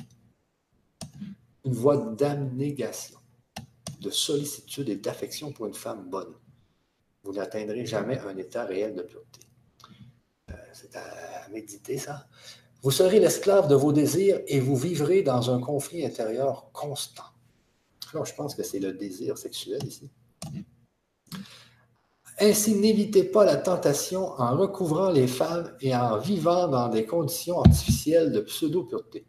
une 1.65 1.73
voie 1.73 1.97
d'abnégation, 1.97 3.19
de 3.99 4.09
sollicitude 4.09 4.87
et 4.87 4.95
d'affection 4.95 5.51
pour 5.51 5.65
une 5.65 5.73
femme 5.73 6.09
bonne. 6.09 6.33
Vous 7.23 7.33
n'atteindrez 7.33 7.85
jamais 7.85 8.17
un 8.19 8.37
état 8.37 8.63
réel 8.63 8.95
de 8.95 9.01
pureté. 9.01 9.41
Euh, 10.49 10.53
c'est 10.71 10.95
à 10.95 11.49
méditer, 11.49 11.97
ça. 11.97 12.27
Vous 12.81 12.91
serez 12.91 13.19
l'esclave 13.19 13.67
de 13.67 13.75
vos 13.75 13.91
désirs 13.91 14.39
et 14.47 14.61
vous 14.61 14.77
vivrez 14.77 15.21
dans 15.21 15.51
un 15.51 15.59
conflit 15.59 16.05
intérieur 16.05 16.71
constant. 16.71 17.23
Alors, 18.13 18.25
je 18.25 18.33
pense 18.33 18.55
que 18.55 18.63
c'est 18.63 18.79
le 18.79 18.93
désir 18.93 19.37
sexuel 19.37 19.83
ici. 19.85 20.09
Ainsi, 22.43 22.75
n'évitez 22.75 23.23
pas 23.23 23.45
la 23.45 23.55
tentation 23.55 24.33
en 24.37 24.57
recouvrant 24.57 25.09
les 25.09 25.27
femmes 25.27 25.73
et 25.79 25.95
en 25.95 26.17
vivant 26.17 26.67
dans 26.67 26.89
des 26.89 27.05
conditions 27.05 27.61
artificielles 27.61 28.33
de 28.33 28.41
pseudo-pureté. 28.41 29.25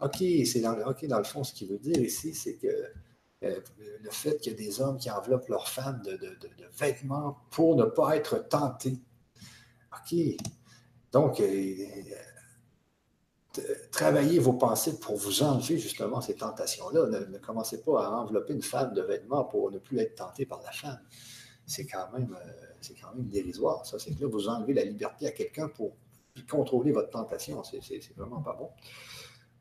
OK, 0.00 0.16
c'est 0.46 0.60
dans, 0.60 0.72
dans 0.72 1.18
le 1.18 1.24
fond, 1.24 1.44
ce 1.44 1.52
qu'il 1.52 1.68
veut 1.68 1.78
dire 1.78 1.98
ici, 1.98 2.32
c'est 2.32 2.56
que 2.56 2.68
euh, 3.44 3.60
le 4.00 4.10
fait 4.10 4.38
qu'il 4.38 4.52
y 4.52 4.54
a 4.54 4.58
des 4.58 4.80
hommes 4.80 4.96
qui 4.96 5.10
enveloppent 5.10 5.48
leurs 5.48 5.68
femmes 5.68 6.00
de, 6.02 6.18
vêtements 6.78 7.36
pour 7.50 7.76
ne 7.76 7.84
pas 7.84 8.16
être 8.16 8.48
tentés. 8.48 8.98
OK. 9.92 10.18
Donc, 11.12 11.40
euh, 11.40 11.74
travaillez 13.92 14.38
vos 14.38 14.54
pensées 14.54 14.98
pour 14.98 15.16
vous 15.16 15.42
enlever 15.42 15.76
justement 15.76 16.22
ces 16.22 16.36
tentations-là. 16.36 17.08
ne, 17.28 17.36
commencez 17.36 17.82
pas 17.82 18.06
à 18.06 18.10
envelopper 18.22 18.54
une 18.54 18.62
femme 18.62 18.94
de 18.94 19.02
vêtements 19.02 19.44
pour 19.44 19.70
ne 19.70 19.76
plus 19.76 19.98
être 19.98 20.14
tenté 20.14 20.46
par 20.46 20.62
la 20.62 20.72
femme 20.72 21.00
c'est 21.68 21.84
quand, 21.84 22.10
même, 22.12 22.34
euh, 22.34 22.94
quand 23.00 23.14
même 23.14 23.28
dérisoire. 23.28 23.84
Ça, 23.84 23.98
c'est 23.98 24.12
que 24.14 24.22
là, 24.22 24.26
vous 24.26 24.48
enlevez 24.48 24.72
la 24.72 24.84
liberté 24.84 25.26
à 25.26 25.30
quelqu'un 25.30 25.68
pour 25.68 25.92
contrôler 26.50 26.92
votre 26.92 27.10
tentation. 27.10 27.62
C'est, 27.62 28.00
vraiment 28.16 28.40
pas 28.40 28.54
bon. 28.54 28.70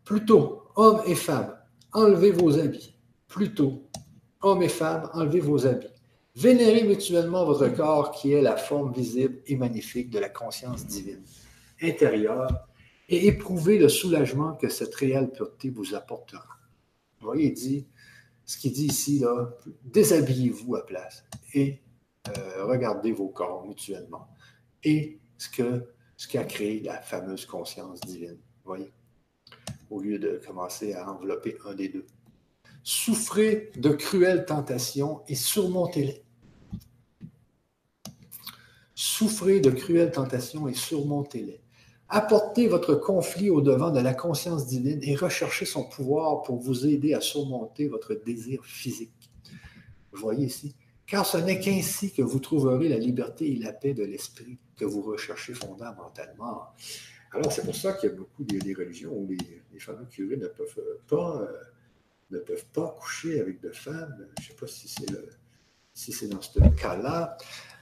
Plutôt, 0.05 0.63
hommes 0.75 1.01
et 1.05 1.15
femmes, 1.15 1.55
enlevez 1.91 2.31
vos 2.31 2.57
habits. 2.57 2.95
Plutôt, 3.27 3.83
hommes 4.41 4.63
et 4.63 4.69
femmes, 4.69 5.09
enlevez 5.13 5.41
vos 5.41 5.67
habits. 5.67 5.87
Vénérez 6.35 6.83
mutuellement 6.83 7.45
votre 7.45 7.67
corps 7.75 8.11
qui 8.11 8.31
est 8.31 8.41
la 8.41 8.55
forme 8.55 8.93
visible 8.93 9.41
et 9.47 9.57
magnifique 9.57 10.09
de 10.09 10.19
la 10.19 10.29
conscience 10.29 10.85
divine 10.85 11.23
intérieure 11.81 12.67
et 13.09 13.27
éprouvez 13.27 13.79
le 13.79 13.89
soulagement 13.89 14.53
que 14.53 14.69
cette 14.69 14.93
réelle 14.95 15.31
pureté 15.31 15.69
vous 15.69 15.93
apportera. 15.95 16.47
Vous 17.19 17.27
voyez, 17.27 17.47
il 17.47 17.53
dit, 17.53 17.87
ce 18.45 18.57
qu'il 18.57 18.71
dit 18.71 18.85
ici, 18.85 19.23
déshabillez-vous 19.83 20.75
à 20.75 20.85
place 20.85 21.25
et 21.53 21.81
euh, 22.37 22.65
regardez 22.65 23.11
vos 23.11 23.29
corps 23.29 23.65
mutuellement. 23.65 24.27
Et 24.83 25.19
ce, 25.37 25.49
que, 25.49 25.93
ce 26.15 26.27
qui 26.27 26.37
a 26.37 26.43
créé 26.43 26.81
la 26.81 27.01
fameuse 27.01 27.45
conscience 27.45 27.99
divine. 28.01 28.37
Voyez? 28.63 28.91
Au 29.89 30.01
lieu 30.01 30.19
de 30.19 30.41
commencer 30.45 30.93
à 30.93 31.11
envelopper 31.11 31.57
un 31.65 31.73
des 31.73 31.89
deux. 31.89 32.05
Souffrez 32.83 33.71
de 33.75 33.89
cruelles 33.89 34.45
tentations 34.45 35.21
et 35.27 35.35
surmontez-les. 35.35 36.23
Souffrez 38.95 39.59
de 39.59 39.69
cruelles 39.69 40.11
tentations 40.11 40.67
et 40.67 40.73
surmontez-les. 40.73 41.61
Apportez 42.09 42.67
votre 42.67 42.95
conflit 42.95 43.49
au 43.49 43.59
devant 43.59 43.91
de 43.91 43.99
la 43.99 44.13
conscience 44.13 44.65
divine 44.65 44.99
et 45.03 45.15
recherchez 45.15 45.65
son 45.65 45.83
pouvoir 45.83 46.41
pour 46.43 46.57
vous 46.57 46.87
aider 46.87 47.13
à 47.13 47.19
surmonter 47.19 47.87
votre 47.87 48.15
désir 48.15 48.63
physique. 48.63 49.29
Voyez 50.13 50.45
ici, 50.45 50.73
car 51.07 51.25
ce 51.25 51.37
n'est 51.37 51.59
qu'ainsi 51.59 52.11
que 52.11 52.21
vous 52.21 52.39
trouverez 52.39 52.89
la 52.89 52.97
liberté 52.97 53.49
et 53.51 53.55
la 53.55 53.71
paix 53.71 53.93
de 53.93 54.03
l'esprit 54.03 54.59
que 54.75 54.85
vous 54.85 55.01
recherchez 55.01 55.53
fondamentalement. 55.53 56.67
Alors, 57.31 57.51
c'est 57.51 57.63
pour 57.63 57.75
ça 57.75 57.93
qu'il 57.93 58.09
y 58.09 58.13
a 58.13 58.15
beaucoup 58.15 58.43
des, 58.43 58.73
religions 58.73 59.13
où 59.13 59.27
les, 59.27 59.79
fameux 59.79 60.05
curés 60.05 60.37
ne 60.37 60.47
peuvent 60.47 60.79
pas, 61.07 61.41
euh, 61.41 61.63
ne 62.31 62.39
peuvent 62.39 62.65
pas 62.73 62.95
coucher 62.99 63.39
avec 63.39 63.61
de 63.61 63.71
femmes. 63.71 64.27
Je 64.37 64.43
ne 64.43 64.47
sais 64.47 64.55
pas 64.55 64.67
si 64.67 64.87
c'est, 64.87 65.05
si 65.93 66.11
c'est 66.11 66.27
dans 66.27 66.41
ce 66.41 66.59
cas-là, 66.59 67.37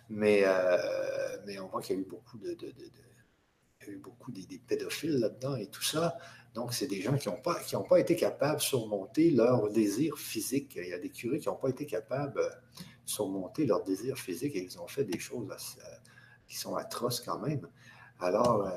mais, 0.09 0.43
euh, 0.45 1.37
mais 1.47 1.59
on 1.59 1.67
voit 1.67 1.81
qu'il 1.81 1.95
y 1.95 1.99
a 1.99 2.01
eu 2.01 2.05
beaucoup 2.05 2.37
de, 2.37 2.55
il 2.61 3.87
y 3.87 3.89
a 3.89 3.93
eu 3.93 3.97
beaucoup 3.97 4.31
des, 4.31 4.45
pédophiles 4.67 5.17
là-dedans 5.19 5.55
et 5.55 5.67
tout 5.67 5.83
ça. 5.83 6.17
Donc, 6.53 6.73
c'est 6.73 6.87
des 6.87 7.01
gens 7.01 7.17
qui 7.17 7.27
n'ont 7.27 7.41
pas, 7.41 7.59
pas 7.89 7.99
été 7.99 8.15
capables 8.15 8.57
de 8.57 8.61
surmonter 8.63 9.31
leur 9.31 9.69
désir 9.71 10.17
physique. 10.17 10.75
Il 10.75 10.87
y 10.87 10.93
a 10.93 10.99
des 10.99 11.09
curés 11.09 11.39
qui 11.39 11.49
n'ont 11.49 11.55
pas 11.55 11.69
été 11.69 11.85
capables 11.85 12.39
surmonter 13.05 13.65
leur 13.65 13.83
désir 13.83 14.17
physique 14.17 14.55
et 14.55 14.63
ils 14.63 14.79
ont 14.79 14.87
fait 14.87 15.03
des 15.03 15.19
choses 15.19 15.47
euh, 15.49 15.81
qui 16.47 16.57
sont 16.57 16.75
atroces 16.75 17.21
quand 17.21 17.39
même. 17.39 17.67
Alors, 18.19 18.67
euh, 18.67 18.71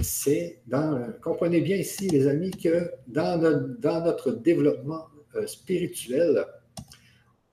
c'est 0.00 0.60
dans. 0.66 1.12
Comprenez 1.22 1.60
bien 1.60 1.76
ici, 1.76 2.08
les 2.08 2.26
amis, 2.26 2.50
que 2.50 2.90
dans 3.06 3.40
notre, 3.40 4.32
développement 4.32 5.06
euh, 5.34 5.46
spirituel, 5.46 6.44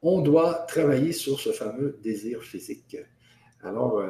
on 0.01 0.21
doit 0.21 0.65
travailler 0.67 1.11
sur 1.11 1.39
ce 1.39 1.51
fameux 1.51 1.99
désir 2.01 2.41
physique. 2.43 2.97
Alors, 3.61 4.01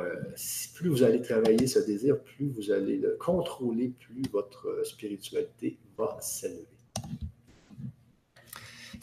plus 0.75 0.89
vous 0.89 1.01
allez 1.01 1.23
travailler 1.23 1.65
ce 1.65 1.79
désir, 1.79 2.21
plus 2.21 2.49
vous 2.49 2.69
allez 2.69 2.97
le 2.97 3.17
contrôler, 3.19 3.95
plus 3.99 4.21
votre 4.31 4.85
spiritualité 4.85 5.79
va 5.97 6.19
s'élever. 6.21 6.58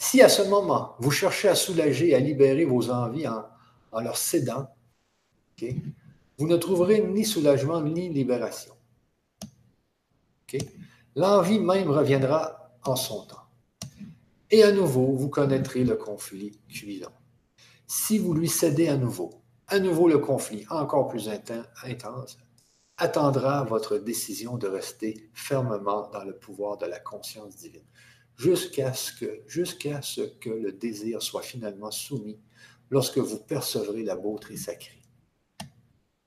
Si 0.09 0.21
à 0.21 0.29
ce 0.29 0.41
moment, 0.43 0.95
vous 0.99 1.11
cherchez 1.11 1.49
à 1.49 1.55
soulager, 1.55 2.15
à 2.15 2.19
libérer 2.19 2.63
vos 2.63 2.91
envies 2.91 3.27
en, 3.27 3.43
leur 3.99 4.15
cédant, 4.15 4.69
vous 6.37 6.47
ne 6.47 6.55
trouverez 6.55 7.01
ni 7.01 7.25
soulagement 7.25 7.81
ni 7.81 8.07
libération. 8.07 8.73
L'envie 11.13 11.59
même 11.59 11.89
reviendra 11.89 12.71
en 12.85 12.95
son 12.95 13.25
temps. 13.25 13.49
Et 14.49 14.63
à 14.63 14.71
nouveau, 14.71 15.13
vous 15.17 15.27
connaîtrez 15.27 15.83
le 15.83 15.97
conflit 15.97 16.57
cuisant. 16.69 17.11
Si 17.85 18.17
vous 18.17 18.33
lui 18.33 18.47
cédez 18.47 18.87
à 18.87 18.95
nouveau, 18.95 19.41
à 19.67 19.77
nouveau 19.77 20.07
le 20.07 20.19
conflit 20.19 20.65
encore 20.69 21.09
plus 21.09 21.27
intense 21.83 22.37
attendra 22.95 23.65
votre 23.65 23.97
décision 23.97 24.57
de 24.57 24.67
rester 24.67 25.29
fermement 25.33 26.09
dans 26.11 26.23
le 26.23 26.33
pouvoir 26.33 26.77
de 26.77 26.85
la 26.85 26.99
conscience 26.99 27.57
divine, 27.57 27.83
jusqu'à 28.37 28.93
ce 28.93 29.11
que, 29.13 29.41
jusqu'à 29.47 30.01
ce 30.01 30.21
que 30.21 30.49
le 30.49 30.71
désir 30.71 31.21
soit 31.21 31.41
finalement 31.41 31.91
soumis 31.91 32.39
lorsque 32.89 33.17
vous 33.17 33.39
percevrez 33.39 34.03
la 34.03 34.15
beauté 34.15 34.55
sacrée. 34.55 35.01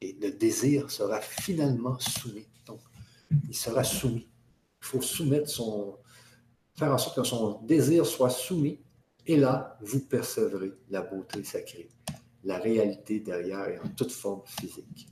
Et 0.00 0.16
le 0.20 0.32
désir 0.32 0.90
sera 0.90 1.20
finalement 1.20 1.98
soumis. 1.98 2.48
Donc, 2.66 2.80
il 3.48 3.54
sera 3.54 3.84
soumis. 3.84 4.28
Il 4.82 4.86
faut 4.86 5.02
soumettre 5.02 5.48
son, 5.48 5.98
faire 6.74 6.92
en 6.92 6.98
sorte 6.98 7.16
que 7.16 7.24
son 7.24 7.60
désir 7.62 8.04
soit 8.06 8.30
soumis, 8.30 8.80
et 9.26 9.36
là, 9.36 9.78
vous 9.82 10.00
percevrez 10.00 10.72
la 10.88 11.02
beauté 11.02 11.44
sacrée, 11.44 11.88
la 12.42 12.58
réalité 12.58 13.20
derrière 13.20 13.68
et 13.68 13.78
en 13.78 13.88
toute 13.88 14.12
forme 14.12 14.42
physique. 14.46 15.08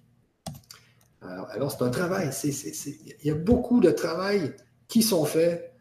Alors, 1.21 1.71
c'est 1.71 1.83
un 1.83 1.91
travail, 1.91 2.31
il 2.45 3.27
y 3.27 3.31
a 3.31 3.35
beaucoup 3.35 3.81
de 3.81 3.91
travail 3.91 4.55
qui 4.87 5.03
sont 5.03 5.25
faits 5.25 5.78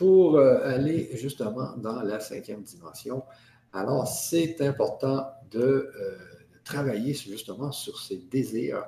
pour 0.00 0.36
euh, 0.36 0.62
aller 0.62 1.10
justement 1.12 1.76
dans 1.76 2.00
la 2.00 2.20
cinquième 2.20 2.62
dimension. 2.62 3.22
Alors, 3.74 4.08
c'est 4.08 4.62
important 4.62 5.30
de, 5.50 5.60
euh, 5.60 6.16
travailler 6.64 7.12
justement 7.12 7.70
sur 7.70 8.00
ces 8.00 8.16
désirs 8.16 8.82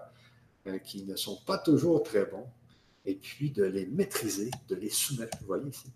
euh, 0.66 0.78
qui 0.78 1.04
ne 1.04 1.14
sont 1.14 1.38
pas 1.44 1.58
toujours 1.58 2.02
très 2.02 2.24
bons, 2.24 2.46
et 3.04 3.14
puis 3.14 3.50
de 3.50 3.62
les 3.62 3.84
maîtriser, 3.84 4.50
de 4.70 4.74
les 4.74 4.88
soumettre. 4.88 5.36
Vous 5.42 5.48
voyez 5.48 5.68
ici. 5.68 5.92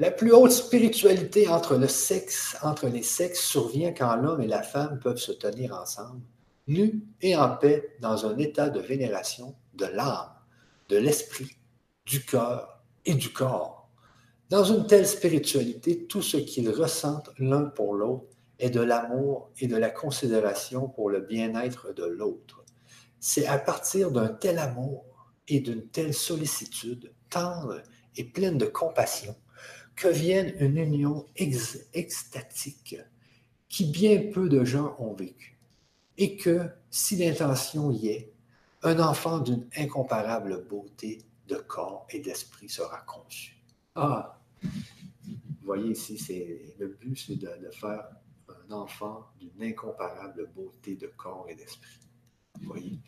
La 0.00 0.10
plus 0.10 0.32
haute 0.32 0.50
spiritualité 0.50 1.46
entre 1.46 1.76
le 1.76 1.86
sexe, 1.86 2.56
entre 2.62 2.88
les 2.88 3.04
sexes 3.04 3.44
survient 3.44 3.92
quand 3.92 4.16
l'homme 4.16 4.40
et 4.40 4.48
la 4.48 4.64
femme 4.64 4.98
peuvent 4.98 5.18
se 5.18 5.30
tenir 5.30 5.72
ensemble, 5.72 6.22
nus 6.66 7.04
et 7.20 7.36
en 7.36 7.56
paix, 7.56 7.94
dans 8.00 8.26
un 8.26 8.36
état 8.38 8.70
de 8.70 8.80
vénération 8.80 9.54
de 9.74 9.86
l'âme, 9.86 10.32
de 10.88 10.96
l'esprit, 10.96 11.56
du 12.06 12.24
cœur 12.24 12.82
et 13.04 13.14
du 13.14 13.32
corps. 13.32 13.90
Dans 14.48 14.64
une 14.64 14.86
telle 14.86 15.06
spiritualité, 15.06 16.06
tout 16.06 16.22
ce 16.22 16.36
qu'ils 16.36 16.70
ressentent 16.70 17.30
l'un 17.38 17.64
pour 17.64 17.94
l'autre 17.94 18.26
est 18.58 18.70
de 18.70 18.80
l'amour 18.80 19.50
et 19.58 19.66
de 19.66 19.76
la 19.76 19.90
considération 19.90 20.88
pour 20.88 21.10
le 21.10 21.20
bien-être 21.20 21.92
de 21.94 22.04
l'autre. 22.04 22.64
C'est 23.18 23.46
à 23.46 23.58
partir 23.58 24.10
d'un 24.10 24.28
tel 24.28 24.58
amour 24.58 25.04
et 25.48 25.60
d'une 25.60 25.88
telle 25.88 26.14
sollicitude 26.14 27.14
tendre 27.30 27.82
et 28.16 28.24
pleine 28.24 28.58
de 28.58 28.66
compassion 28.66 29.34
que 29.96 30.08
vienne 30.08 30.54
une 30.58 30.76
union 30.76 31.26
extatique 31.34 32.96
qui 33.68 33.86
bien 33.86 34.30
peu 34.32 34.48
de 34.48 34.64
gens 34.64 34.94
ont 34.98 35.14
vécu, 35.14 35.58
et 36.18 36.36
que, 36.36 36.68
si 36.90 37.16
l'intention 37.16 37.90
y 37.90 38.08
est, 38.08 38.32
un 38.82 38.98
enfant 38.98 39.38
d'une 39.38 39.66
incomparable 39.76 40.66
beauté 40.68 41.24
de 41.48 41.56
corps 41.56 42.06
et 42.10 42.20
d'esprit 42.20 42.68
sera 42.68 43.00
conçu. 43.02 43.56
Ah, 43.94 44.38
vous 44.62 45.66
voyez 45.66 45.92
ici, 45.92 46.18
c'est 46.18 46.74
le 46.78 46.88
but, 46.88 47.16
c'est 47.16 47.36
de, 47.36 47.70
faire 47.70 48.08
un 48.48 48.72
enfant 48.72 49.26
d'une 49.38 49.62
incomparable 49.62 50.50
beauté 50.54 50.96
de 50.96 51.06
corps 51.06 51.46
et 51.48 51.54
d'esprit. 51.54 52.00
Vous 52.60 52.68
voyez? 52.68 52.98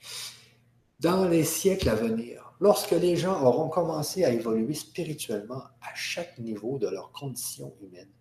Dans 1.01 1.29
les 1.29 1.45
siècles 1.45 1.89
à 1.89 1.95
venir, 1.95 2.55
lorsque 2.61 2.93
les 2.93 3.17
gens 3.17 3.43
auront 3.43 3.69
commencé 3.69 4.25
à 4.25 4.31
évoluer 4.31 4.75
spirituellement 4.75 5.63
à 5.81 5.95
chaque 5.95 6.39
niveau 6.39 6.79
de 6.79 6.89
leur 6.89 7.13
condition 7.13 7.75
humaine, 7.83 8.13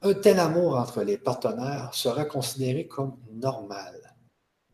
un 0.00 0.14
tel 0.14 0.38
amour 0.38 0.76
entre 0.76 1.02
les 1.02 1.18
partenaires 1.18 1.92
sera 1.94 2.24
considéré 2.24 2.86
comme 2.86 3.16
normal 3.32 4.14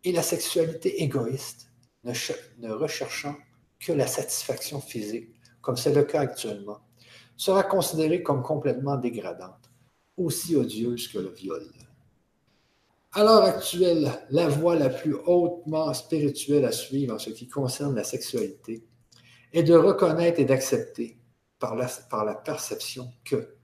et 0.05 0.13
la 0.13 0.23
sexualité 0.23 1.03
égoïste, 1.03 1.71
ne, 2.05 2.13
ne 2.59 2.73
recherchant 2.73 3.37
que 3.81 3.93
la 3.93 4.07
satisfaction 4.07 4.81
physique, 4.81 5.31
comme 5.61 5.77
c'est 5.77 5.95
le 5.95 6.05
cas 6.05 6.21
actuellement, 6.21 6.81
sera 7.37 7.63
considérée 7.63 8.23
comme 8.23 8.43
complètement 8.43 8.97
dégradante, 8.97 9.71
aussi 10.17 10.55
odieuse 10.55 11.09
que 11.09 11.19
le 11.19 11.31
viol. 11.31 11.65
À 13.13 13.25
l'heure 13.25 13.43
actuelle, 13.43 14.09
la 14.31 14.47
voie 14.47 14.77
la 14.77 14.89
plus 14.89 15.15
hautement 15.15 15.93
spirituelle 15.95 16.65
à 16.65 16.71
suivre 16.71 17.15
en 17.15 17.19
ce 17.19 17.31
qui 17.31 17.49
concerne 17.49 17.97
la 17.97 18.05
sexualité 18.05 18.87
est 19.53 19.65
de 19.65 19.75
reconnaître 19.75 20.39
et 20.39 20.45
d'accepter 20.45 21.19
par 21.59 21.75
la, 21.75 21.89
par 22.09 22.25
la 22.25 22.35
perception 22.35 23.11
que 23.25 23.57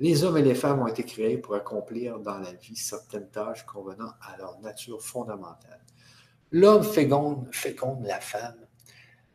les 0.00 0.24
hommes 0.24 0.38
et 0.38 0.42
les 0.42 0.54
femmes 0.54 0.80
ont 0.80 0.86
été 0.86 1.04
créés 1.04 1.38
pour 1.38 1.54
accomplir 1.54 2.18
dans 2.18 2.38
la 2.38 2.52
vie 2.52 2.76
certaines 2.76 3.28
tâches 3.28 3.64
convenant 3.66 4.12
à 4.22 4.36
leur 4.38 4.58
nature 4.60 5.02
fondamentale. 5.02 5.84
L'homme 6.50 6.82
féconde, 6.82 7.48
féconde 7.52 8.04
la 8.06 8.20
femme. 8.20 8.63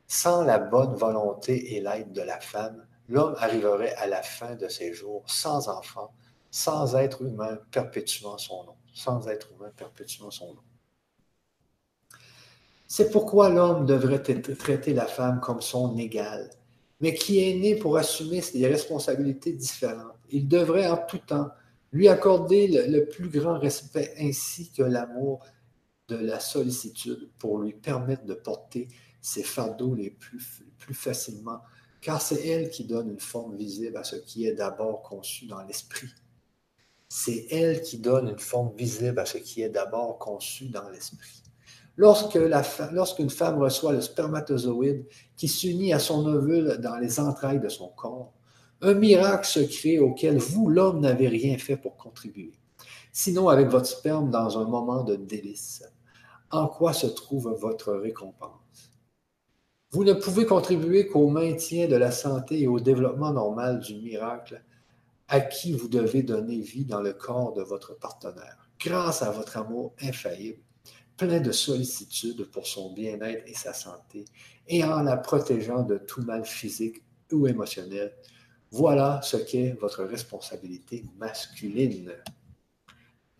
Sans 0.09 0.43
la 0.43 0.59
bonne 0.59 0.95
volonté 0.95 1.77
et 1.77 1.79
l'aide 1.79 2.11
de 2.11 2.21
la 2.21 2.41
femme, 2.41 2.85
l'homme 3.07 3.35
arriverait 3.37 3.95
à 3.95 4.07
la 4.07 4.21
fin 4.21 4.55
de 4.55 4.67
ses 4.67 4.91
jours 4.91 5.23
sans 5.27 5.69
enfant, 5.69 6.11
sans 6.51 6.97
être 6.97 7.21
humain 7.21 7.57
perpétuant 7.71 8.37
son 8.37 8.65
nom 8.65 8.75
sans 8.99 9.27
être 9.27 9.51
humain 9.53 9.71
perpétuant 9.75 10.31
son 10.31 10.53
nom. 10.53 10.61
C'est 12.87 13.11
pourquoi 13.11 13.49
l'homme 13.49 13.85
devrait 13.85 14.21
traiter 14.21 14.93
la 14.93 15.05
femme 15.05 15.39
comme 15.39 15.61
son 15.61 15.97
égale, 15.97 16.49
mais 16.99 17.13
qui 17.13 17.39
est 17.39 17.55
né 17.55 17.75
pour 17.75 17.97
assumer 17.97 18.41
des 18.53 18.67
responsabilités 18.67 19.53
différentes. 19.53 20.17
Il 20.31 20.47
devrait 20.47 20.89
en 20.89 20.97
tout 20.97 21.19
temps 21.19 21.49
lui 21.91 22.07
accorder 22.07 22.67
le, 22.67 23.05
plus 23.05 23.29
grand 23.29 23.59
respect 23.59 24.13
ainsi 24.19 24.71
que 24.71 24.83
l'amour 24.83 25.45
de 26.07 26.17
la 26.17 26.39
sollicitude 26.39 27.29
pour 27.37 27.59
lui 27.59 27.73
permettre 27.73 28.25
de 28.25 28.33
porter 28.33 28.87
ses 29.21 29.43
fardeaux 29.43 29.95
les 29.95 30.11
plus, 30.11 30.63
facilement, 30.93 31.59
car 32.01 32.21
c'est 32.21 32.47
elle 32.47 32.69
qui 32.69 32.85
donne 32.85 33.09
une 33.09 33.19
forme 33.19 33.55
visible 33.55 33.97
à 33.97 34.03
ce 34.03 34.15
qui 34.15 34.45
est 34.45 34.53
d'abord 34.53 35.01
conçu 35.01 35.45
dans 35.45 35.63
l'esprit 35.63 36.09
c'est 37.09 37.47
elle 37.49 37.81
qui 37.81 37.97
donne 37.97 38.29
une 38.29 38.39
forme 38.39 38.71
visible 38.75 39.19
à 39.19 39.25
ce 39.25 39.39
qui 39.39 39.63
est 39.63 39.69
d'abord 39.69 40.19
conçu 40.19 40.69
dans 40.69 40.87
l'esprit. 40.89 41.41
Lorsque 41.97 42.39
lorsqu'une 42.91 43.31
femme 43.31 43.59
reçoit 43.59 43.91
le 43.91 43.99
spermatozoïde 43.99 45.05
qui 45.35 45.47
s'unit 45.47 45.91
à 45.91 45.99
son 45.99 46.25
ovule 46.27 46.77
dans 46.79 46.97
les 46.97 47.19
entrailles 47.19 47.59
de 47.59 47.67
son 47.67 47.89
corps, 47.89 48.31
un 48.81 48.93
miracle 48.93 49.45
se 49.45 49.59
crée 49.59 49.99
auquel 49.99 50.37
vous, 50.37 50.69
l'homme, 50.69 51.01
n'avez 51.01 51.27
rien 51.27 51.57
fait 51.57 51.75
pour 51.75 51.97
contribuer, 51.97 52.53
sinon 53.11 53.49
avec 53.49 53.67
votre 53.67 53.87
sperme 53.87 54.29
dans 54.29 54.57
un 54.57 54.65
moment 54.65 55.03
de 55.03 55.15
délice. 55.15 55.83
En 56.51 56.67
quoi 56.67 56.93
se 56.93 57.07
trouve 57.07 57.53
votre 57.59 57.91
récompense? 57.93 58.68
Vous 59.91 60.03
ne 60.03 60.13
pouvez 60.13 60.45
contribuer 60.45 61.07
qu'au 61.07 61.29
maintien 61.29 61.87
de 61.87 61.95
la 61.95 62.11
santé 62.11 62.61
et 62.61 62.67
au 62.67 62.79
développement 62.79 63.33
normal 63.33 63.79
du 63.79 63.95
miracle 63.95 64.63
à 65.27 65.41
qui 65.41 65.73
vous 65.73 65.87
devez 65.87 66.21
donner 66.21 66.59
vie 66.59 66.85
dans 66.85 67.01
le 67.01 67.13
corps 67.13 67.53
de 67.53 67.63
votre 67.63 67.97
partenaire, 67.97 68.69
grâce 68.79 69.23
à 69.23 69.31
votre 69.31 69.57
amour 69.57 69.95
infaillible, 69.99 70.59
plein 71.17 71.39
de 71.39 71.51
sollicitude 71.51 72.45
pour 72.51 72.67
son 72.67 72.93
bien-être 72.93 73.43
et 73.47 73.55
sa 73.55 73.73
santé, 73.73 74.25
et 74.67 74.83
en 74.83 75.01
la 75.01 75.17
protégeant 75.17 75.81
de 75.81 75.97
tout 75.97 76.21
mal 76.21 76.45
physique 76.45 77.03
ou 77.31 77.47
émotionnel. 77.47 78.15
Voilà 78.69 79.21
ce 79.23 79.37
qu'est 79.37 79.75
votre 79.81 80.03
responsabilité 80.03 81.03
masculine. 81.17 82.13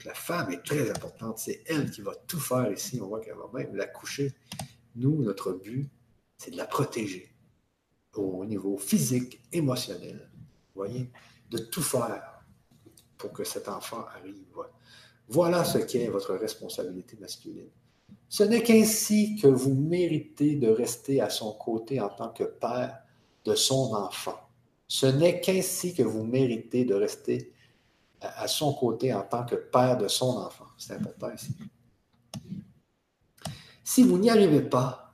La 0.04 0.16
femme 0.16 0.52
est 0.52 0.66
très 0.66 0.90
importante, 0.90 1.38
c'est 1.38 1.62
elle 1.68 1.92
qui 1.92 2.02
va 2.02 2.16
tout 2.28 2.40
faire 2.40 2.72
ici. 2.72 3.00
On 3.00 3.08
voit 3.08 3.20
qu'elle 3.20 3.36
va 3.36 3.50
même 3.54 3.76
la 3.76 3.86
coucher. 3.86 4.34
Nous, 4.96 5.24
notre 5.24 5.54
but, 5.54 5.90
c'est 6.40 6.50
de 6.50 6.58
la 6.58 6.66
protéger 6.66 7.32
au 8.16 8.44
niveau 8.46 8.80
physique, 8.80 9.40
émotionnel. 9.52 10.32
Voyez? 10.74 11.12
de 11.50 11.58
tout 11.58 11.82
faire 11.82 12.44
pour 13.18 13.34
que 13.34 13.44
cet 13.44 13.68
enfant 13.68 14.06
arrive. 14.16 14.36
Voilà 15.28 15.64
ce 15.64 15.78
qu'est 15.80 16.08
votre 16.08 16.34
responsabilité 16.36 17.18
masculine. 17.20 17.70
Ce 18.28 18.44
n'est 18.44 18.64
qu'ainsi 18.64 19.36
que 19.36 19.48
vous 19.48 19.74
méritez 19.74 20.56
de 20.56 20.68
rester 20.70 21.22
à 21.22 21.30
son 21.30 21.54
côté 21.54 22.00
en 22.00 22.10
tant 22.10 22.30
que 22.30 22.44
père 22.44 23.00
de 23.46 23.56
son 23.56 23.94
enfant. 23.94 24.40
Ce 24.88 25.06
n'est 25.06 25.40
qu'ainsi 25.42 25.94
que 25.94 26.04
vous 26.04 26.24
méritez 26.24 26.86
de 26.86 26.96
rester 26.96 27.54
à, 28.22 28.48
son 28.48 28.74
côté 28.74 29.14
en 29.14 29.22
tant 29.22 29.46
que 29.46 29.56
père 29.56 29.98
de 29.98 30.08
son 30.08 30.38
enfant. 30.38 30.66
C'est 30.78 30.94
important 30.94 31.32
ici. 31.32 31.56
Si 33.84 34.04
vous 34.04 34.18
n'y 34.18 34.30
arrivez 34.30 34.62
pas, 34.62 35.09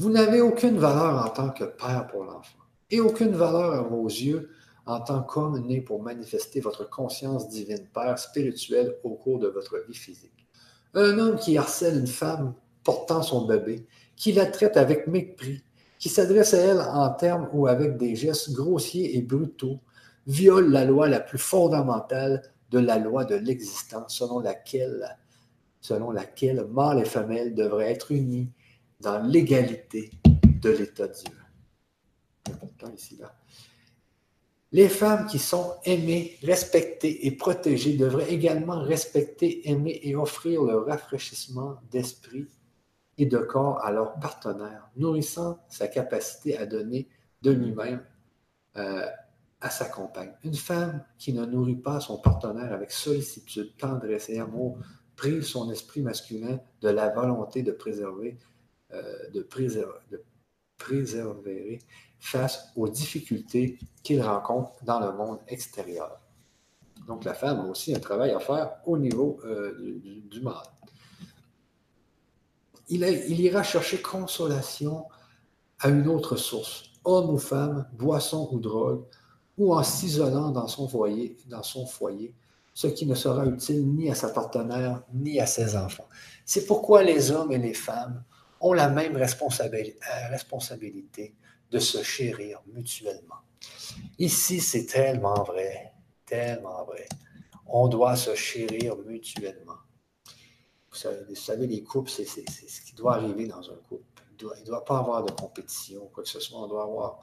vous 0.00 0.08
n'avez 0.08 0.40
aucune 0.40 0.78
valeur 0.78 1.26
en 1.26 1.28
tant 1.28 1.50
que 1.50 1.64
père 1.64 2.06
pour 2.10 2.24
l'enfant 2.24 2.64
et 2.90 3.00
aucune 3.00 3.32
valeur 3.32 3.74
à 3.74 3.82
vos 3.82 4.06
yeux 4.06 4.50
en 4.86 4.98
tant 4.98 5.22
qu'homme 5.22 5.58
né 5.66 5.82
pour 5.82 6.02
manifester 6.02 6.60
votre 6.60 6.88
conscience 6.88 7.50
divine, 7.50 7.86
Père 7.92 8.18
spirituel 8.18 8.96
au 9.04 9.10
cours 9.10 9.38
de 9.38 9.48
votre 9.48 9.76
vie 9.86 9.94
physique. 9.94 10.46
Un 10.94 11.18
homme 11.18 11.36
qui 11.36 11.58
harcèle 11.58 11.98
une 11.98 12.06
femme 12.06 12.54
portant 12.82 13.20
son 13.20 13.44
bébé, 13.44 13.86
qui 14.16 14.32
la 14.32 14.46
traite 14.46 14.78
avec 14.78 15.06
mépris, 15.06 15.62
qui 15.98 16.08
s'adresse 16.08 16.54
à 16.54 16.58
elle 16.58 16.80
en 16.80 17.10
termes 17.10 17.50
ou 17.52 17.66
avec 17.66 17.98
des 17.98 18.16
gestes 18.16 18.52
grossiers 18.52 19.18
et 19.18 19.20
brutaux, 19.20 19.80
viole 20.26 20.70
la 20.70 20.86
loi 20.86 21.10
la 21.10 21.20
plus 21.20 21.38
fondamentale 21.38 22.40
de 22.70 22.78
la 22.78 22.96
loi 22.96 23.26
de 23.26 23.34
l'existence, 23.34 24.14
selon 24.14 24.38
laquelle, 24.38 25.18
selon 25.82 26.10
laquelle 26.10 26.66
mâle 26.70 27.00
et 27.00 27.04
femelle 27.04 27.54
devraient 27.54 27.92
être 27.92 28.12
unis 28.12 28.48
dans 29.00 29.22
l'égalité 29.22 30.10
de 30.60 30.70
l'état 30.70 31.06
là. 33.18 33.34
Les 34.72 34.88
femmes 34.88 35.26
qui 35.26 35.38
sont 35.38 35.74
aimées, 35.84 36.38
respectées 36.42 37.26
et 37.26 37.32
protégées 37.32 37.96
devraient 37.96 38.30
également 38.32 38.80
respecter, 38.80 39.68
aimer 39.68 39.98
et 40.02 40.14
offrir 40.14 40.62
le 40.62 40.78
rafraîchissement 40.78 41.76
d'esprit 41.90 42.46
et 43.18 43.26
de 43.26 43.38
corps 43.38 43.84
à 43.84 43.90
leur 43.90 44.14
partenaire, 44.20 44.88
nourrissant 44.96 45.58
sa 45.68 45.88
capacité 45.88 46.56
à 46.56 46.66
donner 46.66 47.08
de 47.42 47.50
lui-même 47.50 48.04
euh, 48.76 49.06
à 49.60 49.70
sa 49.70 49.86
compagne. 49.86 50.32
Une 50.44 50.54
femme 50.54 51.04
qui 51.18 51.32
ne 51.32 51.44
nourrit 51.44 51.76
pas 51.76 52.00
son 52.00 52.18
partenaire 52.18 52.72
avec 52.72 52.92
sollicitude, 52.92 53.76
tendresse 53.76 54.30
et 54.30 54.38
amour 54.38 54.78
prive 55.16 55.42
son 55.42 55.70
esprit 55.70 56.00
masculin 56.00 56.60
de 56.80 56.88
la 56.88 57.10
volonté 57.10 57.62
de 57.62 57.72
préserver, 57.72 58.38
de, 59.32 59.42
préserver, 59.42 59.98
de 60.10 60.22
préserver 60.78 61.80
face 62.18 62.72
aux 62.76 62.88
difficultés 62.88 63.78
qu'il 64.02 64.20
rencontre 64.22 64.72
dans 64.84 65.00
le 65.00 65.12
monde 65.12 65.38
extérieur. 65.48 66.20
Donc 67.06 67.24
la 67.24 67.34
femme 67.34 67.60
a 67.60 67.64
aussi 67.64 67.94
un 67.94 67.98
travail 68.00 68.30
à 68.30 68.40
faire 68.40 68.72
au 68.86 68.98
niveau 68.98 69.40
euh, 69.44 70.00
du, 70.30 70.40
mal. 70.40 70.62
Il, 72.88 73.02
il, 73.02 73.40
ira 73.40 73.62
chercher 73.62 74.02
consolation 74.02 75.06
à 75.78 75.88
une 75.88 76.08
autre 76.08 76.36
source, 76.36 76.84
homme 77.04 77.30
ou 77.30 77.38
femme, 77.38 77.88
boisson 77.92 78.48
ou 78.52 78.58
drogue, 78.58 79.04
ou 79.56 79.74
en 79.74 79.82
s'isolant 79.82 80.50
dans 80.50 80.68
son 80.68 80.88
foyer, 80.88 81.36
dans 81.46 81.62
son 81.62 81.86
foyer, 81.86 82.34
ce 82.74 82.86
qui 82.86 83.06
ne 83.06 83.14
sera 83.14 83.46
utile 83.46 83.86
ni 83.86 84.10
à 84.10 84.14
sa 84.14 84.28
partenaire 84.28 85.02
ni 85.12 85.40
à 85.40 85.46
ses 85.46 85.76
enfants. 85.76 86.08
C'est 86.44 86.66
pourquoi 86.66 87.02
les 87.02 87.30
hommes 87.30 87.52
et 87.52 87.58
les 87.58 87.74
femmes 87.74 88.22
ont 88.60 88.72
la 88.72 88.88
même 88.88 89.16
responsabilité 89.16 91.34
de 91.70 91.78
se 91.78 92.02
chérir 92.02 92.60
mutuellement. 92.66 93.36
Ici, 94.18 94.60
c'est 94.60 94.86
tellement 94.86 95.42
vrai, 95.42 95.92
tellement 96.26 96.84
vrai. 96.84 97.08
On 97.66 97.88
doit 97.88 98.16
se 98.16 98.34
chérir 98.34 98.96
mutuellement. 98.98 99.78
Vous 100.90 101.36
savez, 101.36 101.66
les 101.66 101.82
couples, 101.82 102.10
c'est 102.10 102.24
ce 102.24 102.80
qui 102.82 102.94
doit 102.94 103.14
arriver 103.14 103.46
dans 103.46 103.70
un 103.70 103.76
couple. 103.88 104.04
Il 104.40 104.62
ne 104.62 104.66
doit, 104.66 104.84
pas 104.84 104.98
avoir 104.98 105.24
de 105.24 105.30
compétition, 105.30 106.08
quoi 106.12 106.24
que 106.24 106.28
ce 106.28 106.40
soit. 106.40 106.60
On 106.60 106.66
doit 106.66 106.82
avoir, 106.82 107.20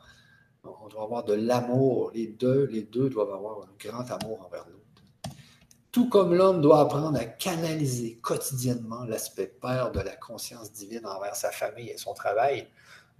on 0.64 0.88
doit 0.88 1.03
avoir 1.03 1.23
de 1.23 1.34
l'amour. 1.34 2.11
Les 2.14 2.27
deux, 2.27 2.65
les 2.65 2.84
deux 2.84 3.09
doivent 3.09 3.34
avoir 3.34 3.64
un 3.64 3.69
grand 3.77 4.09
amour 4.11 4.45
envers 4.45 4.68
l'autre. 4.69 4.86
Tout 5.97 6.09
comme 6.09 6.35
l'homme 6.35 6.61
doit 6.61 6.81
apprendre 6.81 7.17
à 7.17 7.25
canaliser 7.25 8.19
quotidiennement 8.21 9.03
l'aspect 9.05 9.47
père 9.47 9.91
de 9.91 9.99
la 9.99 10.15
conscience 10.15 10.71
divine 10.71 11.07
envers 11.07 11.35
sa 11.35 11.49
famille 11.49 11.89
et 11.89 11.97
son 11.97 12.13
travail, 12.13 12.67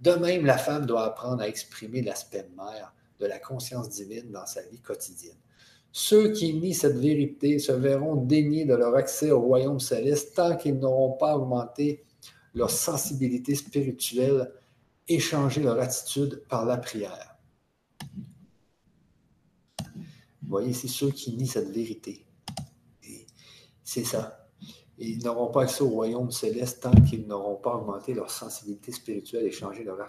de 0.00 0.12
même, 0.12 0.46
la 0.46 0.56
femme 0.56 0.86
doit 0.86 1.04
apprendre 1.04 1.42
à 1.42 1.48
exprimer 1.48 2.02
l'aspect 2.02 2.48
mère 2.56 2.94
de 3.18 3.26
la 3.26 3.40
conscience 3.40 3.88
divine 3.88 4.30
dans 4.30 4.46
sa 4.46 4.62
vie 4.62 4.78
quotidienne. 4.78 5.34
Ceux 5.90 6.30
qui 6.30 6.54
nient 6.54 6.72
cette 6.72 6.98
vérité 6.98 7.58
se 7.58 7.72
verront 7.72 8.14
déniés 8.14 8.64
de 8.64 8.76
leur 8.76 8.94
accès 8.94 9.32
au 9.32 9.40
royaume 9.40 9.80
céleste 9.80 10.36
tant 10.36 10.56
qu'ils 10.56 10.78
n'auront 10.78 11.14
pas 11.14 11.36
augmenté 11.36 12.04
leur 12.54 12.70
sensibilité 12.70 13.56
spirituelle 13.56 14.52
et 15.08 15.18
changé 15.18 15.64
leur 15.64 15.80
attitude 15.80 16.44
par 16.48 16.64
la 16.64 16.76
prière. 16.76 17.36
Vous 20.42 20.48
voyez, 20.48 20.72
c'est 20.72 20.86
ceux 20.86 21.10
qui 21.10 21.32
nient 21.32 21.48
cette 21.48 21.70
vérité. 21.70 22.24
Ça 24.04 24.38
ils 24.98 25.22
n'auront 25.22 25.46
pas 25.48 25.62
accès 25.62 25.82
au 25.82 25.88
royaume 25.88 26.30
céleste 26.30 26.82
tant 26.82 26.90
qu'ils 26.90 27.26
n'auront 27.26 27.56
pas 27.56 27.76
augmenté 27.76 28.14
leur 28.14 28.30
sensibilité 28.30 28.90
spirituelle 28.90 29.46
et 29.46 29.52
changé 29.52 29.84
leur, 29.84 30.00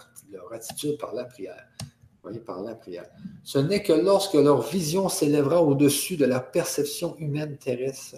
attitude 0.52 0.98
par 0.98 1.14
la 1.14 1.24
prière. 1.24 1.64
par 2.44 2.62
la 2.62 2.74
prière. 2.74 3.08
Ce 3.44 3.58
n'est 3.58 3.82
que 3.82 3.92
lorsque 3.92 4.34
leur 4.34 4.62
vision 4.62 5.08
s'élèvera 5.08 5.62
au-dessus 5.62 6.16
de 6.16 6.24
la 6.24 6.40
perception 6.40 7.16
humaine 7.18 7.56
terrestre, 7.56 8.16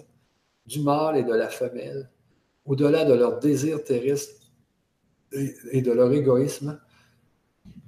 du 0.65 0.81
mâle 0.81 1.17
et 1.17 1.23
de 1.23 1.33
la 1.33 1.49
femelle, 1.49 2.09
au-delà 2.65 3.05
de 3.05 3.13
leur 3.13 3.39
désir 3.39 3.83
terrestre 3.83 4.51
et 5.71 5.81
de 5.81 5.91
leur 5.91 6.11
égoïsme, 6.11 6.79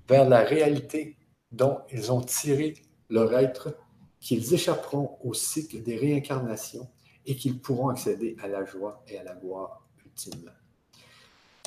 vers 0.08 0.30
la 0.30 0.42
réalité 0.42 1.18
dont 1.52 1.80
ils 1.92 2.12
ont 2.12 2.22
tiré 2.22 2.76
leur 3.10 3.34
être, 3.34 3.76
qu'ils 4.20 4.54
échapperont 4.54 5.18
au 5.24 5.34
cycle 5.34 5.82
des 5.82 5.98
réincarnations 5.98 6.88
et 7.26 7.36
qu'ils 7.36 7.60
pourront 7.60 7.90
accéder 7.90 8.36
à 8.42 8.48
la 8.48 8.64
joie 8.66 9.04
et 9.08 9.18
à 9.18 9.24
la 9.24 9.36
gloire 9.36 9.86
ultime. 10.06 10.52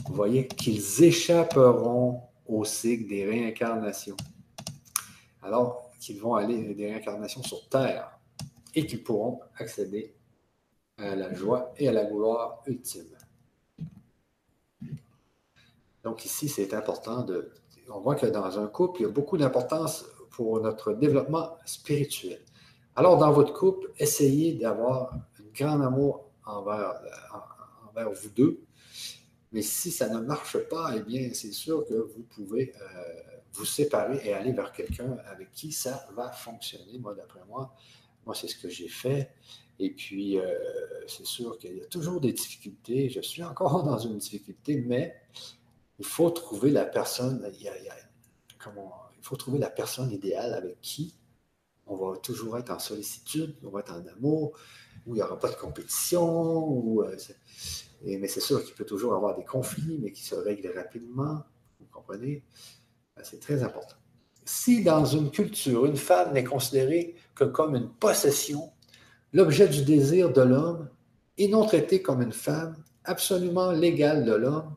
Vous 0.06 0.14
voyez 0.14 0.47
qu'ils 0.47 1.02
échapperont 1.02 2.22
au 2.47 2.64
cycle 2.64 3.09
des 3.09 3.24
réincarnations. 3.26 4.16
Alors 5.43 5.90
qu'ils 6.01 6.20
vont 6.20 6.35
aller 6.35 6.74
des 6.74 6.93
réincarnations 6.93 7.43
sur 7.43 7.68
Terre 7.68 8.18
et 8.74 8.86
qu'ils 8.86 9.02
pourront 9.02 9.40
accéder 9.56 10.14
à 10.97 11.14
la 11.14 11.32
joie 11.35 11.72
et 11.76 11.89
à 11.89 11.93
la 11.93 12.05
gloire 12.05 12.62
ultime. 12.66 13.16
Donc 16.02 16.24
ici, 16.24 16.48
c'est 16.48 16.74
important 16.74 17.22
de... 17.22 17.52
On 17.90 18.01
voit 18.01 18.14
que 18.14 18.26
dans 18.26 18.59
un 18.59 18.66
couple, 18.66 19.01
il 19.01 19.02
y 19.05 19.06
a 19.06 19.10
beaucoup 19.10 19.36
d'importance 19.36 20.05
pour 20.30 20.60
notre 20.60 20.93
développement 20.93 21.56
spirituel. 21.64 22.40
Alors, 22.97 23.18
dans 23.18 23.32
votre 23.32 23.52
couple, 23.52 23.93
essayez 23.98 24.55
d'avoir 24.55 25.14
grand 25.54 25.80
amour 25.80 26.30
envers, 26.44 26.94
envers 27.88 28.10
vous 28.10 28.30
deux. 28.30 28.60
Mais 29.52 29.62
si 29.62 29.90
ça 29.90 30.08
ne 30.08 30.20
marche 30.20 30.58
pas, 30.68 30.94
eh 30.96 31.00
bien, 31.00 31.30
c'est 31.32 31.52
sûr 31.52 31.86
que 31.86 31.94
vous 31.94 32.22
pouvez 32.22 32.74
euh, 32.80 33.38
vous 33.52 33.64
séparer 33.64 34.20
et 34.24 34.34
aller 34.34 34.52
vers 34.52 34.72
quelqu'un 34.72 35.16
avec 35.26 35.52
qui 35.52 35.72
ça 35.72 36.06
va 36.14 36.30
fonctionner. 36.30 36.98
Moi, 36.98 37.14
d'après 37.14 37.40
moi, 37.48 37.74
moi, 38.26 38.34
c'est 38.34 38.48
ce 38.48 38.56
que 38.56 38.68
j'ai 38.68 38.88
fait. 38.88 39.30
Et 39.78 39.90
puis, 39.90 40.38
euh, 40.38 40.54
c'est 41.06 41.24
sûr 41.24 41.56
qu'il 41.58 41.78
y 41.78 41.80
a 41.80 41.86
toujours 41.86 42.20
des 42.20 42.32
difficultés. 42.32 43.08
Je 43.08 43.20
suis 43.20 43.42
encore 43.42 43.82
dans 43.84 43.98
une 43.98 44.18
difficulté, 44.18 44.76
mais 44.86 45.14
il 45.98 46.04
faut 46.04 46.30
trouver 46.30 46.70
la 46.70 46.84
personne. 46.84 47.50
Il 47.60 49.22
faut 49.22 49.36
trouver 49.36 49.58
la 49.58 49.70
personne 49.70 50.10
idéale 50.12 50.52
avec 50.54 50.80
qui 50.82 51.14
on 51.88 51.96
va 51.96 52.18
toujours 52.18 52.58
être 52.58 52.70
en 52.70 52.78
sollicitude, 52.78 53.56
on 53.64 53.70
va 53.70 53.80
être 53.80 53.92
en 53.92 54.06
amour, 54.06 54.58
où 55.09 55.14
il 55.14 55.18
n'y 55.18 55.22
aura 55.22 55.39
pas 55.39 55.48
de 55.48 55.56
compétition. 55.56 57.01
Euh, 57.01 57.16
mais 58.02 58.28
c'est 58.28 58.40
sûr 58.40 58.62
qu'il 58.64 58.74
peut 58.74 58.85
toujours 58.85 59.14
avoir 59.14 59.35
des 59.36 59.44
conflits, 59.44 59.98
mais 60.01 60.12
qui 60.12 60.22
se 60.22 60.35
règlent 60.35 60.70
rapidement. 60.76 61.43
Vous 61.80 61.86
comprenez? 61.90 62.44
Ben, 63.16 63.22
c'est 63.24 63.40
très 63.40 63.62
important. 63.62 63.97
Si 64.44 64.85
dans 64.85 65.05
une 65.05 65.30
culture, 65.30 65.86
une 65.86 65.97
femme 65.97 66.32
n'est 66.35 66.44
considérée 66.44 67.14
que 67.35 67.44
comme 67.44 67.74
une 67.74 67.89
possession, 67.89 68.70
l'objet 69.32 69.66
du 69.66 69.82
désir 69.82 70.32
de 70.32 70.43
l'homme, 70.43 70.89
et 71.39 71.48
non 71.48 71.64
traitée 71.64 72.02
comme 72.02 72.22
une 72.22 72.32
femme 72.32 72.76
absolument 73.05 73.72
légale 73.72 74.24
de 74.24 74.35
l'homme, 74.35 74.74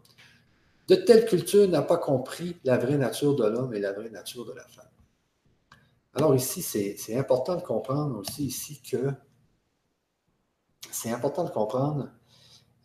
de 0.87 0.95
telle 0.95 1.25
culture 1.25 1.67
n'a 1.67 1.81
pas 1.81 1.97
compris 1.97 2.57
la 2.63 2.77
vraie 2.77 2.97
nature 2.97 3.35
de 3.35 3.45
l'homme 3.45 3.73
et 3.73 3.79
la 3.79 3.93
vraie 3.93 4.09
nature 4.09 4.45
de 4.45 4.53
la 4.53 4.63
femme. 4.67 4.85
Alors 6.13 6.35
ici, 6.35 6.61
c'est 6.61 7.15
important 7.15 7.55
de 7.55 7.61
comprendre 7.61 8.17
aussi 8.17 8.45
ici 8.45 8.81
que 8.81 9.11
c'est 10.91 11.11
important 11.11 11.43
de 11.43 11.49
comprendre 11.49 12.09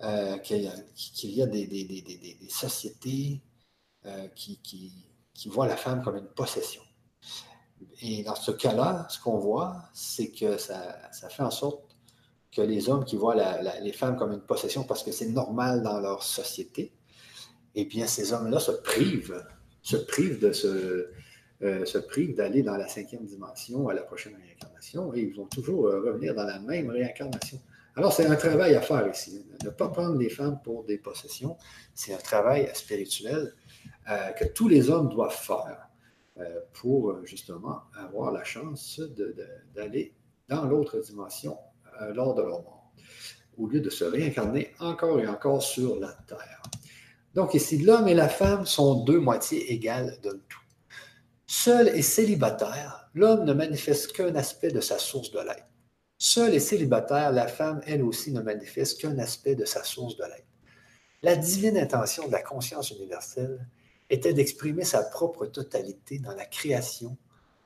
euh, 0.02 0.36
qu'il 0.38 0.60
y 0.60 1.42
a, 1.42 1.46
des, 1.46 2.36
sociétés 2.50 3.40
euh, 4.04 4.28
qui, 4.34 4.92
voient 5.46 5.66
la 5.66 5.76
femme 5.76 6.02
comme 6.02 6.16
une 6.16 6.28
possession. 6.28 6.82
Et 8.02 8.22
dans 8.22 8.34
ce 8.34 8.50
cas-là, 8.50 9.06
ce 9.08 9.18
qu'on 9.18 9.38
voit, 9.38 9.76
c'est 9.94 10.30
que 10.30 10.58
ça, 10.58 10.98
fait 11.30 11.42
en 11.42 11.50
sorte 11.50 11.96
que 12.52 12.60
les 12.60 12.90
hommes 12.90 13.04
qui 13.04 13.16
voient 13.16 13.34
les 13.80 13.92
femmes 13.92 14.16
comme 14.16 14.32
une 14.32 14.42
possession 14.42 14.84
parce 14.84 15.02
que 15.02 15.12
c'est 15.12 15.28
normal 15.28 15.82
dans 15.82 15.98
leur 15.98 16.22
société, 16.22 16.92
eh 17.74 17.86
bien, 17.86 18.06
ces 18.06 18.34
hommes-là 18.34 18.58
se 18.60 18.72
privent, 18.72 19.46
se 19.82 19.96
privent 19.96 20.44
euh, 21.62 22.34
d'aller 22.34 22.62
dans 22.62 22.76
la 22.76 22.88
cinquième 22.88 23.24
dimension 23.24 23.88
à 23.88 23.94
la 23.94 24.02
prochaine 24.02 24.34
réincarnation 24.34 25.14
et 25.14 25.20
ils 25.20 25.34
vont 25.34 25.46
toujours 25.46 25.84
revenir 25.84 26.34
dans 26.34 26.44
la 26.44 26.58
même 26.58 26.90
réincarnation. 26.90 27.60
Alors, 27.96 28.12
c'est 28.12 28.26
un 28.26 28.36
travail 28.36 28.74
à 28.74 28.80
faire 28.80 29.08
ici. 29.08 29.44
Ne 29.64 29.70
pas 29.70 29.88
prendre 29.88 30.16
les 30.18 30.28
femmes 30.28 30.60
pour 30.62 30.84
des 30.84 30.98
possessions, 30.98 31.56
c'est 31.94 32.14
un 32.14 32.18
travail 32.18 32.70
spirituel 32.74 33.54
euh, 34.10 34.30
que 34.32 34.44
tous 34.44 34.68
les 34.68 34.90
hommes 34.90 35.08
doivent 35.08 35.34
faire 35.36 35.82
pour 36.74 37.24
justement 37.24 37.80
avoir 37.94 38.30
la 38.30 38.44
chance 38.44 39.00
d'aller 39.74 40.14
dans 40.48 40.66
l'autre 40.66 40.98
dimension 41.00 41.56
lors 42.12 42.34
de 42.34 42.42
leur 42.42 42.62
mort, 42.62 42.92
au 43.56 43.66
lieu 43.66 43.80
de 43.80 43.88
se 43.88 44.04
réincarner 44.04 44.74
encore 44.78 45.18
et 45.18 45.26
encore 45.26 45.62
sur 45.62 45.98
la 45.98 46.12
Terre. 46.28 46.62
Donc 47.36 47.52
ici, 47.52 47.78
l'homme 47.78 48.08
et 48.08 48.14
la 48.14 48.28
femme 48.28 48.64
sont 48.64 49.04
deux 49.04 49.20
moitiés 49.20 49.72
égales 49.72 50.18
d'un 50.22 50.38
tout. 50.48 50.60
Seul 51.46 51.88
et 51.88 52.02
célibataire, 52.02 53.10
l'homme 53.14 53.44
ne 53.44 53.52
manifeste 53.52 54.12
qu'un 54.12 54.34
aspect 54.34 54.70
de 54.70 54.80
sa 54.80 54.98
source 54.98 55.30
de 55.30 55.40
l'être. 55.40 55.65
Seul 56.18 56.54
et 56.54 56.60
célibataire, 56.60 57.30
la 57.32 57.46
femme, 57.46 57.82
elle 57.86 58.02
aussi, 58.02 58.32
ne 58.32 58.40
manifeste 58.40 59.00
qu'un 59.00 59.18
aspect 59.18 59.54
de 59.54 59.64
sa 59.64 59.84
source 59.84 60.16
de 60.16 60.24
l'être. 60.24 60.46
La 61.22 61.36
divine 61.36 61.76
intention 61.76 62.26
de 62.26 62.32
la 62.32 62.42
conscience 62.42 62.90
universelle 62.90 63.66
était 64.08 64.32
d'exprimer 64.32 64.84
sa 64.84 65.02
propre 65.02 65.46
totalité 65.46 66.18
dans 66.18 66.34
la 66.34 66.46
création 66.46 67.16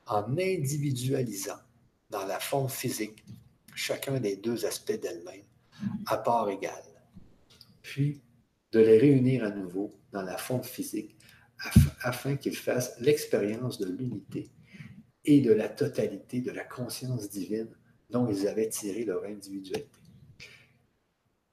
en 0.07 0.25
individualisant 0.37 1.59
dans 2.11 2.27
la 2.27 2.41
forme 2.41 2.69
physique 2.69 3.25
chacun 3.75 4.19
des 4.19 4.37
deux 4.37 4.67
aspects 4.67 4.99
d'elle-même 5.01 5.45
à 6.07 6.19
part 6.19 6.51
égale, 6.51 6.85
puis 7.83 8.21
de 8.73 8.81
les 8.81 8.99
réunir 8.99 9.45
à 9.45 9.51
nouveau 9.51 9.95
dans 10.13 10.23
la 10.23 10.37
forme 10.37 10.65
physique 10.65 11.17
afin 12.03 12.37
qu'ils 12.37 12.57
fassent 12.57 12.99
l'expérience 13.01 13.79
de 13.79 13.87
l'unité 13.87 14.51
et 15.25 15.41
de 15.41 15.53
la 15.53 15.69
totalité 15.69 16.41
de 16.41 16.51
la 16.51 16.65
conscience 16.65 17.29
divine 17.29 17.69
dont 18.11 18.27
ils 18.29 18.49
avaient 18.49 18.69
tiré 18.69 19.05
leur 19.05 19.25
individualité. 19.25 19.89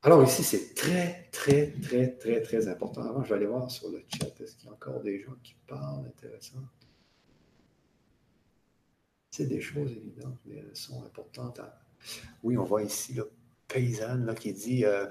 Alors 0.03 0.23
ici, 0.23 0.43
c'est 0.43 0.73
très, 0.73 1.27
très, 1.31 1.71
très, 1.81 2.15
très, 2.15 2.41
très 2.41 2.67
important. 2.67 3.01
Avant, 3.01 3.23
je 3.23 3.29
vais 3.29 3.35
aller 3.35 3.45
voir 3.45 3.69
sur 3.69 3.89
le 3.89 4.03
chat, 4.07 4.27
est-ce 4.39 4.55
qu'il 4.55 4.67
y 4.67 4.69
a 4.69 4.73
encore 4.73 5.01
des 5.01 5.19
gens 5.19 5.35
qui 5.43 5.55
parlent 5.67 6.05
intéressantes? 6.05 6.61
C'est 9.31 9.47
des 9.47 9.59
choses 9.61 9.91
évidentes, 9.91 10.39
mais 10.45 10.55
elles 10.57 10.75
sont 10.75 11.03
importantes. 11.03 11.59
Oui, 12.43 12.57
on 12.57 12.63
voit 12.63 12.83
ici, 12.83 13.15
là, 13.15 13.23
paysanne 13.67 14.25
là, 14.25 14.33
qui 14.33 14.53
dit 14.53 14.85
euh, 14.85 15.07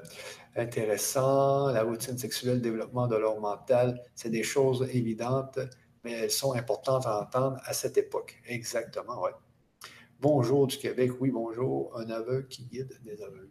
intéressant, 0.56 1.70
la 1.70 1.82
routine 1.82 2.16
sexuelle, 2.16 2.54
le 2.54 2.60
développement 2.60 3.06
de 3.06 3.16
l'ordre 3.16 3.42
mental, 3.42 4.00
c'est 4.14 4.30
des 4.30 4.42
choses 4.42 4.88
évidentes, 4.92 5.58
mais 6.04 6.12
elles 6.12 6.30
sont 6.30 6.54
importantes 6.54 7.06
à 7.06 7.20
entendre 7.20 7.60
à 7.64 7.72
cette 7.72 7.98
époque. 7.98 8.40
Exactement, 8.46 9.22
oui. 9.24 9.30
Bonjour 10.22 10.66
du 10.66 10.78
Québec, 10.78 11.12
oui, 11.20 11.30
bonjour, 11.30 11.94
un 11.94 12.08
aveugle 12.08 12.48
qui 12.48 12.64
guide 12.64 12.98
des 13.04 13.20
aveugles. 13.22 13.50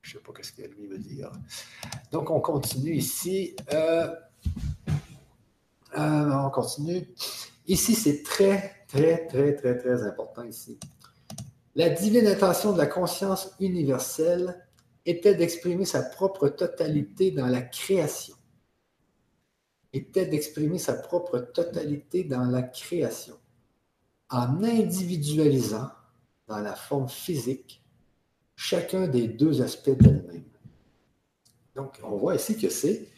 Je 0.00 0.16
ne 0.16 0.22
sais 0.22 0.24
pas 0.24 0.32
ce 0.42 0.52
qu'elle 0.52 0.70
lui 0.70 0.86
veut 0.86 0.98
dire. 0.98 1.30
Donc, 2.12 2.30
on 2.30 2.40
continue 2.40 2.94
ici. 2.94 3.54
Euh, 3.74 4.08
euh, 5.98 6.32
on 6.32 6.48
continue. 6.48 7.06
Ici, 7.66 7.94
c'est 7.94 8.22
très, 8.22 8.86
très, 8.88 9.26
très, 9.26 9.54
très, 9.54 9.76
très 9.76 10.02
important 10.04 10.44
ici. 10.44 10.78
La 11.74 11.90
divine 11.90 12.26
intention 12.26 12.72
de 12.72 12.78
la 12.78 12.86
conscience 12.86 13.54
universelle 13.60 14.66
était 15.04 15.34
d'exprimer 15.34 15.84
sa 15.84 16.02
propre 16.02 16.48
totalité 16.48 17.32
dans 17.32 17.48
la 17.48 17.60
création. 17.60 18.36
Était 19.92 20.24
d'exprimer 20.24 20.78
sa 20.78 20.94
propre 20.94 21.38
totalité 21.38 22.24
dans 22.24 22.44
la 22.44 22.62
création 22.62 23.36
en 24.34 24.64
individualisant 24.64 25.90
dans 26.48 26.58
la 26.58 26.74
forme 26.74 27.08
physique 27.08 27.84
chacun 28.56 29.06
des 29.06 29.28
deux 29.28 29.62
aspects 29.62 29.96
d'elle-même. 29.96 30.44
Donc, 31.76 32.00
on 32.02 32.16
voit 32.16 32.34
ici 32.34 32.58
que 32.58 32.68
c'est 32.68 33.08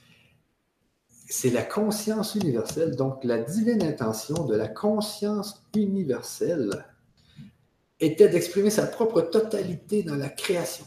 la 1.51 1.63
conscience 1.63 2.35
universelle, 2.35 2.97
donc 2.97 3.25
la 3.25 3.39
divine 3.39 3.83
intention 3.83 4.45
de 4.45 4.55
la 4.55 4.69
conscience 4.69 5.67
universelle 5.75 6.87
était 7.99 8.29
d'exprimer 8.29 8.69
sa 8.69 8.87
propre 8.87 9.23
totalité 9.23 10.03
dans 10.03 10.17
la 10.17 10.29
création. 10.29 10.85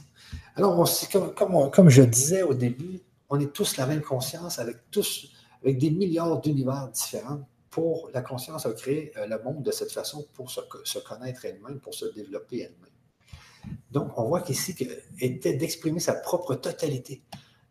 Alors, 0.55 0.87
comme, 1.11 1.71
comme, 1.71 1.89
je 1.89 2.03
disais 2.03 2.43
au 2.43 2.53
début, 2.53 3.01
on 3.29 3.39
est 3.39 3.51
tous 3.51 3.77
la 3.77 3.87
même 3.87 4.01
conscience 4.01 4.59
avec 4.59 4.77
tous, 4.91 5.31
avec 5.63 5.79
des 5.79 5.89
milliards 5.89 6.39
d'univers 6.39 6.87
différents. 6.89 7.48
Pour 7.69 8.09
la 8.13 8.21
conscience 8.21 8.65
a 8.65 8.73
créé 8.73 9.11
euh, 9.17 9.27
le 9.27 9.41
monde 9.43 9.63
de 9.63 9.71
cette 9.71 9.91
façon 9.91 10.27
pour 10.33 10.49
se, 10.49 10.99
connaître 10.99 11.45
elle-même, 11.45 11.79
pour 11.79 11.93
se 11.93 12.05
développer 12.05 12.61
elle-même. 12.61 13.75
Donc, 13.91 14.17
on 14.17 14.25
voit 14.27 14.41
qu'ici, 14.41 14.75
était 15.19 15.55
d'exprimer 15.55 15.99
sa 15.99 16.13
propre 16.13 16.55
totalité. 16.55 17.23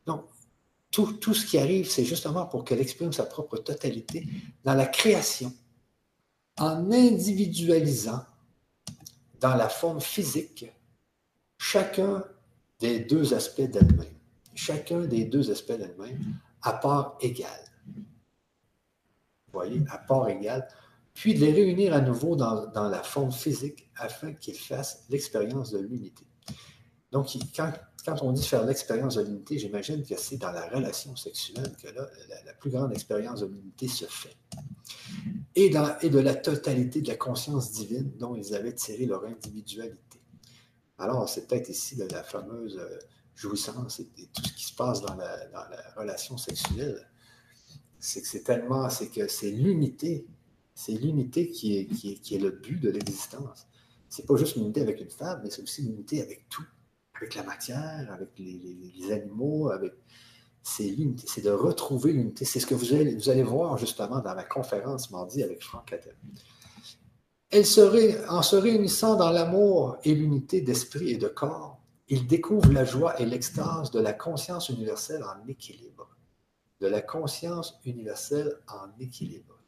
Donc, 0.07 0.25
tout, 0.91 1.13
tout 1.15 1.35
ce 1.35 1.47
qui 1.47 1.59
arrive, 1.59 1.91
c'est 1.91 2.05
justement 2.05 2.47
pour 2.47 2.65
qu'elle 2.65 2.81
exprime 2.81 3.13
sa 3.13 3.25
propre 3.25 3.59
totalité 3.59 4.27
dans 4.65 4.75
la 4.75 4.87
création, 4.87 5.53
en 6.59 6.91
individualisant 6.91 8.25
dans 9.41 9.55
la 9.55 9.69
forme 9.69 10.01
physique 10.01 10.67
chacun 11.59 12.25
des 12.81 13.01
deux 13.01 13.35
aspects 13.35 13.61
d'elle-même. 13.61 14.15
Chacun 14.55 15.01
des 15.01 15.25
deux 15.25 15.51
aspects 15.51 15.73
d'elle-même 15.73 16.35
à 16.63 16.73
part 16.73 17.17
égale. 17.21 17.65
À 19.91 19.99
part 19.99 20.29
égale. 20.29 20.67
Puis 21.15 21.35
de 21.35 21.41
les 21.41 21.53
réunir 21.53 21.95
à 21.95 22.01
nouveau 22.01 22.37
dans, 22.37 22.89
la 22.89 23.03
forme 23.03 23.33
physique 23.33 23.91
afin 23.97 24.33
qu'ils 24.35 24.59
fassent 24.59 25.05
l'expérience 25.11 25.73
de 25.73 25.79
l'unité. 25.79 26.25
Donc, 27.11 27.29
quand, 27.57 27.73
on 28.23 28.33
dit 28.33 28.47
faire 28.47 28.65
l'expérience 28.65 29.17
de 29.17 29.23
l'unité, 29.23 29.59
j'imagine 29.59 30.05
que 30.05 30.17
c'est 30.17 30.37
dans 30.37 30.53
la 30.53 30.69
relation 30.69 31.17
sexuelle 31.17 31.73
que 31.83 31.89
là, 31.89 32.07
la, 32.47 32.53
plus 32.53 32.71
grande 32.71 32.93
expérience 32.93 33.41
de 33.41 33.47
l'unité 33.47 33.89
se 33.89 34.05
fait 34.05 34.37
et, 35.57 35.71
de 35.71 36.19
la 36.19 36.35
totalité 36.35 37.01
de 37.01 37.09
la 37.09 37.17
conscience 37.17 37.73
divine 37.73 38.13
dont 38.19 38.37
ils 38.37 38.55
avaient 38.55 38.75
tiré 38.75 39.07
leur 39.07 39.25
individualité. 39.25 40.21
Alors, 40.99 41.29
c'est 41.29 41.47
peut-être 41.47 41.69
ici 41.69 41.97
la 42.11 42.23
fameuse 42.23 42.79
euh, 42.79 42.99
jouissance 43.35 44.01
et, 44.01 44.09
tout 44.33 44.45
ce 44.45 44.53
qui 44.53 44.65
se 44.65 44.75
passe 44.75 45.01
dans 45.01 45.15
la, 45.15 45.37
relation 45.97 46.37
sexuelle. 46.37 47.09
C'est 48.01 48.23
que 48.23 48.29
c'est 48.29 48.43
tellement, 48.43 48.89
c'est 48.91 49.09
que 49.09 49.27
c'est 49.29 49.51
l'unité, 49.51 50.27
c'est 50.75 50.93
l'unité 50.93 51.49
qui 51.49 51.79
est, 51.79 51.87
qui, 51.87 52.35
est, 52.35 52.39
le 52.39 52.51
but 52.51 52.81
de 52.81 52.91
l'existence. 52.91 53.67
C'est 54.09 54.27
pas 54.27 54.37
juste 54.37 54.57
l'unité 54.57 54.81
avec 54.81 55.01
une 55.01 55.11
femme, 55.11 55.41
mais 55.43 55.51
c'est 55.51 55.63
aussi 55.63 55.83
l'unité 55.83 56.23
avec 56.23 56.49
tout, 56.49 56.65
avec 57.15 57.35
la 57.35 57.43
matière, 57.43 58.11
avec 58.13 58.31
les 58.39 59.13
animaux, 59.13 59.71
avec 59.71 59.93
c'est 60.69 60.85
l'unité, 60.85 61.25
c'est 61.27 61.41
de 61.41 61.51
retrouver 61.51 62.13
l'unité. 62.13 62.45
C'est 62.45 62.61
ce 62.61 62.67
que 62.67 62.75
vous 62.75 62.93
allez, 62.93 63.15
vous 63.15 63.31
allez 63.31 63.43
voir 63.43 63.79
justement 63.79 64.21
dans 64.21 64.35
la 64.35 64.45
conférence 64.45 65.11
mardi 65.11 65.43
avec 65.43 65.63
Franck 65.63 65.87
Cattel. 65.87 66.17
Elle 67.51 67.65
serait, 67.65 68.27
en 68.29 68.43
se 68.43 68.57
réunissant 68.57 69.17
dans 69.17 69.31
l'amour 69.31 69.97
et 70.05 70.15
l'unité 70.15 70.61
d'esprit 70.61 71.11
et 71.11 71.17
de 71.17 71.29
corps, 71.29 71.81
ils 72.09 72.27
découvrent 72.27 72.73
la 72.73 72.85
joie 72.85 73.19
et 73.21 73.25
l'extase 73.25 73.91
de 73.91 74.01
la 74.01 74.13
conscience 74.13 74.69
universelle 74.69 75.23
en 75.23 75.47
équilibre. 75.49 76.11
De 76.81 76.87
la 76.87 77.03
conscience 77.03 77.81
universelle 77.85 78.57
en 78.69 78.89
équilibre. 79.01 79.59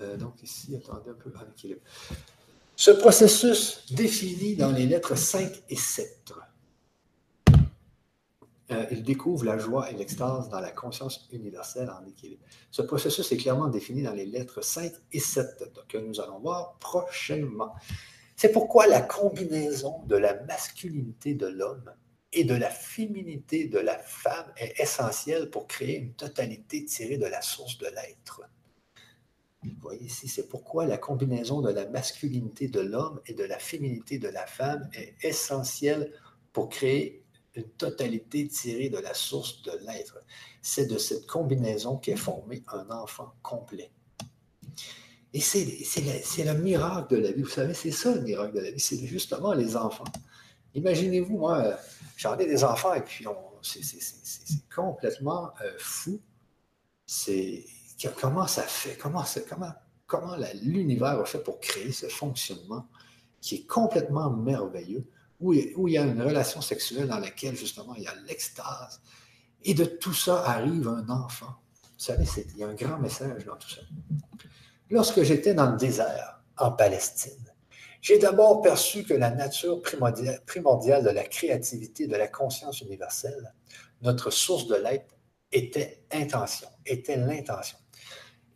Euh, 0.00 0.16
donc 0.16 0.42
ici, 0.42 0.76
attendez 0.76 1.10
un 1.10 1.14
peu 1.14 1.32
en 1.36 1.50
équilibre. 1.50 1.80
Ce 2.76 2.90
processus 2.90 3.84
définit 3.92 4.56
dans 4.56 4.72
les 4.72 4.86
lettres 4.86 5.16
5 5.16 5.62
et 5.68 5.76
7. 5.76 6.32
Euh, 8.70 8.86
il 8.90 9.02
découvre 9.02 9.44
la 9.44 9.58
joie 9.58 9.90
et 9.90 9.94
l'extase 9.94 10.48
dans 10.48 10.60
la 10.60 10.70
conscience 10.70 11.28
universelle 11.32 11.90
en 11.90 12.04
équilibre. 12.06 12.42
Ce 12.70 12.82
processus 12.82 13.30
est 13.32 13.36
clairement 13.36 13.68
défini 13.68 14.02
dans 14.02 14.14
les 14.14 14.26
lettres 14.26 14.62
5 14.62 14.92
et 15.12 15.20
7 15.20 15.70
que 15.88 15.98
nous 15.98 16.20
allons 16.20 16.38
voir 16.40 16.78
prochainement. 16.78 17.74
C'est 18.36 18.50
pourquoi 18.50 18.86
la 18.86 19.02
combinaison 19.02 20.02
de 20.06 20.16
la 20.16 20.42
masculinité 20.44 21.34
de 21.34 21.46
l'homme 21.46 21.92
et 22.32 22.44
de 22.44 22.54
la 22.54 22.70
féminité 22.70 23.66
de 23.66 23.78
la 23.78 23.98
femme 23.98 24.52
est 24.56 24.80
essentielle 24.80 25.50
pour 25.50 25.66
créer 25.66 25.98
une 25.98 26.14
totalité 26.14 26.84
tirée 26.84 27.18
de 27.18 27.26
la 27.26 27.42
source 27.42 27.78
de 27.78 27.86
l'être. 27.86 28.42
Vous 29.62 29.70
voyez 29.80 30.06
ici, 30.06 30.28
c'est 30.28 30.48
pourquoi 30.48 30.86
la 30.86 30.98
combinaison 30.98 31.60
de 31.60 31.70
la 31.70 31.86
masculinité 31.88 32.68
de 32.68 32.80
l'homme 32.80 33.20
et 33.26 33.34
de 33.34 33.44
la 33.44 33.58
féminité 33.58 34.18
de 34.18 34.28
la 34.28 34.46
femme 34.46 34.88
est 34.94 35.14
essentielle 35.22 36.12
pour 36.52 36.68
créer 36.68 37.22
une 37.54 37.68
totalité 37.68 38.48
tirée 38.48 38.88
de 38.88 38.98
la 38.98 39.14
source 39.14 39.62
de 39.62 39.72
l'être. 39.86 40.18
C'est 40.62 40.86
de 40.86 40.98
cette 40.98 41.26
combinaison 41.26 41.96
qu'est 41.98 42.16
formé 42.16 42.62
un 42.72 42.90
enfant 42.90 43.34
complet. 43.42 43.90
Et 45.34 45.40
c'est 45.40 45.64
le, 45.64 46.54
miracle 46.54 47.14
de 47.14 47.20
la 47.20 47.32
vie. 47.32 47.42
Vous 47.42 47.48
savez, 47.48 47.74
c'est 47.74 47.90
ça 47.90 48.14
le 48.14 48.20
miracle 48.20 48.54
de 48.54 48.60
la 48.60 48.70
vie. 48.70 48.80
C'est 48.80 48.98
justement 49.06 49.52
les 49.52 49.76
enfants. 49.76 50.04
Imaginez-vous, 50.74 51.38
moi, 51.38 51.78
j'en 52.22 52.38
ai 52.38 52.46
des 52.46 52.62
enfants 52.62 52.94
et 52.94 53.02
puis 53.02 53.26
c'est 53.62 54.68
complètement 54.74 55.52
euh, 55.60 55.72
fou. 55.78 56.20
C'est 57.04 57.64
comment 58.20 58.46
ça 58.46 58.62
fait, 58.62 58.96
comment, 58.96 59.24
comment, 59.48 59.72
comment 60.06 60.36
l'univers 60.62 61.20
a 61.20 61.24
fait 61.24 61.42
pour 61.42 61.60
créer 61.60 61.92
ce 61.92 62.06
fonctionnement 62.06 62.86
qui 63.40 63.56
est 63.56 63.66
complètement 63.66 64.30
merveilleux, 64.30 65.04
où, 65.40 65.52
où 65.52 65.88
il 65.88 65.94
y 65.94 65.98
a 65.98 66.02
une 66.02 66.22
relation 66.22 66.60
sexuelle 66.60 67.08
dans 67.08 67.18
laquelle 67.18 67.56
justement 67.56 67.94
il 67.96 68.04
y 68.04 68.06
a 68.06 68.14
l'extase. 68.26 69.02
Et 69.64 69.74
de 69.74 69.84
tout 69.84 70.14
ça 70.14 70.44
arrive 70.44 70.88
un 70.88 71.08
enfant. 71.08 71.54
Vous 71.82 72.04
savez, 72.04 72.24
il 72.54 72.58
y 72.58 72.64
a 72.64 72.68
un 72.68 72.74
grand 72.74 72.98
message 72.98 73.44
dans 73.44 73.56
tout 73.56 73.68
ça. 73.68 73.80
Lorsque 74.90 75.22
j'étais 75.22 75.54
dans 75.54 75.72
le 75.72 75.76
désert, 75.76 76.40
en 76.56 76.70
Palestine, 76.70 77.51
j'ai 78.02 78.18
d'abord 78.18 78.62
perçu 78.62 79.04
que 79.04 79.14
la 79.14 79.30
nature 79.30 79.80
primordiale 79.80 81.04
de 81.04 81.10
la 81.10 81.22
créativité, 81.22 82.08
de 82.08 82.16
la 82.16 82.26
conscience 82.26 82.80
universelle, 82.80 83.54
notre 84.02 84.30
source 84.30 84.66
de 84.66 84.74
l'être, 84.74 85.14
était 85.52 86.04
intention, 86.10 86.66
était 86.84 87.16
l'intention. 87.16 87.78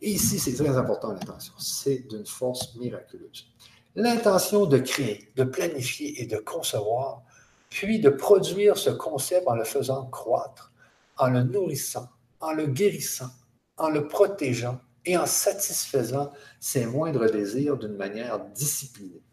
Et 0.01 0.11
ici, 0.11 0.37
c'est 0.37 0.53
très 0.53 0.75
important, 0.75 1.13
l'intention. 1.13 1.53
C'est 1.57 2.07
d'une 2.09 2.25
force 2.25 2.75
miraculeuse. 2.75 3.47
L'intention 3.95 4.65
de 4.65 4.79
créer, 4.79 5.31
de 5.37 5.45
planifier 5.45 6.21
et 6.21 6.25
de 6.25 6.37
concevoir, 6.37 7.23
puis 7.69 7.99
de 7.99 8.09
produire 8.09 8.77
ce 8.77 8.89
concept 8.89 9.47
en 9.47 9.55
le 9.55 9.63
faisant 9.63 10.07
croître, 10.07 10.73
en 11.17 11.29
le 11.29 11.43
nourrissant, 11.43 12.09
en 12.41 12.51
le 12.51 12.67
guérissant, 12.67 13.29
en 13.77 13.89
le 13.89 14.09
protégeant 14.09 14.81
et 15.05 15.17
en 15.17 15.25
satisfaisant 15.25 16.31
ses 16.59 16.85
moindres 16.85 17.31
désirs 17.31 17.77
d'une 17.77 17.95
manière 17.95 18.43
disciplinée. 18.49 19.23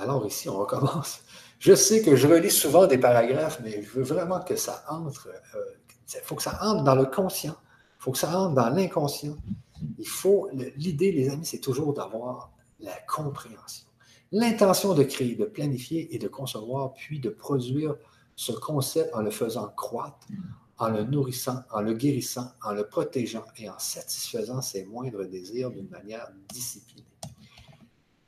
Alors 0.00 0.26
ici, 0.26 0.48
on 0.48 0.58
recommence. 0.58 1.20
Je 1.58 1.74
sais 1.74 2.00
que 2.00 2.16
je 2.16 2.26
relis 2.26 2.50
souvent 2.50 2.86
des 2.86 2.96
paragraphes, 2.96 3.60
mais 3.62 3.82
je 3.82 3.90
veux 3.90 4.02
vraiment 4.02 4.40
que 4.40 4.56
ça 4.56 4.82
entre. 4.88 5.28
Euh, 5.54 5.58
il 6.14 6.20
faut 6.24 6.34
que 6.34 6.42
ça 6.42 6.58
entre 6.62 6.84
dans 6.84 6.94
le 6.94 7.04
conscient. 7.04 7.54
Il 7.98 8.02
faut 8.02 8.12
que 8.12 8.18
ça 8.18 8.34
entre 8.38 8.54
dans 8.54 8.70
l'inconscient. 8.70 9.36
Il 9.98 10.08
faut. 10.08 10.48
L'idée, 10.76 11.12
les 11.12 11.28
amis, 11.28 11.44
c'est 11.44 11.60
toujours 11.60 11.92
d'avoir 11.92 12.50
la 12.80 12.94
compréhension. 13.06 13.86
L'intention 14.32 14.94
de 14.94 15.02
créer, 15.02 15.34
de 15.34 15.44
planifier 15.44 16.14
et 16.14 16.18
de 16.18 16.28
concevoir, 16.28 16.94
puis 16.94 17.20
de 17.20 17.28
produire 17.28 17.94
ce 18.36 18.52
concept 18.52 19.14
en 19.14 19.20
le 19.20 19.30
faisant 19.30 19.68
croître, 19.68 20.26
en 20.78 20.88
le 20.88 21.04
nourrissant, 21.04 21.62
en 21.70 21.82
le 21.82 21.92
guérissant, 21.92 22.52
en 22.64 22.72
le 22.72 22.86
protégeant 22.86 23.44
et 23.58 23.68
en 23.68 23.78
satisfaisant 23.78 24.62
ses 24.62 24.86
moindres 24.86 25.26
désirs 25.26 25.70
d'une 25.70 25.90
manière 25.90 26.30
disciplinée. 26.48 27.09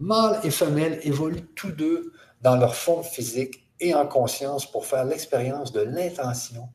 Mâle 0.03 0.41
et 0.43 0.51
femelle 0.51 0.99
évoluent 1.05 1.47
tous 1.55 1.70
deux 1.70 2.12
dans 2.41 2.57
leur 2.57 2.74
forme 2.74 3.05
physique 3.05 3.70
et 3.79 3.95
en 3.95 4.05
conscience 4.05 4.69
pour 4.69 4.85
faire 4.85 5.05
l'expérience 5.05 5.70
de 5.70 5.81
l'intention 5.81 6.70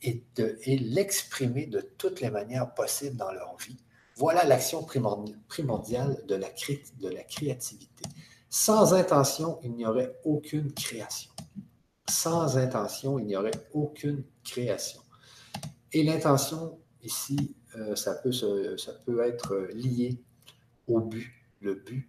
et, 0.00 0.24
l'exprimer 0.66 1.66
de 1.66 1.82
toutes 1.98 2.22
les 2.22 2.30
manières 2.30 2.72
possibles 2.72 3.18
dans 3.18 3.32
leur 3.32 3.54
vie. 3.58 3.76
Voilà 4.16 4.46
l'action 4.46 4.82
primordiale 4.82 6.24
de 6.26 6.34
la, 6.36 6.48
de 6.48 7.08
la 7.10 7.22
créativité. 7.22 8.02
Sans 8.48 8.94
intention, 8.94 9.58
il 9.62 9.72
n'y 9.72 9.84
aurait 9.84 10.18
aucune 10.24 10.72
création. 10.72 11.32
Sans 12.08 12.56
intention, 12.56 13.18
il 13.18 13.26
n'y 13.26 13.36
aurait 13.36 13.68
aucune 13.74 14.24
création. 14.42 15.02
Et 15.92 16.02
l'intention, 16.02 16.78
ici, 17.02 17.54
euh, 17.76 17.94
ça, 17.94 18.14
peut 18.14 18.32
ça 18.32 18.92
peut 19.04 19.22
être 19.22 19.68
lié 19.74 20.18
au 20.86 21.00
but. 21.00 21.30
Le 21.60 21.74
but 21.74 22.08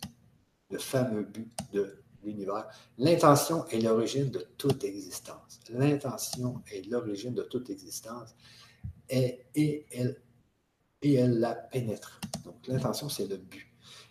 le 0.72 0.77
fameux 0.77 1.23
but 1.23 1.52
de 1.73 2.03
l'univers. 2.23 2.68
L'intention 2.98 3.65
est 3.68 3.80
l'origine 3.80 4.30
de 4.30 4.48
toute 4.57 4.84
existence. 4.84 5.60
L'intention 5.69 6.61
est 6.72 6.88
l'origine 6.89 7.34
de 7.34 7.43
toute 7.43 7.69
existence 7.69 8.35
et, 9.10 9.45
elle, 9.91 10.22
et 11.02 11.14
elle 11.14 11.39
la 11.39 11.56
pénètre. 11.56 12.19
Donc 12.45 12.56
l'intention, 12.68 13.10
c'est 13.10 13.27
le 13.27 13.38
but. 13.38 13.68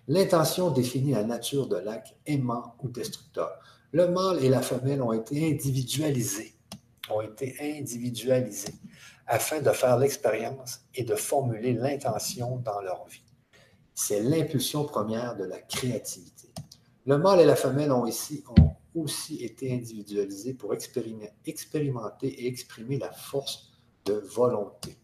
L'intention 0.09 0.71
définit 0.71 1.13
la 1.13 1.25
nature 1.25 1.69
de 1.69 1.77
l'acte 1.77 2.17
aimant 2.27 2.75
ou 2.83 2.89
destructeur. 2.89 3.51
Le 3.93 4.09
mâle 4.09 4.45
et 4.45 4.49
la 4.49 4.63
femelle 4.63 5.03
ont 5.03 5.13
été 5.13 5.51
individualisés, 5.51 6.55
ont 7.11 7.21
été 7.21 7.57
individualisés 7.61 8.75
afin 9.27 9.61
de 9.61 9.71
faire 9.71 9.99
l'expérience 9.99 10.81
et 10.95 11.05
de 11.05 11.15
formuler 11.15 11.75
l'intention 11.75 12.57
dans 12.59 12.81
leur 12.81 13.07
vie. 13.07 13.23
C'est 13.95 14.21
l'impulsion 14.21 14.85
première 14.85 15.37
de 15.37 15.45
la 15.45 15.61
créativité. 15.61 16.40
Le 17.11 17.19
mâle 17.19 17.41
et 17.41 17.45
la 17.45 17.57
femelle 17.57 17.91
ont, 17.91 18.07
ici, 18.07 18.45
ont 18.57 18.77
aussi 18.95 19.43
été 19.43 19.75
individualisés 19.75 20.55
pour 20.55 20.73
expérimenter 20.73 22.29
et 22.29 22.47
exprimer 22.47 22.99
la 22.99 23.11
force 23.11 23.73
de 24.05 24.13
volonté. 24.13 24.97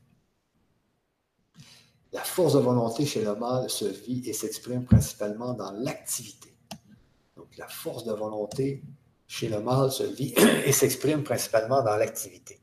La 2.12 2.22
force 2.22 2.54
de 2.54 2.60
volonté 2.60 3.06
chez 3.06 3.24
le 3.24 3.34
mâle 3.34 3.68
se 3.68 3.86
vit 3.86 4.22
et 4.24 4.32
s'exprime 4.32 4.84
principalement 4.84 5.52
dans 5.52 5.72
l'activité. 5.72 6.56
Donc 7.34 7.56
la 7.56 7.66
force 7.66 8.04
de 8.04 8.12
volonté 8.12 8.84
chez 9.26 9.48
le 9.48 9.58
mâle 9.60 9.90
se 9.90 10.04
vit 10.04 10.32
et 10.64 10.70
s'exprime 10.70 11.24
principalement 11.24 11.82
dans 11.82 11.96
l'activité. 11.96 12.60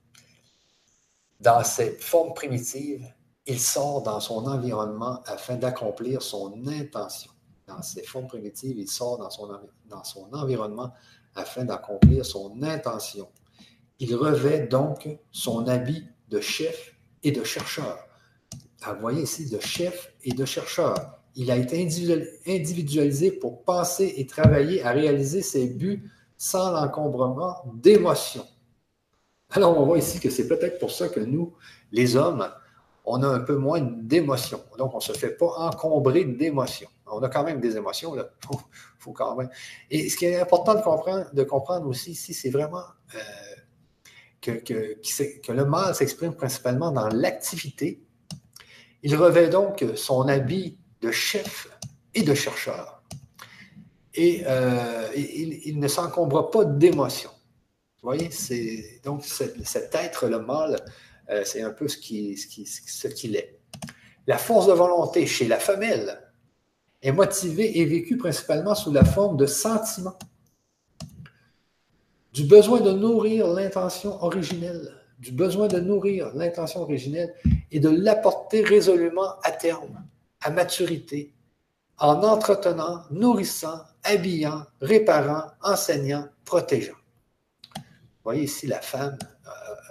Dans 1.41 1.65
ses 1.65 1.97
formes 1.97 2.33
primitives, 2.33 3.13
il 3.45 3.59
sort 3.59 4.03
dans 4.03 4.21
son 4.21 4.45
environnement 4.45 5.21
afin 5.25 5.57
d'accomplir 5.57 6.21
son 6.21 6.65
intention 6.65 7.33
dans 7.67 7.81
ses 7.81 8.03
formes 8.03 8.27
primitives, 8.27 8.77
il 8.77 8.89
sort 8.89 9.17
dans 9.17 9.29
son, 9.29 9.49
dans 9.89 10.03
son 10.03 10.29
environnement 10.33 10.93
afin 11.35 11.65
d'accomplir 11.65 12.25
son 12.25 12.61
intention. 12.61 13.29
Il 13.99 14.15
revêt 14.15 14.67
donc 14.67 15.09
son 15.31 15.67
habit 15.67 16.05
de 16.29 16.39
chef 16.39 16.95
et 17.23 17.31
de 17.31 17.43
chercheur. 17.43 17.97
vous 18.85 18.99
voyez 18.99 19.23
ici, 19.23 19.49
de 19.49 19.59
chef 19.59 20.13
et 20.23 20.33
de 20.33 20.45
chercheur. 20.45 21.19
Il 21.35 21.49
a 21.49 21.57
été 21.57 21.81
individualisé 22.45 23.31
pour 23.31 23.63
penser 23.63 24.13
et 24.17 24.27
travailler 24.27 24.83
à 24.83 24.91
réaliser 24.91 25.41
ses 25.41 25.67
buts 25.67 26.11
sans 26.37 26.71
l'encombrement 26.71 27.63
d'émotions. 27.75 28.45
Alors, 29.49 29.79
on 29.79 29.85
voit 29.85 29.97
ici 29.97 30.19
que 30.19 30.29
c'est 30.29 30.47
peut-être 30.47 30.79
pour 30.79 30.91
ça 30.91 31.09
que 31.09 31.19
nous, 31.19 31.53
les 31.91 32.15
hommes, 32.15 32.49
on 33.05 33.21
a 33.23 33.27
un 33.27 33.39
peu 33.39 33.55
moins 33.55 33.81
d'émotions. 33.81 34.61
Donc, 34.77 34.93
on 34.93 34.97
ne 34.97 35.01
se 35.01 35.13
fait 35.13 35.37
pas 35.37 35.53
encombrer 35.57 36.25
d'émotions 36.25 36.89
on 37.07 37.21
a 37.21 37.29
quand 37.29 37.43
même 37.43 37.59
des 37.59 37.77
émotions, 37.77 38.13
là. 38.13 38.29
Faut, 38.99 39.11
quand 39.11 39.35
même. 39.35 39.49
Et 39.89 40.09
ce 40.09 40.15
qui 40.15 40.25
est 40.25 40.39
important 40.39 40.75
de 40.75 41.43
comprendre, 41.43 41.87
aussi 41.87 42.11
ici, 42.11 42.33
c'est 42.33 42.49
vraiment 42.49 42.85
euh, 43.15 43.19
que, 44.41 45.51
le 45.51 45.65
mal 45.65 45.93
s'exprime 45.93 46.33
principalement 46.33 46.91
dans 46.91 47.09
l'activité. 47.09 48.01
Il 49.01 49.15
revêt 49.17 49.49
donc 49.49 49.83
son 49.95 50.27
habit 50.29 50.77
de 51.01 51.11
chef 51.11 51.67
et 52.13 52.23
de 52.23 52.33
chercheur. 52.33 53.03
Et 54.15 54.43
euh, 54.45 55.09
il, 55.15 55.79
ne 55.79 55.87
s'encombre 55.87 56.49
pas 56.49 56.65
d'émotions. 56.65 57.31
Vous 58.01 58.09
voyez, 58.09 58.31
c'est 58.31 59.01
donc 59.03 59.25
cet 59.25 59.95
être, 59.95 60.27
le 60.27 60.39
mal, 60.39 60.77
euh, 61.29 61.43
c'est 61.45 61.61
un 61.61 61.71
peu 61.71 61.87
ce 61.87 61.97
qu'il 61.97 62.37
ce 62.37 63.07
qui, 63.07 63.35
est. 63.35 63.59
La 64.27 64.37
force 64.37 64.67
de 64.67 64.73
volonté 64.73 65.25
chez 65.25 65.47
la 65.47 65.59
femelle, 65.59 66.21
est 67.03 67.11
motivé 67.11 67.79
et 67.79 67.85
vécu 67.85 68.17
principalement 68.17 68.73
sous 68.73 68.91
la 68.91 69.03
forme 69.03 69.37
de 69.37 69.45
sentiments, 69.45 70.17
du 72.31 72.45
besoin 72.45 72.79
de 72.79 72.91
nourrir 72.91 73.47
l'intention 73.47 74.23
originelle, 74.23 74.95
du 75.19 75.31
besoin 75.31 75.67
de 75.67 75.79
nourrir 75.79 76.31
l'intention 76.33 76.81
originelle 76.81 77.33
et 77.71 77.79
de 77.79 77.89
l'apporter 77.89 78.63
résolument 78.63 79.39
à 79.43 79.51
terme, 79.51 80.03
à 80.41 80.49
maturité, 80.49 81.33
en 81.97 82.23
entretenant, 82.23 83.03
nourrissant, 83.11 83.81
habillant, 84.03 84.63
réparant, 84.81 85.51
enseignant, 85.61 86.27
protégeant. 86.45 86.97
Vous 87.75 88.29
voyez 88.29 88.43
ici, 88.43 88.65
la 88.65 88.81
femme, 88.81 89.17
euh, 89.45 89.49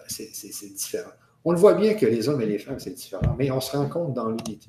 c'est 0.08 0.74
différent. 0.74 1.10
On 1.44 1.52
le 1.52 1.58
voit 1.58 1.74
bien 1.74 1.94
que 1.94 2.06
les 2.06 2.28
hommes 2.28 2.40
et 2.40 2.46
les 2.46 2.58
femmes, 2.58 2.80
c'est 2.80 2.94
différent, 2.94 3.36
mais 3.38 3.50
on 3.50 3.60
se 3.60 3.76
rend 3.76 3.88
compte 3.88 4.14
dans 4.14 4.28
l'unité. 4.28 4.68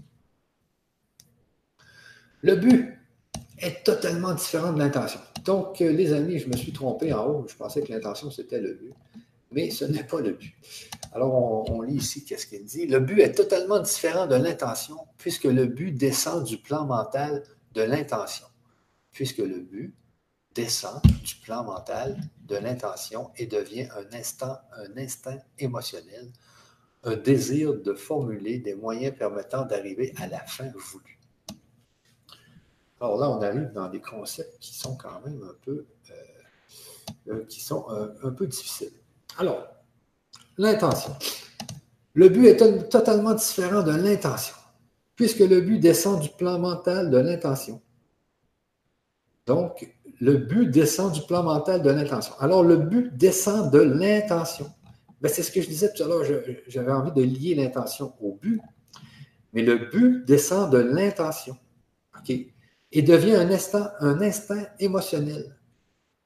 Le 2.43 2.57
but 2.57 2.93
est 3.57 3.85
totalement 3.85 4.33
différent 4.33 4.73
de 4.73 4.79
l'intention. 4.79 5.21
Donc, 5.45 5.81
euh, 5.81 5.93
les 5.93 6.11
amis, 6.11 6.39
je 6.39 6.49
me 6.49 6.57
suis 6.57 6.73
trompé 6.73 7.13
en 7.13 7.25
haut. 7.25 7.47
Je 7.47 7.55
pensais 7.55 7.81
que 7.81 7.89
l'intention, 7.93 8.29
c'était 8.31 8.59
le 8.59 8.73
but. 8.73 8.93
Mais 9.51 9.69
ce 9.69 9.85
n'est 9.85 10.03
pas 10.03 10.19
le 10.19 10.31
but. 10.31 10.53
Alors, 11.13 11.69
on, 11.71 11.81
lit 11.81 11.95
ici 11.95 12.25
qu'est-ce 12.25 12.45
qu'il 12.45 12.65
dit. 12.65 12.85
Le 12.85 12.99
but 12.99 13.21
est 13.21 13.31
totalement 13.31 13.79
différent 13.79 14.27
de 14.27 14.35
l'intention, 14.35 14.97
puisque 15.17 15.45
le 15.45 15.67
but 15.67 15.93
descend 15.93 16.43
du 16.43 16.57
plan 16.57 16.85
mental 16.85 17.43
de 17.75 17.81
l'intention. 17.81 18.47
Puisque 19.13 19.37
le 19.37 19.61
but 19.61 19.95
descend 20.53 21.01
du 21.23 21.35
plan 21.35 21.63
mental 21.63 22.17
de 22.41 22.57
l'intention 22.57 23.31
et 23.37 23.45
devient 23.45 23.87
un 23.95 24.17
instant, 24.17 24.57
un 24.75 24.97
instinct 24.97 25.39
émotionnel, 25.59 26.29
un 27.03 27.15
désir 27.15 27.73
de 27.73 27.93
formuler 27.93 28.57
des 28.57 28.75
moyens 28.75 29.15
permettant 29.17 29.63
d'arriver 29.63 30.13
à 30.17 30.27
la 30.27 30.39
fin 30.39 30.69
voulue. 30.75 31.12
Alors 33.03 33.17
là, 33.17 33.29
on 33.29 33.41
arrive 33.41 33.69
dans 33.73 33.89
des 33.89 33.99
concepts 33.99 34.57
qui 34.61 34.73
sont 34.73 34.95
quand 34.95 35.19
même 35.25 35.43
un 35.43 35.53
peu, 35.61 35.85
euh, 36.09 37.33
euh, 37.33 37.43
qui 37.49 37.61
euh, 37.69 38.07
un, 38.23 38.31
peu 38.31 38.47
difficiles. 38.47 38.93
Alors, 39.37 39.67
l'intention. 40.57 41.13
Le 42.13 42.29
but 42.29 42.45
est 42.45 42.87
totalement 42.89 43.33
différent 43.33 43.83
de 43.83 43.91
l'intention, 43.91 44.55
puisque 45.17 45.39
le 45.39 45.59
but 45.59 45.79
descend 45.79 46.21
du 46.21 46.29
plan 46.29 46.57
mental 46.59 47.09
de 47.09 47.17
l'intention. 47.17 47.81
Donc, 49.47 49.93
le 50.21 50.37
but 50.37 50.67
descend 50.67 51.11
du 51.11 51.23
plan 51.23 51.43
mental 51.43 51.81
de 51.81 51.89
l'intention. 51.89 52.35
Alors, 52.39 52.63
le 52.63 52.77
but 52.77 53.13
descend 53.17 53.69
de 53.69 53.79
l'intention. 53.79 54.71
Ben, 55.19 55.27
c'est 55.27 55.43
ce 55.43 55.51
que 55.51 55.61
je 55.61 55.67
disais 55.67 55.91
tout 55.91 56.03
à 56.03 56.07
l'heure, 56.07 56.23
j'avais 56.67 56.91
envie 56.93 57.11
de 57.11 57.21
lier 57.21 57.55
l'intention 57.55 58.13
au 58.21 58.39
but, 58.41 58.61
mais 59.51 59.61
le 59.61 59.75
but 59.75 60.23
descend 60.23 60.71
de 60.71 60.77
l'intention. 60.77 61.57
OK? 62.17 62.52
Et 62.93 63.01
devient 63.01 63.35
un 63.35 63.49
instant, 63.49 63.87
un 63.99 64.21
instinct 64.21 64.65
émotionnel, 64.79 65.57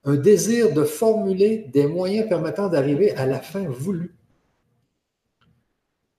un 0.03 0.15
désir 0.15 0.73
de 0.73 0.83
formuler 0.83 1.69
des 1.73 1.87
moyens 1.87 2.27
permettant 2.27 2.67
d'arriver 2.67 3.15
à 3.15 3.25
la 3.25 3.39
fin 3.39 3.67
voulue. 3.67 4.15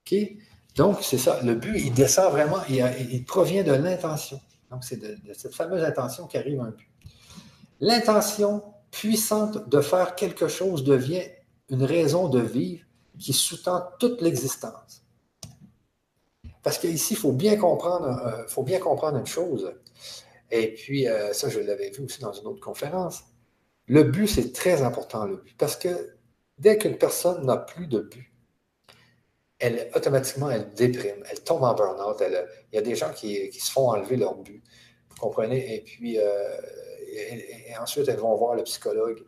OK? 0.05 0.19
Donc, 0.75 0.99
c'est 1.03 1.19
ça. 1.19 1.41
Le 1.43 1.55
but, 1.55 1.79
il 1.79 1.93
descend 1.93 2.33
vraiment, 2.33 2.59
il, 2.69 3.25
provient 3.25 3.63
de 3.63 3.73
l'intention. 3.73 4.41
Donc, 4.71 4.85
c'est 4.85 4.97
de, 4.97 5.17
cette 5.35 5.55
fameuse 5.55 5.83
intention 5.83 6.27
qui 6.27 6.39
arrive 6.39 6.61
un 6.61 6.71
but. 6.71 6.89
L'intention 7.81 8.63
puissante 8.91 9.69
de 9.69 9.81
faire 9.81 10.15
quelque 10.15 10.49
chose 10.49 10.85
devient 10.85 11.25
une 11.69 11.83
raison 11.83 12.29
de 12.29 12.41
vivre 12.41 12.85
qui 13.19 13.33
sous-tend 13.33 13.83
toute 13.99 14.23
l'existence. 14.23 15.03
Parce 16.63 16.79
qu'ici, 16.79 17.15
il 17.15 17.17
faut 17.17 17.33
bien 17.33 17.57
comprendre, 17.57 18.07
euh, 18.07 18.47
faut 18.47 18.63
bien 18.63 18.79
comprendre 18.79 19.19
une 19.19 19.27
chose. 19.27 19.73
Et 20.51 20.75
puis, 20.75 21.09
euh, 21.09 21.33
ça, 21.33 21.49
je 21.49 21.61
l'avais 21.61 21.91
vu 21.91 22.05
aussi 22.05 22.21
dans 22.21 22.33
une 22.33 22.47
autre 22.47 22.61
conférence. 22.61 23.25
Le 23.87 24.05
but, 24.05 24.27
c'est 24.27 24.53
très 24.53 24.83
important, 24.83 25.27
le 25.27 25.37
but. 25.37 25.57
Parce 25.57 25.77
que 25.77 26.17
dès 26.59 26.79
qu'une 26.79 26.99
personne 26.99 27.45
n'a 27.47 27.57
plus 27.57 27.87
de 27.87 28.01
but, 28.01 28.33
elle, 29.59 29.91
automatiquement, 29.95 30.51
elle 30.51 30.73
déprime, 30.75 31.23
elle 31.31 31.43
tombe 31.43 31.65
en 31.65 31.75
burn-out. 31.75 32.23
Il 32.73 32.77
y 32.77 32.79
a 32.79 32.83
des 32.83 32.95
gens 32.95 33.13
qui, 33.13 33.53
se 33.53 33.71
font 33.71 33.91
enlever 33.91 34.17
leur 34.17 34.37
but. 34.37 34.63
Vous 35.11 35.17
comprenez? 35.17 35.77
Et 35.77 35.81
puis, 35.81 36.19
euh, 36.19 36.57
ensuite, 37.81 38.09
elles 38.09 38.19
vont 38.19 38.37
voir 38.37 38.55
le 38.55 38.63
psychologue. 38.63 39.25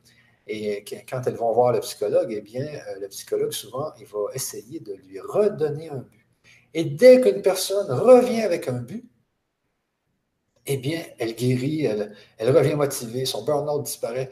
Et 0.47 0.85
quand 1.09 1.23
elles 1.27 1.37
vont 1.37 1.53
voir 1.53 1.73
le 1.73 1.81
psychologue, 1.81 2.33
eh 2.33 2.41
bien, 2.41 2.67
euh, 2.67 3.01
le 3.01 3.09
psychologue, 3.09 3.53
souvent, 3.53 3.93
il 3.99 4.07
va 4.07 4.19
essayer 4.35 4.81
de 4.81 4.95
lui 4.95 5.21
redonner 5.21 5.89
un 5.91 5.99
but. 5.99 6.27
Et 6.75 6.85
dès 6.85 7.21
qu'une 7.21 7.43
personne 7.43 7.91
revient 7.91 8.43
avec 8.43 8.69
un 8.69 8.79
but, 8.79 9.10
eh 10.73 10.77
bien, 10.77 11.03
elle 11.19 11.35
guérit, 11.35 11.85
elle, 11.85 12.57
revient 12.57 12.75
motivée, 12.75 13.25
son 13.25 13.45
burn-out 13.45 13.83
disparaît. 13.83 14.31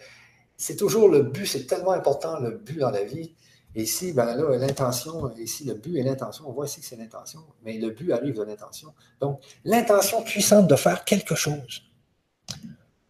C'est 0.56 0.76
toujours 0.76 1.08
le 1.08 1.22
but, 1.22 1.46
c'est 1.46 1.66
tellement 1.66 1.92
important, 1.92 2.38
le 2.38 2.52
but 2.52 2.78
dans 2.78 2.90
la 2.90 3.04
vie. 3.04 3.34
Et 3.74 3.82
ici, 3.82 4.12
ben 4.12 4.24
là, 4.24 4.56
l'intention, 4.56 5.30
ici, 5.36 5.64
le 5.64 5.74
but 5.74 5.96
et 5.96 6.02
l'intention, 6.02 6.48
on 6.48 6.52
voit 6.52 6.66
ici 6.66 6.80
que 6.80 6.86
c'est 6.86 6.96
l'intention, 6.96 7.40
mais 7.64 7.78
le 7.78 7.90
but 7.90 8.12
arrive 8.12 8.34
de 8.36 8.42
l'intention. 8.42 8.94
Donc, 9.20 9.40
l'intention 9.64 10.22
puissante 10.22 10.68
de 10.68 10.76
faire 10.76 11.04
quelque 11.04 11.34
chose 11.34 11.82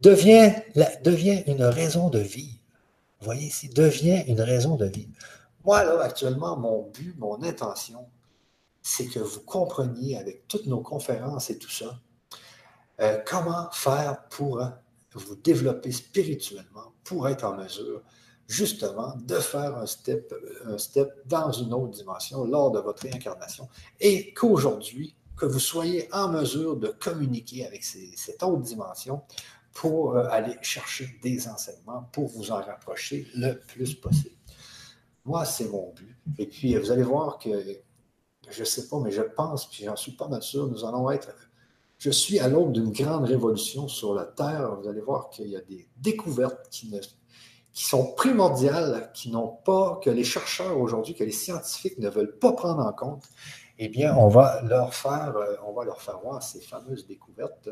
devient, 0.00 0.52
devient 1.04 1.42
une 1.46 1.62
raison 1.64 2.08
de 2.10 2.18
vivre. 2.18 2.58
Vous 3.20 3.26
voyez 3.26 3.46
ici, 3.46 3.68
devient 3.68 4.24
une 4.26 4.40
raison 4.40 4.76
de 4.76 4.86
vivre. 4.86 5.10
Moi, 5.64 5.84
là, 5.84 6.00
actuellement, 6.02 6.56
mon 6.56 6.90
but, 6.90 7.14
mon 7.18 7.42
intention, 7.42 8.06
c'est 8.82 9.06
que 9.06 9.18
vous 9.18 9.40
compreniez 9.40 10.16
avec 10.16 10.48
toutes 10.48 10.66
nos 10.66 10.80
conférences 10.80 11.50
et 11.50 11.58
tout 11.58 11.70
ça, 11.70 12.00
euh, 13.00 13.18
comment 13.26 13.70
faire 13.72 14.28
pour 14.28 14.60
vous 15.14 15.36
développer 15.36 15.92
spirituellement, 15.92 16.92
pour 17.04 17.28
être 17.28 17.44
en 17.44 17.56
mesure 17.56 18.02
justement 18.46 19.14
de 19.16 19.36
faire 19.36 19.76
un 19.76 19.86
step, 19.86 20.34
un 20.64 20.78
step 20.78 21.08
dans 21.26 21.52
une 21.52 21.74
autre 21.74 21.90
dimension 21.90 22.44
lors 22.44 22.70
de 22.70 22.80
votre 22.80 23.02
réincarnation 23.02 23.68
et 24.00 24.32
qu'aujourd'hui, 24.32 25.14
que 25.36 25.46
vous 25.46 25.60
soyez 25.60 26.08
en 26.12 26.28
mesure 26.28 26.76
de 26.76 26.88
communiquer 26.88 27.66
avec 27.66 27.84
cette 27.84 28.42
autre 28.42 28.62
dimension 28.62 29.22
pour 29.72 30.16
euh, 30.16 30.26
aller 30.30 30.56
chercher 30.62 31.18
des 31.22 31.46
enseignements, 31.48 32.08
pour 32.12 32.28
vous 32.28 32.50
en 32.50 32.56
rapprocher 32.56 33.28
le 33.36 33.60
plus 33.60 33.94
possible? 33.94 34.34
Moi, 35.24 35.44
c'est 35.44 35.68
mon 35.68 35.92
but. 35.92 36.16
Et 36.38 36.46
puis, 36.46 36.74
vous 36.76 36.90
allez 36.90 37.02
voir 37.02 37.38
que, 37.38 37.50
je 38.50 38.60
ne 38.60 38.64
sais 38.64 38.88
pas, 38.88 38.98
mais 38.98 39.12
je 39.12 39.22
pense, 39.22 39.68
puis 39.70 39.84
j'en 39.84 39.94
suis 39.94 40.12
pas 40.12 40.26
mal 40.26 40.42
sûr, 40.42 40.66
nous 40.66 40.84
allons 40.84 41.10
être, 41.10 41.32
je 41.98 42.10
suis 42.10 42.38
à 42.38 42.48
l'aube 42.48 42.72
d'une 42.72 42.92
grande 42.92 43.24
révolution 43.24 43.88
sur 43.88 44.14
la 44.14 44.24
Terre. 44.24 44.76
Vous 44.80 44.88
allez 44.88 45.00
voir 45.00 45.30
qu'il 45.30 45.48
y 45.48 45.56
a 45.56 45.60
des 45.60 45.88
découvertes 45.96 46.68
qui, 46.70 46.94
sont 47.72 48.12
primordiales, 48.12 49.10
qui 49.14 49.30
n'ont 49.30 49.48
pas, 49.64 50.00
que 50.02 50.10
les 50.10 50.24
chercheurs 50.24 50.78
aujourd'hui, 50.78 51.14
que 51.14 51.24
les 51.24 51.32
scientifiques 51.32 51.98
ne 51.98 52.08
veulent 52.08 52.38
pas 52.38 52.52
prendre 52.52 52.86
en 52.86 52.92
compte. 52.92 53.24
Eh 53.78 53.88
bien, 53.88 54.16
on 54.16 54.28
va 54.28 54.62
leur 54.62 54.94
faire, 54.94 55.36
euh, 55.36 55.54
on 55.66 55.72
va 55.72 55.84
leur 55.84 56.00
faire 56.00 56.18
voir 56.20 56.42
ces 56.42 56.60
fameuses 56.60 57.06
découvertes 57.06 57.68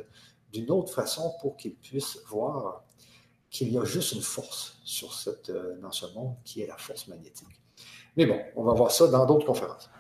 d'une 0.53 0.71
autre 0.71 0.93
façon 0.93 1.35
pour 1.41 1.57
qu'ils 1.57 1.75
puissent 1.75 2.19
voir 2.29 2.85
qu'il 3.51 3.73
y 3.73 3.79
a 3.79 3.85
juste 3.85 4.13
une 4.13 4.23
force 4.23 4.79
sur 4.85 5.13
cette, 5.15 5.51
euh, 5.51 5.77
dans 5.81 5.91
ce 5.91 6.07
monde 6.15 6.35
qui 6.45 6.63
est 6.63 6.67
la 6.67 6.77
force 6.77 7.09
magnétique. 7.09 7.61
Mais 8.17 8.27
bon, 8.27 8.41
on 8.55 8.63
va 8.63 8.73
voir 8.73 8.91
ça 8.91 9.09
dans 9.09 9.27
d'autres 9.27 9.47
conférences. 9.47 9.91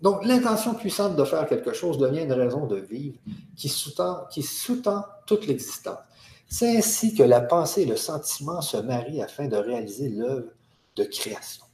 Donc, 0.00 0.24
l'intention 0.24 0.74
puissante 0.74 1.16
de 1.16 1.24
faire 1.24 1.46
quelque 1.46 1.72
chose 1.72 1.98
devient 1.98 2.22
une 2.22 2.32
raison 2.32 2.66
de 2.66 2.76
vivre 2.76 3.18
qui 3.56 3.68
sous-tend, 3.68 4.26
sous-tend 4.30 5.04
toute 5.26 5.46
l'existence. 5.46 5.98
C'est 6.48 6.78
ainsi 6.78 7.14
que 7.14 7.22
la 7.22 7.40
pensée 7.40 7.82
et 7.82 7.86
le 7.86 7.96
sentiment 7.96 8.60
se 8.60 8.76
marient 8.78 9.22
afin 9.22 9.48
de 9.48 9.56
réaliser 9.56 10.08
l'œuvre 10.08 10.50
de 10.96 11.04
création. 11.04 11.64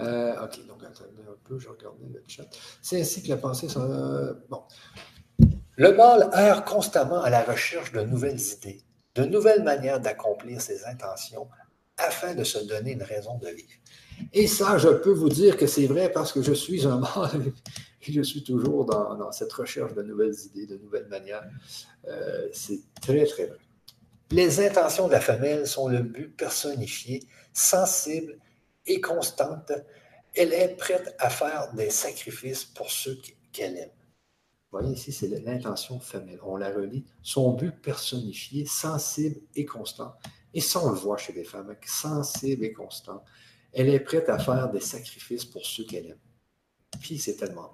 Euh, 0.00 0.44
ok, 0.44 0.66
donc 0.66 0.82
attendez 0.84 1.22
un 1.28 1.36
peu, 1.44 1.58
je 1.58 1.68
regardais 1.68 2.06
le 2.12 2.22
chat. 2.26 2.44
C'est 2.80 3.00
ainsi 3.00 3.22
que 3.22 3.28
la 3.28 3.36
pensée. 3.36 3.66
Euh, 3.76 4.32
bon. 4.48 4.62
Le 5.76 5.92
mal 5.92 6.30
erre 6.34 6.64
constamment 6.64 7.20
à 7.20 7.30
la 7.30 7.42
recherche 7.42 7.92
de 7.92 8.00
nouvelles 8.02 8.40
idées, 8.40 8.80
de 9.18 9.24
nouvelles 9.24 9.62
manières 9.62 10.00
d'accomplir 10.00 10.60
ses 10.60 10.84
intentions 10.84 11.48
afin 11.96 12.34
de 12.34 12.44
se 12.44 12.58
donner 12.58 12.92
une 12.92 13.02
raison 13.02 13.36
de 13.38 13.48
vivre. 13.48 13.68
Et 14.32 14.46
ça, 14.46 14.78
je 14.78 14.88
peux 14.88 15.12
vous 15.12 15.28
dire 15.28 15.56
que 15.56 15.66
c'est 15.66 15.86
vrai 15.86 16.10
parce 16.12 16.32
que 16.32 16.42
je 16.42 16.52
suis 16.52 16.86
un 16.86 16.98
mâle 16.98 17.52
et 18.02 18.12
je 18.12 18.22
suis 18.22 18.44
toujours 18.44 18.84
dans, 18.84 19.32
cette 19.32 19.52
recherche 19.52 19.94
de 19.94 20.02
nouvelles 20.02 20.36
idées, 20.46 20.66
de 20.66 20.76
nouvelles 20.78 21.08
manières. 21.08 21.44
Euh, 22.06 22.48
c'est 22.52 22.80
très, 23.00 23.24
très 23.26 23.46
vrai. 23.46 23.58
Les 24.30 24.60
intentions 24.60 25.08
de 25.08 25.12
la 25.12 25.20
femelle 25.20 25.66
sont 25.66 25.88
le 25.88 26.00
but 26.00 26.36
personnifié, 26.36 27.22
sensible 27.52 28.38
et 28.86 29.00
constante, 29.00 29.72
elle 30.34 30.52
est 30.52 30.76
prête 30.76 31.16
à 31.18 31.30
faire 31.30 31.72
des 31.74 31.90
sacrifices 31.90 32.64
pour 32.64 32.90
ceux 32.90 33.18
qu'elle 33.52 33.76
aime. 33.76 33.97
Vous 34.70 34.78
voyez 34.78 34.94
ici, 34.94 35.12
c'est 35.12 35.28
l'intention 35.28 35.98
femelle. 35.98 36.40
On 36.42 36.56
la 36.56 36.70
relie. 36.70 37.06
Son 37.22 37.54
but 37.54 37.72
personnifié, 37.72 38.66
sensible 38.66 39.40
et 39.54 39.64
constant. 39.64 40.12
Et 40.52 40.60
ça, 40.60 40.80
on 40.84 40.90
le 40.90 40.96
voit 40.96 41.16
chez 41.16 41.32
les 41.32 41.44
femmes, 41.44 41.74
sensible 41.86 42.64
et 42.66 42.72
constant. 42.72 43.24
Elle 43.72 43.88
est 43.88 44.00
prête 44.00 44.28
à 44.28 44.38
faire 44.38 44.70
des 44.70 44.80
sacrifices 44.80 45.46
pour 45.46 45.64
ceux 45.64 45.84
qu'elle 45.84 46.06
aime. 46.06 46.18
Puis 47.00 47.18
c'est 47.18 47.36
tellement 47.36 47.72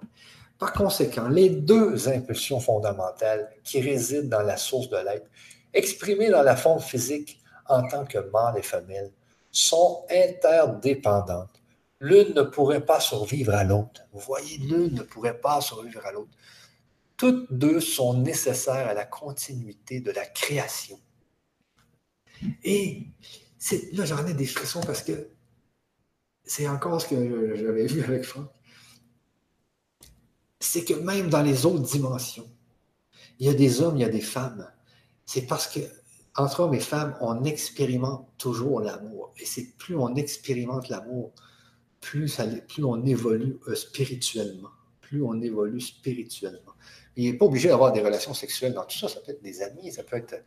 Par 0.57 0.71
conséquent, 0.71 1.27
les 1.27 1.49
deux 1.49 2.07
impulsions 2.07 2.61
fondamentales 2.61 3.49
qui 3.63 3.81
résident 3.81 4.29
dans 4.29 4.43
la 4.43 4.55
source 4.55 4.89
de 4.89 4.97
l'être, 4.97 5.29
exprimées 5.73 6.29
dans 6.29 6.43
la 6.43 6.55
forme 6.55 6.79
physique 6.81 7.41
en 7.67 7.85
tant 7.87 8.05
que 8.05 8.19
mâle 8.31 8.57
et 8.57 8.61
femelle, 8.61 9.11
sont 9.51 10.05
interdépendantes. 10.09 11.61
L'une 11.99 12.33
ne 12.33 12.43
pourrait 12.43 12.85
pas 12.85 12.99
survivre 12.99 13.53
à 13.53 13.63
l'autre. 13.63 14.01
Vous 14.13 14.19
voyez, 14.19 14.57
l'une 14.57 14.93
ne 14.93 15.01
pourrait 15.01 15.39
pas 15.39 15.59
survivre 15.61 16.05
à 16.05 16.11
l'autre. 16.11 16.37
Toutes 17.17 17.51
deux 17.51 17.79
sont 17.79 18.21
nécessaires 18.21 18.87
à 18.87 18.93
la 18.93 19.05
continuité 19.05 20.01
de 20.01 20.11
la 20.11 20.25
création. 20.25 20.99
Et 22.63 23.07
là, 23.93 24.05
j'en 24.05 24.25
ai 24.27 24.33
des 24.33 24.45
frissons 24.45 24.81
parce 24.81 25.01
que 25.01 25.29
c'est 26.43 26.67
encore 26.67 27.01
ce 27.01 27.07
que 27.07 27.55
j'avais 27.55 27.87
vu 27.87 28.03
avec 28.03 28.23
Franck. 28.23 28.49
C'est 30.59 30.83
que 30.83 30.93
même 30.93 31.29
dans 31.29 31.41
les 31.41 31.65
autres 31.65 31.83
dimensions, 31.83 32.49
il 33.39 33.47
y 33.47 33.49
a 33.49 33.53
des 33.53 33.81
hommes, 33.81 33.97
il 33.97 34.01
y 34.01 34.05
a 34.05 34.09
des 34.09 34.21
femmes. 34.21 34.69
C'est 35.25 35.47
parce 35.47 35.67
que 35.67 35.79
entre 36.35 36.61
hommes 36.61 36.73
et 36.73 36.79
femmes, 36.79 37.15
on 37.21 37.43
expérimente 37.45 38.27
toujours 38.37 38.81
l'amour. 38.81 39.33
Et 39.39 39.45
c'est 39.45 39.77
plus 39.77 39.95
on 39.95 40.15
expérimente 40.15 40.89
l'amour, 40.89 41.33
plus, 42.05 42.39
on 42.83 43.03
évolue 43.05 43.57
euh, 43.67 43.75
spirituellement. 43.75 44.69
Plus 45.01 45.23
on 45.23 45.41
évolue 45.41 45.81
spirituellement. 45.81 46.74
Il 47.15 47.31
n'est 47.31 47.37
pas 47.37 47.45
obligé 47.45 47.69
d'avoir 47.69 47.91
des 47.91 48.01
relations 48.01 48.33
sexuelles 48.33 48.73
dans 48.73 48.83
tout 48.83 48.97
ça. 48.97 49.07
Ça 49.07 49.19
peut 49.21 49.31
être 49.31 49.41
des 49.41 49.61
amis, 49.61 49.91
ça 49.91 50.03
peut 50.03 50.17
être. 50.17 50.43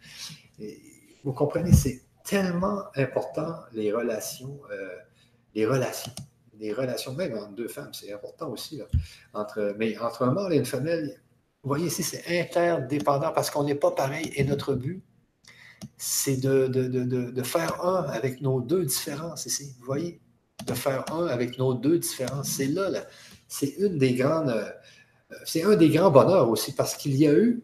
Vous 1.24 1.32
comprenez, 1.32 1.72
c'est 1.72 2.02
tellement 2.24 2.84
important, 2.94 3.54
les 3.72 3.92
relations, 3.92 4.60
euh, 4.70 4.96
les 5.54 5.66
relations. 5.66 6.12
Les 6.60 6.72
relations, 6.72 7.14
même 7.14 7.34
entre 7.38 7.52
deux 7.52 7.68
femmes, 7.68 7.94
c'est 7.94 8.12
important 8.12 8.50
aussi. 8.50 8.82
Entre, 9.32 9.74
mais 9.78 9.96
entre 9.98 10.22
un 10.22 10.32
mâle 10.32 10.52
et 10.52 10.56
une 10.56 10.66
femelle, 10.66 11.20
Vous 11.62 11.68
voyez 11.68 11.86
ici, 11.86 12.02
c'est 12.02 12.40
interdépendant 12.40 13.32
parce 13.32 13.50
qu'on 13.50 13.64
n'est 13.64 13.76
pas 13.76 13.92
pareil. 13.92 14.30
Et 14.34 14.44
notre 14.44 14.74
but, 14.74 15.02
c'est 15.96 16.36
de, 16.36 16.66
de, 16.66 17.42
faire 17.42 17.84
un 17.84 18.02
avec 18.04 18.40
nos 18.40 18.60
deux 18.60 18.84
différences 18.84 19.46
ici. 19.46 19.74
Vous 19.78 19.86
voyez? 19.86 20.20
De 20.66 20.74
faire 20.74 21.04
un 21.12 21.26
avec 21.26 21.58
nos 21.58 21.74
deux 21.74 21.98
différences. 21.98 22.48
C'est 22.48 22.66
là, 22.66 22.90
c'est 23.46 23.74
une 23.78 23.98
des 23.98 24.14
grandes. 24.14 24.54
C'est 25.44 25.62
un 25.62 25.76
des 25.76 25.90
grands 25.90 26.10
bonheurs 26.10 26.48
aussi 26.48 26.74
parce 26.74 26.96
qu'il 26.96 27.16
y 27.16 27.26
a 27.26 27.32
eu. 27.32 27.62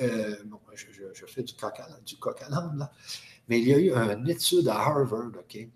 Euh, 0.00 0.36
bon, 0.46 0.58
je, 0.74 1.26
fais 1.26 1.42
du 1.42 1.54
coq 1.54 1.74
du 2.04 2.16
là, 2.50 2.90
mais 3.48 3.60
il 3.60 3.68
y 3.68 3.74
a 3.74 3.78
eu 3.78 3.92
une 3.92 4.28
étude 4.28 4.68
à 4.68 4.76
Harvard, 4.76 5.32
OK, 5.38 5.68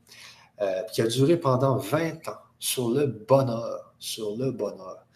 euh, 0.61 0.83
qui 0.93 1.03
a 1.03 1.07
duré 1.07 1.37
pendant 1.37 1.77
20 1.77 2.29
ans 2.29 2.39
sur 2.59 2.91
le 2.91 3.07
bonheur, 3.07 3.95
sur 3.99 4.37
le 4.37 4.51
bonheur. 4.53 5.07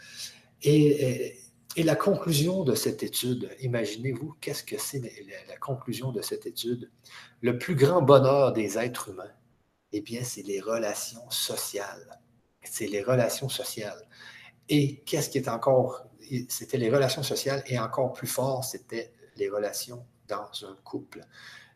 Et, 0.63 1.39
et 1.77 1.85
la 1.85 1.95
conclusion 1.95 2.65
de 2.65 2.75
cette 2.75 3.05
étude, 3.05 3.49
imaginez-vous, 3.61 4.35
qu'est-ce 4.41 4.65
que 4.65 4.77
c'est 4.77 5.01
la, 5.49 5.57
conclusion 5.57 6.11
de 6.11 6.21
cette 6.21 6.45
étude? 6.45 6.91
Le 7.43 7.59
plus 7.59 7.77
grand 7.77 8.03
bonheur 8.03 8.53
des 8.53 8.77
êtres 8.77 9.11
humains, 9.11 9.33
eh 9.93 10.01
bien, 10.01 10.25
c'est 10.25 10.43
les 10.43 10.61
relations 10.61 11.31
sociales. 11.31 12.21
C'est 12.63 12.89
les 12.89 13.03
relations 13.03 13.49
sociales. 13.49 14.03
Et 14.69 14.97
qu'est-ce 15.07 15.31
qui 15.31 15.39
est 15.39 15.49
encore, 15.49 16.07
c'était 16.49 16.79
les 16.79 16.91
relations 16.91 17.23
sociales 17.23 17.63
et 17.67 17.79
encore 17.79 18.13
plus 18.13 18.27
fort, 18.27 18.65
c'était 18.65 19.13
les 19.37 19.49
relations 19.49 20.05
dans 20.29 20.49
un 20.63 20.77
couple. 20.85 21.21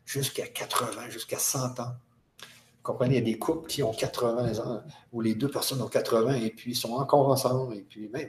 Jusqu'à 0.05 0.47
80, 0.47 1.09
jusqu'à 1.09 1.39
100 1.39 1.81
ans. 1.81 1.95
Vous 2.39 2.93
comprenez, 2.93 3.17
il 3.17 3.19
y 3.19 3.23
a 3.23 3.33
des 3.33 3.39
couples 3.39 3.67
qui 3.67 3.83
ont 3.83 3.93
80 3.93 4.59
ans, 4.59 4.83
où 5.13 5.23
les 5.23 5.35
deux 5.35 5.51
personnes 5.51 5.81
ont 5.81 5.89
80 5.89 6.35
et 6.35 6.51
puis 6.51 6.75
sont 6.75 6.93
encore 6.93 7.29
ensemble, 7.29 7.75
et 7.75 7.81
puis 7.81 8.11
même, 8.11 8.29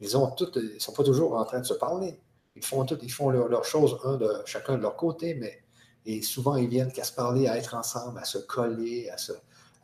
ils 0.00 0.16
ont 0.16 0.28
toutes, 0.32 0.56
ils 0.56 0.80
sont 0.80 0.92
pas 0.92 1.04
toujours 1.04 1.36
en 1.36 1.44
train 1.44 1.60
de 1.60 1.66
se 1.66 1.74
parler. 1.74 2.20
Ils 2.56 2.64
font 2.64 2.84
ils 2.84 3.12
font 3.12 3.30
leurs 3.30 3.64
choses 3.64 3.98
un 4.04 4.16
de 4.16 4.28
chacun 4.46 4.76
de 4.76 4.82
leur 4.82 4.96
côté, 4.96 5.34
mais 5.34 5.62
et 6.04 6.22
souvent 6.22 6.56
ils 6.56 6.68
viennent 6.68 6.92
qu'à 6.92 7.04
se 7.04 7.12
parler, 7.12 7.48
à 7.48 7.56
être 7.56 7.74
ensemble, 7.74 8.18
à 8.18 8.24
se 8.24 8.38
coller, 8.38 9.10
à 9.10 9.18
se, 9.18 9.32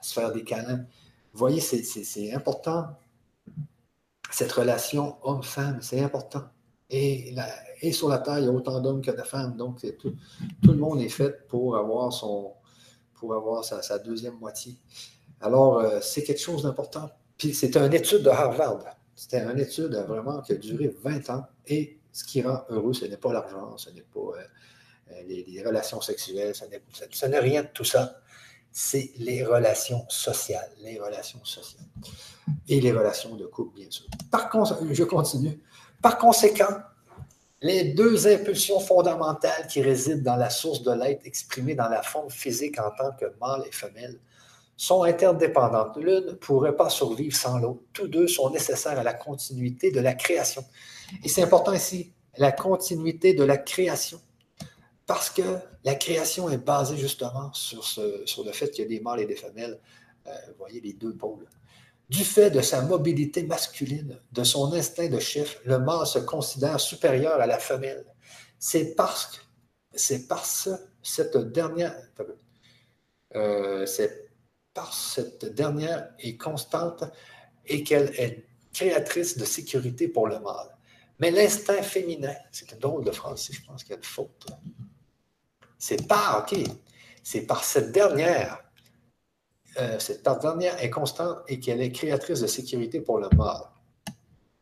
faire 0.02 0.32
des 0.32 0.42
câlins. 0.42 0.84
Vous 1.32 1.38
voyez, 1.38 1.60
c'est 1.60 2.32
important. 2.32 2.86
Cette 4.32 4.52
relation 4.52 5.16
homme-femme, 5.22 5.78
c'est 5.82 6.00
important. 6.00 6.44
Et, 6.88 7.34
sur 7.92 8.08
la 8.08 8.18
Terre, 8.18 8.38
il 8.38 8.46
y 8.46 8.48
a 8.48 8.50
autant 8.50 8.80
d'hommes 8.80 9.02
que 9.02 9.10
de 9.10 9.22
femmes. 9.22 9.56
Donc, 9.56 9.84
tout, 9.98 10.14
le 10.62 10.74
monde 10.74 11.00
est 11.00 11.08
fait 11.08 11.46
pour 11.48 11.76
avoir, 11.76 12.12
son, 12.12 12.54
pour 13.14 13.34
avoir 13.34 13.64
sa, 13.64 13.98
deuxième 13.98 14.38
moitié. 14.38 14.76
Alors, 15.40 15.78
euh, 15.78 15.98
c'est 16.00 16.22
quelque 16.22 16.40
chose 16.40 16.62
d'important. 16.62 17.10
Puis, 17.36 17.52
c'est 17.52 17.76
une 17.76 17.92
étude 17.92 18.22
de 18.22 18.30
Harvard. 18.30 18.84
C'était 19.14 19.42
une 19.42 19.58
étude 19.58 19.94
vraiment 20.08 20.40
qui 20.40 20.52
a 20.52 20.56
duré 20.56 20.94
20 21.02 21.30
ans. 21.30 21.46
Et 21.66 21.98
ce 22.12 22.24
qui 22.24 22.42
rend 22.42 22.64
heureux, 22.70 22.94
ce 22.94 23.04
n'est 23.04 23.16
pas 23.16 23.32
l'argent, 23.32 23.76
ce 23.76 23.90
n'est 23.90 24.02
pas 24.02 24.20
euh, 24.20 24.42
euh, 25.12 25.22
les, 25.26 25.62
relations 25.62 26.00
sexuelles, 26.00 26.54
ce 26.54 27.26
n'est 27.26 27.38
rien 27.38 27.62
de 27.62 27.68
tout 27.68 27.84
ça. 27.84 28.20
C'est 28.72 29.12
les 29.18 29.44
relations 29.44 30.04
sociales, 30.08 30.70
les 30.80 30.98
relations 30.98 31.44
sociales. 31.44 31.86
Et 32.68 32.80
les 32.80 32.92
relations 32.92 33.36
de 33.36 33.46
couple, 33.46 33.76
bien 33.76 33.90
sûr. 33.90 34.06
Par 34.30 34.50
je 34.90 35.04
continue. 35.04 35.60
Par 36.00 36.18
conséquent, 36.18 36.80
les 37.60 37.92
deux 37.92 38.26
impulsions 38.26 38.80
fondamentales 38.80 39.66
qui 39.68 39.82
résident 39.82 40.22
dans 40.22 40.36
la 40.36 40.50
source 40.50 40.82
de 40.82 40.92
l'être 40.92 41.24
exprimée 41.24 41.74
dans 41.74 41.88
la 41.88 42.02
forme 42.02 42.30
physique 42.30 42.78
en 42.80 42.90
tant 42.90 43.12
que 43.12 43.26
mâle 43.40 43.62
et 43.66 43.72
femelle 43.72 44.18
sont 44.76 45.04
interdépendantes. 45.04 45.96
L'une 45.96 46.26
ne 46.26 46.32
pourrait 46.32 46.74
pas 46.74 46.90
survivre 46.90 47.36
sans 47.36 47.58
l'autre. 47.58 47.82
Tous 47.92 48.08
deux 48.08 48.26
sont 48.26 48.50
nécessaires 48.50 48.98
à 48.98 49.04
la 49.04 49.14
continuité 49.14 49.92
de 49.92 50.00
la 50.00 50.14
création. 50.14 50.64
Et 51.22 51.28
c'est 51.28 51.42
important 51.42 51.72
ici, 51.72 52.12
la 52.36 52.50
continuité 52.50 53.32
de 53.34 53.44
la 53.44 53.58
création. 53.58 54.20
Parce 55.06 55.30
que 55.30 55.42
la 55.84 55.94
création 55.94 56.48
est 56.48 56.58
basée 56.58 56.96
justement 56.96 57.52
sur, 57.52 57.84
le 57.98 58.52
fait 58.52 58.70
qu'il 58.70 58.82
y 58.82 58.86
a 58.86 58.88
des 58.88 59.00
mâles 59.00 59.20
et 59.20 59.26
des 59.26 59.36
femelles. 59.36 59.78
Euh, 60.26 60.30
vous 60.48 60.54
voyez 60.58 60.80
les 60.80 60.92
deux 60.92 61.14
pôles. 61.14 61.46
Du 62.08 62.24
fait 62.24 62.50
de 62.50 62.60
sa 62.60 62.82
mobilité 62.82 63.42
masculine, 63.42 64.20
de 64.32 64.44
son 64.44 64.72
instinct 64.74 65.08
de 65.08 65.18
chef, 65.18 65.60
le 65.64 65.78
mâle 65.78 66.06
se 66.06 66.18
considère 66.18 66.78
supérieur 66.78 67.40
à 67.40 67.46
la 67.46 67.58
femelle. 67.58 68.04
C'est 68.58 68.94
parce 68.94 69.26
que 69.26 69.42
c'est 69.94 70.26
parce 70.26 70.68
cette 71.02 71.36
dernière, 71.36 71.94
euh, 73.34 73.86
c'est 73.86 74.30
par 74.72 74.92
cette 74.94 75.44
dernière 75.54 76.10
est 76.18 76.36
constante 76.36 77.04
et 77.66 77.82
qu'elle 77.82 78.10
est 78.18 78.46
créatrice 78.72 79.36
de 79.36 79.44
sécurité 79.44 80.08
pour 80.08 80.28
le 80.28 80.38
mâle. 80.38 80.76
Mais 81.18 81.30
l'instinct 81.30 81.82
féminin, 81.82 82.34
c'est 82.50 82.72
un 82.72 82.76
drôle 82.76 83.04
de 83.04 83.10
phrase, 83.10 83.48
je 83.52 83.60
pense 83.62 83.82
qu'il 83.84 83.90
y 83.90 83.94
a 83.94 83.96
une 83.98 84.02
faute. 84.02 84.46
C'est 85.82 86.06
par, 86.06 86.44
OK, 86.44 86.56
c'est 87.24 87.40
par 87.40 87.64
cette 87.64 87.90
dernière, 87.90 88.62
euh, 89.80 89.98
cette 89.98 90.22
dernière 90.22 90.80
est 90.80 90.90
constante 90.90 91.38
et 91.48 91.58
qu'elle 91.58 91.80
est 91.80 91.90
créatrice 91.90 92.38
de 92.38 92.46
sécurité 92.46 93.00
pour 93.00 93.18
le 93.18 93.28
mâle. 93.36 93.64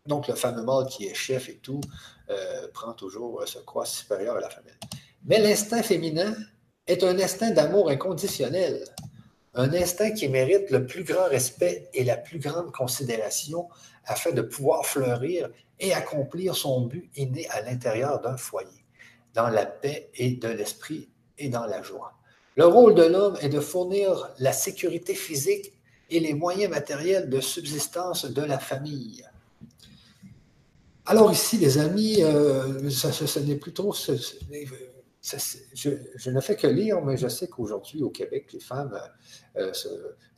Donc, 0.06 0.28
le 0.28 0.34
fameux 0.34 0.62
mâle 0.62 0.86
qui 0.86 1.08
est 1.08 1.12
chef 1.12 1.50
et 1.50 1.58
tout, 1.58 1.82
euh, 2.30 2.68
prend 2.72 2.94
toujours, 2.94 3.42
ce 3.44 3.58
euh, 3.58 3.60
se 3.60 3.64
croit 3.66 3.84
supérieur 3.84 4.38
à 4.38 4.40
la 4.40 4.48
femelle. 4.48 4.78
Mais 5.26 5.38
l'instinct 5.38 5.82
féminin 5.82 6.34
est 6.86 7.04
un 7.04 7.18
instinct 7.18 7.50
d'amour 7.50 7.90
inconditionnel 7.90 8.82
un 9.54 9.74
instinct 9.74 10.12
qui 10.12 10.28
mérite 10.28 10.70
le 10.70 10.86
plus 10.86 11.04
grand 11.04 11.28
respect 11.28 11.90
et 11.92 12.04
la 12.04 12.16
plus 12.16 12.38
grande 12.38 12.72
considération 12.72 13.68
afin 14.06 14.30
de 14.30 14.42
pouvoir 14.42 14.86
fleurir 14.86 15.50
et 15.80 15.92
accomplir 15.92 16.54
son 16.54 16.86
but 16.86 17.10
inné 17.16 17.46
à 17.50 17.60
l'intérieur 17.60 18.20
d'un 18.20 18.36
foyer, 18.36 18.86
dans 19.34 19.48
la 19.48 19.66
paix 19.66 20.08
et 20.14 20.30
de 20.30 20.48
l'esprit 20.48 21.09
dans 21.48 21.66
la 21.66 21.82
joie. 21.82 22.14
Le 22.56 22.66
rôle 22.66 22.94
de 22.94 23.04
l'homme 23.04 23.36
est 23.40 23.48
de 23.48 23.60
fournir 23.60 24.30
la 24.38 24.52
sécurité 24.52 25.14
physique 25.14 25.72
et 26.10 26.20
les 26.20 26.34
moyens 26.34 26.70
matériels 26.70 27.30
de 27.30 27.40
subsistance 27.40 28.26
de 28.26 28.42
la 28.42 28.58
famille. 28.58 29.24
Alors 31.06 31.32
ici, 31.32 31.56
les 31.56 31.78
amis, 31.78 32.22
euh, 32.22 32.90
ce, 32.90 33.38
n'est 33.40 33.56
plus 33.56 33.72
je, 35.22 36.30
ne 36.30 36.40
fais 36.40 36.56
que 36.56 36.66
lire, 36.66 37.02
mais 37.02 37.16
je 37.16 37.28
sais 37.28 37.48
qu'aujourd'hui, 37.48 38.02
au 38.02 38.10
Québec, 38.10 38.52
les 38.52 38.60
femmes 38.60 38.98
euh, 39.56 39.72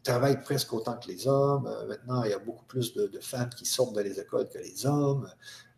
travaillent 0.02 0.40
presque 0.40 0.72
autant 0.72 0.96
que 0.96 1.08
les 1.08 1.28
hommes. 1.28 1.66
Euh, 1.66 1.86
maintenant, 1.86 2.24
il 2.24 2.30
y 2.30 2.34
a 2.34 2.38
beaucoup 2.38 2.64
plus 2.64 2.92
de, 2.94 3.20
femmes 3.20 3.50
qui 3.50 3.64
sortent 3.64 3.94
de 3.94 4.00
les 4.00 4.18
écoles 4.18 4.48
que 4.48 4.58
les 4.58 4.86
hommes. 4.86 5.28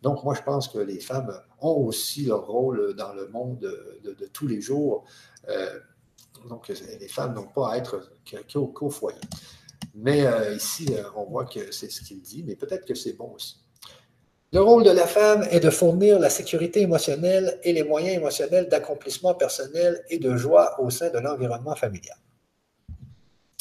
Donc, 0.05 0.23
moi, 0.23 0.35
je 0.35 0.43
pense 0.43 0.69
que 0.69 0.79
les 0.79 1.01
femmes 1.01 1.35
ont 1.63 1.87
aussi 1.87 2.27
leur 2.27 2.47
rôle 2.47 2.95
dans 2.95 3.15
le 3.15 3.27
monde 3.29 3.59
de, 3.59 4.27
tous 4.35 4.47
les 4.47 4.61
jours. 4.61 5.05
donc, 6.49 6.69
les 6.69 7.09
femmes 7.09 7.35
n'ont 7.35 7.47
pas 7.49 7.73
à 7.73 7.79
être 7.79 8.13
qu'au 8.53 8.91
foyer. 8.91 9.19
Mais 9.95 10.27
ici, 10.55 10.87
on 11.17 11.25
voit 11.25 11.47
que 11.47 11.73
c'est 11.73 11.91
ce 11.91 12.03
qu'il 12.03 12.21
dit, 12.21 12.45
mais 12.47 12.55
peut-être 12.55 12.85
que 12.85 12.95
c'est 12.95 13.15
bon 13.15 13.33
aussi. 13.35 13.65
Le 14.53 14.61
rôle 14.61 14.85
de 14.85 14.91
la 14.91 15.07
femme 15.07 15.45
est 15.51 15.59
de 15.59 15.71
fournir 15.71 16.21
la 16.21 16.31
sécurité 16.31 16.83
émotionnelle 16.83 17.59
et 17.65 17.73
les 17.73 17.83
moyens 17.83 18.15
émotionnels 18.15 18.69
d'accomplissement 18.69 19.35
personnel 19.35 20.05
et 20.11 20.19
de 20.19 20.37
joie 20.37 20.81
au 20.81 20.91
sein 20.91 21.11
de 21.11 21.19
l'environnement 21.19 21.75
familial. 21.75 22.19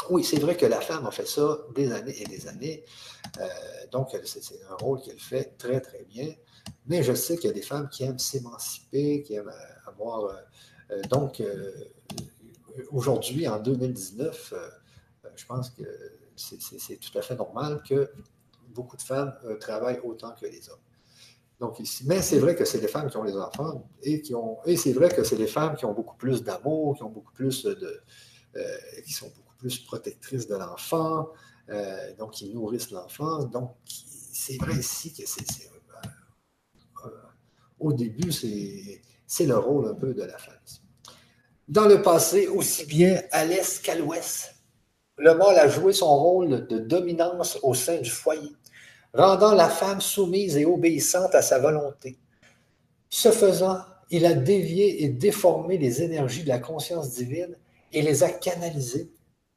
Oui, 0.09 0.23
c'est 0.23 0.39
vrai 0.39 0.57
que 0.57 0.65
la 0.65 0.81
femme 0.81 1.05
a 1.05 1.11
fait 1.11 1.27
ça 1.27 1.59
des 1.75 1.91
années 1.91 2.21
et 2.21 2.25
des 2.25 2.47
années. 2.47 2.83
Euh, 3.39 3.47
donc, 3.91 4.09
c'est 4.25 4.41
un 4.69 4.75
rôle 4.75 5.01
qu'elle 5.01 5.19
fait 5.19 5.55
très, 5.57 5.79
très 5.81 6.03
bien. 6.03 6.33
Mais 6.87 7.03
je 7.03 7.13
sais 7.13 7.37
qu'il 7.37 7.47
y 7.47 7.51
a 7.51 7.53
des 7.53 7.61
femmes 7.61 7.89
qui 7.89 8.03
aiment 8.03 8.19
s'émanciper, 8.19 9.23
qui 9.23 9.35
aiment 9.35 9.49
euh, 9.49 9.89
avoir. 9.89 10.25
Euh, 10.91 11.01
donc, 11.09 11.41
aujourd'hui, 12.91 13.47
en 13.47 13.59
2019, 13.59 14.53
je 15.35 15.45
pense 15.45 15.69
que 15.71 15.83
c'est 16.35 16.97
tout 16.97 17.17
à 17.17 17.21
fait 17.21 17.35
normal 17.35 17.81
que 17.87 18.11
beaucoup 18.69 18.97
de 18.97 19.01
femmes 19.01 19.33
travaillent 19.59 20.01
autant 20.03 20.33
que 20.33 20.45
les 20.45 20.69
hommes. 20.69 20.77
Donc, 21.59 21.79
ici, 21.79 22.03
mais 22.05 22.21
c'est 22.21 22.39
vrai 22.39 22.55
que 22.55 22.65
c'est 22.65 22.81
les 22.81 22.87
femmes 22.87 23.09
qui 23.09 23.17
ont 23.17 23.23
les 23.23 23.37
enfants 23.37 23.87
et 24.01 24.21
qui 24.21 24.35
ont 24.35 24.57
et 24.65 24.75
c'est 24.75 24.93
vrai 24.93 25.09
que 25.09 25.23
c'est 25.23 25.37
les 25.37 25.47
femmes 25.47 25.75
qui 25.75 25.85
ont 25.85 25.93
beaucoup 25.93 26.17
plus 26.17 26.43
d'amour, 26.43 26.95
qui 26.95 27.03
ont 27.03 27.09
beaucoup 27.09 27.33
plus 27.33 27.63
de 27.63 28.01
qui 29.03 29.13
sont 29.13 29.31
plus 29.63 29.79
protectrices 29.79 30.47
de 30.47 30.55
l'enfant, 30.55 31.29
euh, 31.69 32.13
donc 32.17 32.31
qui 32.31 32.53
nourrissent 32.53 32.91
l'enfant. 32.91 33.45
Donc, 33.45 33.71
c'est 33.85 34.57
vrai 34.57 34.75
ici 34.75 35.13
que 35.13 35.23
c'est 35.25 35.71
au 37.79 37.91
début, 37.91 38.31
c'est 38.31 39.45
le 39.45 39.57
rôle 39.57 39.87
un 39.87 39.93
peu 39.93 40.13
de 40.13 40.23
la 40.23 40.37
femme. 40.37 40.53
Dans 41.67 41.85
le 41.85 42.01
passé, 42.01 42.47
aussi 42.47 42.85
bien 42.85 43.21
à 43.31 43.45
l'est 43.45 43.81
qu'à 43.81 43.95
l'ouest, 43.95 44.55
le 45.17 45.33
mâle 45.35 45.57
a 45.59 45.67
joué 45.67 45.93
son 45.93 46.15
rôle 46.15 46.67
de 46.67 46.79
dominance 46.79 47.57
au 47.61 47.73
sein 47.73 47.99
du 47.99 48.09
foyer 48.09 48.55
rendant 49.13 49.53
la 49.53 49.69
femme 49.69 50.01
soumise 50.01 50.57
et 50.57 50.65
obéissante 50.65 51.35
à 51.35 51.41
sa 51.41 51.59
volonté. 51.59 52.17
Ce 53.09 53.31
faisant, 53.31 53.79
il 54.09 54.25
a 54.25 54.33
dévié 54.33 55.03
et 55.03 55.09
déformé 55.09 55.77
les 55.77 56.01
énergies 56.01 56.43
de 56.43 56.49
la 56.49 56.59
conscience 56.59 57.11
divine 57.11 57.55
et 57.91 58.01
les 58.01 58.23
a 58.23 58.29
canalisées 58.29 59.11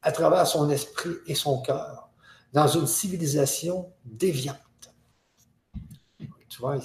à 0.06 0.12
travers 0.12 0.46
son 0.46 0.70
esprit 0.70 1.16
et 1.26 1.34
son 1.34 1.60
cœur 1.62 2.08
dans 2.52 2.68
une 2.68 2.86
civilisation 2.86 3.92
déviante. 4.04 4.56
Tu 6.48 6.60
vois, 6.60 6.78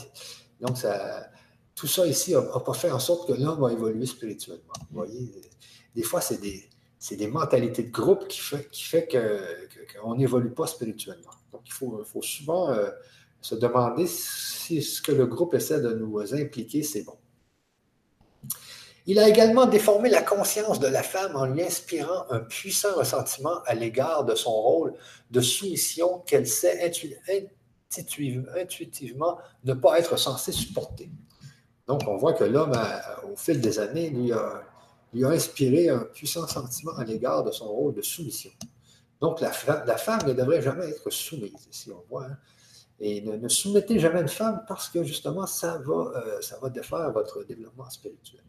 Donc, 0.60 0.76
ça, 0.76 1.30
tout 1.76 1.86
ça 1.86 2.08
ici 2.08 2.34
n'a 2.34 2.42
pas 2.42 2.74
fait 2.74 2.90
en 2.90 2.98
sorte 2.98 3.28
que 3.28 3.34
l'homme 3.40 3.64
a 3.64 3.72
évolué 3.72 4.08
spirituellement. 4.08 4.74
Vous 4.90 4.98
voyez, 4.98 5.32
des 5.94 6.02
fois, 6.02 6.20
c'est 6.20 6.42
des, 6.42 6.68
des, 7.12 7.28
mentalités 7.28 7.84
de 7.84 7.92
groupe 7.92 8.28
qui 8.28 8.40
fait, 8.40 8.68
qui 8.72 8.82
fait 8.82 9.08
qu'on 9.08 10.16
n'évolue 10.16 10.52
pas 10.52 10.66
spirituellement. 10.66 11.36
Donc, 11.52 11.62
il 11.68 11.74
faut, 11.74 12.04
faut 12.04 12.24
souvent 12.24 12.72
euh, 12.72 12.90
se 13.40 13.54
demander 13.54 14.08
si 14.08 14.82
ce 14.82 15.00
que 15.00 15.12
le 15.12 15.28
groupe 15.28 15.54
essaie 15.54 15.80
de 15.80 15.94
nous 15.94 16.34
impliquer, 16.34 16.82
c'est 16.82 17.04
bon. 17.04 17.18
Il 19.08 19.18
a 19.18 19.28
également 19.28 19.66
déformé 19.66 20.10
la 20.10 20.22
conscience 20.22 20.80
de 20.80 20.88
la 20.88 21.02
femme 21.02 21.36
en 21.36 21.46
lui 21.46 21.64
inspirant 21.64 22.26
un 22.30 22.40
puissant 22.40 22.96
ressentiment 22.96 23.64
à 23.66 23.74
l'égard 23.74 24.26
de 24.26 24.36
son 24.36 24.52
rôle 24.52 24.94
de 25.32 25.42
soumission 25.42 26.20
qu'elle 26.20 26.48
sait 26.48 26.80
intuitivement 28.56 29.40
ne 29.64 29.74
pas 29.74 30.00
être 30.00 30.18
censée 30.18 30.52
supporter. 30.52 31.10
Donc, 31.88 32.02
on 32.08 32.16
voit 32.16 32.34
que 32.34 32.44
l'homme, 32.44 32.74
au 33.32 33.36
fil 33.36 33.60
des 33.60 33.80
années, 33.80 34.12
lui 34.12 34.32
a, 34.32 34.64
inspiré 35.30 35.90
un 35.90 36.00
puissant 36.00 36.48
sentiment 36.48 36.96
à 36.98 37.04
l'égard 37.04 37.44
de 37.44 37.52
son 37.52 37.68
rôle 37.68 37.96
de 37.96 38.02
soumission. 38.02 38.52
Donc, 39.20 39.42
la, 39.42 39.52
femme 39.52 40.28
ne 40.28 40.34
devrait 40.34 40.62
jamais 40.62 40.90
être 40.90 41.10
soumise, 41.10 41.68
si 41.72 41.92
on 41.92 42.04
voit. 42.08 42.26
Hein. 42.26 42.38
Et 43.04 43.22
ne, 43.22 43.48
soumettez 43.48 44.00
jamais 44.00 44.22
une 44.22 44.28
femme 44.28 44.64
parce 44.68 44.88
que 44.90 45.04
justement, 45.04 45.48
ça 45.48 45.80
va, 45.80 46.12
euh, 46.16 46.40
ça 46.42 46.60
va 46.60 46.70
défaire 46.70 47.12
votre 47.12 47.44
développement 47.44 47.90
spirituel. 47.90 48.44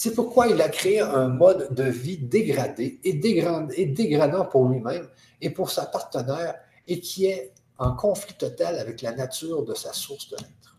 C'est 0.00 0.14
pourquoi 0.14 0.46
il 0.46 0.62
a 0.62 0.68
créé 0.68 1.00
un 1.00 1.26
mode 1.26 1.74
de 1.74 1.82
vie 1.82 2.18
dégradé 2.18 3.00
et, 3.02 3.14
dégradant 3.14 4.44
pour 4.44 4.68
lui-même 4.68 5.08
et 5.40 5.50
pour 5.50 5.72
sa 5.72 5.86
partenaire 5.86 6.54
et 6.86 7.00
qui 7.00 7.26
est 7.26 7.52
en 7.78 7.96
conflit 7.96 8.34
total 8.34 8.78
avec 8.78 9.02
la 9.02 9.10
nature 9.10 9.64
de 9.64 9.74
sa 9.74 9.92
source 9.92 10.28
de 10.28 10.36
l'être. 10.36 10.78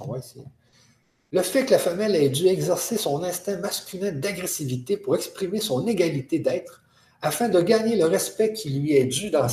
On 0.00 0.12
va 0.12 0.18
essayer. 0.18 0.44
Le 1.32 1.42
fait 1.42 1.66
que 1.66 1.72
la 1.72 1.80
femelle 1.80 2.14
ait 2.14 2.28
dû 2.28 2.46
exercer 2.46 2.96
son 2.96 3.24
instinct 3.24 3.56
masculin 3.56 4.12
d'agressivité 4.12 4.96
pour 4.96 5.16
exprimer 5.16 5.58
son 5.58 5.84
égalité 5.84 6.38
d'être 6.38 6.84
afin 7.22 7.48
de 7.48 7.60
gagner 7.60 7.96
le 7.96 8.04
respect 8.04 8.52
qui 8.52 8.70
lui 8.70 8.92
est 8.92 9.06
dû 9.06 9.30
dans 9.30 9.48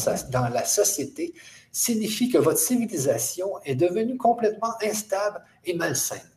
la 0.54 0.66
société 0.66 1.34
signifie 1.72 2.30
que 2.30 2.38
votre 2.38 2.60
civilisation 2.60 3.54
est 3.66 3.74
devenue 3.74 4.18
complètement 4.18 4.76
instable 4.84 5.44
et 5.66 5.74
malsaine. 5.74 6.30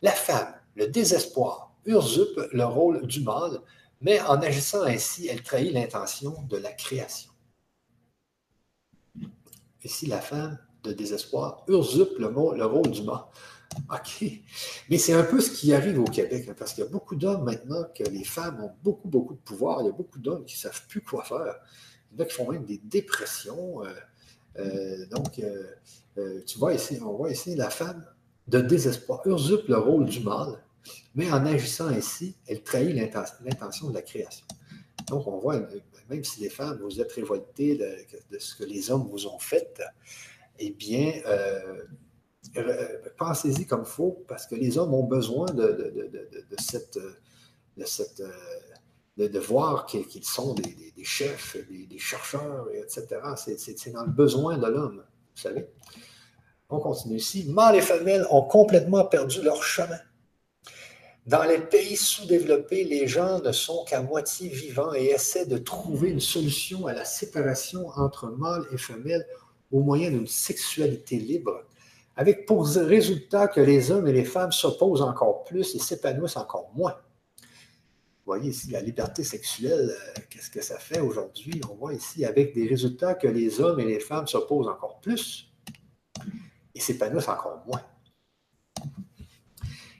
La 0.00 0.12
femme, 0.12 0.54
le 0.76 0.86
désespoir, 0.86 1.73
usurpe 1.86 2.48
le 2.52 2.64
rôle 2.64 3.06
du 3.06 3.20
mâle, 3.20 3.60
mais 4.00 4.20
en 4.20 4.40
agissant 4.40 4.82
ainsi, 4.82 5.28
elle 5.28 5.42
trahit 5.42 5.72
l'intention 5.72 6.42
de 6.48 6.56
la 6.56 6.72
création. 6.72 7.30
Ici, 9.82 10.06
la 10.06 10.20
femme 10.20 10.58
de 10.82 10.92
désespoir 10.92 11.64
usurpe 11.68 12.18
le, 12.18 12.28
le 12.28 12.64
rôle 12.64 12.90
du 12.90 13.02
mâle. 13.02 13.24
OK. 13.90 14.24
Mais 14.88 14.98
c'est 14.98 15.12
un 15.12 15.24
peu 15.24 15.40
ce 15.40 15.50
qui 15.50 15.72
arrive 15.72 15.98
au 15.98 16.04
Québec, 16.04 16.46
hein, 16.48 16.54
parce 16.56 16.72
qu'il 16.72 16.84
y 16.84 16.86
a 16.86 16.90
beaucoup 16.90 17.16
d'hommes 17.16 17.44
maintenant 17.44 17.84
que 17.94 18.04
les 18.04 18.24
femmes 18.24 18.62
ont 18.62 18.72
beaucoup, 18.82 19.08
beaucoup 19.08 19.34
de 19.34 19.40
pouvoir. 19.40 19.82
Il 19.82 19.86
y 19.86 19.88
a 19.88 19.92
beaucoup 19.92 20.18
d'hommes 20.18 20.44
qui 20.44 20.56
ne 20.56 20.60
savent 20.60 20.86
plus 20.88 21.00
quoi 21.00 21.24
faire. 21.24 21.56
Il 22.12 22.18
y 22.18 22.20
en 22.20 22.24
a 22.24 22.26
qui 22.26 22.34
font 22.34 22.50
même 22.50 22.64
des 22.64 22.78
dépressions. 22.78 23.84
Euh, 23.84 23.92
euh, 24.58 25.06
donc, 25.06 25.40
euh, 25.40 26.40
tu 26.46 26.58
vois 26.58 26.74
ici, 26.74 26.98
on 27.02 27.14
voit 27.14 27.30
ici 27.30 27.56
la 27.56 27.70
femme 27.70 28.04
de 28.46 28.60
désespoir 28.60 29.26
usurpe 29.26 29.68
le 29.68 29.78
rôle 29.78 30.06
du 30.06 30.20
mâle 30.20 30.63
mais 31.14 31.30
en 31.30 31.44
agissant 31.46 31.88
ainsi, 31.88 32.36
elle 32.46 32.62
trahit 32.62 32.94
l'intention 32.94 33.88
de 33.88 33.94
la 33.94 34.02
création. 34.02 34.46
Donc, 35.06 35.26
on 35.26 35.38
voit, 35.38 35.60
même 36.08 36.24
si 36.24 36.40
les 36.40 36.48
femmes, 36.48 36.78
vous 36.82 37.00
êtes 37.00 37.12
révoltées 37.12 37.76
de, 37.76 38.38
ce 38.38 38.54
que 38.54 38.64
les 38.64 38.90
hommes 38.90 39.06
vous 39.10 39.26
ont 39.26 39.38
fait, 39.38 39.80
eh 40.58 40.70
bien, 40.70 41.12
euh, 41.26 41.84
pensez-y 43.18 43.66
comme 43.66 43.84
faut, 43.84 44.24
parce 44.28 44.46
que 44.46 44.54
les 44.54 44.78
hommes 44.78 44.94
ont 44.94 45.04
besoin 45.04 45.46
de, 45.46 46.06
cette, 46.58 46.98
voir 49.46 49.86
qu'ils 49.86 50.24
sont 50.24 50.54
des, 50.54 51.04
chefs, 51.04 51.56
des, 51.68 51.98
chercheurs, 51.98 52.68
etc. 52.72 53.06
C'est 53.36 53.92
dans 53.92 54.04
le 54.04 54.12
besoin 54.12 54.58
de 54.58 54.66
l'homme, 54.66 55.04
vous 55.34 55.42
savez. 55.42 55.68
On 56.70 56.80
continue 56.80 57.16
ici. 57.16 57.46
Mâles 57.50 57.76
et 57.76 57.82
femelles 57.82 58.26
ont 58.30 58.42
complètement 58.42 59.04
perdu 59.04 59.42
leur 59.42 59.62
chemin. 59.62 59.98
Dans 61.26 61.44
les 61.44 61.58
pays 61.58 61.96
sous-développés, 61.96 62.84
les 62.84 63.08
gens 63.08 63.40
ne 63.40 63.50
sont 63.50 63.82
qu'à 63.84 64.02
moitié 64.02 64.50
vivants 64.50 64.92
et 64.92 65.06
essaient 65.06 65.46
de 65.46 65.56
trouver 65.56 66.10
une 66.10 66.20
solution 66.20 66.86
à 66.86 66.92
la 66.92 67.06
séparation 67.06 67.88
entre 67.96 68.28
mâle 68.28 68.66
et 68.72 68.76
femelle 68.76 69.26
au 69.72 69.80
moyen 69.80 70.10
d'une 70.10 70.26
sexualité 70.26 71.16
libre, 71.16 71.64
avec 72.14 72.44
pour 72.44 72.68
résultat 72.68 73.48
que 73.48 73.62
les 73.62 73.90
hommes 73.90 74.06
et 74.06 74.12
les 74.12 74.24
femmes 74.24 74.52
s'opposent 74.52 75.00
encore 75.00 75.44
plus 75.44 75.74
et 75.74 75.78
s'épanouissent 75.78 76.36
encore 76.36 76.70
moins. 76.74 76.96
Vous 77.38 78.32
voyez 78.32 78.50
ici 78.50 78.70
la 78.70 78.82
liberté 78.82 79.24
sexuelle, 79.24 79.96
euh, 79.98 80.20
qu'est-ce 80.28 80.50
que 80.50 80.62
ça 80.62 80.78
fait 80.78 81.00
aujourd'hui? 81.00 81.58
On 81.70 81.74
voit 81.74 81.94
ici 81.94 82.26
avec 82.26 82.54
des 82.54 82.66
résultats 82.66 83.14
que 83.14 83.28
les 83.28 83.62
hommes 83.62 83.80
et 83.80 83.84
les 83.86 84.00
femmes 84.00 84.26
s'opposent 84.26 84.68
encore 84.68 85.00
plus 85.00 85.50
et 86.74 86.80
s'épanouissent 86.80 87.28
encore 87.28 87.62
moins. 87.66 87.82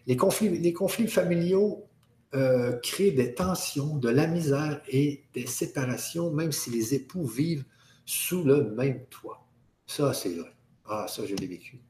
Les 0.07 0.17
conflits, 0.17 1.09
familiaux 1.09 1.87
euh, 2.35 2.73
créent 2.79 3.13
des 3.13 3.35
tensions, 3.35 3.97
de 3.97 4.09
la 4.09 4.27
misère 4.27 4.83
et 4.89 5.25
des 5.33 5.47
séparations, 5.47 6.31
même 6.31 6.53
si 6.53 6.71
les 6.71 6.95
époux 6.95 7.27
vivent 7.27 7.65
sous 8.05 8.45
le 8.45 8.71
même 8.73 9.05
toit. 9.07 9.47
Ça, 9.87 10.13
c'est 10.13 10.35
vrai. 10.35 10.53
Ah, 10.87 11.07
ça, 11.09 11.25
je 11.27 11.35
l'ai 11.35 11.47
vécu. 11.47 11.81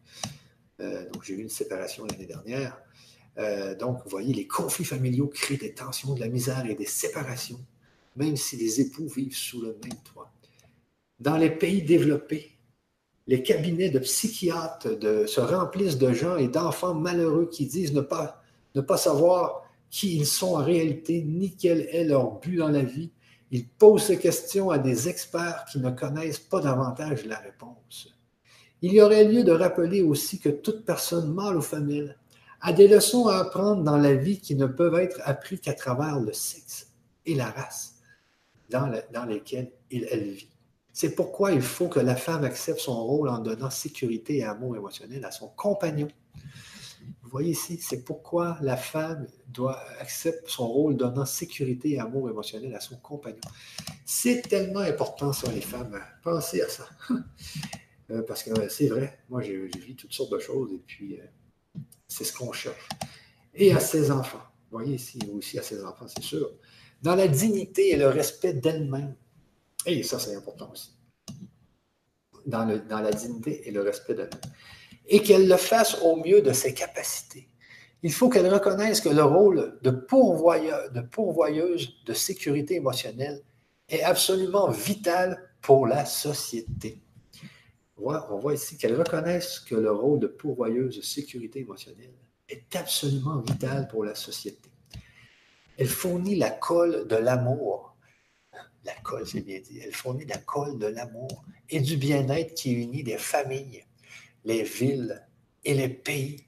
Euh, 0.80 1.08
donc, 1.10 1.24
j'ai 1.24 1.34
eu 1.34 1.40
une 1.40 1.48
séparation 1.48 2.06
l'année 2.06 2.26
dernière. 2.26 2.80
Euh, 3.38 3.74
donc, 3.74 4.02
vous 4.04 4.10
voyez, 4.10 4.32
les 4.32 4.46
conflits 4.46 4.84
familiaux 4.84 5.26
créent 5.26 5.56
des 5.56 5.74
tensions, 5.74 6.14
de 6.14 6.20
la 6.20 6.28
misère 6.28 6.64
et 6.66 6.74
des 6.74 6.86
séparations, 6.86 7.60
même 8.16 8.36
si 8.36 8.56
les 8.56 8.80
époux 8.80 9.08
vivent 9.08 9.36
sous 9.36 9.60
le 9.60 9.76
même 9.82 9.98
toit. 10.04 10.32
Dans 11.18 11.36
les 11.36 11.50
pays 11.50 11.82
développés, 11.82 12.53
les 13.26 13.42
cabinets 13.42 13.90
de 13.90 13.98
psychiatres 13.98 14.88
se 15.26 15.40
remplissent 15.40 15.98
de 15.98 16.12
gens 16.12 16.36
et 16.36 16.48
d'enfants 16.48 16.94
malheureux 16.94 17.48
qui 17.50 17.66
disent 17.66 17.94
ne 17.94 18.02
pas, 18.02 18.42
savoir 18.96 19.62
qui 19.90 20.16
ils 20.16 20.26
sont 20.26 20.54
en 20.54 20.64
réalité, 20.64 21.22
ni 21.22 21.56
quel 21.56 21.82
est 21.92 22.04
leur 22.04 22.38
but 22.40 22.56
dans 22.56 22.68
la 22.68 22.82
vie. 22.82 23.10
Ils 23.50 23.66
posent 23.66 24.04
ces 24.04 24.18
questions 24.18 24.70
à 24.70 24.78
des 24.78 25.08
experts 25.08 25.64
qui 25.70 25.78
ne 25.78 25.90
connaissent 25.90 26.38
pas 26.38 26.60
davantage 26.60 27.24
la 27.24 27.38
réponse. 27.38 28.12
Il 28.82 28.92
y 28.92 29.00
aurait 29.00 29.24
lieu 29.24 29.44
de 29.44 29.52
rappeler 29.52 30.02
aussi 30.02 30.38
que 30.38 30.48
toute 30.48 30.84
personne, 30.84 31.32
mâle 31.32 31.56
ou 31.56 31.62
femelle, 31.62 32.18
a 32.60 32.72
des 32.72 32.88
leçons 32.88 33.28
à 33.28 33.36
apprendre 33.36 33.82
dans 33.82 33.96
la 33.96 34.14
vie 34.14 34.40
qui 34.40 34.54
ne 34.54 34.66
peuvent 34.66 34.96
être 34.96 35.20
apprises 35.24 35.60
qu'à 35.60 35.74
travers 35.74 36.18
le 36.18 36.32
sexe 36.32 36.90
et 37.24 37.34
la 37.34 37.50
race 37.50 37.94
dans, 38.70 38.90
dans 39.12 39.24
lesquelles 39.24 39.70
elle 39.90 40.30
vit. 40.30 40.53
C'est 40.94 41.16
pourquoi 41.16 41.50
il 41.50 41.60
faut 41.60 41.88
que 41.88 41.98
la 41.98 42.14
femme 42.14 42.44
accepte 42.44 42.78
son 42.78 43.04
rôle 43.04 43.28
en 43.28 43.40
donnant 43.40 43.68
sécurité 43.68 44.36
et 44.38 44.44
amour 44.44 44.76
émotionnel 44.76 45.24
à 45.24 45.32
son 45.32 45.48
compagnon. 45.48 46.06
Vous 47.20 47.30
voyez 47.30 47.50
ici, 47.50 47.80
c'est 47.82 48.04
pourquoi 48.04 48.56
la 48.62 48.76
femme 48.76 49.26
doit 49.48 49.82
accepter 49.98 50.46
son 50.46 50.68
rôle 50.68 50.96
donnant 50.96 51.26
sécurité 51.26 51.94
et 51.94 51.98
amour 51.98 52.30
émotionnel 52.30 52.72
à 52.76 52.80
son 52.80 52.96
compagnon. 52.98 53.40
C'est 54.04 54.42
tellement 54.42 54.80
important 54.80 55.32
sur 55.32 55.50
les 55.50 55.60
femmes. 55.60 56.00
Pensez 56.22 56.62
à 56.62 56.68
ça. 56.68 56.88
Euh, 58.10 58.20
parce 58.20 58.42
que 58.42 58.68
c'est 58.68 58.88
vrai, 58.88 59.18
moi 59.30 59.40
j'ai 59.40 59.56
vu 59.56 59.96
toutes 59.96 60.12
sortes 60.12 60.30
de 60.30 60.38
choses 60.38 60.74
et 60.74 60.82
puis 60.86 61.18
euh, 61.18 61.80
c'est 62.06 62.24
ce 62.24 62.34
qu'on 62.34 62.52
cherche. 62.52 62.86
Et 63.54 63.72
à 63.72 63.80
ses 63.80 64.10
enfants. 64.10 64.42
Vous 64.70 64.76
voyez 64.76 64.96
ici, 64.96 65.18
aussi 65.32 65.58
à 65.58 65.62
ses 65.62 65.82
enfants, 65.82 66.04
c'est 66.06 66.22
sûr. 66.22 66.50
Dans 67.00 67.14
la 67.14 67.28
dignité 67.28 67.92
et 67.92 67.96
le 67.96 68.08
respect 68.08 68.52
d'elle-même. 68.52 69.14
Et 69.86 70.02
ça, 70.02 70.18
c'est 70.18 70.34
important 70.34 70.70
aussi. 70.72 70.90
Dans, 72.46 72.64
la 72.64 73.10
dignité 73.10 73.66
et 73.68 73.70
le 73.70 73.82
respect 73.82 74.14
de 74.14 74.22
l'homme. 74.22 74.40
Et 75.06 75.22
qu'elle 75.22 75.48
le 75.48 75.56
fasse 75.56 76.00
au 76.02 76.16
mieux 76.16 76.42
de 76.42 76.52
ses 76.52 76.74
capacités. 76.74 77.48
Il 78.02 78.12
faut 78.12 78.28
qu'elle 78.28 78.52
reconnaisse 78.52 79.00
que 79.00 79.08
le 79.08 79.24
rôle 79.24 79.78
de, 79.82 79.90
de 79.90 81.00
pourvoyeuse 81.00 82.04
de 82.04 82.12
sécurité 82.12 82.74
émotionnelle 82.74 83.42
est 83.88 84.02
absolument 84.02 84.70
vital 84.70 85.50
pour 85.62 85.86
la 85.86 86.04
société. 86.04 87.00
On 87.96 88.38
voit 88.38 88.54
ici 88.54 88.76
qu'elle 88.76 88.96
reconnaisse 88.96 89.60
que 89.60 89.74
le 89.74 89.90
rôle 89.90 90.20
de 90.20 90.26
pourvoyeuse 90.26 90.96
de 90.96 91.02
sécurité 91.02 91.60
émotionnelle 91.60 92.14
est 92.48 92.76
absolument 92.76 93.38
vital 93.40 93.88
pour 93.88 94.04
la 94.04 94.14
société. 94.14 94.70
Elle 95.78 95.88
fournit 95.88 96.36
la 96.36 96.50
colle 96.50 97.06
de 97.08 97.16
l'amour 97.16 97.93
la 98.84 98.94
colle, 99.02 99.26
c'est 99.26 99.40
bien 99.40 99.60
dit. 99.60 99.80
Elle 99.82 99.94
fournit 99.94 100.26
la 100.26 100.38
colle 100.38 100.78
de 100.78 100.86
l'amour 100.86 101.44
et 101.70 101.80
du 101.80 101.96
bien-être 101.96 102.54
qui 102.54 102.72
unit 102.72 103.02
les 103.02 103.18
familles, 103.18 103.84
les 104.44 104.62
villes 104.62 105.26
et 105.64 105.74
les 105.74 105.88
pays. 105.88 106.46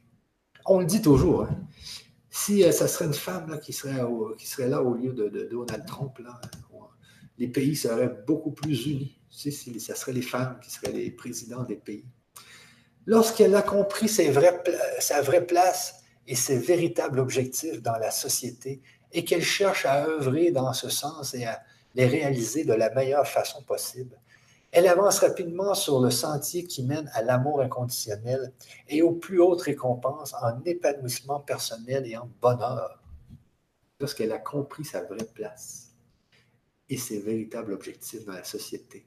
On 0.67 0.81
le 0.81 0.87
dit 0.87 1.03
toujours. 1.03 1.45
Hein. 1.45 1.59
Si 2.31 2.63
euh, 2.65 2.73
ça 2.73 2.89
serait 2.89 3.07
une 3.07 3.15
femme 3.15 3.59
qui, 3.63 3.73
serait 3.73 4.03
qui 4.37 4.47
serait 4.47 4.69
là 4.69 4.83
au 4.83 4.95
lieu 4.95 5.13
de, 5.13 5.49
Donald 5.51 5.87
Trump, 5.87 6.19
les 7.39 7.49
pays 7.49 7.77
seraient 7.77 8.15
beaucoup 8.27 8.53
plus 8.53 8.87
unis. 8.87 9.19
Si, 9.31 9.53
ça 9.53 9.95
serait 9.95 10.13
les 10.13 10.23
femmes 10.23 10.59
qui 10.63 10.71
seraient 10.71 10.93
les 10.93 11.11
présidents 11.11 11.63
des 11.63 11.77
pays. 11.77 12.07
lorsqu'elle 13.05 13.55
a 13.55 13.63
compris 13.63 14.09
sa 14.09 14.31
vraie 15.23 15.47
place 15.47 16.03
et 16.27 16.35
ses 16.35 16.59
véritables 16.59 17.21
objectifs 17.21 17.83
dans 17.83 17.97
la 17.99 18.11
société 18.11 18.83
et 19.13 19.25
qu'elle 19.25 19.45
cherche 19.45 19.87
à 19.87 20.07
œuvrer 20.07 20.51
dans 20.51 20.73
ce 20.73 20.89
sens 20.89 21.35
et 21.35 21.45
à 21.45 21.63
les 21.97 22.07
réaliser 22.07 22.65
de 22.65 22.75
la 22.75 22.91
meilleure 22.95 23.27
façon 23.27 23.63
possible, 23.63 24.21
elle 24.71 24.87
avance 24.87 25.21
rapidement 25.21 25.75
sur 25.75 26.01
le 26.01 26.11
sentier 26.11 26.67
qui 26.67 26.85
mène 26.85 27.11
à 27.15 27.23
l'amour 27.23 27.63
inconditionnel 27.63 28.53
et 28.89 29.01
aux 29.01 29.13
plus 29.13 29.41
hautes 29.41 29.63
récompenses 29.63 30.35
en 30.35 30.63
épanouissement 30.65 31.41
personnel 31.41 32.07
et 32.07 32.17
en 32.17 32.29
bonheur. 32.43 33.03
Lorsqu'elle 33.99 34.33
a 34.33 34.39
compris 34.39 34.85
sa 34.85 35.03
vraie 35.05 35.25
place 35.35 35.95
et 36.91 36.99
ses 36.99 37.21
véritables 37.21 37.73
objectifs 37.73 38.27
dans 38.27 38.35
la 38.35 38.45
société, 38.45 39.07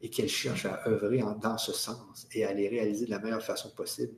et 0.00 0.08
qu'elle 0.08 0.28
cherche 0.28 0.64
à 0.66 0.86
œuvrer 0.86 1.22
dans 1.42 1.58
ce 1.58 1.72
sens 1.72 2.28
et 2.32 2.44
à 2.44 2.52
les 2.52 2.68
réaliser 2.68 3.06
de 3.06 3.10
la 3.10 3.18
meilleure 3.18 3.42
façon 3.42 3.70
possible, 3.70 4.14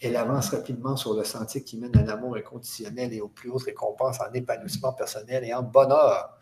elle 0.00 0.16
avance 0.16 0.50
rapidement 0.50 0.96
sur 0.96 1.14
le 1.14 1.24
sentier 1.24 1.64
qui 1.64 1.78
mène 1.78 1.96
à 1.96 2.02
l'amour 2.02 2.36
inconditionnel 2.36 3.12
et 3.14 3.20
aux 3.20 3.28
plus 3.28 3.50
hautes 3.50 3.64
récompenses 3.64 4.20
en 4.20 4.32
épanouissement 4.32 4.92
personnel 4.92 5.42
et 5.44 5.54
en 5.54 5.62
bonheur. 5.62 6.38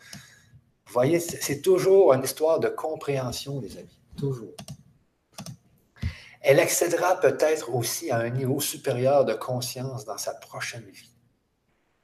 Vous 0.86 0.92
voyez, 0.92 1.20
c'est 1.20 1.60
toujours 1.60 2.12
une 2.12 2.22
histoire 2.22 2.60
de 2.60 2.68
compréhension, 2.68 3.60
les 3.60 3.76
amis. 3.76 4.00
Toujours. 4.16 4.54
Elle 6.40 6.60
accédera 6.60 7.18
peut-être 7.20 7.74
aussi 7.74 8.10
à 8.10 8.18
un 8.18 8.30
niveau 8.30 8.60
supérieur 8.60 9.24
de 9.24 9.34
conscience 9.34 10.04
dans 10.04 10.16
sa 10.16 10.32
prochaine 10.34 10.88
vie. 10.90 11.10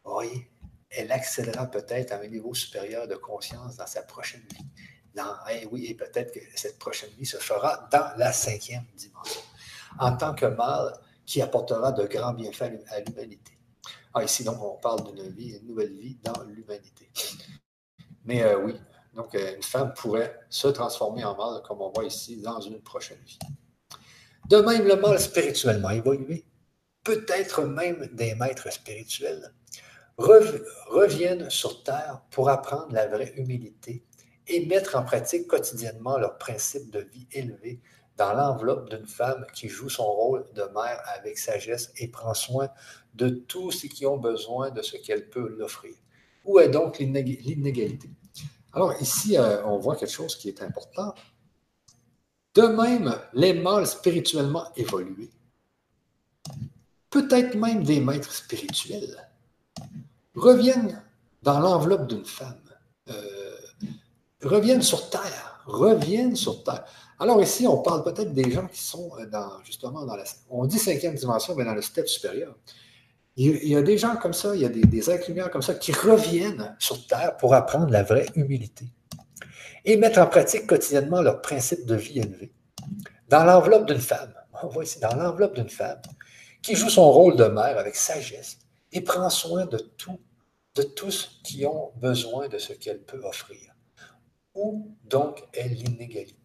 Vous 0.05 0.13
voyez, 0.13 0.51
elle 0.91 1.13
accédera 1.13 1.67
peut-être 1.67 2.13
à 2.13 2.19
un 2.19 2.27
niveau 2.27 2.53
supérieur 2.55 3.07
de 3.07 3.15
conscience 3.15 3.77
dans 3.77 3.87
sa 3.87 4.03
prochaine 4.03 4.43
vie. 4.51 4.67
Eh 5.51 5.67
oui, 5.67 5.87
et 5.87 5.95
peut-être 5.95 6.33
que 6.33 6.41
cette 6.55 6.79
prochaine 6.79 7.11
vie 7.19 7.27
se 7.27 7.37
fera 7.37 7.89
dans 7.93 8.13
la 8.17 8.33
cinquième 8.33 8.85
dimension, 8.97 9.43
en 9.99 10.17
tant 10.17 10.35
que 10.35 10.47
mâle 10.47 10.93
qui 11.25 11.41
apportera 11.41 11.93
de 11.93 12.07
grands 12.07 12.35
bienfaits 12.35 12.81
à 12.89 13.01
l'humanité. 13.01 13.53
Ah, 14.15 14.25
ici, 14.25 14.43
donc, 14.45 14.63
on 14.63 14.77
parle 14.79 15.05
d'une 15.15 15.67
nouvelle 15.67 15.93
vie 15.93 16.19
dans 16.23 16.43
l'humanité. 16.43 17.09
Mais 18.25 18.43
euh, 18.43 18.59
oui, 18.61 18.75
donc 19.15 19.35
euh, 19.35 19.57
une 19.57 19.63
femme 19.63 19.93
pourrait 19.95 20.41
se 20.49 20.69
transformer 20.69 21.25
en 21.25 21.37
mâle, 21.37 21.63
comme 21.63 21.81
on 21.81 21.91
voit 21.91 22.05
ici, 22.05 22.41
dans 22.41 22.61
une 22.61 22.81
prochaine 22.81 23.19
vie. 23.27 23.39
De 24.49 24.59
même, 24.59 24.87
le 24.87 24.97
mâle 24.97 25.19
spirituellement 25.19 25.91
évolué, 25.91 26.45
peut-être 27.05 27.63
même 27.63 28.09
des 28.13 28.35
maîtres 28.35 28.73
spirituels, 28.73 29.53
reviennent 30.19 31.51
sur 31.51 31.83
Terre 31.83 32.23
pour 32.31 32.49
apprendre 32.49 32.93
la 32.93 33.07
vraie 33.07 33.33
humilité 33.37 34.05
et 34.47 34.67
mettre 34.67 34.97
en 34.97 35.03
pratique 35.03 35.47
quotidiennement 35.47 36.19
leurs 36.19 36.39
principes 36.39 36.91
de 36.91 37.01
vie 37.01 37.27
élevés 37.33 37.81
dans 38.17 38.35
l'enveloppe 38.35 38.91
d'une 38.91 39.07
femme 39.07 39.47
qui 39.55 39.69
joue 39.69 39.89
son 39.89 40.05
rôle 40.05 40.47
de 40.55 40.63
mère 40.75 41.03
avec 41.17 41.39
sagesse 41.39 41.93
et 41.97 42.09
prend 42.09 42.35
soin 42.35 42.69
de 43.15 43.29
tous 43.29 43.71
ceux 43.71 43.89
qui 43.89 44.07
ont 44.07 44.19
besoin 44.19 44.71
de 44.71 44.83
ce 44.83 44.97
qu'elle 44.97 45.29
peut 45.31 45.49
l'offrir. 45.59 45.95
Où 46.45 46.59
est 46.59 46.69
donc 46.69 46.99
l'inégalité? 46.99 48.11
Alors 48.73 48.95
ici, 49.01 49.37
euh, 49.37 49.65
on 49.67 49.79
voit 49.79 49.97
quelque 49.97 50.13
chose 50.13 50.37
qui 50.37 50.49
est 50.49 50.63
important. 50.63 51.15
De 52.55 52.63
même, 52.63 53.15
les 53.35 53.55
mâles 53.55 53.87
spirituellement 53.87 54.67
évolués, 54.77 55.31
peut-être 57.11 57.55
même 57.55 57.83
des 57.83 58.01
maîtres 58.01 58.33
spirituels, 58.33 59.17
reviennent 60.35 61.03
dans 61.43 61.61
l'enveloppe 61.61 62.07
d'une 62.07 62.25
femme. 62.25 62.59
Euh, 63.09 63.57
reviennent 64.43 64.83
sur 64.83 65.11
Terre, 65.11 65.63
reviennent 65.67 66.37
sur 66.37 66.63
Terre. 66.65 66.85
Alors 67.19 67.41
ici, 67.43 67.67
on 67.67 67.83
parle 67.83 68.03
peut-être 68.03 68.33
des 68.33 68.51
gens 68.51 68.67
qui 68.67 68.83
sont 68.83 69.11
euh, 69.19 69.27
dans, 69.27 69.63
justement 69.65 70.05
dans 70.05 70.17
la... 70.17 70.25
On 70.51 70.67
dit 70.67 70.79
cinquième 70.79 71.15
dimension, 71.15 71.55
mais 71.55 71.65
dans 71.65 71.75
le 71.75 71.83
step 71.83 72.09
supérieur. 72.09 72.55
Il 73.37 73.67
y 73.67 73.77
a 73.77 73.83
des 73.83 73.97
gens 73.97 74.17
comme 74.17 74.35
ça, 74.35 74.55
il 74.55 74.61
y 74.61 74.65
a 74.67 74.69
des, 74.69 74.83
des 74.83 75.03
comme 75.51 75.63
ça 75.63 75.75
qui 75.75 75.93
reviennent 75.93 76.77
sur 76.79 77.07
Terre 77.07 77.37
pour 77.39 77.55
apprendre 77.55 77.91
la 77.91 78.03
vraie 78.03 78.27
humilité 78.35 78.85
et 79.85 79.97
mettre 79.97 80.21
en 80.21 80.27
pratique 80.27 80.67
quotidiennement 80.67 81.23
leurs 81.23 81.41
principes 81.41 81.87
de 81.87 81.95
vie 81.95 82.19
élevés. 82.19 82.53
Dans 83.29 83.45
l'enveloppe 83.45 83.87
d'une 83.87 84.01
femme, 84.01 84.35
on 84.63 84.69
voit 84.69 84.85
ici, 84.85 85.01
dans 85.01 85.15
l'enveloppe 85.15 85.55
d'une 85.55 85.71
femme 85.71 86.01
qui 86.61 86.77
joue 86.77 86.91
son 86.91 87.11
rôle 87.11 87.37
de 87.37 87.45
mère 87.45 87.79
avec 87.79 87.97
sagesse 87.97 88.59
et 88.93 89.01
prend 89.01 89.31
soin 89.31 89.67
de 89.67 89.79
tout, 89.79 90.21
de 90.75 90.83
tous 90.83 91.41
qui 91.43 91.65
ont 91.67 91.93
besoin 91.97 92.49
de 92.49 92.59
ce 92.59 92.73
qu'elle 92.75 93.03
peut 93.03 93.23
offrir. 93.25 93.75
Où 94.55 94.95
donc 95.05 95.43
est 95.55 95.69
l'inégalité? 95.69 96.42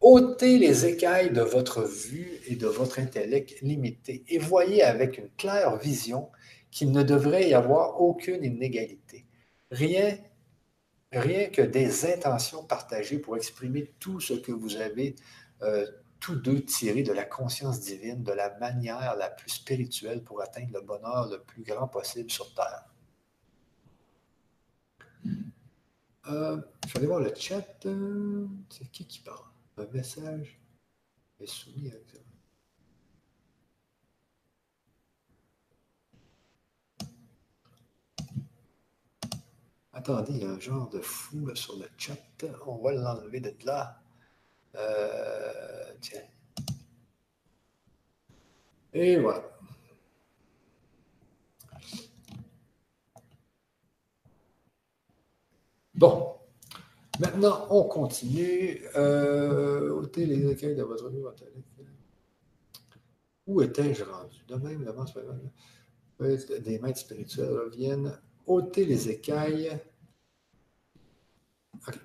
Ôtez 0.00 0.58
les 0.58 0.86
écailles 0.86 1.32
de 1.32 1.42
votre 1.42 1.82
vue 1.82 2.40
et 2.46 2.56
de 2.56 2.66
votre 2.66 2.98
intellect 2.98 3.60
limité 3.62 4.24
et 4.28 4.38
voyez 4.38 4.82
avec 4.82 5.18
une 5.18 5.30
claire 5.30 5.76
vision 5.76 6.30
qu'il 6.70 6.92
ne 6.92 7.02
devrait 7.02 7.48
y 7.48 7.54
avoir 7.54 8.00
aucune 8.00 8.44
inégalité. 8.44 9.26
Rien, 9.70 10.16
rien 11.12 11.48
que 11.48 11.62
des 11.62 12.06
intentions 12.06 12.64
partagées 12.64 13.18
pour 13.18 13.36
exprimer 13.36 13.92
tout 13.98 14.20
ce 14.20 14.34
que 14.34 14.52
vous 14.52 14.76
avez 14.76 15.16
euh, 15.62 15.86
tous 16.20 16.36
deux 16.36 16.64
tiré 16.64 17.02
de 17.02 17.12
la 17.12 17.24
conscience 17.24 17.80
divine 17.80 18.22
de 18.22 18.32
la 18.32 18.56
manière 18.58 19.16
la 19.16 19.30
plus 19.30 19.50
spirituelle 19.50 20.22
pour 20.22 20.42
atteindre 20.42 20.72
le 20.74 20.80
bonheur 20.80 21.28
le 21.30 21.40
plus 21.40 21.62
grand 21.62 21.88
possible 21.88 22.30
sur 22.30 22.52
Terre. 22.54 22.84
Euh, 26.28 26.60
je 26.86 26.92
vais 26.92 26.98
aller 26.98 27.06
voir 27.06 27.20
le 27.20 27.32
chat. 27.34 27.86
C'est 28.68 28.90
qui 28.90 29.06
qui 29.06 29.20
parle? 29.20 29.47
Un 29.78 29.86
message 29.92 30.60
est 31.38 31.46
soumis 31.46 31.90
à 31.90 31.94
Attendez, 39.92 40.32
il 40.32 40.42
y 40.42 40.44
a 40.44 40.50
un 40.50 40.60
genre 40.60 40.88
de 40.88 41.00
fou 41.00 41.54
sur 41.54 41.76
le 41.76 41.88
chat. 41.96 42.16
On 42.66 42.78
va 42.78 42.92
l'enlever 42.92 43.40
de 43.40 43.54
là. 43.64 44.00
Euh, 44.74 45.94
tiens. 46.00 46.22
Et 48.92 49.16
voilà. 49.18 49.44
Bon. 55.94 56.38
Maintenant, 57.20 57.66
on 57.70 57.84
continue. 57.84 58.80
Euh, 58.96 59.90
ôtez 59.90 60.26
les 60.26 60.50
écailles 60.50 60.76
de 60.76 60.82
votre 60.82 61.08
vie. 61.08 61.18
Où 63.46 63.62
étais-je 63.62 64.04
rendu? 64.04 64.36
De 64.46 64.54
même, 64.56 64.84
des 66.62 66.78
maîtres 66.78 66.98
spirituels 66.98 67.50
reviennent. 67.50 68.18
ôter 68.46 68.84
les 68.84 69.08
écailles. 69.08 69.78
OK. 71.74 71.98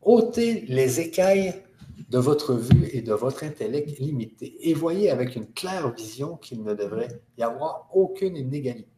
ôtez 0.00 0.62
les 0.62 1.00
écailles 1.00 1.62
de 2.08 2.18
votre 2.18 2.54
vue 2.54 2.88
et 2.92 3.02
de 3.02 3.12
votre 3.12 3.44
intellect 3.44 3.98
limité 3.98 4.56
et 4.68 4.72
voyez 4.72 5.10
avec 5.10 5.36
une 5.36 5.52
claire 5.52 5.92
vision 5.92 6.36
qu'il 6.36 6.62
ne 6.62 6.74
devrait 6.74 7.20
y 7.36 7.42
avoir 7.42 7.90
aucune 7.92 8.36
inégalité 8.36 8.97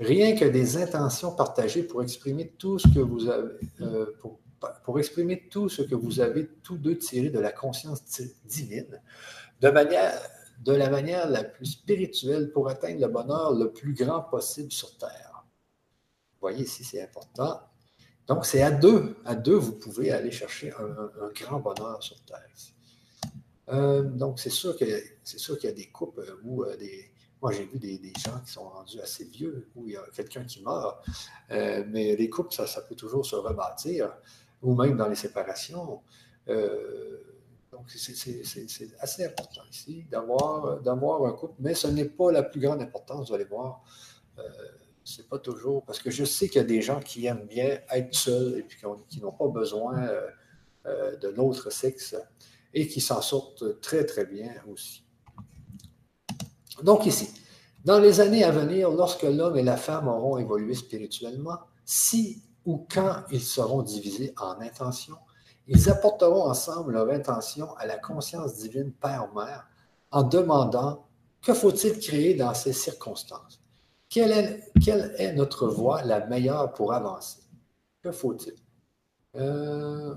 rien 0.00 0.34
que 0.34 0.46
des 0.46 0.78
intentions 0.78 1.32
partagées 1.32 1.82
pour 1.82 2.02
exprimer 2.02 2.48
tout 2.58 2.78
ce 2.78 2.88
que 2.88 3.00
vous 3.00 3.28
avez, 3.28 3.52
euh, 3.82 4.06
pour, 4.84 4.98
exprimer 4.98 5.48
tout 5.48 5.68
ce 5.68 5.82
que 5.82 5.94
vous 5.94 6.20
avez 6.20 6.48
tous 6.62 6.78
deux 6.78 6.98
tiré 6.98 7.30
de 7.30 7.38
la 7.38 7.52
conscience 7.52 8.02
divine, 8.44 9.00
de, 9.60 9.68
manière, 9.68 10.20
de 10.64 10.72
la 10.72 10.90
manière 10.90 11.28
la 11.28 11.44
plus 11.44 11.66
spirituelle 11.66 12.50
pour 12.50 12.68
atteindre 12.68 13.00
le 13.00 13.08
bonheur 13.08 13.54
le 13.54 13.72
plus 13.72 13.94
grand 13.94 14.22
possible 14.22 14.72
sur 14.72 14.96
Terre. 14.96 15.44
Vous 16.32 16.48
voyez 16.48 16.64
ici, 16.64 16.82
c'est 16.82 17.02
important. 17.02 17.60
Donc, 18.26 18.46
c'est 18.46 18.62
à 18.62 18.70
deux. 18.70 19.16
À 19.24 19.34
deux, 19.34 19.56
vous 19.56 19.72
pouvez 19.72 20.10
aller 20.12 20.30
chercher 20.30 20.72
un, 20.72 21.30
grand 21.34 21.60
bonheur 21.60 22.02
sur 22.02 22.18
Terre. 22.24 22.46
Euh, 23.68 24.02
donc, 24.02 24.40
c'est 24.40 24.50
sûr 24.50 24.76
qu'il 24.76 24.88
y 24.88 25.66
a 25.66 25.72
des 25.72 25.90
couples 25.90 26.38
où 26.42 26.64
euh, 26.64 26.76
des, 26.76 27.10
moi, 27.42 27.52
j'ai 27.52 27.64
vu 27.64 27.78
des, 27.78 28.12
gens 28.18 28.38
qui 28.44 28.52
sont 28.52 28.68
rendus 28.68 29.00
assez 29.00 29.24
vieux, 29.24 29.68
où 29.74 29.86
il 29.86 29.94
y 29.94 29.96
a 29.96 30.02
quelqu'un 30.14 30.44
qui 30.44 30.62
meurt, 30.62 31.02
euh, 31.50 31.84
mais 31.88 32.14
les 32.16 32.28
couples, 32.28 32.52
ça, 32.52 32.82
peut 32.82 32.94
toujours 32.94 33.24
se 33.24 33.36
rebâtir, 33.36 34.14
ou 34.62 34.74
même 34.74 34.96
dans 34.96 35.08
les 35.08 35.14
séparations. 35.14 36.02
Euh, 36.48 37.18
donc, 37.72 37.88
c'est 37.88 38.88
assez 38.98 39.24
important 39.24 39.62
ici 39.70 40.04
d'avoir 40.10 41.24
un 41.24 41.32
couple, 41.32 41.54
mais 41.60 41.74
ce 41.74 41.86
n'est 41.86 42.08
pas 42.08 42.30
la 42.30 42.42
plus 42.42 42.60
grande 42.60 42.82
importance, 42.82 43.28
vous 43.28 43.34
allez 43.34 43.44
voir. 43.44 43.82
Euh, 44.38 44.42
c'est 45.02 45.28
pas 45.28 45.38
toujours, 45.38 45.84
parce 45.84 45.98
que 45.98 46.10
je 46.10 46.24
sais 46.24 46.48
qu'il 46.48 46.58
y 46.60 46.64
a 46.64 46.68
des 46.68 46.82
gens 46.82 47.00
qui 47.00 47.26
aiment 47.26 47.46
bien 47.46 47.80
être 47.90 48.14
seuls 48.14 48.58
et 48.58 48.62
puis 48.62 48.78
qui 49.08 49.20
n'ont 49.20 49.32
pas 49.32 49.48
besoin 49.48 50.08
de 50.84 51.28
l'autre 51.28 51.70
sexe 51.70 52.14
et 52.74 52.86
qui 52.86 53.00
s'en 53.00 53.22
sortent 53.22 53.80
très, 53.80 54.04
très 54.04 54.26
bien 54.26 54.54
aussi. 54.70 55.04
Donc 56.82 57.06
ici, 57.06 57.30
dans 57.84 57.98
les 57.98 58.20
années 58.20 58.44
à 58.44 58.50
venir, 58.50 58.90
lorsque 58.90 59.22
l'homme 59.22 59.56
et 59.56 59.62
la 59.62 59.76
femme 59.76 60.08
auront 60.08 60.36
évolué 60.36 60.74
spirituellement, 60.74 61.58
si 61.84 62.42
ou 62.64 62.86
quand 62.92 63.24
ils 63.30 63.42
seront 63.42 63.82
divisés 63.82 64.34
en 64.38 64.60
intentions 64.60 65.18
Ils 65.66 65.88
apporteront 65.88 66.44
ensemble 66.44 66.92
leur 66.92 67.08
intention 67.10 67.74
à 67.76 67.86
la 67.86 67.96
conscience 67.96 68.56
divine 68.56 68.92
Père-Mère 68.92 69.66
en 70.10 70.22
demandant 70.22 71.06
que 71.42 71.54
faut-il 71.54 71.98
créer 71.98 72.34
dans 72.34 72.54
ces 72.54 72.72
circonstances? 72.72 73.60
Quelle 74.08 74.32
est, 74.32 75.32
notre 75.34 75.68
voie 75.68 76.02
la 76.02 76.26
meilleure 76.26 76.72
pour 76.74 76.92
avancer? 76.92 77.38
Que 78.02 78.10
faut-il? 78.10 78.54
Euh, 79.36 80.14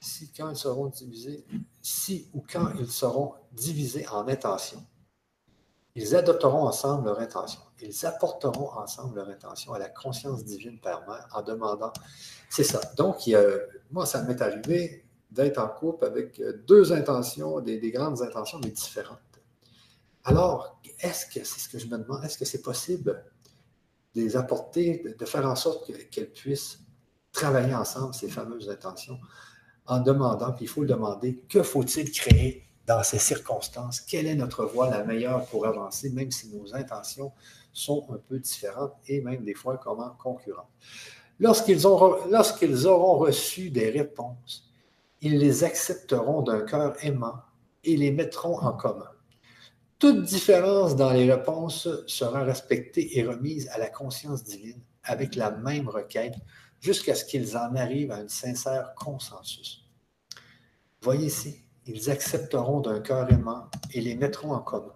si, 0.00 0.32
quand 0.32 0.50
ils 0.50 0.56
seront 0.56 0.86
divisés, 0.86 1.44
si 1.80 2.28
ou 2.32 2.44
quand 2.50 2.68
ils 2.78 2.90
seront 2.90 3.34
divisés 3.52 4.06
en 4.08 4.28
intentions, 4.28 4.84
ils 5.94 6.16
adopteront 6.16 6.66
ensemble 6.66 7.06
leur 7.06 7.20
intention. 7.20 7.60
Ils 7.80 8.06
apporteront 8.06 8.70
ensemble 8.72 9.16
leur 9.16 9.28
intention 9.28 9.74
à 9.74 9.78
la 9.78 9.88
conscience 9.88 10.44
divine 10.44 10.80
Père-Mère 10.80 11.28
en 11.34 11.42
demandant. 11.42 11.92
C'est 12.48 12.64
ça. 12.64 12.80
Donc, 12.96 13.28
moi, 13.90 14.06
ça 14.06 14.22
m'est 14.22 14.40
arrivé 14.40 15.04
d'être 15.30 15.58
en 15.58 15.68
couple 15.68 16.04
avec 16.06 16.40
deux 16.66 16.92
intentions, 16.92 17.60
des, 17.60 17.90
grandes 17.90 18.22
intentions, 18.22 18.58
mais 18.62 18.70
différentes. 18.70 19.18
Alors, 20.24 20.80
est-ce 21.00 21.26
que, 21.26 21.44
c'est 21.44 21.60
ce 21.60 21.68
que 21.68 21.78
je 21.78 21.86
me 21.86 21.98
demande, 21.98 22.24
est-ce 22.24 22.38
que 22.38 22.44
c'est 22.44 22.62
possible 22.62 23.24
de 24.14 24.20
les 24.20 24.36
apporter, 24.36 25.02
de, 25.18 25.24
faire 25.24 25.46
en 25.46 25.56
sorte 25.56 25.90
qu'elles 26.10 26.30
puissent 26.30 26.80
travailler 27.32 27.74
ensemble, 27.74 28.14
ces 28.14 28.28
fameuses 28.28 28.68
intentions, 28.68 29.18
en 29.86 30.00
demandant, 30.00 30.52
puis 30.52 30.66
il 30.66 30.68
faut 30.68 30.82
le 30.82 30.86
demander, 30.86 31.42
que 31.48 31.62
faut-il 31.62 32.10
créer 32.12 32.68
dans 32.86 33.02
ces 33.02 33.18
circonstances? 33.18 34.00
Quelle 34.00 34.26
est 34.26 34.34
notre 34.34 34.64
voie 34.64 34.90
la 34.90 35.04
meilleure 35.04 35.46
pour 35.46 35.66
avancer, 35.66 36.10
même 36.10 36.30
si 36.30 36.48
nos 36.48 36.74
intentions 36.74 37.32
sont 37.72 38.06
un 38.10 38.18
peu 38.28 38.38
différentes 38.38 38.94
et 39.06 39.20
même 39.20 39.44
des 39.44 39.54
fois 39.54 39.78
comment 39.78 40.10
concurrentes? 40.18 40.70
Lorsqu'ils 41.38 41.86
auront, 41.86 43.18
reçu 43.18 43.70
des 43.70 43.90
réponses, 43.90 44.70
ils 45.20 45.38
les 45.38 45.64
accepteront 45.64 46.42
d'un 46.42 46.60
cœur 46.60 46.94
aimant 47.04 47.40
et 47.84 47.96
les 47.96 48.10
mettront 48.10 48.58
en 48.58 48.72
commun. 48.72 49.10
Toute 49.98 50.22
différence 50.24 50.96
dans 50.96 51.12
les 51.12 51.32
réponses 51.32 51.88
sera 52.06 52.42
respectée 52.42 53.18
et 53.18 53.24
remise 53.24 53.68
à 53.68 53.78
la 53.78 53.88
conscience 53.88 54.42
divine 54.42 54.80
avec 55.04 55.36
la 55.36 55.50
même 55.50 55.88
requête 55.88 56.34
jusqu'à 56.80 57.14
ce 57.14 57.24
qu'ils 57.24 57.56
en 57.56 57.74
arrivent 57.76 58.10
à 58.10 58.16
un 58.16 58.28
sincère 58.28 58.94
consensus. 58.94 59.84
Voyez 61.00 61.26
ici, 61.26 61.61
ils 61.86 62.10
accepteront 62.10 62.80
d'un 62.80 63.00
cœur 63.00 63.30
aimant 63.32 63.68
et 63.92 64.00
les 64.00 64.14
mettront 64.14 64.52
en 64.52 64.60
commun. 64.60 64.94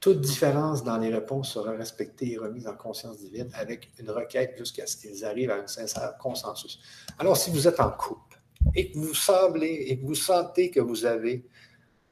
Toute 0.00 0.20
différence 0.20 0.84
dans 0.84 0.98
les 0.98 1.08
réponses 1.08 1.52
sera 1.52 1.72
respectée 1.72 2.32
et 2.32 2.36
remise 2.36 2.66
en 2.66 2.74
conscience 2.74 3.18
divine 3.18 3.48
avec 3.54 3.88
une 3.98 4.10
requête 4.10 4.54
jusqu'à 4.58 4.86
ce 4.86 4.96
qu'ils 4.96 5.24
arrivent 5.24 5.50
à 5.50 5.56
un 5.56 5.66
sincère 5.66 6.18
consensus. 6.18 6.78
Alors, 7.18 7.36
si 7.36 7.50
vous 7.50 7.66
êtes 7.66 7.80
en 7.80 7.90
couple 7.90 8.38
et 8.74 8.90
que 8.90 8.98
vous 8.98 9.14
semblez 9.14 9.86
et 9.88 9.98
que 9.98 10.04
vous 10.04 10.14
sentez 10.14 10.70
que 10.70 10.80
vous 10.80 11.06
avez 11.06 11.48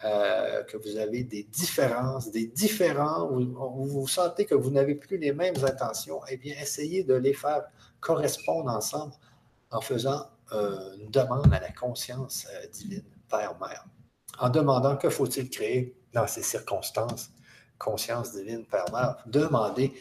euh, 0.04 0.62
des 1.04 1.46
différences, 1.50 2.30
des 2.30 2.46
différents, 2.46 3.28
vous, 3.28 3.86
vous 3.86 4.08
sentez 4.08 4.46
que 4.46 4.54
vous 4.54 4.70
n'avez 4.70 4.94
plus 4.94 5.18
les 5.18 5.32
mêmes 5.32 5.62
intentions, 5.62 6.20
eh 6.30 6.36
bien, 6.36 6.54
essayez 6.60 7.04
de 7.04 7.14
les 7.14 7.34
faire 7.34 7.62
correspondre 8.00 8.70
ensemble 8.70 9.12
en 9.70 9.80
faisant 9.80 10.26
euh, 10.54 10.96
une 10.98 11.10
demande 11.10 11.52
à 11.52 11.60
la 11.60 11.72
conscience 11.72 12.46
euh, 12.52 12.66
divine, 12.68 13.04
Père-Mère, 13.28 13.84
en 14.38 14.50
demandant 14.50 14.96
que 14.96 15.10
faut-il 15.10 15.50
créer 15.50 15.96
dans 16.12 16.26
ces 16.26 16.42
circonstances, 16.42 17.30
conscience 17.78 18.32
divine, 18.32 18.64
Père-Mère, 18.66 19.16
demandez, 19.26 19.92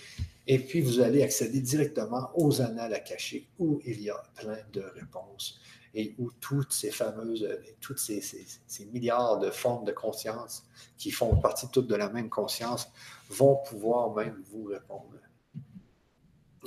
et 0.48 0.60
puis 0.60 0.82
vous 0.82 1.00
allez 1.00 1.24
accéder 1.24 1.62
directement 1.62 2.32
aux 2.36 2.62
annales 2.62 2.94
akashiques 2.94 3.50
où 3.60 3.80
il 3.86 4.02
y 4.02 4.10
a 4.10 4.22
plein 4.36 4.60
de 4.74 4.82
réponses 4.96 5.60
et 5.94 6.16
où 6.18 6.32
toutes 6.40 6.72
ces 6.72 6.92
fameuses, 6.92 7.48
toutes 7.80 8.00
ces, 8.00 8.22
milliards 8.92 9.40
de 9.40 9.52
formes 9.52 9.86
de 9.86 9.92
conscience 9.92 10.64
qui 10.98 11.12
font 11.12 11.36
partie 11.38 11.68
toutes 11.70 11.88
de 11.88 11.96
la 11.96 12.10
même 12.10 12.30
conscience 12.30 12.90
vont 13.30 13.58
pouvoir 13.68 14.14
même 14.14 14.42
vous 14.52 14.66
répondre. 14.66 15.18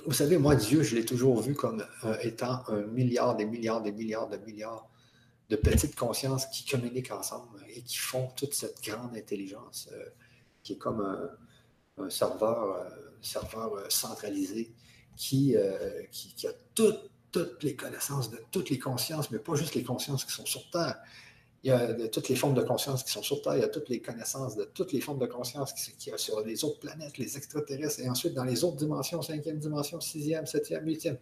Vous 0.06 0.12
savez, 0.12 0.38
moi, 0.38 0.56
Dieu, 0.56 0.82
je 0.82 0.96
l'ai 0.96 1.04
toujours 1.04 1.40
vu 1.40 1.54
comme 1.54 1.84
euh, 2.04 2.16
étant 2.22 2.62
un 2.68 2.82
milliard, 2.82 3.36
des 3.36 3.44
milliards, 3.44 3.80
des 3.80 3.92
milliards, 3.92 4.28
de 4.28 4.36
milliards 4.38 4.88
de 5.50 5.56
petites 5.56 5.94
consciences 5.94 6.46
qui 6.46 6.64
communiquent 6.64 7.12
ensemble 7.12 7.60
et 7.68 7.82
qui 7.82 7.96
font 7.96 8.28
toute 8.36 8.54
cette 8.54 8.82
grande 8.82 9.16
intelligence 9.16 9.88
euh, 9.92 10.04
qui 10.62 10.72
est 10.72 10.78
comme 10.78 11.00
un, 11.98 12.10
serveur, 12.10 12.76
euh, 12.76 12.90
serveur 13.20 13.70
centralisé 13.88 14.74
qui, 15.16 15.54
qui, 16.10 16.34
qui, 16.34 16.48
a 16.48 16.52
toute 16.74 17.10
toutes 17.34 17.64
les 17.64 17.74
connaissances 17.74 18.30
de 18.30 18.38
toutes 18.52 18.70
les 18.70 18.78
consciences, 18.78 19.32
mais 19.32 19.40
pas 19.40 19.56
juste 19.56 19.74
les 19.74 19.82
consciences 19.82 20.24
qui 20.24 20.30
sont 20.30 20.46
sur 20.46 20.70
Terre. 20.70 20.96
Il 21.64 21.68
y 21.68 21.70
a 21.70 22.08
toutes 22.08 22.28
les 22.28 22.36
formes 22.36 22.52
de 22.52 22.60
conscience 22.60 23.02
qui 23.02 23.10
sont 23.10 23.22
sur 23.22 23.40
Terre, 23.40 23.56
il 23.56 23.60
y 23.60 23.64
a 23.64 23.68
toutes 23.68 23.88
les 23.88 24.02
connaissances 24.02 24.54
de 24.54 24.64
toutes 24.64 24.92
les 24.92 25.00
formes 25.00 25.18
de 25.18 25.24
conscience 25.24 25.72
qui, 25.72 26.10
y 26.10 26.12
a 26.12 26.18
sur 26.18 26.42
les 26.42 26.62
autres 26.62 26.78
planètes, 26.78 27.16
les 27.16 27.38
extraterrestres, 27.38 28.00
et 28.00 28.08
ensuite 28.10 28.34
dans 28.34 28.44
les 28.44 28.64
autres 28.64 28.76
dimensions, 28.76 29.22
cinquième 29.22 29.58
dimension, 29.58 29.98
sixième, 29.98 30.44
septième, 30.44 30.84
huitième. 30.84 31.16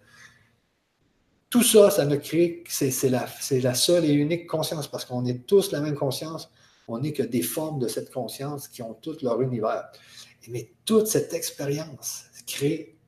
Tout 1.49 1.63
ça, 1.63 1.93
ça 1.93 2.07
ne 2.07 2.17
crée, 2.17 2.65
c'est 2.69 3.09
la, 3.09 3.29
la 3.53 3.75
seule 3.75 4.05
et 4.05 4.13
unique 4.13 4.49
conscience, 4.49 4.89
parce 4.89 5.05
qu'on 5.05 5.25
est 5.27 5.47
tous 5.47 5.71
la 5.71 5.81
même 5.81 5.95
conscience, 5.95 6.51
on 6.89 6.99
n'est 6.99 7.13
que 7.13 7.23
des 7.23 7.43
formes 7.43 7.79
de 7.79 7.87
cette 7.87 8.13
conscience 8.13 8.67
qui 8.67 8.83
ont 8.83 8.95
tout 8.95 9.17
leur 9.23 9.41
univers. 9.43 9.93
Mais 10.49 10.73
toute 10.85 11.07
cette 11.07 11.35
expérience 11.35 12.25
crée 12.49 12.99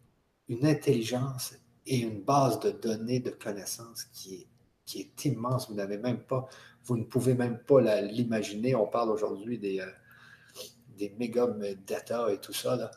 une 0.49 0.65
intelligence 0.65 1.55
et 1.85 1.97
une 1.97 2.21
base 2.21 2.61
de 2.61 2.71
données 2.71 3.19
de 3.19 3.31
connaissances 3.31 4.05
qui 4.13 4.47
qui 4.87 5.01
est 5.01 5.25
immense. 5.25 5.69
Vous 5.69 5.75
n'avez 5.75 5.99
même 5.99 6.21
pas, 6.21 6.49
vous 6.85 6.97
ne 6.97 7.05
pouvez 7.05 7.35
même 7.35 7.59
pas 7.59 7.81
l'imaginer. 8.03 8.75
On 8.75 8.87
parle 8.87 9.11
aujourd'hui 9.11 9.59
des, 9.59 9.81
euh, 9.81 11.09
méga 11.19 11.49
data 11.87 12.33
et 12.33 12.39
tout 12.39 12.53
ça. 12.53 12.91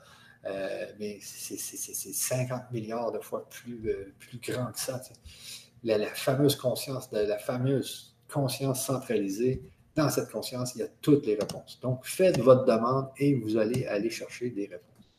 Euh, 0.46 0.86
mais 1.00 1.20
c'est 1.22 1.58
50 1.58 2.72
milliards 2.72 3.12
de 3.12 3.20
fois 3.20 3.48
plus, 3.50 3.90
euh, 3.90 4.14
grand 4.42 4.72
que 4.72 4.80
ça. 4.80 5.02
La, 5.84 5.98
la, 5.98 6.08
fameuse 6.08 6.56
conscience, 6.56 7.10
la 7.12 7.38
fameuse 7.38 8.16
conscience 8.32 8.86
centralisée, 8.86 9.64
dans 9.96 10.10
cette 10.10 10.32
conscience, 10.32 10.76
il 10.76 10.80
y 10.80 10.84
a 10.84 10.88
toutes 11.02 11.26
les 11.26 11.36
réponses. 11.36 11.80
Donc, 11.82 12.06
faites 12.06 12.40
votre 12.40 12.66
demande 12.66 13.10
et 13.18 13.34
vous 13.34 13.58
allez 13.58 13.86
aller 13.88 14.12
chercher 14.12 14.52
des 14.52 14.68
réponses. 14.68 15.10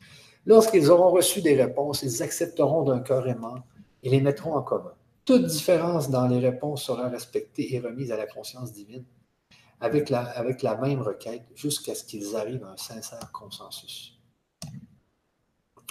Lorsqu'ils 0.46 0.90
auront 0.90 1.10
reçu 1.10 1.42
des 1.42 1.60
réponses, 1.60 2.02
ils 2.02 2.22
accepteront 2.22 2.84
d'un 2.84 3.00
cœur 3.00 3.26
aimant 3.28 3.56
et 4.02 4.08
les 4.08 4.20
mettront 4.20 4.54
en 4.54 4.62
commun. 4.62 4.94
Toute 5.28 5.44
différence 5.44 6.08
dans 6.08 6.26
les 6.26 6.38
réponses 6.38 6.84
sera 6.84 7.10
respectée 7.10 7.74
et 7.74 7.80
remise 7.80 8.10
à 8.10 8.16
la 8.16 8.26
conscience 8.26 8.72
divine 8.72 9.04
avec 9.78 10.08
la, 10.08 10.22
avec 10.22 10.62
la 10.62 10.74
même 10.74 11.02
requête 11.02 11.42
jusqu'à 11.54 11.94
ce 11.94 12.02
qu'ils 12.02 12.34
arrivent 12.34 12.64
à 12.64 12.70
un 12.70 12.76
sincère 12.78 13.30
consensus. 13.30 14.18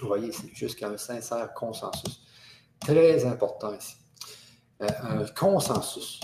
Vous 0.02 0.08
voyez, 0.08 0.32
c'est 0.32 0.52
jusqu'à 0.56 0.90
un 0.90 0.98
sincère 0.98 1.54
consensus. 1.54 2.20
Très 2.80 3.28
important 3.28 3.76
ici. 3.76 3.98
Euh, 4.82 4.88
un 5.04 5.26
consensus. 5.28 6.20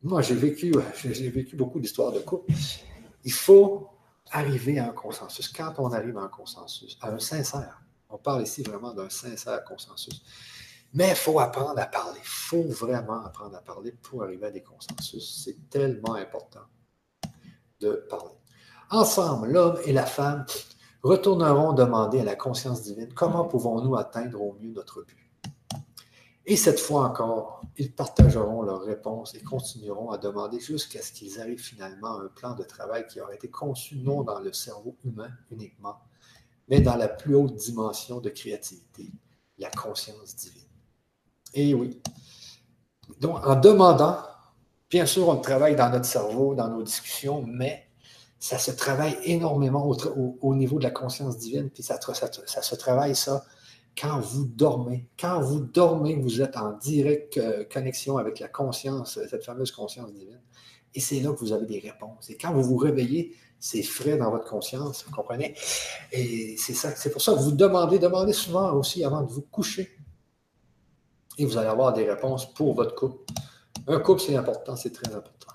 Moi, 0.00 0.22
j'ai 0.22 0.36
vécu, 0.36 0.72
j'ai 1.02 1.30
vécu 1.30 1.56
beaucoup 1.56 1.80
d'histoires 1.80 2.12
de 2.12 2.20
couple. 2.20 2.52
Il 3.24 3.32
faut 3.32 3.88
arriver 4.30 4.78
à 4.78 4.86
un 4.86 4.92
consensus. 4.92 5.48
Quand 5.48 5.74
on 5.78 5.90
arrive 5.92 6.16
à 6.16 6.22
un 6.22 6.28
consensus, 6.28 6.96
à 7.00 7.10
un 7.10 7.18
sincère, 7.18 7.82
on 8.08 8.18
parle 8.18 8.44
ici 8.44 8.62
vraiment 8.62 8.94
d'un 8.94 9.10
sincère 9.10 9.64
consensus. 9.64 10.22
Mais 10.92 11.10
il 11.10 11.16
faut 11.16 11.38
apprendre 11.38 11.78
à 11.78 11.86
parler. 11.86 12.18
Il 12.20 12.28
faut 12.28 12.62
vraiment 12.62 13.24
apprendre 13.24 13.56
à 13.56 13.60
parler 13.60 13.92
pour 13.92 14.24
arriver 14.24 14.46
à 14.46 14.50
des 14.50 14.62
consensus. 14.62 15.42
C'est 15.44 15.68
tellement 15.70 16.14
important 16.14 16.66
de 17.80 18.06
parler. 18.08 18.34
Ensemble, 18.90 19.52
l'homme 19.52 19.78
et 19.84 19.92
la 19.92 20.04
femme 20.04 20.44
retourneront 21.02 21.72
demander 21.72 22.20
à 22.20 22.24
la 22.24 22.34
conscience 22.34 22.82
divine 22.82 23.12
comment 23.14 23.44
pouvons-nous 23.44 23.96
atteindre 23.96 24.42
au 24.42 24.56
mieux 24.60 24.72
notre 24.72 25.02
but. 25.02 25.16
Et 26.46 26.56
cette 26.56 26.80
fois 26.80 27.04
encore, 27.04 27.62
ils 27.76 27.94
partageront 27.94 28.62
leurs 28.62 28.82
réponses 28.82 29.34
et 29.34 29.42
continueront 29.42 30.10
à 30.10 30.18
demander 30.18 30.58
jusqu'à 30.58 31.00
ce 31.00 31.12
qu'ils 31.12 31.40
arrivent 31.40 31.62
finalement 31.62 32.18
à 32.18 32.24
un 32.24 32.28
plan 32.28 32.54
de 32.54 32.64
travail 32.64 33.06
qui 33.06 33.20
aura 33.20 33.34
été 33.34 33.48
conçu 33.48 33.98
non 33.98 34.22
dans 34.22 34.40
le 34.40 34.52
cerveau 34.52 34.96
humain 35.04 35.30
uniquement, 35.52 36.00
mais 36.68 36.80
dans 36.80 36.96
la 36.96 37.08
plus 37.08 37.36
haute 37.36 37.54
dimension 37.54 38.20
de 38.20 38.30
créativité, 38.30 39.12
la 39.58 39.70
conscience 39.70 40.34
divine. 40.34 40.69
Et 41.54 41.74
oui. 41.74 42.00
Donc, 43.20 43.46
en 43.46 43.56
demandant, 43.56 44.18
bien 44.88 45.06
sûr, 45.06 45.28
on 45.28 45.36
travaille 45.36 45.76
dans 45.76 45.90
notre 45.90 46.06
cerveau, 46.06 46.54
dans 46.54 46.68
nos 46.68 46.82
discussions, 46.82 47.44
mais 47.46 47.86
ça 48.38 48.58
se 48.58 48.70
travaille 48.70 49.16
énormément 49.24 49.94
au, 50.40 50.54
niveau 50.54 50.78
de 50.78 50.84
la 50.84 50.90
conscience 50.90 51.36
divine, 51.36 51.68
puis 51.68 51.82
ça, 51.82 51.98
se 52.00 52.74
travaille 52.74 53.14
ça 53.14 53.44
quand 54.00 54.18
vous 54.20 54.46
dormez. 54.46 55.06
Quand 55.18 55.42
vous 55.42 55.60
dormez, 55.60 56.16
vous 56.16 56.40
êtes 56.40 56.56
en 56.56 56.72
directe 56.72 57.36
euh, 57.36 57.64
connexion 57.70 58.16
avec 58.16 58.38
la 58.38 58.48
conscience, 58.48 59.18
cette 59.28 59.44
fameuse 59.44 59.72
conscience 59.72 60.12
divine. 60.14 60.40
Et 60.94 61.00
c'est 61.00 61.20
là 61.20 61.32
que 61.32 61.38
vous 61.38 61.52
avez 61.52 61.66
des 61.66 61.80
réponses. 61.80 62.30
Et 62.30 62.36
quand 62.36 62.52
vous 62.52 62.62
vous 62.62 62.76
réveillez, 62.76 63.36
c'est 63.58 63.82
frais 63.82 64.16
dans 64.16 64.30
votre 64.30 64.48
conscience, 64.48 65.04
vous 65.06 65.14
comprenez? 65.14 65.54
Et 66.12 66.56
c'est 66.56 66.72
ça, 66.72 66.96
c'est 66.96 67.10
pour 67.10 67.20
ça 67.20 67.34
que 67.34 67.40
vous 67.40 67.52
demandez, 67.52 67.98
demandez 67.98 68.32
souvent 68.32 68.72
aussi 68.72 69.04
avant 69.04 69.22
de 69.22 69.30
vous 69.30 69.42
coucher. 69.42 69.90
Et 71.38 71.44
vous 71.44 71.56
allez 71.56 71.68
avoir 71.68 71.92
des 71.92 72.08
réponses 72.08 72.52
pour 72.52 72.74
votre 72.74 72.94
couple. 72.94 73.32
Un 73.86 74.00
couple, 74.00 74.20
c'est 74.20 74.36
important, 74.36 74.76
c'est 74.76 74.92
très 74.92 75.14
important. 75.14 75.50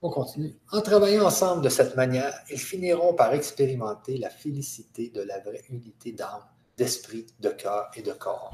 On 0.00 0.10
continue. 0.10 0.56
En 0.70 0.80
travaillant 0.80 1.26
ensemble 1.26 1.62
de 1.62 1.68
cette 1.68 1.96
manière, 1.96 2.32
ils 2.50 2.58
finiront 2.58 3.14
par 3.14 3.34
expérimenter 3.34 4.16
la 4.16 4.30
félicité 4.30 5.10
de 5.10 5.22
la 5.22 5.40
vraie 5.40 5.64
unité 5.70 6.12
d'âme, 6.12 6.44
d'esprit, 6.76 7.26
de 7.40 7.48
cœur 7.48 7.90
et 7.96 8.02
de 8.02 8.12
corps. 8.12 8.52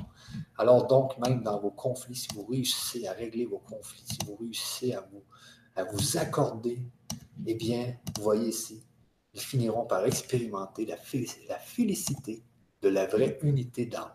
Alors 0.57 0.87
donc, 0.87 1.19
même 1.19 1.43
dans 1.43 1.61
vos 1.61 1.71
conflits, 1.71 2.17
si 2.17 2.29
vous 2.35 2.47
réussissez 2.47 3.07
à 3.07 3.13
régler 3.13 3.45
vos 3.45 3.59
conflits, 3.59 4.05
si 4.07 4.19
vous 4.27 4.37
réussissez 4.37 4.95
à 4.95 5.05
vous, 5.85 6.17
accorder, 6.17 6.81
eh 7.47 7.55
bien, 7.55 7.95
vous 8.17 8.23
voyez 8.23 8.49
ici, 8.49 8.83
ils 9.35 9.41
finiront 9.41 9.85
par 9.85 10.07
expérimenter 10.07 10.87
la 10.87 10.97
félicité 10.97 12.43
de 12.81 12.89
la 12.89 13.05
vraie 13.07 13.39
unité 13.43 13.85
d'âme. 13.85 14.13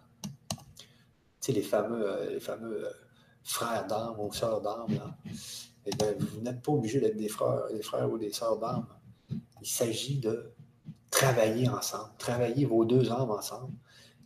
Les 1.51 1.61
fameux, 1.61 2.07
euh, 2.07 2.29
les 2.31 2.39
fameux 2.39 2.85
euh, 2.85 2.91
frères 3.43 3.87
d'âme 3.87 4.19
ou 4.19 4.31
sœurs 4.31 4.61
d'âme, 4.61 4.85
eh 5.85 5.91
bien, 5.95 6.13
vous 6.19 6.41
n'êtes 6.41 6.61
pas 6.61 6.71
obligé 6.71 6.99
d'être 6.99 7.17
des 7.17 7.29
frères, 7.29 7.67
des 7.71 7.81
frères 7.81 8.11
ou 8.11 8.17
des 8.17 8.31
sœurs 8.31 8.57
d'âme. 8.59 8.85
Il 9.61 9.67
s'agit 9.67 10.19
de 10.19 10.53
travailler 11.09 11.67
ensemble, 11.67 12.11
travailler 12.17 12.65
vos 12.65 12.85
deux 12.85 13.11
âmes 13.11 13.31
ensemble. 13.31 13.73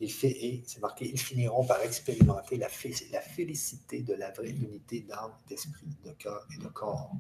C'est 0.05 0.79
marqué, 0.81 1.09
ils 1.09 1.19
finiront 1.19 1.65
par 1.65 1.81
expérimenter 1.81 2.57
la, 2.57 2.67
félicité 2.67 4.01
de 4.01 4.13
la 4.13 4.31
vraie 4.31 4.49
unité 4.49 4.99
d'âme, 5.01 5.31
d'esprit, 5.47 5.87
de 6.03 6.11
cœur 6.11 6.45
et 6.53 6.61
de 6.61 6.67
corps. 6.67 7.11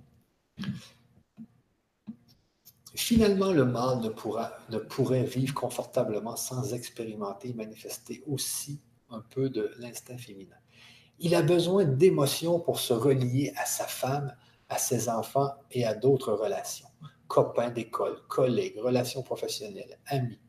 Finalement, 2.95 3.53
le 3.53 3.63
mâle 3.63 4.01
ne, 4.01 4.09
pourra, 4.09 4.51
ne 4.69 4.79
pourrait 4.79 5.23
vivre 5.23 5.53
confortablement 5.53 6.35
sans 6.35 6.73
expérimenter 6.73 7.49
et 7.49 7.53
manifester 7.53 8.21
aussi 8.27 8.81
un 9.13 9.21
peu 9.29 9.49
de 9.49 9.71
l'instinct 9.79 10.17
féminin. 10.17 10.55
Il 11.19 11.35
a 11.35 11.41
besoin 11.41 11.85
d'émotions 11.85 12.59
pour 12.59 12.79
se 12.79 12.93
relier 12.93 13.53
à 13.55 13.65
sa 13.65 13.85
femme, 13.85 14.35
à 14.69 14.77
ses 14.77 15.09
enfants 15.09 15.53
et 15.71 15.85
à 15.85 15.93
d'autres 15.93 16.33
relations. 16.33 16.87
Copains 17.27 17.69
d'école, 17.69 18.19
collègues, 18.27 18.77
relations 18.79 19.23
professionnelles, 19.23 19.99
amis. 20.07 20.39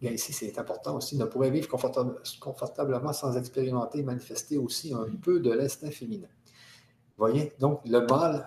Ici, 0.00 0.32
c'est 0.32 0.58
important 0.58 0.96
aussi, 0.96 1.16
ne 1.16 1.24
pourrait 1.24 1.50
vivre 1.50 1.68
confortablement 1.68 3.12
sans 3.12 3.36
expérimenter 3.36 4.00
et 4.00 4.02
manifester 4.02 4.56
aussi 4.58 4.92
un 4.92 5.06
peu 5.20 5.38
de 5.38 5.52
l'instinct 5.52 5.92
féminin. 5.92 6.26
Voyez? 7.16 7.52
Donc, 7.60 7.80
le 7.84 8.04
mâle 8.06 8.44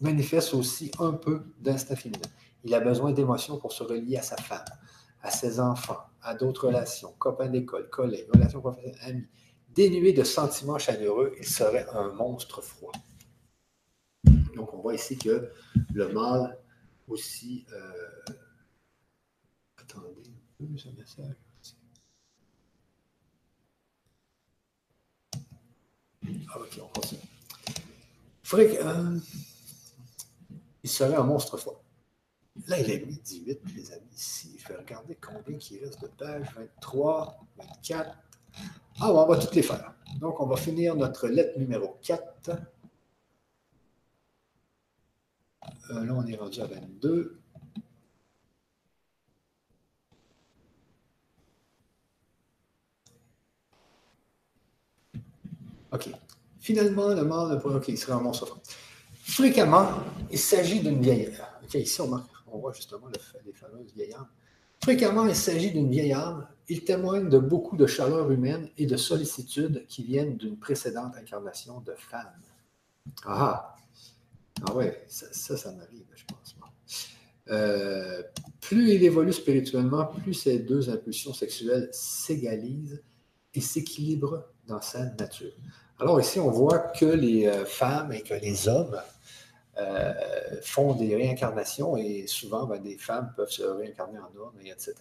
manifeste 0.00 0.54
aussi 0.54 0.90
un 0.98 1.12
peu 1.12 1.42
d'instinct 1.60 1.94
féminin. 1.94 2.28
Il 2.64 2.74
a 2.74 2.80
besoin 2.80 3.12
d'émotions 3.12 3.58
pour 3.58 3.72
se 3.72 3.84
relier 3.84 4.16
à 4.16 4.22
sa 4.22 4.36
femme, 4.36 4.64
à 5.22 5.30
ses 5.30 5.60
enfants, 5.60 6.00
à 6.20 6.34
d'autres 6.34 6.66
relations, 6.66 7.14
copains 7.18 7.48
d'école, 7.48 7.88
collègues, 7.88 8.28
relations 8.32 8.60
professionnelles, 8.60 8.98
amis. 9.02 9.28
Dénué 9.70 10.12
de 10.12 10.22
sentiments 10.22 10.78
chaleureux, 10.78 11.34
il 11.38 11.46
serait 11.46 11.86
un 11.94 12.12
monstre 12.12 12.60
froid. 12.60 12.92
Donc, 14.54 14.74
on 14.74 14.82
voit 14.82 14.94
ici 14.94 15.16
que 15.16 15.50
le 15.94 16.12
mâle 16.12 16.58
aussi. 17.08 17.64
Euh... 17.72 18.34
Attendez 19.78 20.08
un 20.08 20.66
peu, 20.66 20.76
ce 20.76 20.88
message. 20.90 21.36
Ah, 26.54 26.58
ok, 26.58 26.80
on 26.82 26.88
continue. 26.88 27.20
Euh, 28.54 29.18
il 30.82 30.90
serait 30.90 31.14
un 31.14 31.22
monstre 31.22 31.56
froid. 31.56 31.81
Là, 32.68 32.78
il 32.78 32.92
a 32.92 33.06
mis 33.06 33.18
18, 33.18 33.60
les 33.74 33.92
amis, 33.92 34.02
ici. 34.14 34.56
Je 34.58 34.68
vais 34.68 34.78
regarder 34.78 35.16
combien 35.16 35.58
il 35.58 35.84
reste 35.84 36.02
de 36.02 36.06
pages. 36.08 36.48
23, 36.54 37.44
24. 37.56 38.10
Ah, 39.00 39.12
on 39.12 39.26
va 39.26 39.38
toutes 39.38 39.54
les 39.54 39.62
faire. 39.62 39.94
Donc, 40.20 40.38
on 40.40 40.46
va 40.46 40.56
finir 40.56 40.94
notre 40.94 41.28
lettre 41.28 41.58
numéro 41.58 41.96
4. 42.02 42.50
Euh, 45.90 46.04
là, 46.04 46.14
on 46.14 46.26
est 46.26 46.36
rendu 46.36 46.60
à 46.60 46.66
22. 46.66 47.38
OK. 55.92 56.08
Finalement, 56.60 57.08
le 57.08 57.24
mâle, 57.24 57.60
OK, 57.64 57.88
il 57.88 57.98
serait 57.98 58.12
un 58.12 58.20
monstre. 58.20 58.58
Fréquemment, 59.14 59.88
il 60.30 60.38
s'agit 60.38 60.80
d'une 60.80 61.00
vieille. 61.00 61.32
OK, 61.64 61.74
ici, 61.74 62.00
on, 62.00 62.22
voit 62.58 62.72
justement 62.72 63.08
les 63.44 63.52
fameuses 63.52 63.92
vieilles 63.94 64.14
âmes. 64.14 64.28
Fréquemment, 64.82 65.26
il 65.26 65.36
s'agit 65.36 65.70
d'une 65.70 65.90
vieille 65.90 66.12
âme. 66.12 66.48
Il 66.68 66.84
témoigne 66.84 67.28
de 67.28 67.38
beaucoup 67.38 67.76
de 67.76 67.86
chaleur 67.86 68.30
humaine 68.30 68.68
et 68.78 68.86
de 68.86 68.96
sollicitude 68.96 69.86
qui 69.86 70.02
viennent 70.02 70.36
d'une 70.36 70.56
précédente 70.56 71.14
incarnation 71.16 71.80
de 71.80 71.94
femme. 71.96 72.32
Ah! 73.24 73.76
Ah 74.66 74.74
ouais, 74.74 75.04
ça, 75.08 75.56
ça, 75.56 75.72
m'arrive, 75.72 76.04
je 76.14 76.24
pense. 76.24 76.56
Euh, 77.50 78.22
plus 78.60 78.92
il 78.94 79.02
évolue 79.02 79.32
spirituellement, 79.32 80.06
plus 80.06 80.34
ces 80.34 80.60
deux 80.60 80.88
impulsions 80.88 81.34
sexuelles 81.34 81.88
s'égalisent 81.92 83.02
et 83.54 83.60
s'équilibrent 83.60 84.44
dans 84.66 84.80
sa 84.80 85.06
nature. 85.14 85.52
Alors 85.98 86.20
ici, 86.20 86.38
on 86.38 86.50
voit 86.50 86.78
que 86.78 87.06
les 87.06 87.46
euh, 87.46 87.64
femmes 87.64 88.12
et 88.12 88.22
que 88.22 88.34
les 88.34 88.68
hommes 88.68 88.96
euh, 89.78 90.12
font 90.62 90.94
des 90.94 91.14
réincarnations 91.16 91.96
et 91.96 92.26
souvent, 92.26 92.66
ben, 92.66 92.80
des 92.80 92.98
femmes 92.98 93.32
peuvent 93.36 93.50
se 93.50 93.62
réincarner 93.62 94.18
en 94.18 94.36
hommes, 94.38 94.58
et 94.62 94.70
etc. 94.70 94.94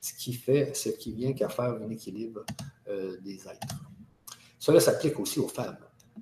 Ce 0.00 0.14
qui 0.14 0.32
fait, 0.32 0.74
ce 0.74 0.90
qui 0.90 1.12
vient 1.12 1.32
qu'à 1.32 1.48
faire 1.48 1.78
un 1.82 1.90
équilibre 1.90 2.44
euh, 2.88 3.18
des 3.20 3.36
êtres. 3.48 3.76
Cela 4.58 4.80
s'applique 4.80 5.18
aussi 5.18 5.40
aux 5.40 5.48
femmes. 5.48 5.78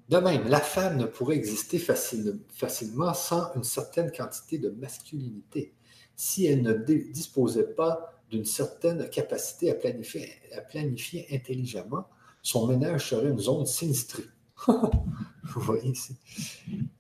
De 0.09 0.19
même, 0.19 0.47
la 0.49 0.61
femme 0.61 0.97
ne 0.97 1.07
pourrait 1.07 1.37
exister 1.37 1.79
facilement 1.79 3.15
sans 3.15 3.53
une 3.55 3.65
certaine 3.65 4.13
quantité 4.13 4.59
de 4.59 4.71
masculinité 4.71 5.75
si 6.15 6.47
elle 6.47 6.63
ne 6.63 6.73
disposait 6.75 7.75
pas 7.75 8.15
d'une 8.31 8.45
certaine 8.45 9.09
capacité 9.11 9.71
à 9.71 9.75
planifier, 9.75 10.31
à 10.57 10.61
planifier 10.61 11.27
intelligemment 11.33 12.07
son 12.43 12.67
ménage 12.67 13.11
serait 13.11 13.29
une 13.29 13.39
zone 13.39 13.67
sinistrée. 13.67 14.25
Vous 14.67 15.61
voyez 15.61 15.91
ici. 15.91 16.17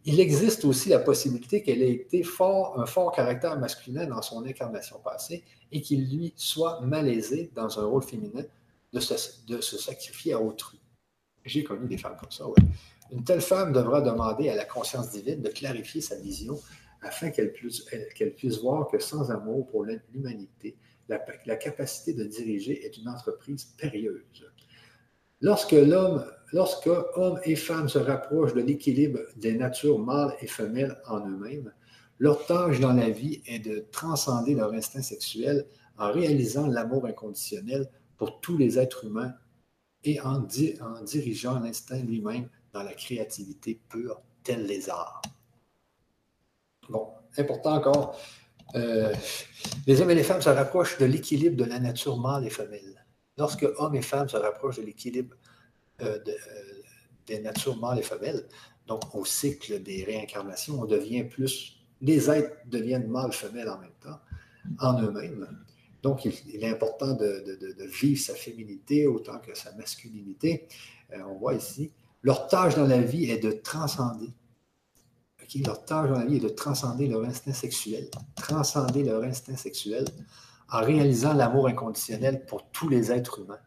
Il 0.04 0.20
existe 0.20 0.64
aussi 0.64 0.88
la 0.88 1.00
possibilité 1.00 1.62
qu'elle 1.62 1.82
ait 1.82 1.92
été 1.92 2.22
un 2.22 2.86
fort 2.86 3.12
caractère 3.14 3.58
masculin 3.58 4.06
dans 4.06 4.22
son 4.22 4.44
incarnation 4.44 4.98
passée 5.00 5.44
et 5.70 5.82
qu'il 5.82 6.08
lui 6.08 6.32
soit 6.36 6.80
malaisé 6.80 7.50
dans 7.54 7.78
un 7.78 7.84
rôle 7.84 8.02
féminin 8.02 8.44
de 8.92 9.00
se, 9.00 9.78
sacrifier 9.78 10.32
à 10.32 10.40
autrui. 10.40 10.80
J'ai 11.44 11.62
connu 11.62 11.86
des 11.86 11.98
femmes 11.98 12.16
comme 12.18 12.30
ça, 12.30 12.48
oui. 12.48 12.54
Une 13.10 13.24
telle 13.24 13.40
femme 13.40 13.72
devra 13.72 14.00
demander 14.02 14.50
à 14.50 14.54
la 14.54 14.64
conscience 14.64 15.10
divine 15.10 15.40
de 15.40 15.48
clarifier 15.48 16.00
sa 16.00 16.16
vision 16.16 16.58
afin 17.00 17.30
qu'elle 17.30 17.52
puisse, 17.52 18.60
voir 18.60 18.88
que 18.88 18.98
sans 18.98 19.30
amour 19.30 19.66
pour 19.66 19.84
l'humanité, 19.84 20.76
la 21.08 21.56
capacité 21.56 22.12
de 22.12 22.24
diriger 22.24 22.84
est 22.84 22.98
une 22.98 23.08
entreprise 23.08 23.64
périlleuse. 23.78 24.22
Lorsque 25.40 25.72
l'homme, 25.72 26.24
lorsque 26.52 26.88
hommes 27.14 27.40
et 27.44 27.56
femmes 27.56 27.88
se 27.88 27.98
rapprochent 27.98 28.54
de 28.54 28.60
l'équilibre 28.60 29.20
des 29.36 29.54
natures 29.54 29.98
mâles 29.98 30.34
et 30.40 30.46
femelles 30.46 31.00
en 31.06 31.20
eux-mêmes, 31.20 31.72
leur 32.18 32.44
tâche 32.46 32.80
dans 32.80 32.92
la 32.92 33.10
vie 33.10 33.42
est 33.46 33.60
de 33.60 33.86
transcender 33.92 34.54
leur 34.54 34.72
instinct 34.72 35.02
sexuel 35.02 35.66
en 35.98 36.10
réalisant 36.10 36.66
l'amour 36.66 37.06
inconditionnel 37.06 37.88
pour 38.16 38.40
tous 38.40 38.56
les 38.56 38.78
êtres 38.78 39.04
humains 39.04 39.34
et 40.04 40.20
en, 40.20 40.40
dirigeant 41.04 41.60
l'instinct 41.60 41.98
lui-même 41.98 42.48
dans 42.72 42.82
la 42.82 42.94
créativité 42.94 43.80
pure, 43.88 44.20
telle 44.42 44.66
les 44.66 44.90
arts. 44.90 45.22
Bon, 46.88 47.08
important 47.36 47.74
encore, 47.74 48.18
euh, 48.74 49.12
les 49.86 50.00
hommes 50.00 50.10
et 50.10 50.14
les 50.14 50.22
femmes 50.22 50.42
se 50.42 50.48
rapprochent 50.48 50.98
de 50.98 51.04
l'équilibre 51.04 51.56
de 51.56 51.64
la 51.64 51.78
nature 51.78 52.18
mâle 52.18 52.46
et 52.46 52.50
femelle. 52.50 52.97
Lorsque 53.38 53.66
hommes 53.76 53.94
et 53.94 54.02
femmes 54.02 54.28
se 54.28 54.36
rapprochent 54.36 54.78
de 54.78 54.82
l'équilibre 54.82 55.36
euh, 56.02 56.18
euh, 56.26 56.32
des 57.26 57.40
natures 57.40 57.76
mâles 57.76 58.00
et 58.00 58.02
femelles, 58.02 58.48
donc 58.86 59.14
au 59.14 59.24
cycle 59.24 59.82
des 59.82 60.02
réincarnations, 60.02 60.80
on 60.80 60.86
devient 60.86 61.24
plus, 61.24 61.76
les 62.00 62.30
êtres 62.30 62.56
deviennent 62.66 63.06
mâles 63.06 63.32
femelles 63.32 63.68
en 63.68 63.78
même 63.78 63.94
temps, 64.02 64.18
en 64.80 65.00
eux-mêmes. 65.00 65.46
Donc, 66.02 66.24
il, 66.24 66.62
est 66.62 66.68
important 66.68 67.14
de, 67.14 67.44
vivre 68.00 68.20
sa 68.20 68.34
féminité 68.34 69.06
autant 69.06 69.38
que 69.38 69.56
sa 69.56 69.72
masculinité. 69.74 70.68
Euh, 71.12 71.18
on 71.28 71.34
voit 71.38 71.54
ici, 71.54 71.92
leur 72.22 72.48
tâche 72.48 72.74
dans 72.74 72.86
la 72.86 73.00
vie 73.00 73.30
est 73.30 73.38
de 73.38 73.52
transcender. 73.52 74.32
Leur 75.64 75.84
tâche 75.84 76.10
dans 76.10 76.18
la 76.18 76.26
vie 76.26 76.36
est 76.36 76.40
de 76.40 76.48
transcender 76.48 77.08
leur 77.08 77.24
instinct 77.24 77.52
sexuel. 77.52 78.08
Transcender 78.36 79.02
leur 79.02 79.22
instinct 79.22 79.56
sexuel 79.56 80.04
en 80.70 80.80
réalisant 80.80 81.32
l'amour 81.32 81.68
inconditionnel 81.68 82.44
pour 82.46 82.68
tous 82.70 82.88
les 82.88 83.10
êtres 83.10 83.40
humains. 83.40 83.60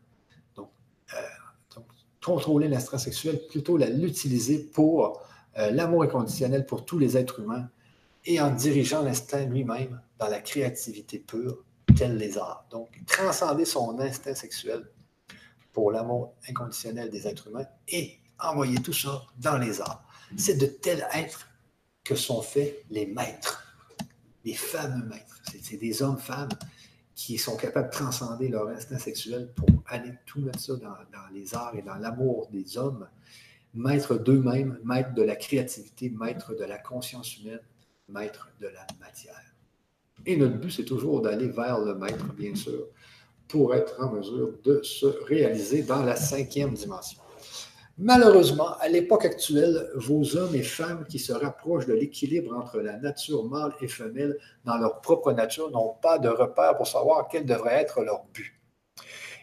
Donc, 0.55 0.69
euh, 1.13 1.79
contrôler 2.23 2.67
l'instinct 2.67 2.97
sexuel, 2.97 3.41
plutôt 3.49 3.77
l'utiliser 3.77 4.59
pour 4.59 5.21
euh, 5.57 5.71
l'amour 5.71 6.03
inconditionnel 6.03 6.65
pour 6.65 6.85
tous 6.85 6.99
les 6.99 7.17
êtres 7.17 7.39
humains 7.39 7.69
et 8.25 8.39
en 8.39 8.51
dirigeant 8.51 9.01
l'instinct 9.01 9.45
lui-même 9.45 9.99
dans 10.19 10.27
la 10.27 10.39
créativité 10.39 11.19
pure, 11.19 11.63
telle 11.97 12.17
les 12.17 12.37
arts. 12.37 12.65
Donc, 12.69 12.89
transcender 13.07 13.65
son 13.65 13.99
instinct 13.99 14.35
sexuel 14.35 14.87
pour 15.73 15.91
l'amour 15.91 16.35
inconditionnel 16.47 17.09
des 17.09 17.27
êtres 17.27 17.47
humains 17.47 17.65
et 17.87 18.19
envoyer 18.39 18.77
tout 18.77 18.93
ça 18.93 19.23
dans 19.39 19.57
les 19.57 19.81
arts. 19.81 20.03
C'est 20.37 20.57
de 20.57 20.65
tels 20.67 21.05
êtres 21.13 21.47
que 22.03 22.15
sont 22.15 22.41
faits 22.41 22.83
les 22.89 23.05
maîtres, 23.05 23.75
les 24.45 24.53
fameux 24.53 25.05
maîtres. 25.05 25.41
C'est 25.61 25.77
des 25.77 26.01
hommes-femmes 26.01 26.49
qui 27.25 27.37
sont 27.37 27.55
capables 27.55 27.89
de 27.89 27.93
transcender 27.93 28.47
leur 28.47 28.67
instinct 28.69 28.97
sexuel 28.97 29.51
pour 29.55 29.69
aller 29.85 30.11
tout 30.25 30.41
mettre 30.41 30.59
ça 30.59 30.73
dans, 30.75 30.95
les 31.31 31.53
arts 31.53 31.75
et 31.75 31.83
dans 31.83 31.95
l'amour 31.95 32.49
des 32.51 32.79
hommes, 32.79 33.07
maîtres 33.75 34.15
d'eux-mêmes, 34.15 34.79
maîtres 34.83 35.13
de 35.13 35.21
la 35.21 35.35
créativité, 35.35 36.09
maîtres 36.09 36.55
de 36.55 36.63
la 36.63 36.79
conscience 36.79 37.37
humaine, 37.37 37.59
maîtres 38.09 38.49
de 38.59 38.65
la 38.67 38.87
matière. 38.99 39.53
Et 40.25 40.35
notre 40.35 40.57
but, 40.57 40.71
c'est 40.71 40.85
toujours 40.85 41.21
d'aller 41.21 41.47
vers 41.47 41.79
le 41.79 41.93
maître, 41.93 42.25
bien 42.33 42.55
sûr, 42.55 42.87
pour 43.47 43.75
être 43.75 44.01
en 44.01 44.11
mesure 44.13 44.53
de 44.63 44.81
se 44.81 45.05
réaliser 45.05 45.83
dans 45.83 46.03
la 46.03 46.15
cinquième 46.15 46.73
dimension. 46.73 47.20
Malheureusement, 48.03 48.75
à 48.79 48.87
l'époque 48.87 49.25
actuelle, 49.25 49.87
vos 49.93 50.35
hommes 50.35 50.55
et 50.55 50.63
femmes 50.63 51.05
qui 51.07 51.19
se 51.19 51.31
rapprochent 51.31 51.85
de 51.85 51.93
l'équilibre 51.93 52.57
entre 52.57 52.79
la 52.79 52.97
nature 52.97 53.45
mâle 53.45 53.75
et 53.79 53.87
femelle 53.87 54.39
dans 54.65 54.77
leur 54.77 55.01
propre 55.01 55.31
nature 55.33 55.69
n'ont 55.69 55.93
pas 56.01 56.17
de 56.17 56.27
repère 56.27 56.75
pour 56.77 56.87
savoir 56.87 57.27
quel 57.29 57.45
devrait 57.45 57.75
être 57.75 58.01
leur 58.01 58.23
but. 58.33 58.59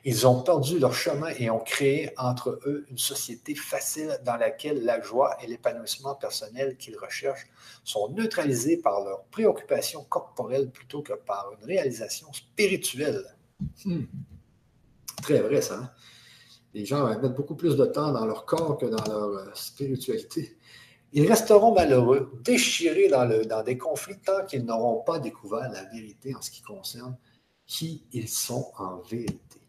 Ils 0.04 0.26
ont 0.26 0.42
perdu 0.42 0.80
leur 0.80 0.92
chemin 0.92 1.28
et 1.38 1.50
ont 1.50 1.60
créé 1.60 2.10
entre 2.16 2.58
eux 2.66 2.84
une 2.90 2.98
société 2.98 3.54
facile 3.54 4.18
dans 4.24 4.36
laquelle 4.36 4.84
la 4.84 5.00
joie 5.00 5.36
et 5.40 5.46
l'épanouissement 5.46 6.16
personnel 6.16 6.76
qu'ils 6.76 6.98
recherchent 6.98 7.46
sont 7.84 8.08
neutralisés 8.08 8.78
par 8.78 9.04
leurs 9.04 9.22
préoccupations 9.26 10.02
corporelles 10.02 10.72
plutôt 10.72 11.02
que 11.02 11.12
par 11.12 11.52
une 11.56 11.64
réalisation 11.64 12.32
spirituelle. 12.32 13.24
Hmm. 13.84 14.02
Très 15.22 15.42
vrai, 15.42 15.60
ça. 15.60 15.76
Hein? 15.76 15.90
Les 16.74 16.84
gens 16.84 17.08
mettent 17.08 17.34
beaucoup 17.34 17.54
plus 17.54 17.76
de 17.76 17.86
temps 17.86 18.12
dans 18.12 18.26
leur 18.26 18.44
corps 18.44 18.78
que 18.78 18.86
dans 18.86 19.04
leur 19.04 19.28
euh, 19.28 19.50
spiritualité. 19.54 20.56
Ils 21.12 21.26
resteront 21.26 21.74
malheureux, 21.74 22.30
déchirés 22.44 23.08
dans, 23.08 23.24
le, 23.24 23.44
dans 23.46 23.62
des 23.62 23.78
conflits 23.78 24.18
tant 24.18 24.44
qu'ils 24.44 24.64
n'auront 24.64 25.00
pas 25.00 25.18
découvert 25.18 25.70
la 25.70 25.84
vérité 25.84 26.34
en 26.34 26.42
ce 26.42 26.50
qui 26.50 26.60
concerne 26.60 27.16
qui 27.68 28.02
ils 28.12 28.28
sont 28.28 28.72
en 28.78 28.96
vérité. 29.02 29.60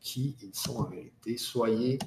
Qui 0.00 0.36
ils 0.42 0.54
sont 0.54 0.76
en 0.76 0.84
vérité. 0.84 1.36
Soyez, 1.36 1.98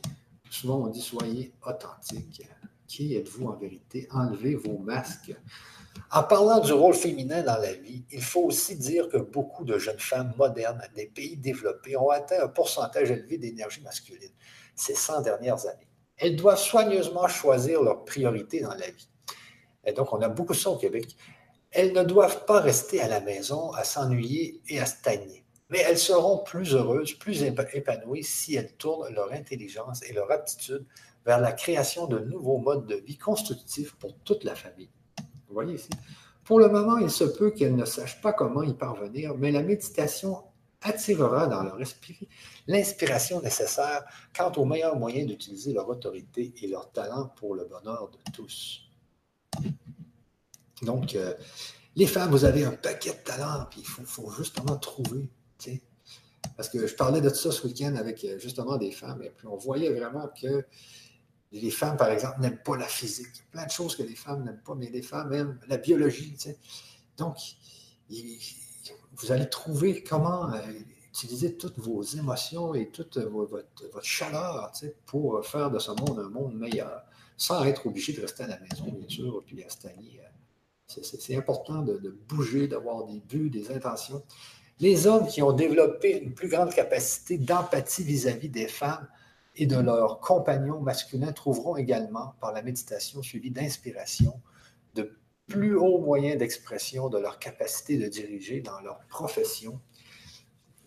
souvent 0.49 0.86
on 0.86 0.88
dit 0.88 1.02
soyez 1.02 1.53
authentiques. 1.65 2.41
Qui 2.88 3.15
êtes-vous 3.15 3.48
en 3.48 3.56
vérité? 3.56 4.07
Enlevez 4.11 4.56
vos 4.56 4.78
masques. 4.78 5.34
En 6.11 6.23
parlant 6.23 6.60
du 6.60 6.72
rôle 6.72 6.94
féminin 6.94 7.44
dans 7.44 7.57
la 7.57 7.73
vie, 7.73 8.03
il 8.11 8.22
faut 8.22 8.44
aussi 8.44 8.78
dire 8.78 9.07
que 9.10 9.18
beaucoup 9.18 9.65
de 9.65 9.78
jeunes 9.78 9.99
femmes 9.99 10.34
modernes 10.38 10.82
des 10.95 11.07
pays 11.07 11.38
développés 11.38 11.95
ont 11.98 12.10
atteint 12.10 12.44
un 12.44 12.48
pourcentage 12.48 13.11
élevé 13.11 13.38
d'énergie 13.38 13.82
masculine 13.82 14.32
ces 14.81 14.95
100 14.95 15.21
dernières 15.21 15.65
années. 15.67 15.87
Elles 16.17 16.35
doivent 16.35 16.59
soigneusement 16.59 17.27
choisir 17.27 17.81
leurs 17.81 18.03
priorités 18.03 18.61
dans 18.61 18.73
la 18.73 18.89
vie. 18.89 19.09
Et 19.85 19.93
donc, 19.93 20.13
on 20.13 20.21
a 20.21 20.29
beaucoup 20.29 20.53
ça 20.53 20.69
au 20.69 20.77
Québec. 20.77 21.15
Elles 21.71 21.93
ne 21.93 22.03
doivent 22.03 22.45
pas 22.45 22.59
rester 22.59 23.01
à 23.01 23.07
la 23.07 23.21
maison 23.21 23.71
à 23.71 23.83
s'ennuyer 23.83 24.61
et 24.67 24.79
à 24.79 24.85
stagner, 24.85 25.45
mais 25.69 25.79
elles 25.79 25.97
seront 25.97 26.39
plus 26.39 26.75
heureuses, 26.75 27.13
plus 27.13 27.43
épanouies 27.43 28.23
si 28.23 28.55
elles 28.55 28.73
tournent 28.73 29.13
leur 29.13 29.31
intelligence 29.31 30.03
et 30.03 30.13
leur 30.13 30.31
aptitude 30.31 30.85
vers 31.25 31.39
la 31.39 31.53
création 31.53 32.07
de 32.07 32.19
nouveaux 32.19 32.57
modes 32.57 32.87
de 32.87 32.95
vie 32.95 33.17
constructifs 33.17 33.95
pour 33.95 34.17
toute 34.19 34.43
la 34.43 34.55
famille. 34.55 34.89
Vous 35.47 35.53
voyez 35.53 35.75
ici? 35.75 35.89
Pour 36.43 36.59
le 36.59 36.67
moment, 36.67 36.97
il 36.97 37.11
se 37.11 37.23
peut 37.23 37.51
qu'elles 37.51 37.75
ne 37.75 37.85
sachent 37.85 38.19
pas 38.21 38.33
comment 38.33 38.63
y 38.63 38.73
parvenir, 38.73 39.35
mais 39.37 39.51
la 39.51 39.61
méditation 39.61 40.43
attirera 40.81 41.47
dans 41.47 41.63
leur 41.63 41.79
esprit 41.81 42.27
l'inspiration 42.67 43.41
nécessaire 43.41 44.03
quant 44.35 44.51
aux 44.53 44.65
meilleurs 44.65 44.97
moyens 44.97 45.27
d'utiliser 45.27 45.73
leur 45.73 45.87
autorité 45.89 46.53
et 46.61 46.67
leur 46.67 46.91
talent 46.91 47.31
pour 47.35 47.55
le 47.55 47.65
bonheur 47.65 48.09
de 48.09 48.31
tous. 48.31 48.81
Donc, 50.81 51.15
euh, 51.15 51.33
les 51.95 52.07
femmes, 52.07 52.31
vous 52.31 52.45
avez 52.45 52.63
un 52.63 52.71
paquet 52.71 53.11
de 53.11 53.23
talents, 53.23 53.67
puis 53.69 53.81
il 53.81 53.85
faut, 53.85 54.31
justement 54.31 54.77
trouver. 54.77 55.29
Parce 56.57 56.69
que 56.69 56.87
je 56.87 56.95
parlais 56.95 57.21
de 57.21 57.29
ça 57.29 57.51
ce 57.51 57.67
week-end 57.67 57.95
avec 57.95 58.23
euh, 58.23 58.39
justement 58.39 58.77
des 58.77 58.91
femmes, 58.91 59.21
et 59.21 59.29
puis 59.29 59.47
on 59.47 59.57
voyait 59.57 59.91
vraiment 59.91 60.27
que 60.29 60.65
les 61.51 61.71
femmes, 61.71 61.97
par 61.97 62.09
exemple, 62.09 62.39
n'aiment 62.39 62.61
pas 62.63 62.77
la 62.77 62.87
physique. 62.87 63.27
Il 63.35 63.37
y 63.37 63.41
a 63.41 63.51
plein 63.51 63.65
de 63.65 63.71
choses 63.71 63.95
que 63.95 64.03
les 64.03 64.15
femmes 64.15 64.43
n'aiment 64.43 64.61
pas, 64.65 64.73
mais 64.73 64.89
les 64.89 65.01
femmes 65.01 65.33
aiment 65.33 65.59
la 65.67 65.77
biologie. 65.77 66.35
Donc, 67.17 67.37
vous 69.13 69.31
allez 69.31 69.49
trouver 69.49 70.03
comment 70.03 70.53
euh, 70.53 70.59
utiliser 71.09 71.55
toutes 71.57 71.79
vos 71.79 72.01
émotions 72.01 72.73
et 72.73 72.89
toute 72.89 73.17
votre, 73.17 74.03
chaleur 74.03 74.71
pour 75.05 75.45
faire 75.45 75.69
de 75.69 75.79
ce 75.79 75.91
monde 75.91 76.19
un 76.19 76.29
monde 76.29 76.55
meilleur, 76.55 77.03
sans 77.38 77.63
être 77.65 77.88
obligé 77.88 78.13
de 78.13 78.21
rester 78.21 78.43
à 78.43 78.47
la 78.47 78.59
maison, 78.59 78.85
bien 78.91 79.09
sûr, 79.09 79.43
puis 79.45 79.63
à 79.63 79.69
stagner. 79.69 80.19
C'est 80.88 81.35
important 81.35 81.81
de, 81.81 81.97
de 81.97 82.09
bouger, 82.09 82.67
d'avoir 82.67 83.05
des 83.05 83.19
buts, 83.19 83.49
des 83.49 83.71
intentions. 83.71 84.23
Les 84.79 85.07
hommes 85.07 85.27
qui 85.27 85.41
ont 85.41 85.53
développé 85.53 86.19
une 86.19 86.33
plus 86.33 86.49
grande 86.49 86.73
capacité 86.73 87.38
d'empathie 87.38 88.03
vis-à-vis 88.03 88.49
des 88.49 88.67
femmes 88.67 89.07
et 89.55 89.65
de 89.65 89.77
leurs 89.77 90.19
compagnons 90.19 90.79
masculins 90.79 91.33
trouveront 91.33 91.75
également, 91.75 92.33
par 92.39 92.51
la 92.51 92.61
méditation 92.61 93.21
suivie 93.21 93.51
d'inspiration, 93.51 94.41
de 94.95 95.13
plus 95.52 95.76
hauts 95.76 95.99
moyens 95.99 96.38
d'expression 96.38 97.10
de 97.10 97.18
leur 97.18 97.38
capacité 97.38 97.98
de 97.98 98.07
diriger 98.07 98.61
dans 98.61 98.80
leur 98.80 98.99
profession 99.07 99.82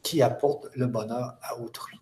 qui 0.03 0.23
apporte 0.23 0.67
le 0.75 0.87
bonheur 0.87 1.39
à 1.43 1.61
autrui. 1.61 1.99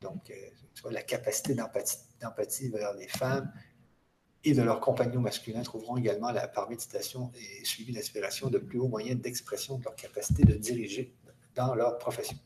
Donc, 0.00 0.30
euh, 0.30 0.90
la 0.90 1.02
capacité 1.02 1.54
d'empathie 1.54 2.68
vers 2.68 2.94
les 2.94 3.08
femmes 3.08 3.50
et 4.44 4.52
de 4.52 4.62
leurs 4.62 4.80
compagnons 4.80 5.20
masculins 5.20 5.62
trouveront 5.62 5.96
également, 5.96 6.30
la, 6.30 6.50
méditation 6.68 7.32
et 7.34 7.64
suivi 7.64 7.92
d'inspiration, 7.92 8.50
de 8.50 8.58
plus 8.58 8.78
hauts 8.78 8.88
moyens 8.88 9.20
d'expression 9.20 9.78
de 9.78 9.84
leur 9.84 9.96
capacité 9.96 10.44
de 10.44 10.54
diriger 10.54 11.14
dans 11.54 11.74
leur 11.74 11.98
profession. 11.98 12.36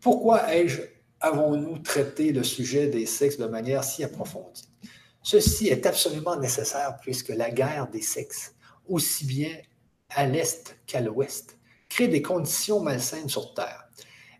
Pourquoi 0.00 0.54
ai-je, 0.54 0.82
avons-nous 1.20 1.78
traité 1.78 2.32
le 2.32 2.42
sujet 2.42 2.88
des 2.88 3.06
sexes 3.06 3.38
de 3.38 3.46
manière 3.46 3.82
si 3.82 4.04
approfondie? 4.04 4.68
Ceci 5.24 5.68
est 5.68 5.86
absolument 5.86 6.36
nécessaire 6.36 6.98
puisque 7.00 7.30
la 7.30 7.50
guerre 7.50 7.88
des 7.88 8.02
sexes, 8.02 8.54
aussi 8.86 9.24
bien 9.24 9.56
à 10.10 10.26
l'Est 10.26 10.76
qu'à 10.86 11.00
l'Ouest, 11.00 11.58
crée 11.88 12.08
des 12.08 12.20
conditions 12.20 12.80
malsaines 12.80 13.30
sur 13.30 13.54
Terre. 13.54 13.88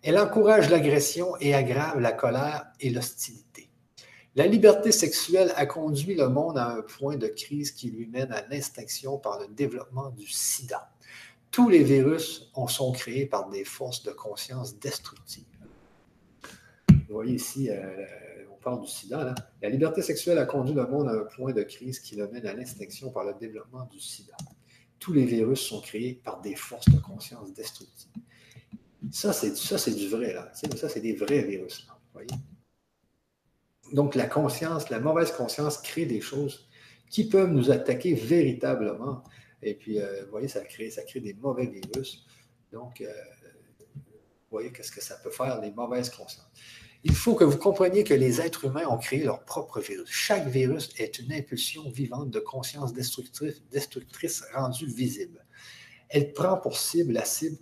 Elle 0.03 0.19
encourage 0.19 0.69
l'agression 0.69 1.39
et 1.41 1.55
aggrave 1.55 2.01
la 2.01 2.13
colère 2.13 2.67
et 2.81 2.91
l'hostilité. 2.91 3.71
La 4.35 4.47
liberté 4.47 4.93
sexuelle 4.93 5.55
a 5.57 5.65
conduit 5.65 6.17
le 6.17 6.29
monde 6.29 6.59
à 6.59 6.73
un 6.73 6.83
point 6.83 7.17
de 7.17 7.29
crise 7.29 7.73
qui 7.73 7.89
lui 7.91 8.07
mène 8.07 8.31
à 8.31 8.47
l'extinction 8.49 9.17
par 9.17 9.41
le 9.41 9.47
développement 9.49 10.11
du 10.11 10.27
sida. 10.27 10.91
Tous 11.51 11.71
les 11.71 11.83
virus 11.83 12.51
en 12.53 12.67
sont 12.67 12.93
créés 12.93 13.25
par 13.25 13.49
des 13.49 13.65
forces 13.65 14.03
de 14.03 14.11
conscience 14.11 14.79
destructives. 14.79 15.45
Vous 16.91 17.15
voyez 17.15 17.37
ici 17.37 17.71
euh, 17.71 18.05
du 18.73 18.89
sida, 18.89 19.35
la 19.63 19.69
liberté 19.69 20.03
sexuelle 20.03 20.39
a 20.39 20.47
conduit 20.47 20.75
le 20.75 20.87
monde 20.87 21.09
à 21.09 21.13
un 21.13 21.25
point 21.25 21.53
de 21.53 21.63
crise 21.63 22.01
qui 22.01 22.17
le 22.17 22.29
mène 22.29 22.47
à 22.47 22.55
l'extinction 22.55 23.11
par 23.11 23.25
le 23.25 23.35
développement 23.35 23.85
du 23.87 24.01
sida. 24.01 24.35
Tous 24.99 25.13
les 25.13 25.25
virus 25.25 25.61
sont 25.61 25.81
créés 25.81 26.15
par 26.25 26.41
des 26.41 26.57
forces 26.57 26.89
de 26.89 26.99
conscience 26.99 27.53
destructives. 27.53 28.11
Ça, 29.13 29.33
c'est, 29.33 29.95
du 29.95 30.09
vrai, 30.09 30.33
là. 30.33 30.51
Ça, 30.55 30.89
c'est 30.89 31.01
des 31.01 31.15
vrais 31.15 31.43
virus? 31.43 31.87
Donc, 33.93 34.15
la 34.15 34.27
conscience, 34.27 34.89
la 34.89 34.99
mauvaise 34.99 35.31
conscience 35.33 35.79
crée 35.79 36.07
des 36.07 36.21
choses 36.21 36.69
qui 37.11 37.29
peuvent 37.29 37.51
nous 37.51 37.71
attaquer 37.71 38.15
véritablement. 38.15 39.23
Et 39.63 39.75
puis, 39.75 40.01
euh, 40.01 40.25
voyez, 40.31 40.49
ça 40.49 40.65
crée, 40.65 40.91
ça 40.91 41.03
crée 41.03 41.21
des 41.21 41.35
mauvais 41.35 41.67
virus. 41.67 42.25
Donc, 42.73 43.03
euh, 43.03 43.13
voyez 44.51 44.73
qu'est-ce 44.73 44.93
que 44.93 45.03
ça 45.03 45.17
peut 45.17 45.31
faire, 45.31 45.61
les 45.61 45.71
mauvaises 45.71 46.11
consciences. 46.11 46.51
Il 47.07 47.15
faut 47.15 47.35
que 47.35 47.45
vous 47.45 47.59
compreniez 47.59 48.03
que 48.03 48.15
les 48.15 48.41
êtres 48.41 48.65
humains 48.65 48.87
ont 48.87 48.97
créé 48.97 49.25
leur 49.25 49.45
propre 49.45 49.79
virus. 49.79 50.09
Chaque 50.11 50.49
virus 50.49 50.89
est 50.97 51.19
une 51.19 51.35
impulsion 51.35 51.91
vivante 51.91 52.31
de 52.31 52.41
conscience 52.41 52.95
destructrice, 52.95 53.63
destructrice 53.71 54.43
rendue 54.55 54.87
visible. 54.87 55.45
Elle 56.09 56.33
prend 56.33 56.57
pour 56.57 56.79
cible 56.79 57.13
la 57.13 57.27
cible 57.27 57.59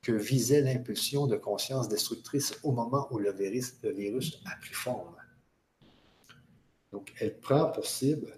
que 0.00 0.12
visait 0.12 0.60
l'impulsion 0.60 1.26
de 1.26 1.36
conscience 1.36 1.88
destructrice 1.88 2.56
au 2.62 2.70
moment 2.70 3.08
où 3.10 3.18
le 3.18 3.32
virus, 3.32 3.74
le 3.82 3.90
virus 3.90 4.40
a 4.46 4.54
pris 4.60 4.74
forme. 4.74 5.16
Donc, 6.92 7.12
elle 7.18 7.36
prend 7.36 7.66
pour 7.72 7.84
cible 7.84 8.32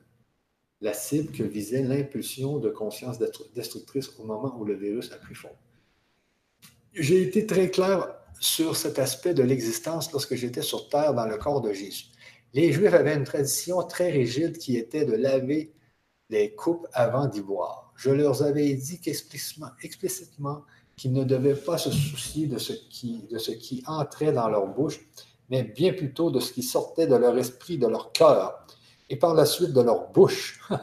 la 0.81 0.95
cible 0.95 1.33
que 1.33 1.43
visait 1.43 1.83
l'impulsion 1.83 2.59
de 2.59 2.71
conscience 2.71 3.19
destructrice 3.55 4.09
au 4.19 4.25
moment 4.25 4.57
où 4.59 4.65
le 4.65 4.75
virus 4.75 5.13
a 5.13 5.17
pris 5.17 5.35
forme. 5.35 5.57
J'ai 6.95 7.23
été 7.23 7.47
très 7.47 7.71
clair 7.71 8.20
sur 8.41 8.75
cet 8.75 8.99
aspect 8.99 9.35
de 9.35 9.43
l'existence 9.43 10.11
lorsque 10.11 10.35
j'étais 10.35 10.63
sur 10.63 10.89
Terre 10.89 11.15
dans 11.15 11.27
le 11.27 11.37
corps 11.37 11.61
de 11.61 11.73
Jésus. 11.73 12.07
Les 12.55 12.73
Juifs 12.73 12.95
avaient 12.95 13.15
une 13.15 13.25
tradition 13.25 13.83
très 13.83 14.11
rigide 14.11 14.59
qui 14.59 14.77
était 14.77 15.05
de 15.05 15.13
laver 15.13 15.73
les 16.31 16.55
coupes 16.55 16.87
avant 16.93 17.27
d'y 17.27 17.43
boire. 17.43 17.93
Je 17.97 18.11
leur 18.11 18.43
avais 18.43 18.73
dit 18.75 19.01
explicitement, 19.05 19.69
explicitement 19.83 20.63
qu'ils 20.97 21.13
ne 21.13 21.23
devaient 21.23 21.55
pas 21.55 21.79
se 21.79 21.91
soucier 21.91 22.47
de 22.47 22.59
ce, 22.59 22.73
qui, 22.73 23.27
de 23.31 23.39
ce 23.39 23.53
qui 23.53 23.83
entrait 23.87 24.33
dans 24.33 24.49
leur 24.49 24.67
bouche, 24.67 25.01
mais 25.51 25.63
bien 25.63 25.93
plutôt 25.93 26.31
de 26.31 26.41
ce 26.41 26.53
qui 26.53 26.63
sortait 26.63 27.07
de 27.07 27.15
leur 27.15 27.37
esprit, 27.37 27.79
de 27.79 27.87
leur 27.87 28.11
cœur, 28.13 28.67
et 29.11 29.17
par 29.17 29.35
la 29.35 29.45
suite 29.45 29.73
de 29.73 29.81
leur 29.83 30.11
bouche. 30.11 30.61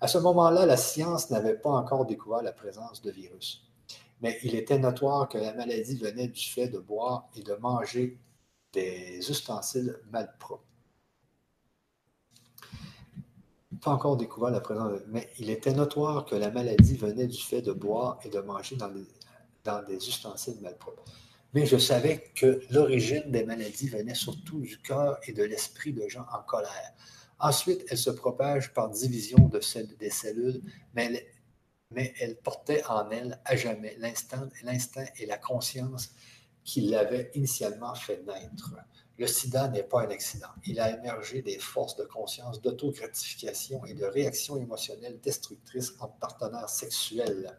À 0.00 0.08
ce 0.08 0.18
moment-là, 0.18 0.66
la 0.66 0.76
science 0.76 1.30
n'avait 1.30 1.56
pas 1.56 1.70
encore 1.70 2.04
découvert 2.04 2.42
la 2.42 2.52
présence 2.52 3.00
de 3.00 3.10
virus. 3.10 3.65
Mais 4.20 4.38
il 4.42 4.54
était 4.54 4.78
notoire 4.78 5.28
que 5.28 5.38
la 5.38 5.52
maladie 5.52 5.96
venait 5.96 6.28
du 6.28 6.42
fait 6.42 6.68
de 6.68 6.78
boire 6.78 7.28
et 7.36 7.42
de 7.42 7.54
manger 7.54 8.18
des 8.72 9.18
ustensiles 9.30 9.98
malpropres. 10.10 10.64
Pas 13.82 13.90
encore 13.90 14.16
découvert 14.16 14.50
la 14.50 14.60
présence, 14.60 15.00
mais 15.08 15.28
il 15.38 15.50
était 15.50 15.72
notoire 15.72 16.24
que 16.24 16.34
la 16.34 16.50
maladie 16.50 16.96
venait 16.96 17.26
du 17.26 17.40
fait 17.40 17.62
de 17.62 17.72
boire 17.72 18.18
et 18.24 18.30
de 18.30 18.40
manger 18.40 18.76
dans, 18.76 18.90
dans 19.64 19.84
des 19.84 19.96
ustensiles 19.96 20.58
malpropres. 20.62 21.04
Mais 21.52 21.66
je 21.66 21.76
savais 21.76 22.32
que 22.34 22.60
l'origine 22.70 23.30
des 23.30 23.44
maladies 23.44 23.88
venait 23.88 24.14
surtout 24.14 24.60
du 24.60 24.78
cœur 24.78 25.18
et 25.26 25.32
de 25.32 25.42
l'esprit 25.42 25.92
de 25.92 26.08
gens 26.08 26.26
en 26.32 26.42
colère. 26.42 26.92
Ensuite, 27.38 27.84
elle 27.88 27.98
se 27.98 28.10
propage 28.10 28.72
par 28.72 28.88
division 28.88 29.48
de 29.48 29.60
des 29.98 30.10
cellules, 30.10 30.62
mais 30.94 31.26
mais 31.90 32.14
elle 32.20 32.36
portait 32.36 32.84
en 32.86 33.10
elle 33.10 33.40
à 33.44 33.56
jamais 33.56 33.96
l'instinct 33.98 35.06
et 35.18 35.26
la 35.26 35.38
conscience 35.38 36.10
qui 36.64 36.80
l'avaient 36.82 37.30
initialement 37.34 37.94
fait 37.94 38.22
naître. 38.24 38.74
Le 39.18 39.26
sida 39.26 39.68
n'est 39.68 39.84
pas 39.84 40.02
un 40.02 40.10
accident. 40.10 40.48
Il 40.66 40.78
a 40.78 40.98
émergé 40.98 41.40
des 41.40 41.58
forces 41.58 41.96
de 41.96 42.04
conscience, 42.04 42.60
d'autogratification 42.60 43.84
et 43.86 43.94
de 43.94 44.04
réactions 44.04 44.58
émotionnelles 44.58 45.20
destructrices 45.20 45.94
entre 46.00 46.18
partenaires 46.18 46.68
sexuels. 46.68 47.56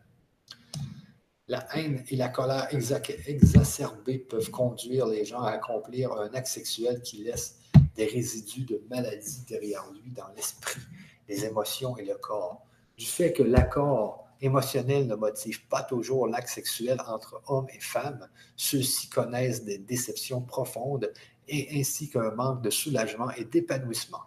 La 1.47 1.65
haine 1.75 2.03
et 2.09 2.15
la 2.17 2.27
colère 2.27 2.67
exacerbées 2.71 4.19
peuvent 4.19 4.51
conduire 4.51 5.07
les 5.07 5.23
gens 5.23 5.41
à 5.41 5.51
accomplir 5.51 6.11
un 6.11 6.31
acte 6.33 6.47
sexuel 6.47 7.01
qui 7.01 7.23
laisse 7.23 7.55
des 7.95 8.05
résidus 8.05 8.65
de 8.65 8.83
maladie 8.89 9.45
derrière 9.47 9.89
lui 9.93 10.11
dans 10.11 10.27
l'esprit, 10.35 10.81
les 11.27 11.45
émotions 11.45 11.97
et 11.97 12.05
le 12.05 12.15
corps 12.15 12.66
du 12.97 13.05
fait 13.05 13.33
que 13.33 13.43
l'accord 13.43 14.27
émotionnel 14.41 15.07
ne 15.07 15.15
motive 15.15 15.67
pas 15.67 15.83
toujours 15.83 16.27
l'acte 16.27 16.49
sexuel 16.49 16.99
entre 17.07 17.41
hommes 17.47 17.67
et 17.73 17.79
femmes, 17.79 18.27
ceux-ci 18.55 19.09
connaissent 19.09 19.63
des 19.63 19.77
déceptions 19.77 20.41
profondes 20.41 21.11
et 21.47 21.79
ainsi 21.79 22.09
qu'un 22.09 22.31
manque 22.31 22.61
de 22.61 22.69
soulagement 22.69 23.31
et 23.31 23.45
d'épanouissement. 23.45 24.21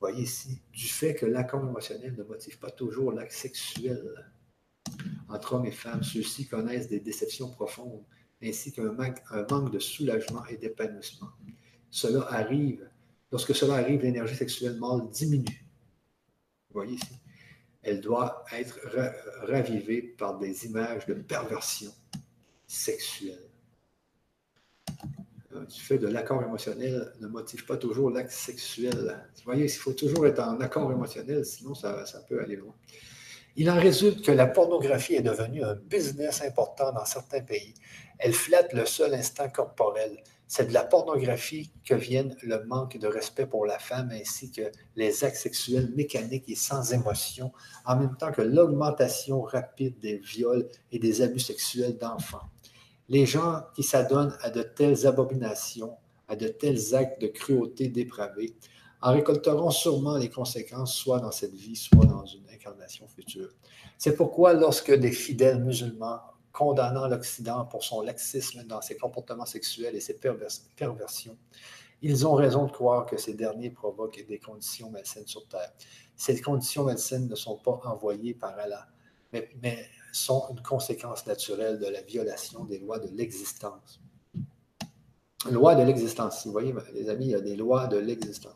Vous 0.00 0.10
voyez 0.10 0.24
ici, 0.24 0.60
du 0.72 0.86
fait 0.86 1.14
que 1.14 1.26
l'accord 1.26 1.62
émotionnel 1.64 2.14
ne 2.14 2.24
motive 2.24 2.58
pas 2.58 2.70
toujours 2.70 3.12
l'acte 3.12 3.32
sexuel 3.32 4.02
entre 5.28 5.54
hommes 5.54 5.66
et 5.66 5.72
femmes, 5.72 6.02
ceux-ci 6.02 6.46
connaissent 6.46 6.88
des 6.88 7.00
déceptions 7.00 7.50
profondes 7.50 8.04
ainsi 8.42 8.72
qu'un 8.72 8.92
manque, 8.92 9.22
un 9.30 9.46
manque 9.48 9.72
de 9.72 9.78
soulagement 9.78 10.44
et 10.46 10.56
d'épanouissement. 10.56 11.30
Cela 11.90 12.26
arrive, 12.32 12.88
lorsque 13.32 13.54
cela 13.54 13.76
arrive, 13.76 14.02
l'énergie 14.02 14.34
sexuelle 14.34 14.76
mâle 14.76 15.08
diminue. 15.10 15.66
Vous 16.68 16.74
voyez 16.74 16.94
ici? 16.94 17.14
Elle 17.84 18.00
doit 18.00 18.44
être 18.52 18.80
ravivée 19.42 20.02
par 20.02 20.38
des 20.38 20.66
images 20.66 21.06
de 21.06 21.14
perversion 21.14 21.90
sexuelle. 22.66 23.50
Euh, 25.54 25.64
du 25.66 25.80
fait 25.80 25.98
de 25.98 26.08
l'accord 26.08 26.42
émotionnel 26.42 27.12
ne 27.20 27.28
motive 27.28 27.64
pas 27.64 27.76
toujours 27.76 28.10
l'acte 28.10 28.32
sexuel. 28.32 29.26
Vous 29.36 29.42
voyez, 29.44 29.64
il 29.64 29.70
faut 29.70 29.92
toujours 29.92 30.26
être 30.26 30.40
en 30.40 30.60
accord 30.60 30.90
émotionnel, 30.90 31.44
sinon 31.44 31.74
ça, 31.74 32.04
ça 32.06 32.20
peut 32.20 32.40
aller 32.40 32.56
loin. 32.56 32.74
Il 33.56 33.70
en 33.70 33.78
résulte 33.78 34.24
que 34.24 34.32
la 34.32 34.46
pornographie 34.46 35.14
est 35.14 35.22
devenue 35.22 35.62
un 35.62 35.76
business 35.76 36.42
important 36.42 36.92
dans 36.92 37.04
certains 37.04 37.42
pays. 37.42 37.74
Elle 38.18 38.32
flatte 38.32 38.72
le 38.72 38.84
seul 38.84 39.14
instinct 39.14 39.48
corporel, 39.48 40.22
c'est 40.46 40.68
de 40.68 40.74
la 40.74 40.84
pornographie 40.84 41.70
que 41.84 41.94
viennent 41.94 42.36
le 42.42 42.64
manque 42.64 42.98
de 42.98 43.06
respect 43.06 43.46
pour 43.46 43.66
la 43.66 43.78
femme 43.78 44.10
ainsi 44.12 44.50
que 44.50 44.70
les 44.96 45.24
actes 45.24 45.36
sexuels 45.36 45.92
mécaniques 45.96 46.48
et 46.48 46.54
sans 46.54 46.92
émotion, 46.92 47.52
en 47.86 47.96
même 47.96 48.16
temps 48.16 48.32
que 48.32 48.42
l'augmentation 48.42 49.42
rapide 49.42 49.98
des 50.00 50.18
viols 50.18 50.68
et 50.92 50.98
des 50.98 51.22
abus 51.22 51.40
sexuels 51.40 51.96
d'enfants. 51.96 52.48
Les 53.08 53.26
gens 53.26 53.62
qui 53.74 53.82
s'adonnent 53.82 54.36
à 54.42 54.50
de 54.50 54.62
telles 54.62 55.06
abominations, 55.06 55.96
à 56.28 56.36
de 56.36 56.48
tels 56.48 56.94
actes 56.94 57.20
de 57.20 57.26
cruauté 57.26 57.88
dépravée, 57.88 58.54
en 59.02 59.12
récolteront 59.12 59.70
sûrement 59.70 60.16
les 60.16 60.30
conséquences, 60.30 60.94
soit 60.94 61.20
dans 61.20 61.30
cette 61.30 61.54
vie, 61.54 61.76
soit 61.76 62.06
dans 62.06 62.24
une 62.24 62.48
incarnation 62.48 63.06
future. 63.06 63.50
C'est 63.98 64.16
pourquoi 64.16 64.54
lorsque 64.54 64.92
des 64.92 65.12
fidèles 65.12 65.62
musulmans 65.62 66.20
condamnant 66.54 67.08
l'Occident 67.08 67.66
pour 67.66 67.82
son 67.82 68.00
laxisme 68.00 68.62
dans 68.62 68.80
ses 68.80 68.96
comportements 68.96 69.44
sexuels 69.44 69.96
et 69.96 70.00
ses 70.00 70.16
perversions. 70.76 71.36
Ils 72.00 72.26
ont 72.26 72.34
raison 72.34 72.66
de 72.66 72.70
croire 72.70 73.06
que 73.06 73.16
ces 73.16 73.34
derniers 73.34 73.70
provoquent 73.70 74.24
des 74.26 74.38
conditions 74.38 74.90
malsaines 74.90 75.26
sur 75.26 75.46
Terre. 75.48 75.72
Ces 76.16 76.40
conditions 76.40 76.84
malsaines 76.84 77.28
ne 77.28 77.34
sont 77.34 77.56
pas 77.56 77.80
envoyées 77.84 78.34
par 78.34 78.56
Allah, 78.56 78.86
mais, 79.32 79.50
mais 79.62 79.84
sont 80.12 80.46
une 80.50 80.62
conséquence 80.62 81.26
naturelle 81.26 81.80
de 81.80 81.86
la 81.86 82.02
violation 82.02 82.64
des 82.64 82.78
lois 82.78 83.00
de 83.00 83.08
l'existence. 83.08 84.00
Loi 85.50 85.74
de 85.74 85.82
l'existence. 85.82 86.46
Vous 86.46 86.52
voyez, 86.52 86.72
les 86.94 87.08
amis, 87.08 87.26
il 87.26 87.30
y 87.32 87.34
a 87.34 87.40
des 87.40 87.56
lois 87.56 87.88
de 87.88 87.96
l'existence. 87.96 88.54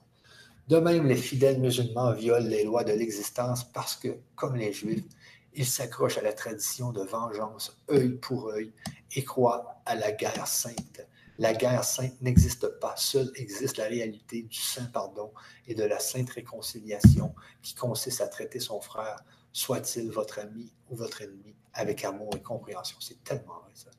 De 0.68 0.78
même, 0.78 1.06
les 1.06 1.16
fidèles 1.16 1.60
musulmans 1.60 2.12
violent 2.12 2.46
les 2.46 2.62
lois 2.62 2.84
de 2.84 2.92
l'existence 2.92 3.64
parce 3.64 3.96
que, 3.96 4.18
comme 4.36 4.54
les 4.54 4.72
juifs, 4.72 5.04
il 5.54 5.66
s'accroche 5.66 6.18
à 6.18 6.22
la 6.22 6.32
tradition 6.32 6.92
de 6.92 7.02
vengeance 7.02 7.76
œil 7.90 8.12
pour 8.16 8.50
œil 8.50 8.72
et 9.14 9.24
croit 9.24 9.80
à 9.86 9.94
la 9.94 10.12
guerre 10.12 10.46
sainte. 10.46 11.06
La 11.38 11.54
guerre 11.54 11.84
sainte 11.84 12.20
n'existe 12.20 12.66
pas, 12.80 12.94
seule 12.96 13.30
existe 13.36 13.76
la 13.76 13.84
réalité 13.84 14.42
du 14.42 14.58
saint 14.58 14.86
pardon 14.86 15.32
et 15.66 15.74
de 15.74 15.84
la 15.84 16.00
sainte 16.00 16.30
réconciliation 16.30 17.34
qui 17.62 17.74
consiste 17.74 18.20
à 18.20 18.26
traiter 18.26 18.58
son 18.58 18.80
frère, 18.80 19.22
soit-il 19.52 20.10
votre 20.10 20.40
ami 20.40 20.72
ou 20.90 20.96
votre 20.96 21.22
ennemi, 21.22 21.54
avec 21.72 22.04
amour 22.04 22.30
et 22.36 22.42
compréhension. 22.42 22.98
C'est 23.00 23.22
tellement 23.22 23.60
vrai 23.60 23.72
ça. 23.74 23.90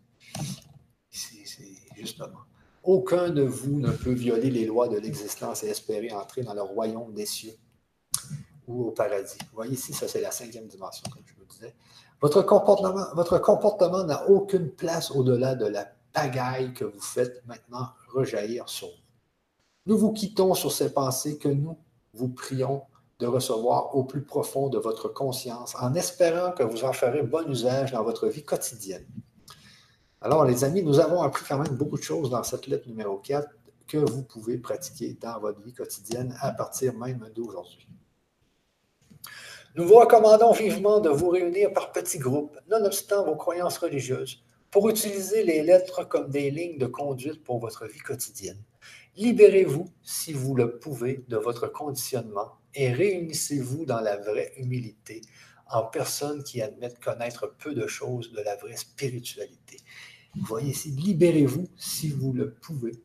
C'est 1.10 1.46
justement. 1.96 2.40
Aucun 2.84 3.30
de 3.30 3.44
vous 3.44 3.80
ne 3.80 3.92
peut 3.92 4.14
violer 4.14 4.50
les 4.50 4.66
lois 4.66 4.88
de 4.88 4.98
l'existence 4.98 5.64
et 5.64 5.68
espérer 5.68 6.12
entrer 6.12 6.44
dans 6.44 6.54
le 6.54 6.62
royaume 6.62 7.14
des 7.14 7.26
cieux 7.26 7.56
ou 8.68 8.86
au 8.86 8.92
paradis. 8.92 9.38
Vous 9.50 9.56
voyez 9.56 9.74
ici, 9.74 9.94
ça 9.94 10.08
c'est 10.08 10.22
la 10.22 10.32
cinquième 10.32 10.68
dimension, 10.68 11.04
comme 11.10 11.24
je 11.26 11.39
Votre 12.22 12.42
comportement, 12.42 13.06
votre 13.14 13.40
comportement 13.40 14.04
n'a 14.04 14.30
aucune 14.30 14.70
place 14.70 15.12
au-delà 15.12 15.56
de 15.56 15.66
la 15.66 15.88
pagaille 16.14 16.74
que 16.74 16.86
vous 16.86 17.02
faites 17.02 17.46
maintenant 17.46 17.90
rejaillir 18.14 18.68
sur 18.68 18.88
vous. 18.88 18.94
Nous 19.86 19.98
vous 19.98 20.12
quittons 20.12 20.54
sur 20.54 20.72
ces 20.72 20.94
pensées 20.94 21.38
que 21.38 21.48
nous 21.48 21.78
vous 22.14 22.30
prions 22.30 22.84
de 23.20 23.28
recevoir 23.28 23.96
au 23.96 24.04
plus 24.04 24.22
profond 24.22 24.70
de 24.70 24.78
votre 24.78 25.10
conscience, 25.10 25.76
en 25.80 25.94
espérant 25.94 26.52
que 26.52 26.64
vous 26.64 26.86
en 26.86 26.94
ferez 26.94 27.24
bon 27.24 27.50
usage 27.50 27.92
dans 27.92 28.04
votre 28.04 28.28
vie 28.28 28.44
quotidienne. 28.44 29.06
Alors, 30.22 30.46
les 30.46 30.64
amis, 30.64 30.84
nous 30.84 31.00
avons 31.00 31.22
appris 31.22 31.46
quand 31.48 31.58
même 31.58 31.76
beaucoup 31.76 31.98
de 31.98 32.04
choses 32.04 32.30
dans 32.30 32.44
cette 32.44 32.68
lettre 32.68 32.88
numéro 32.88 33.18
4 33.18 33.48
que 33.88 33.98
vous 33.98 34.24
pouvez 34.24 34.58
pratiquer 34.58 35.18
dans 35.20 35.40
votre 35.40 35.62
vie 35.62 35.74
quotidienne 35.74 36.36
à 36.40 36.52
partir 36.52 36.94
même 36.94 37.30
d'aujourd'hui. 37.36 37.88
Nous 39.80 39.88
vous 39.88 39.96
recommandons 39.96 40.52
vivement 40.52 41.00
de 41.00 41.08
vous 41.08 41.30
réunir 41.30 41.72
par 41.72 41.94
petits 41.94 42.18
groupes, 42.18 42.60
nonobstant 42.70 43.24
vos 43.24 43.38
croyances 43.38 43.78
religieuses, 43.78 44.44
pour 44.72 44.90
utiliser 44.90 45.42
les 45.46 45.64
lettres 45.64 46.06
comme 46.06 46.30
des 46.30 46.52
lignes 46.52 46.78
de 46.78 46.86
conduite 46.86 47.46
pour 47.46 47.60
votre 47.60 47.88
vie 47.88 48.00
quotidienne. 48.00 48.62
Libérez-vous, 49.16 49.86
si 50.04 50.34
vous 50.34 50.54
le 50.54 50.80
pouvez, 50.80 51.24
de 51.30 51.38
votre 51.38 51.68
conditionnement 51.68 52.58
et 52.76 52.92
réunissez-vous 52.92 53.86
dans 53.86 54.02
la 54.02 54.18
vraie 54.18 54.52
humilité 54.58 55.22
en 55.72 55.84
personnes 55.84 56.44
qui 56.44 56.62
admettent 56.62 57.00
connaître 57.00 57.56
peu 57.58 57.74
de 57.74 57.88
choses 57.88 58.34
de 58.34 58.42
la 58.42 58.58
vraie 58.58 58.76
spiritualité. 58.76 59.78
Vous 60.36 60.46
voyez 60.46 60.72
ici, 60.72 60.92
libérez-vous, 60.92 61.70
si 61.78 62.10
vous 62.10 62.34
le 62.34 62.54
pouvez, 62.54 63.02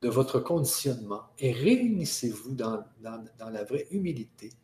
de 0.00 0.08
votre 0.08 0.40
conditionnement 0.40 1.24
et 1.38 1.52
réunissez-vous 1.52 2.54
dans, 2.54 2.82
dans, 3.02 3.22
dans 3.38 3.50
la 3.50 3.64
vraie 3.64 3.88
humilité 3.90 4.54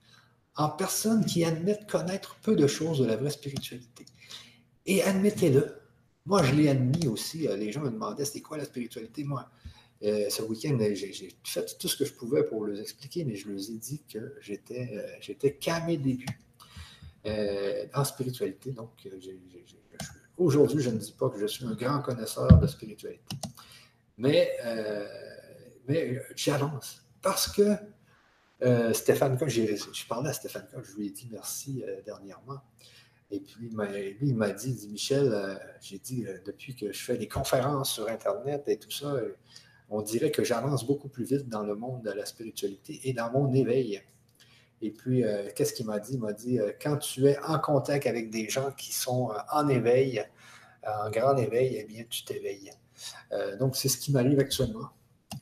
en 0.57 0.71
personnes 0.71 1.25
qui 1.25 1.45
admettent 1.45 1.89
connaître 1.89 2.37
peu 2.43 2.57
de 2.57 2.67
choses 2.67 2.99
de 2.99 3.07
la 3.07 3.17
vraie 3.17 3.31
spiritualité. 3.31 4.07
Et 4.87 5.03
admettez-le. 5.03 5.77
Moi, 6.25 6.43
je 6.43 6.55
l'ai 6.55 6.69
admis 6.69 7.07
aussi. 7.07 7.47
Euh, 7.47 7.57
les 7.57 7.73
gens 7.73 7.83
me 7.83 7.91
demandaient 7.91 8.25
c'était 8.25 8.41
quoi 8.41 8.57
la 8.57 8.65
spiritualité? 8.65 9.25
Moi, 9.25 9.49
euh, 10.03 10.29
ce 10.31 10.43
week-end, 10.43 10.79
j'ai 10.95 11.37
fait 11.45 11.79
tout 11.79 11.89
ce 11.89 11.97
que 11.97 12.05
je 12.05 12.13
pouvais 12.13 12.43
pour 12.45 12.65
leur 12.65 12.81
expliquer, 12.81 13.25
mais 13.25 13.37
je 13.37 13.49
leur 13.49 13.59
ai 13.59 13.79
dit 13.79 14.03
que 14.13 14.35
j'étais 14.41 15.19
euh, 15.31 15.51
qu'à 15.61 15.81
mes 15.85 15.97
débuts 15.97 16.27
en 17.95 18.05
spiritualité. 18.05 18.71
Donc, 18.71 19.09
aujourd'hui, 20.37 20.81
je 20.81 20.91
ne 20.91 20.99
dis 20.99 21.13
pas 21.19 21.29
que 21.29 21.41
je 21.41 21.47
suis 21.47 21.65
un 21.65 21.75
grand 21.75 22.01
connaisseur 22.01 22.59
de 22.59 22.67
spiritualité. 22.69 23.37
Mais, 24.17 24.53
mais 25.89 26.23
j'avance. 26.37 27.03
Parce 27.21 27.49
que 27.49 27.77
euh, 28.63 28.93
Stéphane 28.95 29.39
je 29.47 30.07
parlais 30.07 30.31
à 30.31 30.33
Stéphane 30.33 30.67
je 30.83 30.97
lui 30.97 31.09
ai 31.09 31.11
dit 31.11 31.29
merci 31.31 31.85
euh, 31.87 32.01
dernièrement. 32.05 32.61
Et 33.31 33.41
puis, 33.41 33.69
lui, 33.69 33.71
il 34.23 34.37
m'a 34.37 34.51
dit, 34.51 34.73
dit 34.73 34.89
Michel, 34.89 35.33
euh, 35.33 35.57
j'ai 35.81 35.99
dit, 35.99 36.25
depuis 36.45 36.77
que 36.77 36.93
je 36.93 37.05
fais 37.05 37.17
des 37.17 37.27
conférences 37.27 37.93
sur 37.95 38.09
Internet 38.09 38.69
et 38.69 38.79
tout 38.79 38.91
ça, 38.91 39.17
on 39.91 40.01
dirait 40.01 40.31
que 40.31 40.45
j'avance 40.45 40.87
beaucoup 40.87 41.09
plus 41.09 41.25
vite 41.25 41.49
dans 41.49 41.65
le 41.65 41.75
monde 41.75 42.05
de 42.05 42.13
la 42.13 42.25
spiritualité 42.25 43.01
et 43.03 43.13
dans 43.15 43.33
mon 43.33 43.53
éveil. 43.53 44.01
Et 44.81 44.93
puis, 44.93 45.25
qu'est-ce 45.57 45.73
qu'il 45.73 45.87
m'a 45.87 45.99
dit? 45.99 46.13
Il 46.15 46.21
m'a 46.21 46.35
dit, 46.35 46.61
quand 46.81 46.99
tu 46.99 47.27
es 47.27 47.37
en 47.41 47.59
contact 47.59 48.07
avec 48.07 48.31
des 48.31 48.49
gens 48.49 48.71
qui 48.71 48.93
sont 48.93 49.33
en 49.51 49.69
éveil, 49.69 50.25
en 50.87 51.11
grand 51.11 51.37
éveil, 51.37 51.79
eh 51.81 51.85
bien, 51.85 52.05
tu 52.09 52.25
t'éveilles. 52.25 52.71
donc, 53.59 53.75
c'est 53.75 53.89
ce 53.89 53.99
qui 53.99 54.13
m'arrive 54.13 54.39
actuellement. 54.39 54.91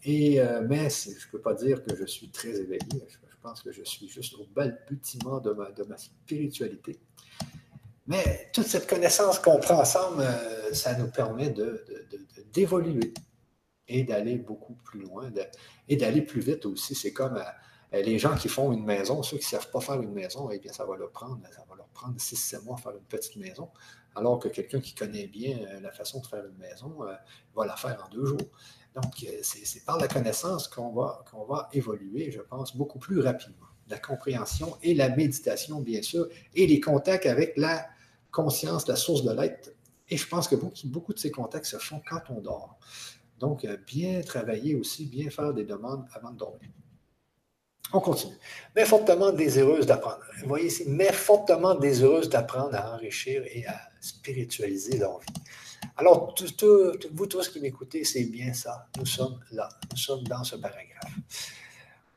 Et, 0.04 0.38
mais 0.68 0.90
je 0.90 1.10
ne 1.10 1.30
peux 1.32 1.40
pas 1.40 1.54
dire 1.54 1.82
que 1.82 1.96
je 1.96 2.04
suis 2.04 2.30
très 2.30 2.50
éveillé. 2.50 2.78
Je, 3.08 3.16
pense 3.42 3.62
que 3.62 3.72
je 3.72 3.82
suis 3.84 4.08
juste 4.08 4.34
au 4.34 4.46
balbutiement 4.54 5.38
de 5.38 5.52
ma, 5.52 5.70
de 5.70 5.84
spiritualité. 5.96 6.98
Mais 8.06 8.50
toute 8.52 8.66
cette 8.66 8.88
connaissance 8.88 9.38
qu'on 9.38 9.58
prend 9.58 9.80
ensemble, 9.80 10.22
euh, 10.22 10.72
ça 10.74 10.96
nous 10.98 11.10
permet 11.10 11.54
d'évoluer 12.52 13.14
et 13.88 14.04
d'aller 14.04 14.36
beaucoup 14.36 14.74
plus 14.74 15.00
loin 15.00 15.30
et 15.88 15.96
d'aller 15.96 16.22
plus 16.22 16.40
vite 16.40 16.66
aussi. 16.66 16.94
C'est 16.94 17.12
comme 17.12 17.36
euh, 17.36 18.02
les 18.02 18.18
gens 18.18 18.34
qui 18.34 18.48
font 18.48 18.72
une 18.72 18.84
maison, 18.84 19.22
ceux 19.22 19.38
qui 19.38 19.44
ne 19.44 19.60
savent 19.60 19.70
pas 19.70 19.80
faire 19.80 20.00
une 20.02 20.12
maison, 20.12 20.50
eh 20.50 20.58
bien, 20.58 20.72
ça 20.72 20.84
va 20.84 20.96
leur 20.96 21.10
prendre, 21.10 21.40
ça 21.50 21.64
va 21.68 21.76
leur 21.76 21.88
prendre 21.88 22.16
6-7 22.16 22.64
mois 22.64 22.76
à 22.76 22.82
faire 22.82 22.92
une 22.92 23.04
petite 23.04 23.36
maison, 23.36 23.70
alors 24.14 24.38
que 24.38 24.48
quelqu'un 24.48 24.80
qui 24.80 24.94
connaît 24.94 25.26
bien 25.26 25.58
euh, 25.58 25.80
la 25.80 25.90
façon 25.90 26.20
de 26.20 26.26
faire 26.26 26.44
une 26.44 26.58
maison 26.58 26.98
va 27.54 27.66
la 27.66 27.76
faire 27.76 28.04
en 28.04 28.08
deux 28.10 28.26
jours. 28.26 28.50
Donc, 28.94 29.26
c'est 29.42 29.84
par 29.84 29.98
la 29.98 30.06
connaissance 30.06 30.68
qu'on 30.68 30.92
va, 30.92 31.24
va 31.48 31.68
évoluer, 31.72 32.30
je 32.30 32.40
pense, 32.40 32.76
beaucoup 32.76 32.98
plus 32.98 33.20
rapidement. 33.20 33.66
La 33.88 33.98
compréhension 33.98 34.76
et 34.82 34.94
la 34.94 35.08
méditation, 35.08 35.80
bien 35.80 36.00
sûr, 36.00 36.28
et 36.54 36.66
les 36.66 36.80
contacts 36.80 37.26
avec 37.26 37.56
la 37.56 37.86
conscience, 38.30 38.86
la 38.86 38.96
source 38.96 39.24
de 39.24 39.32
l'être. 39.32 39.72
Et 40.08 40.16
je 40.16 40.28
pense 40.28 40.48
que 40.48 40.56
beaucoup, 40.84 41.12
de 41.12 41.18
ces 41.18 41.30
contacts 41.30 41.66
se 41.66 41.78
font 41.78 42.00
quand 42.08 42.20
on 42.30 42.40
dort. 42.40 42.78
Donc, 43.40 43.64
euh, 43.64 43.76
bien 43.86 44.22
travailler 44.22 44.74
aussi, 44.76 45.06
bien 45.06 45.28
faire 45.28 45.52
des 45.52 45.64
demandes 45.64 46.06
avant 46.14 46.30
de 46.30 46.38
dormir. 46.38 46.70
On 47.92 48.00
continue. 48.00 48.36
Mais 48.74 48.84
fortement 48.84 49.32
désireuse 49.32 49.86
d'apprendre. 49.86 50.24
Vous 50.40 50.48
voyez 50.48 50.66
ici, 50.66 50.84
mais 50.86 51.12
fortement 51.12 51.74
désireuse 51.74 52.28
d'apprendre 52.28 52.74
à 52.74 52.94
enrichir 52.94 53.42
et 53.46 53.66
à 53.66 53.80
spiritualiser 54.00 54.98
leur 54.98 55.18
vie. 55.20 55.26
Alors, 55.96 56.34
vous 57.12 57.26
tous 57.26 57.48
qui 57.48 57.60
m'écoutez, 57.60 58.04
c'est 58.04 58.24
bien 58.24 58.52
ça. 58.52 58.86
Nous 58.98 59.06
sommes 59.06 59.40
là. 59.52 59.68
Nous 59.90 59.96
sommes 59.96 60.24
dans 60.24 60.44
ce 60.44 60.56
paragraphe. 60.56 61.12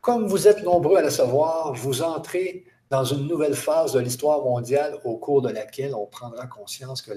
Comme 0.02 0.27
vous 0.27 0.48
êtes 0.48 0.64
nombreux 0.64 0.98
à 0.98 1.02
le 1.02 1.10
savoir, 1.10 1.73
vous 1.73 2.02
entrez 2.02 2.65
dans 2.89 3.03
une 3.03 3.27
nouvelle 3.27 3.56
phase 3.56 3.94
de 3.94 3.99
l'histoire 3.99 4.41
mondiale 4.41 4.99
au 5.03 5.18
cours 5.18 5.41
de 5.41 5.49
laquelle 5.49 5.94
on 5.94 6.06
prendra 6.06 6.48
conscience 6.48 7.02
que 7.02 7.11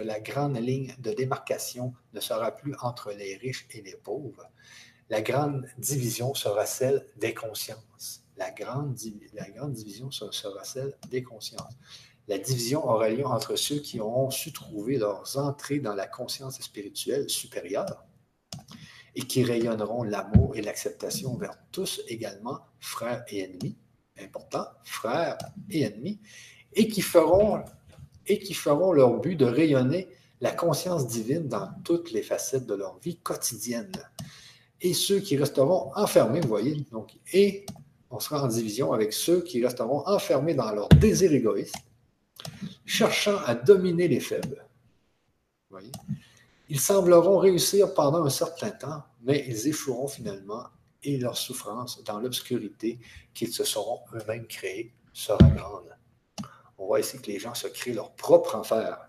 la, 0.00 0.20
grande 0.20 0.58
ligne 0.58 0.94
de 0.98 1.12
démarcation 1.12 1.94
ne 2.12 2.20
sera 2.20 2.50
plus 2.50 2.74
entre 2.82 3.12
les 3.12 3.36
riches 3.36 3.66
et 3.72 3.80
les 3.80 3.96
pauvres. 3.96 4.46
La 5.08 5.22
grande 5.22 5.66
division 5.78 6.34
sera 6.34 6.66
celle 6.66 7.06
des 7.16 7.34
consciences. 7.34 8.22
La 8.36 8.50
grande 8.50 8.94
division 8.94 10.10
sera 10.10 10.64
celle 10.64 10.94
des 11.10 11.22
consciences. 11.22 11.72
La 12.26 12.38
division 12.38 12.88
aura 12.88 13.10
lieu 13.10 13.26
entre 13.26 13.56
ceux 13.56 13.80
qui 13.80 14.00
auront 14.00 14.30
su 14.30 14.52
trouver 14.52 14.96
leurs 14.96 15.36
entrées 15.36 15.78
dans 15.78 15.94
la 15.94 16.06
conscience 16.06 16.60
spirituelle 16.60 17.28
supérieure 17.28 18.04
et 19.14 19.22
qui 19.22 19.44
rayonneront 19.44 20.02
l'amour 20.02 20.56
et 20.56 20.62
l'acceptation 20.62 21.36
vers 21.36 21.56
tous 21.70 22.00
également, 22.08 22.60
frères 22.80 23.24
et 23.28 23.40
ennemis, 23.40 23.76
important, 24.20 24.66
frères 24.84 25.36
et 25.70 25.82
ennemis, 25.82 26.18
et 26.72 26.88
qui 26.88 27.00
feront, 27.00 27.62
et 28.26 28.38
qui 28.38 28.54
feront 28.54 28.92
leur 28.92 29.20
but 29.20 29.36
de 29.36 29.44
rayonner 29.44 30.08
la 30.40 30.50
conscience 30.50 31.06
divine 31.06 31.46
dans 31.46 31.70
toutes 31.84 32.10
les 32.10 32.22
facettes 32.22 32.66
de 32.66 32.74
leur 32.74 32.98
vie 32.98 33.16
quotidienne. 33.18 33.92
Et 34.80 34.94
ceux 34.94 35.20
qui 35.20 35.36
resteront 35.36 35.92
enfermés, 35.94 36.40
vous 36.40 36.48
voyez, 36.48 36.84
et 37.32 37.66
on 38.10 38.18
sera 38.18 38.42
en 38.42 38.48
division 38.48 38.92
avec 38.92 39.12
ceux 39.12 39.42
qui 39.42 39.64
resteront 39.64 40.06
enfermés 40.06 40.54
dans 40.54 40.70
leur 40.72 40.88
désir 40.88 41.32
égoïste, 41.32 41.76
cherchant 42.84 43.38
à 43.46 43.54
dominer 43.54 44.08
les 44.08 44.20
faibles. 44.20 44.64
Ils 46.68 46.80
sembleront 46.80 47.38
réussir 47.38 47.94
pendant 47.94 48.24
un 48.24 48.30
certain 48.30 48.70
temps, 48.70 49.02
mais 49.22 49.44
ils 49.46 49.68
échoueront 49.68 50.08
finalement 50.08 50.64
et 51.02 51.18
leur 51.18 51.36
souffrance 51.36 52.02
dans 52.04 52.18
l'obscurité 52.18 52.98
qu'ils 53.34 53.52
se 53.52 53.64
seront 53.64 54.00
eux-mêmes 54.14 54.46
créés 54.46 54.92
sera 55.12 55.38
grande. 55.38 55.96
On 56.78 56.86
voit 56.86 57.00
ici 57.00 57.20
que 57.20 57.30
les 57.30 57.38
gens 57.38 57.54
se 57.54 57.68
créent 57.68 57.92
leur 57.92 58.12
propre 58.12 58.56
enfer. 58.56 59.06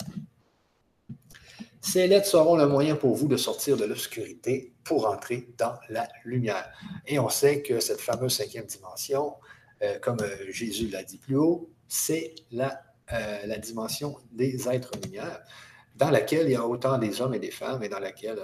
Ces 1.81 2.07
lettres 2.07 2.27
seront 2.27 2.55
le 2.55 2.67
moyen 2.67 2.95
pour 2.95 3.15
vous 3.15 3.27
de 3.27 3.37
sortir 3.37 3.77
de 3.77 3.85
l'obscurité 3.85 4.73
pour 4.83 5.07
entrer 5.07 5.49
dans 5.57 5.75
la 5.89 6.07
lumière. 6.23 6.71
Et 7.05 7.19
on 7.19 7.29
sait 7.29 7.61
que 7.61 7.79
cette 7.79 8.01
fameuse 8.01 8.35
cinquième 8.35 8.65
dimension, 8.65 9.35
euh, 9.81 9.99
comme 9.99 10.19
euh, 10.21 10.51
Jésus 10.51 10.87
l'a 10.87 11.03
dit 11.03 11.17
plus 11.17 11.35
haut, 11.35 11.69
c'est 11.87 12.33
la, 12.51 12.81
euh, 13.13 13.45
la 13.45 13.57
dimension 13.57 14.17
des 14.31 14.67
êtres 14.67 14.91
lumière 15.03 15.41
dans 15.95 16.09
laquelle 16.09 16.47
il 16.47 16.51
y 16.51 16.55
a 16.55 16.67
autant 16.67 16.97
des 16.97 17.21
hommes 17.21 17.33
et 17.33 17.39
des 17.39 17.51
femmes 17.51 17.81
et 17.83 17.89
dans 17.89 17.99
laquelle 17.99 18.39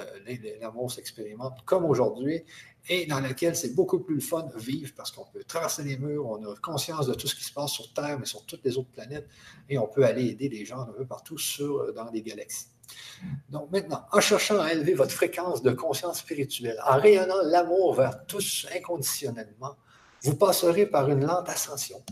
l'amour 0.61 0.91
s'expérimente 0.91 1.65
comme 1.65 1.83
aujourd'hui 1.83 2.43
et 2.89 3.05
dans 3.05 3.19
laquelle 3.19 3.55
c'est 3.55 3.75
beaucoup 3.75 3.99
plus 3.99 4.21
fun 4.21 4.47
vivre 4.55 4.91
parce 4.95 5.11
qu'on 5.11 5.25
peut 5.25 5.43
traverser 5.43 5.83
les 5.83 5.97
murs, 5.97 6.25
on 6.25 6.43
a 6.45 6.55
conscience 6.61 7.07
de 7.07 7.13
tout 7.13 7.27
ce 7.27 7.35
qui 7.35 7.43
se 7.43 7.53
passe 7.53 7.71
sur 7.71 7.93
Terre, 7.93 8.17
mais 8.19 8.25
sur 8.25 8.45
toutes 8.45 8.63
les 8.63 8.77
autres 8.77 8.89
planètes, 8.91 9.27
et 9.69 9.77
on 9.77 9.87
peut 9.87 10.03
aller 10.03 10.27
aider 10.27 10.49
les 10.49 10.65
gens 10.65 10.79
un 10.79 10.93
peu 10.97 11.05
partout 11.05 11.37
sur, 11.37 11.93
dans 11.93 12.09
les 12.09 12.21
galaxies. 12.21 12.67
Donc 13.49 13.71
maintenant, 13.71 14.05
en 14.11 14.19
cherchant 14.19 14.59
à 14.59 14.73
élever 14.73 14.93
votre 14.93 15.11
fréquence 15.11 15.61
de 15.61 15.71
conscience 15.71 16.19
spirituelle, 16.19 16.77
en 16.87 16.99
rayonnant 16.99 17.41
l'amour 17.43 17.93
vers 17.93 18.25
tous 18.25 18.65
inconditionnellement, 18.75 19.75
vous 20.23 20.35
passerez 20.35 20.85
par 20.85 21.09
une 21.09 21.25
lente 21.25 21.49
ascension. 21.49 22.03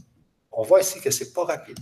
On 0.51 0.63
voit 0.63 0.81
ici 0.81 1.01
que 1.01 1.09
ce 1.09 1.23
n'est 1.23 1.31
pas 1.31 1.45
rapide. 1.45 1.79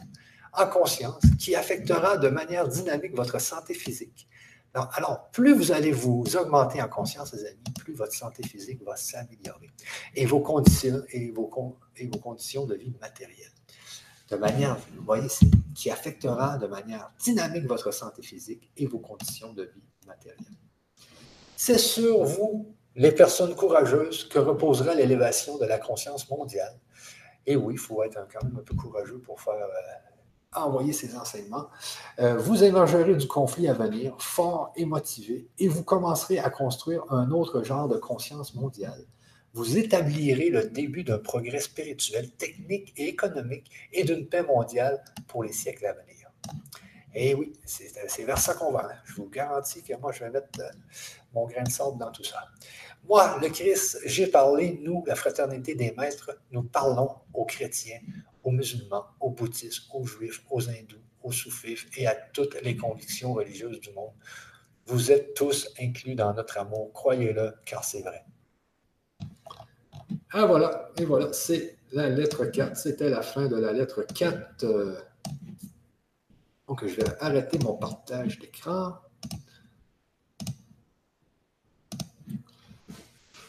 En 0.58 0.68
conscience, 0.68 1.22
qui 1.40 1.56
affectera 1.56 2.18
de 2.18 2.30
manière 2.30 2.68
dynamique 2.68 3.16
votre 3.16 3.40
santé 3.40 3.74
physique, 3.74 4.28
alors, 4.74 5.30
plus 5.32 5.54
vous 5.54 5.72
allez 5.72 5.92
vous 5.92 6.24
augmenter 6.36 6.82
en 6.82 6.88
conscience, 6.88 7.34
les 7.34 7.46
amis, 7.46 7.64
plus 7.80 7.94
votre 7.94 8.14
santé 8.14 8.44
physique 8.44 8.84
va 8.84 8.96
s'améliorer 8.96 9.70
et 10.16 10.26
vos 10.26 10.40
conditions 10.40 11.02
et 11.10 11.34
conditions 12.22 12.66
de 12.66 12.76
vie 12.76 12.94
matérielle. 13.02 13.52
De 14.30 14.36
manière, 14.36 14.78
vous 14.96 15.04
voyez, 15.04 15.28
qui 15.74 15.90
affectera 15.90 16.58
de 16.58 16.68
manière 16.68 17.12
dynamique 17.24 17.66
votre 17.66 17.92
santé 17.92 18.22
physique 18.22 18.72
et 18.76 18.86
vos 18.86 19.00
conditions 19.00 19.54
de 19.54 19.64
vie 19.64 19.84
matérielle. 20.06 20.38
C'est 21.56 21.80
sur 21.80 22.24
vous, 22.24 22.76
les 22.96 23.12
personnes 23.12 23.56
courageuses, 23.56 24.28
que 24.28 24.38
reposera 24.38 24.94
l'élévation 24.94 25.58
de 25.58 25.66
la 25.66 25.80
conscience 25.80 26.30
mondiale. 26.30 26.78
Et 27.46 27.56
oui, 27.56 27.76
il 27.76 27.80
faut 27.80 28.04
être 28.04 28.28
quand 28.32 28.44
même 28.44 28.58
un 28.58 28.64
peu 28.64 28.76
courageux 28.76 29.20
pour 29.20 29.40
faire 29.40 29.54
euh, 29.54 30.17
envoyer 30.54 30.94
ces 30.94 31.16
enseignements, 31.16 31.68
euh, 32.20 32.38
vous 32.38 32.64
émergerez 32.64 33.16
du 33.16 33.28
conflit 33.28 33.68
à 33.68 33.74
venir 33.74 34.16
fort 34.20 34.72
et 34.76 34.86
motivé 34.86 35.48
et 35.60 35.68
vous 35.68 35.84
commencerez 35.84 36.40
à 36.40 36.50
construire 36.50 37.04
un 37.12 37.32
autre 37.32 37.64
genre 37.64 37.88
de 37.88 37.98
conscience 37.98 38.56
mondiale. 38.56 39.06
Vous 39.54 39.78
établirez 39.78 40.50
le 40.50 40.70
début 40.70 41.04
d'un 41.04 41.18
progrès 41.20 41.60
spirituel, 41.60 42.32
technique 42.32 42.94
et 42.98 43.08
économique 43.08 43.72
et 43.92 44.04
d'une 44.04 44.28
paix 44.28 44.44
mondiale 44.44 45.04
pour 45.28 45.44
les 45.44 45.54
siècles 45.54 45.86
à 45.88 45.94
venir. 45.94 46.32
Et 47.20 47.34
oui, 47.34 47.54
c'est 47.66 48.24
vers 48.26 48.38
ça 48.38 48.54
qu'on 48.54 48.72
va. 48.72 48.88
Je 49.06 49.16
vous 49.16 49.30
garantis 49.30 49.82
que 49.82 49.96
moi, 49.96 50.12
je 50.12 50.24
vais 50.24 50.30
mettre 50.30 50.60
euh, 50.60 50.70
mon 51.34 51.48
grain 51.48 51.64
de 51.64 51.72
sable 51.72 51.98
dans 51.98 52.12
tout 52.12 52.24
ça. 52.24 52.44
Moi, 53.08 53.40
le 53.42 53.50
Christ, 53.50 54.00
j'ai 54.06 54.28
parlé, 54.28 54.80
nous, 54.84 55.04
la 55.08 55.16
fraternité 55.16 55.74
des 55.74 55.96
maîtres, 55.98 56.38
nous 56.52 56.62
parlons 56.62 57.10
aux 57.34 57.46
chrétiens, 57.46 58.00
aux 58.48 58.52
musulmans, 58.52 59.06
aux 59.20 59.32
bouddhistes, 59.32 59.90
aux 59.94 60.06
juifs, 60.06 60.42
aux 60.50 60.70
hindous, 60.70 61.04
aux 61.22 61.34
soufis 61.34 61.80
et 61.98 62.08
à 62.08 62.16
toutes 62.16 62.56
les 62.62 62.78
convictions 62.78 63.34
religieuses 63.34 63.82
du 63.82 63.92
monde. 63.92 64.14
Vous 64.86 65.12
êtes 65.12 65.34
tous 65.34 65.68
inclus 65.82 66.16
dans 66.16 66.34
notre 66.34 66.58
amour, 66.58 66.94
croyez-le, 66.94 67.52
car 67.66 67.84
c'est 67.84 68.04
vrai. 68.04 68.24
Ah 70.32 70.46
voilà, 70.46 70.94
et 70.98 71.04
voilà, 71.04 71.34
c'est 71.34 71.76
la 71.92 72.08
lettre 72.08 72.46
4. 72.46 72.78
C'était 72.78 73.10
la 73.10 73.22
fin 73.22 73.48
de 73.48 73.58
la 73.58 73.74
lettre 73.74 74.04
4. 74.16 74.66
Donc, 76.70 76.88
je 76.88 76.96
vais 76.96 77.10
arrêter 77.20 77.60
mon 77.60 77.74
partage 77.74 78.40
d'écran. 78.40 78.96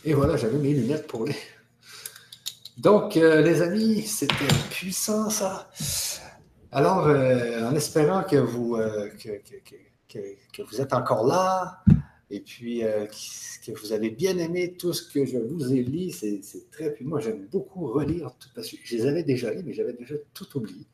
Et 0.04 0.12
voilà, 0.12 0.36
j'avais 0.36 0.58
mes 0.58 0.74
lunettes 0.74 1.06
pour 1.06 1.24
les, 1.24 1.36
donc, 2.78 3.16
euh, 3.16 3.42
les 3.42 3.60
amis, 3.60 4.02
c'était 4.02 4.36
puissant 4.70 5.30
ça. 5.30 5.68
Alors, 6.70 7.08
euh, 7.08 7.68
en 7.68 7.74
espérant 7.74 8.22
que 8.22 8.36
vous, 8.36 8.76
euh, 8.76 9.08
que, 9.18 10.62
vous 10.62 10.80
êtes 10.80 10.92
encore 10.92 11.26
là, 11.26 11.82
et 12.30 12.38
puis 12.38 12.82
que 13.66 13.72
vous 13.80 13.92
avez 13.92 14.10
bien 14.10 14.38
aimé 14.38 14.76
tout 14.78 14.92
ce 14.92 15.10
que 15.12 15.24
je 15.24 15.38
vous 15.38 15.72
ai 15.72 15.82
lu, 15.82 16.10
c'est 16.10 16.40
très. 16.70 16.92
Puis 16.92 17.04
moi, 17.04 17.18
j'aime 17.18 17.48
beaucoup 17.50 17.88
relire, 17.88 18.32
tout, 18.38 18.48
parce 18.54 18.70
que 18.70 18.76
je 18.84 18.96
les 18.96 19.06
avais 19.06 19.24
déjà 19.24 19.52
lus, 19.52 19.62
mais 19.64 19.72
j'avais 19.72 19.94
déjà 19.94 20.14
tout 20.32 20.56
oublié. 20.56 20.86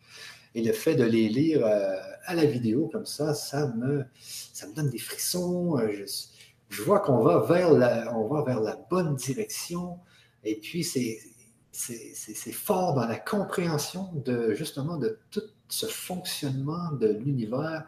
Et 0.55 0.63
le 0.63 0.73
fait 0.73 0.95
de 0.95 1.05
les 1.05 1.29
lire 1.29 1.67
à 1.67 2.35
la 2.35 2.47
vidéo 2.47 2.89
comme 2.91 3.05
ça, 3.05 3.35
ça 3.35 3.67
me, 3.77 4.05
ça 4.21 4.69
me 4.69 4.75
donne 4.75 4.89
des 4.89 4.99
frissons. 4.99 5.77
Je, 5.91 6.05
je 6.71 6.83
vois 6.83 7.01
qu'on 7.01 7.19
va, 7.19 7.41
vers 7.41 7.73
la, 7.73 8.11
va 8.11 8.43
vers 8.47 8.61
la 8.61 8.77
bonne 8.89 9.17
direction. 9.17 9.99
Et 10.45 10.57
puis, 10.57 10.85
c'est 10.85 11.19
c'est 11.75 12.53
fort 12.53 12.95
dans 12.95 13.07
la 13.07 13.19
compréhension 13.19 14.11
de 14.15 14.55
justement 14.55 14.97
de 14.97 15.19
tout 15.31 15.43
ce 15.69 15.87
fonctionnement 15.87 16.93
de 16.93 17.09
l'univers. 17.09 17.85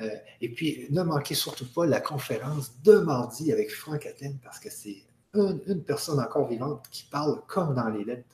Euh, 0.00 0.10
et 0.40 0.50
puis, 0.50 0.86
ne 0.90 1.02
manquez 1.02 1.34
surtout 1.34 1.66
pas 1.66 1.86
la 1.86 2.00
conférence 2.00 2.72
de 2.82 2.98
mardi 2.98 3.52
avec 3.52 3.70
Franck 3.70 4.06
Athènes, 4.06 4.38
parce 4.42 4.58
que 4.58 4.70
c'est 4.70 5.02
une, 5.34 5.82
personne 5.84 6.18
encore 6.18 6.48
vivante 6.48 6.84
qui 6.90 7.04
parle 7.10 7.42
comme 7.46 7.74
dans 7.74 7.88
les 7.88 8.04
lettres 8.04 8.28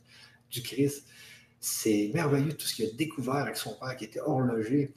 du 0.50 0.62
Christ. 0.62 1.05
C'est 1.60 2.10
merveilleux 2.14 2.56
tout 2.56 2.66
ce 2.66 2.74
qu'il 2.74 2.86
a 2.86 2.92
découvert 2.92 3.34
avec 3.34 3.56
son 3.56 3.74
père 3.74 3.97
qui 3.97 4.05
était 4.05 4.20
horloger. 4.20 4.92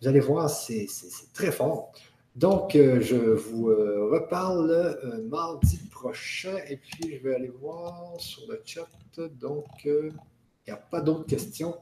Vous 0.00 0.08
allez 0.08 0.20
voir, 0.20 0.50
c'est 0.50 0.88
très 1.32 1.52
fort. 1.52 1.92
Donc, 2.36 2.76
euh, 2.76 3.00
je 3.00 3.16
vous 3.16 3.70
euh, 3.70 4.08
reparle 4.12 4.98
mardi 5.28 5.78
prochain 6.00 6.56
et 6.68 6.76
puis 6.76 7.16
je 7.16 7.22
vais 7.22 7.34
aller 7.34 7.48
voir 7.48 8.20
sur 8.20 8.42
le 8.48 8.62
chat. 8.64 8.88
Donc, 9.16 9.66
il 9.84 10.12
n'y 10.66 10.72
a 10.72 10.76
pas 10.76 11.00
d'autres 11.00 11.26
questions. 11.26 11.76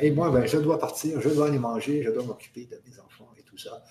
et 0.00 0.10
moi, 0.10 0.30
ben, 0.30 0.46
je 0.46 0.58
dois 0.58 0.78
partir, 0.78 1.20
je 1.20 1.28
dois 1.28 1.48
aller 1.48 1.58
manger, 1.58 2.02
je 2.02 2.10
dois 2.10 2.24
m'occuper 2.24 2.66
de 2.66 2.80
mes 2.86 2.98
enfants 3.00 3.30
et 3.38 3.42
tout 3.42 3.58
ça. 3.58 3.82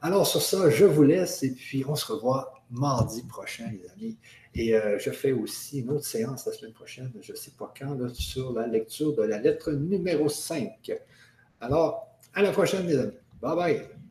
Alors, 0.00 0.26
sur 0.26 0.40
ça, 0.40 0.70
je 0.70 0.84
vous 0.84 1.02
laisse 1.02 1.42
et 1.42 1.52
puis 1.52 1.84
on 1.86 1.96
se 1.96 2.12
revoit 2.12 2.62
mardi 2.70 3.22
prochain, 3.24 3.70
les 3.72 3.88
amis. 3.90 4.16
Et 4.54 4.74
je 4.98 5.10
fais 5.10 5.32
aussi 5.32 5.80
une 5.80 5.90
autre 5.90 6.06
séance 6.06 6.46
la 6.46 6.52
semaine 6.52 6.72
prochaine, 6.72 7.12
je 7.20 7.32
ne 7.32 7.36
sais 7.36 7.52
pas 7.58 7.72
quand, 7.78 8.08
sur 8.14 8.52
la 8.52 8.66
lecture 8.66 9.14
de 9.14 9.22
la 9.22 9.38
lettre 9.38 9.72
numéro 9.72 10.28
5. 10.28 10.92
Alors, 11.60 12.08
à 12.34 12.42
la 12.42 12.52
prochaine, 12.52 12.86
les 12.86 12.98
amis. 12.98 13.18
Bye 13.40 13.56
bye. 13.56 14.07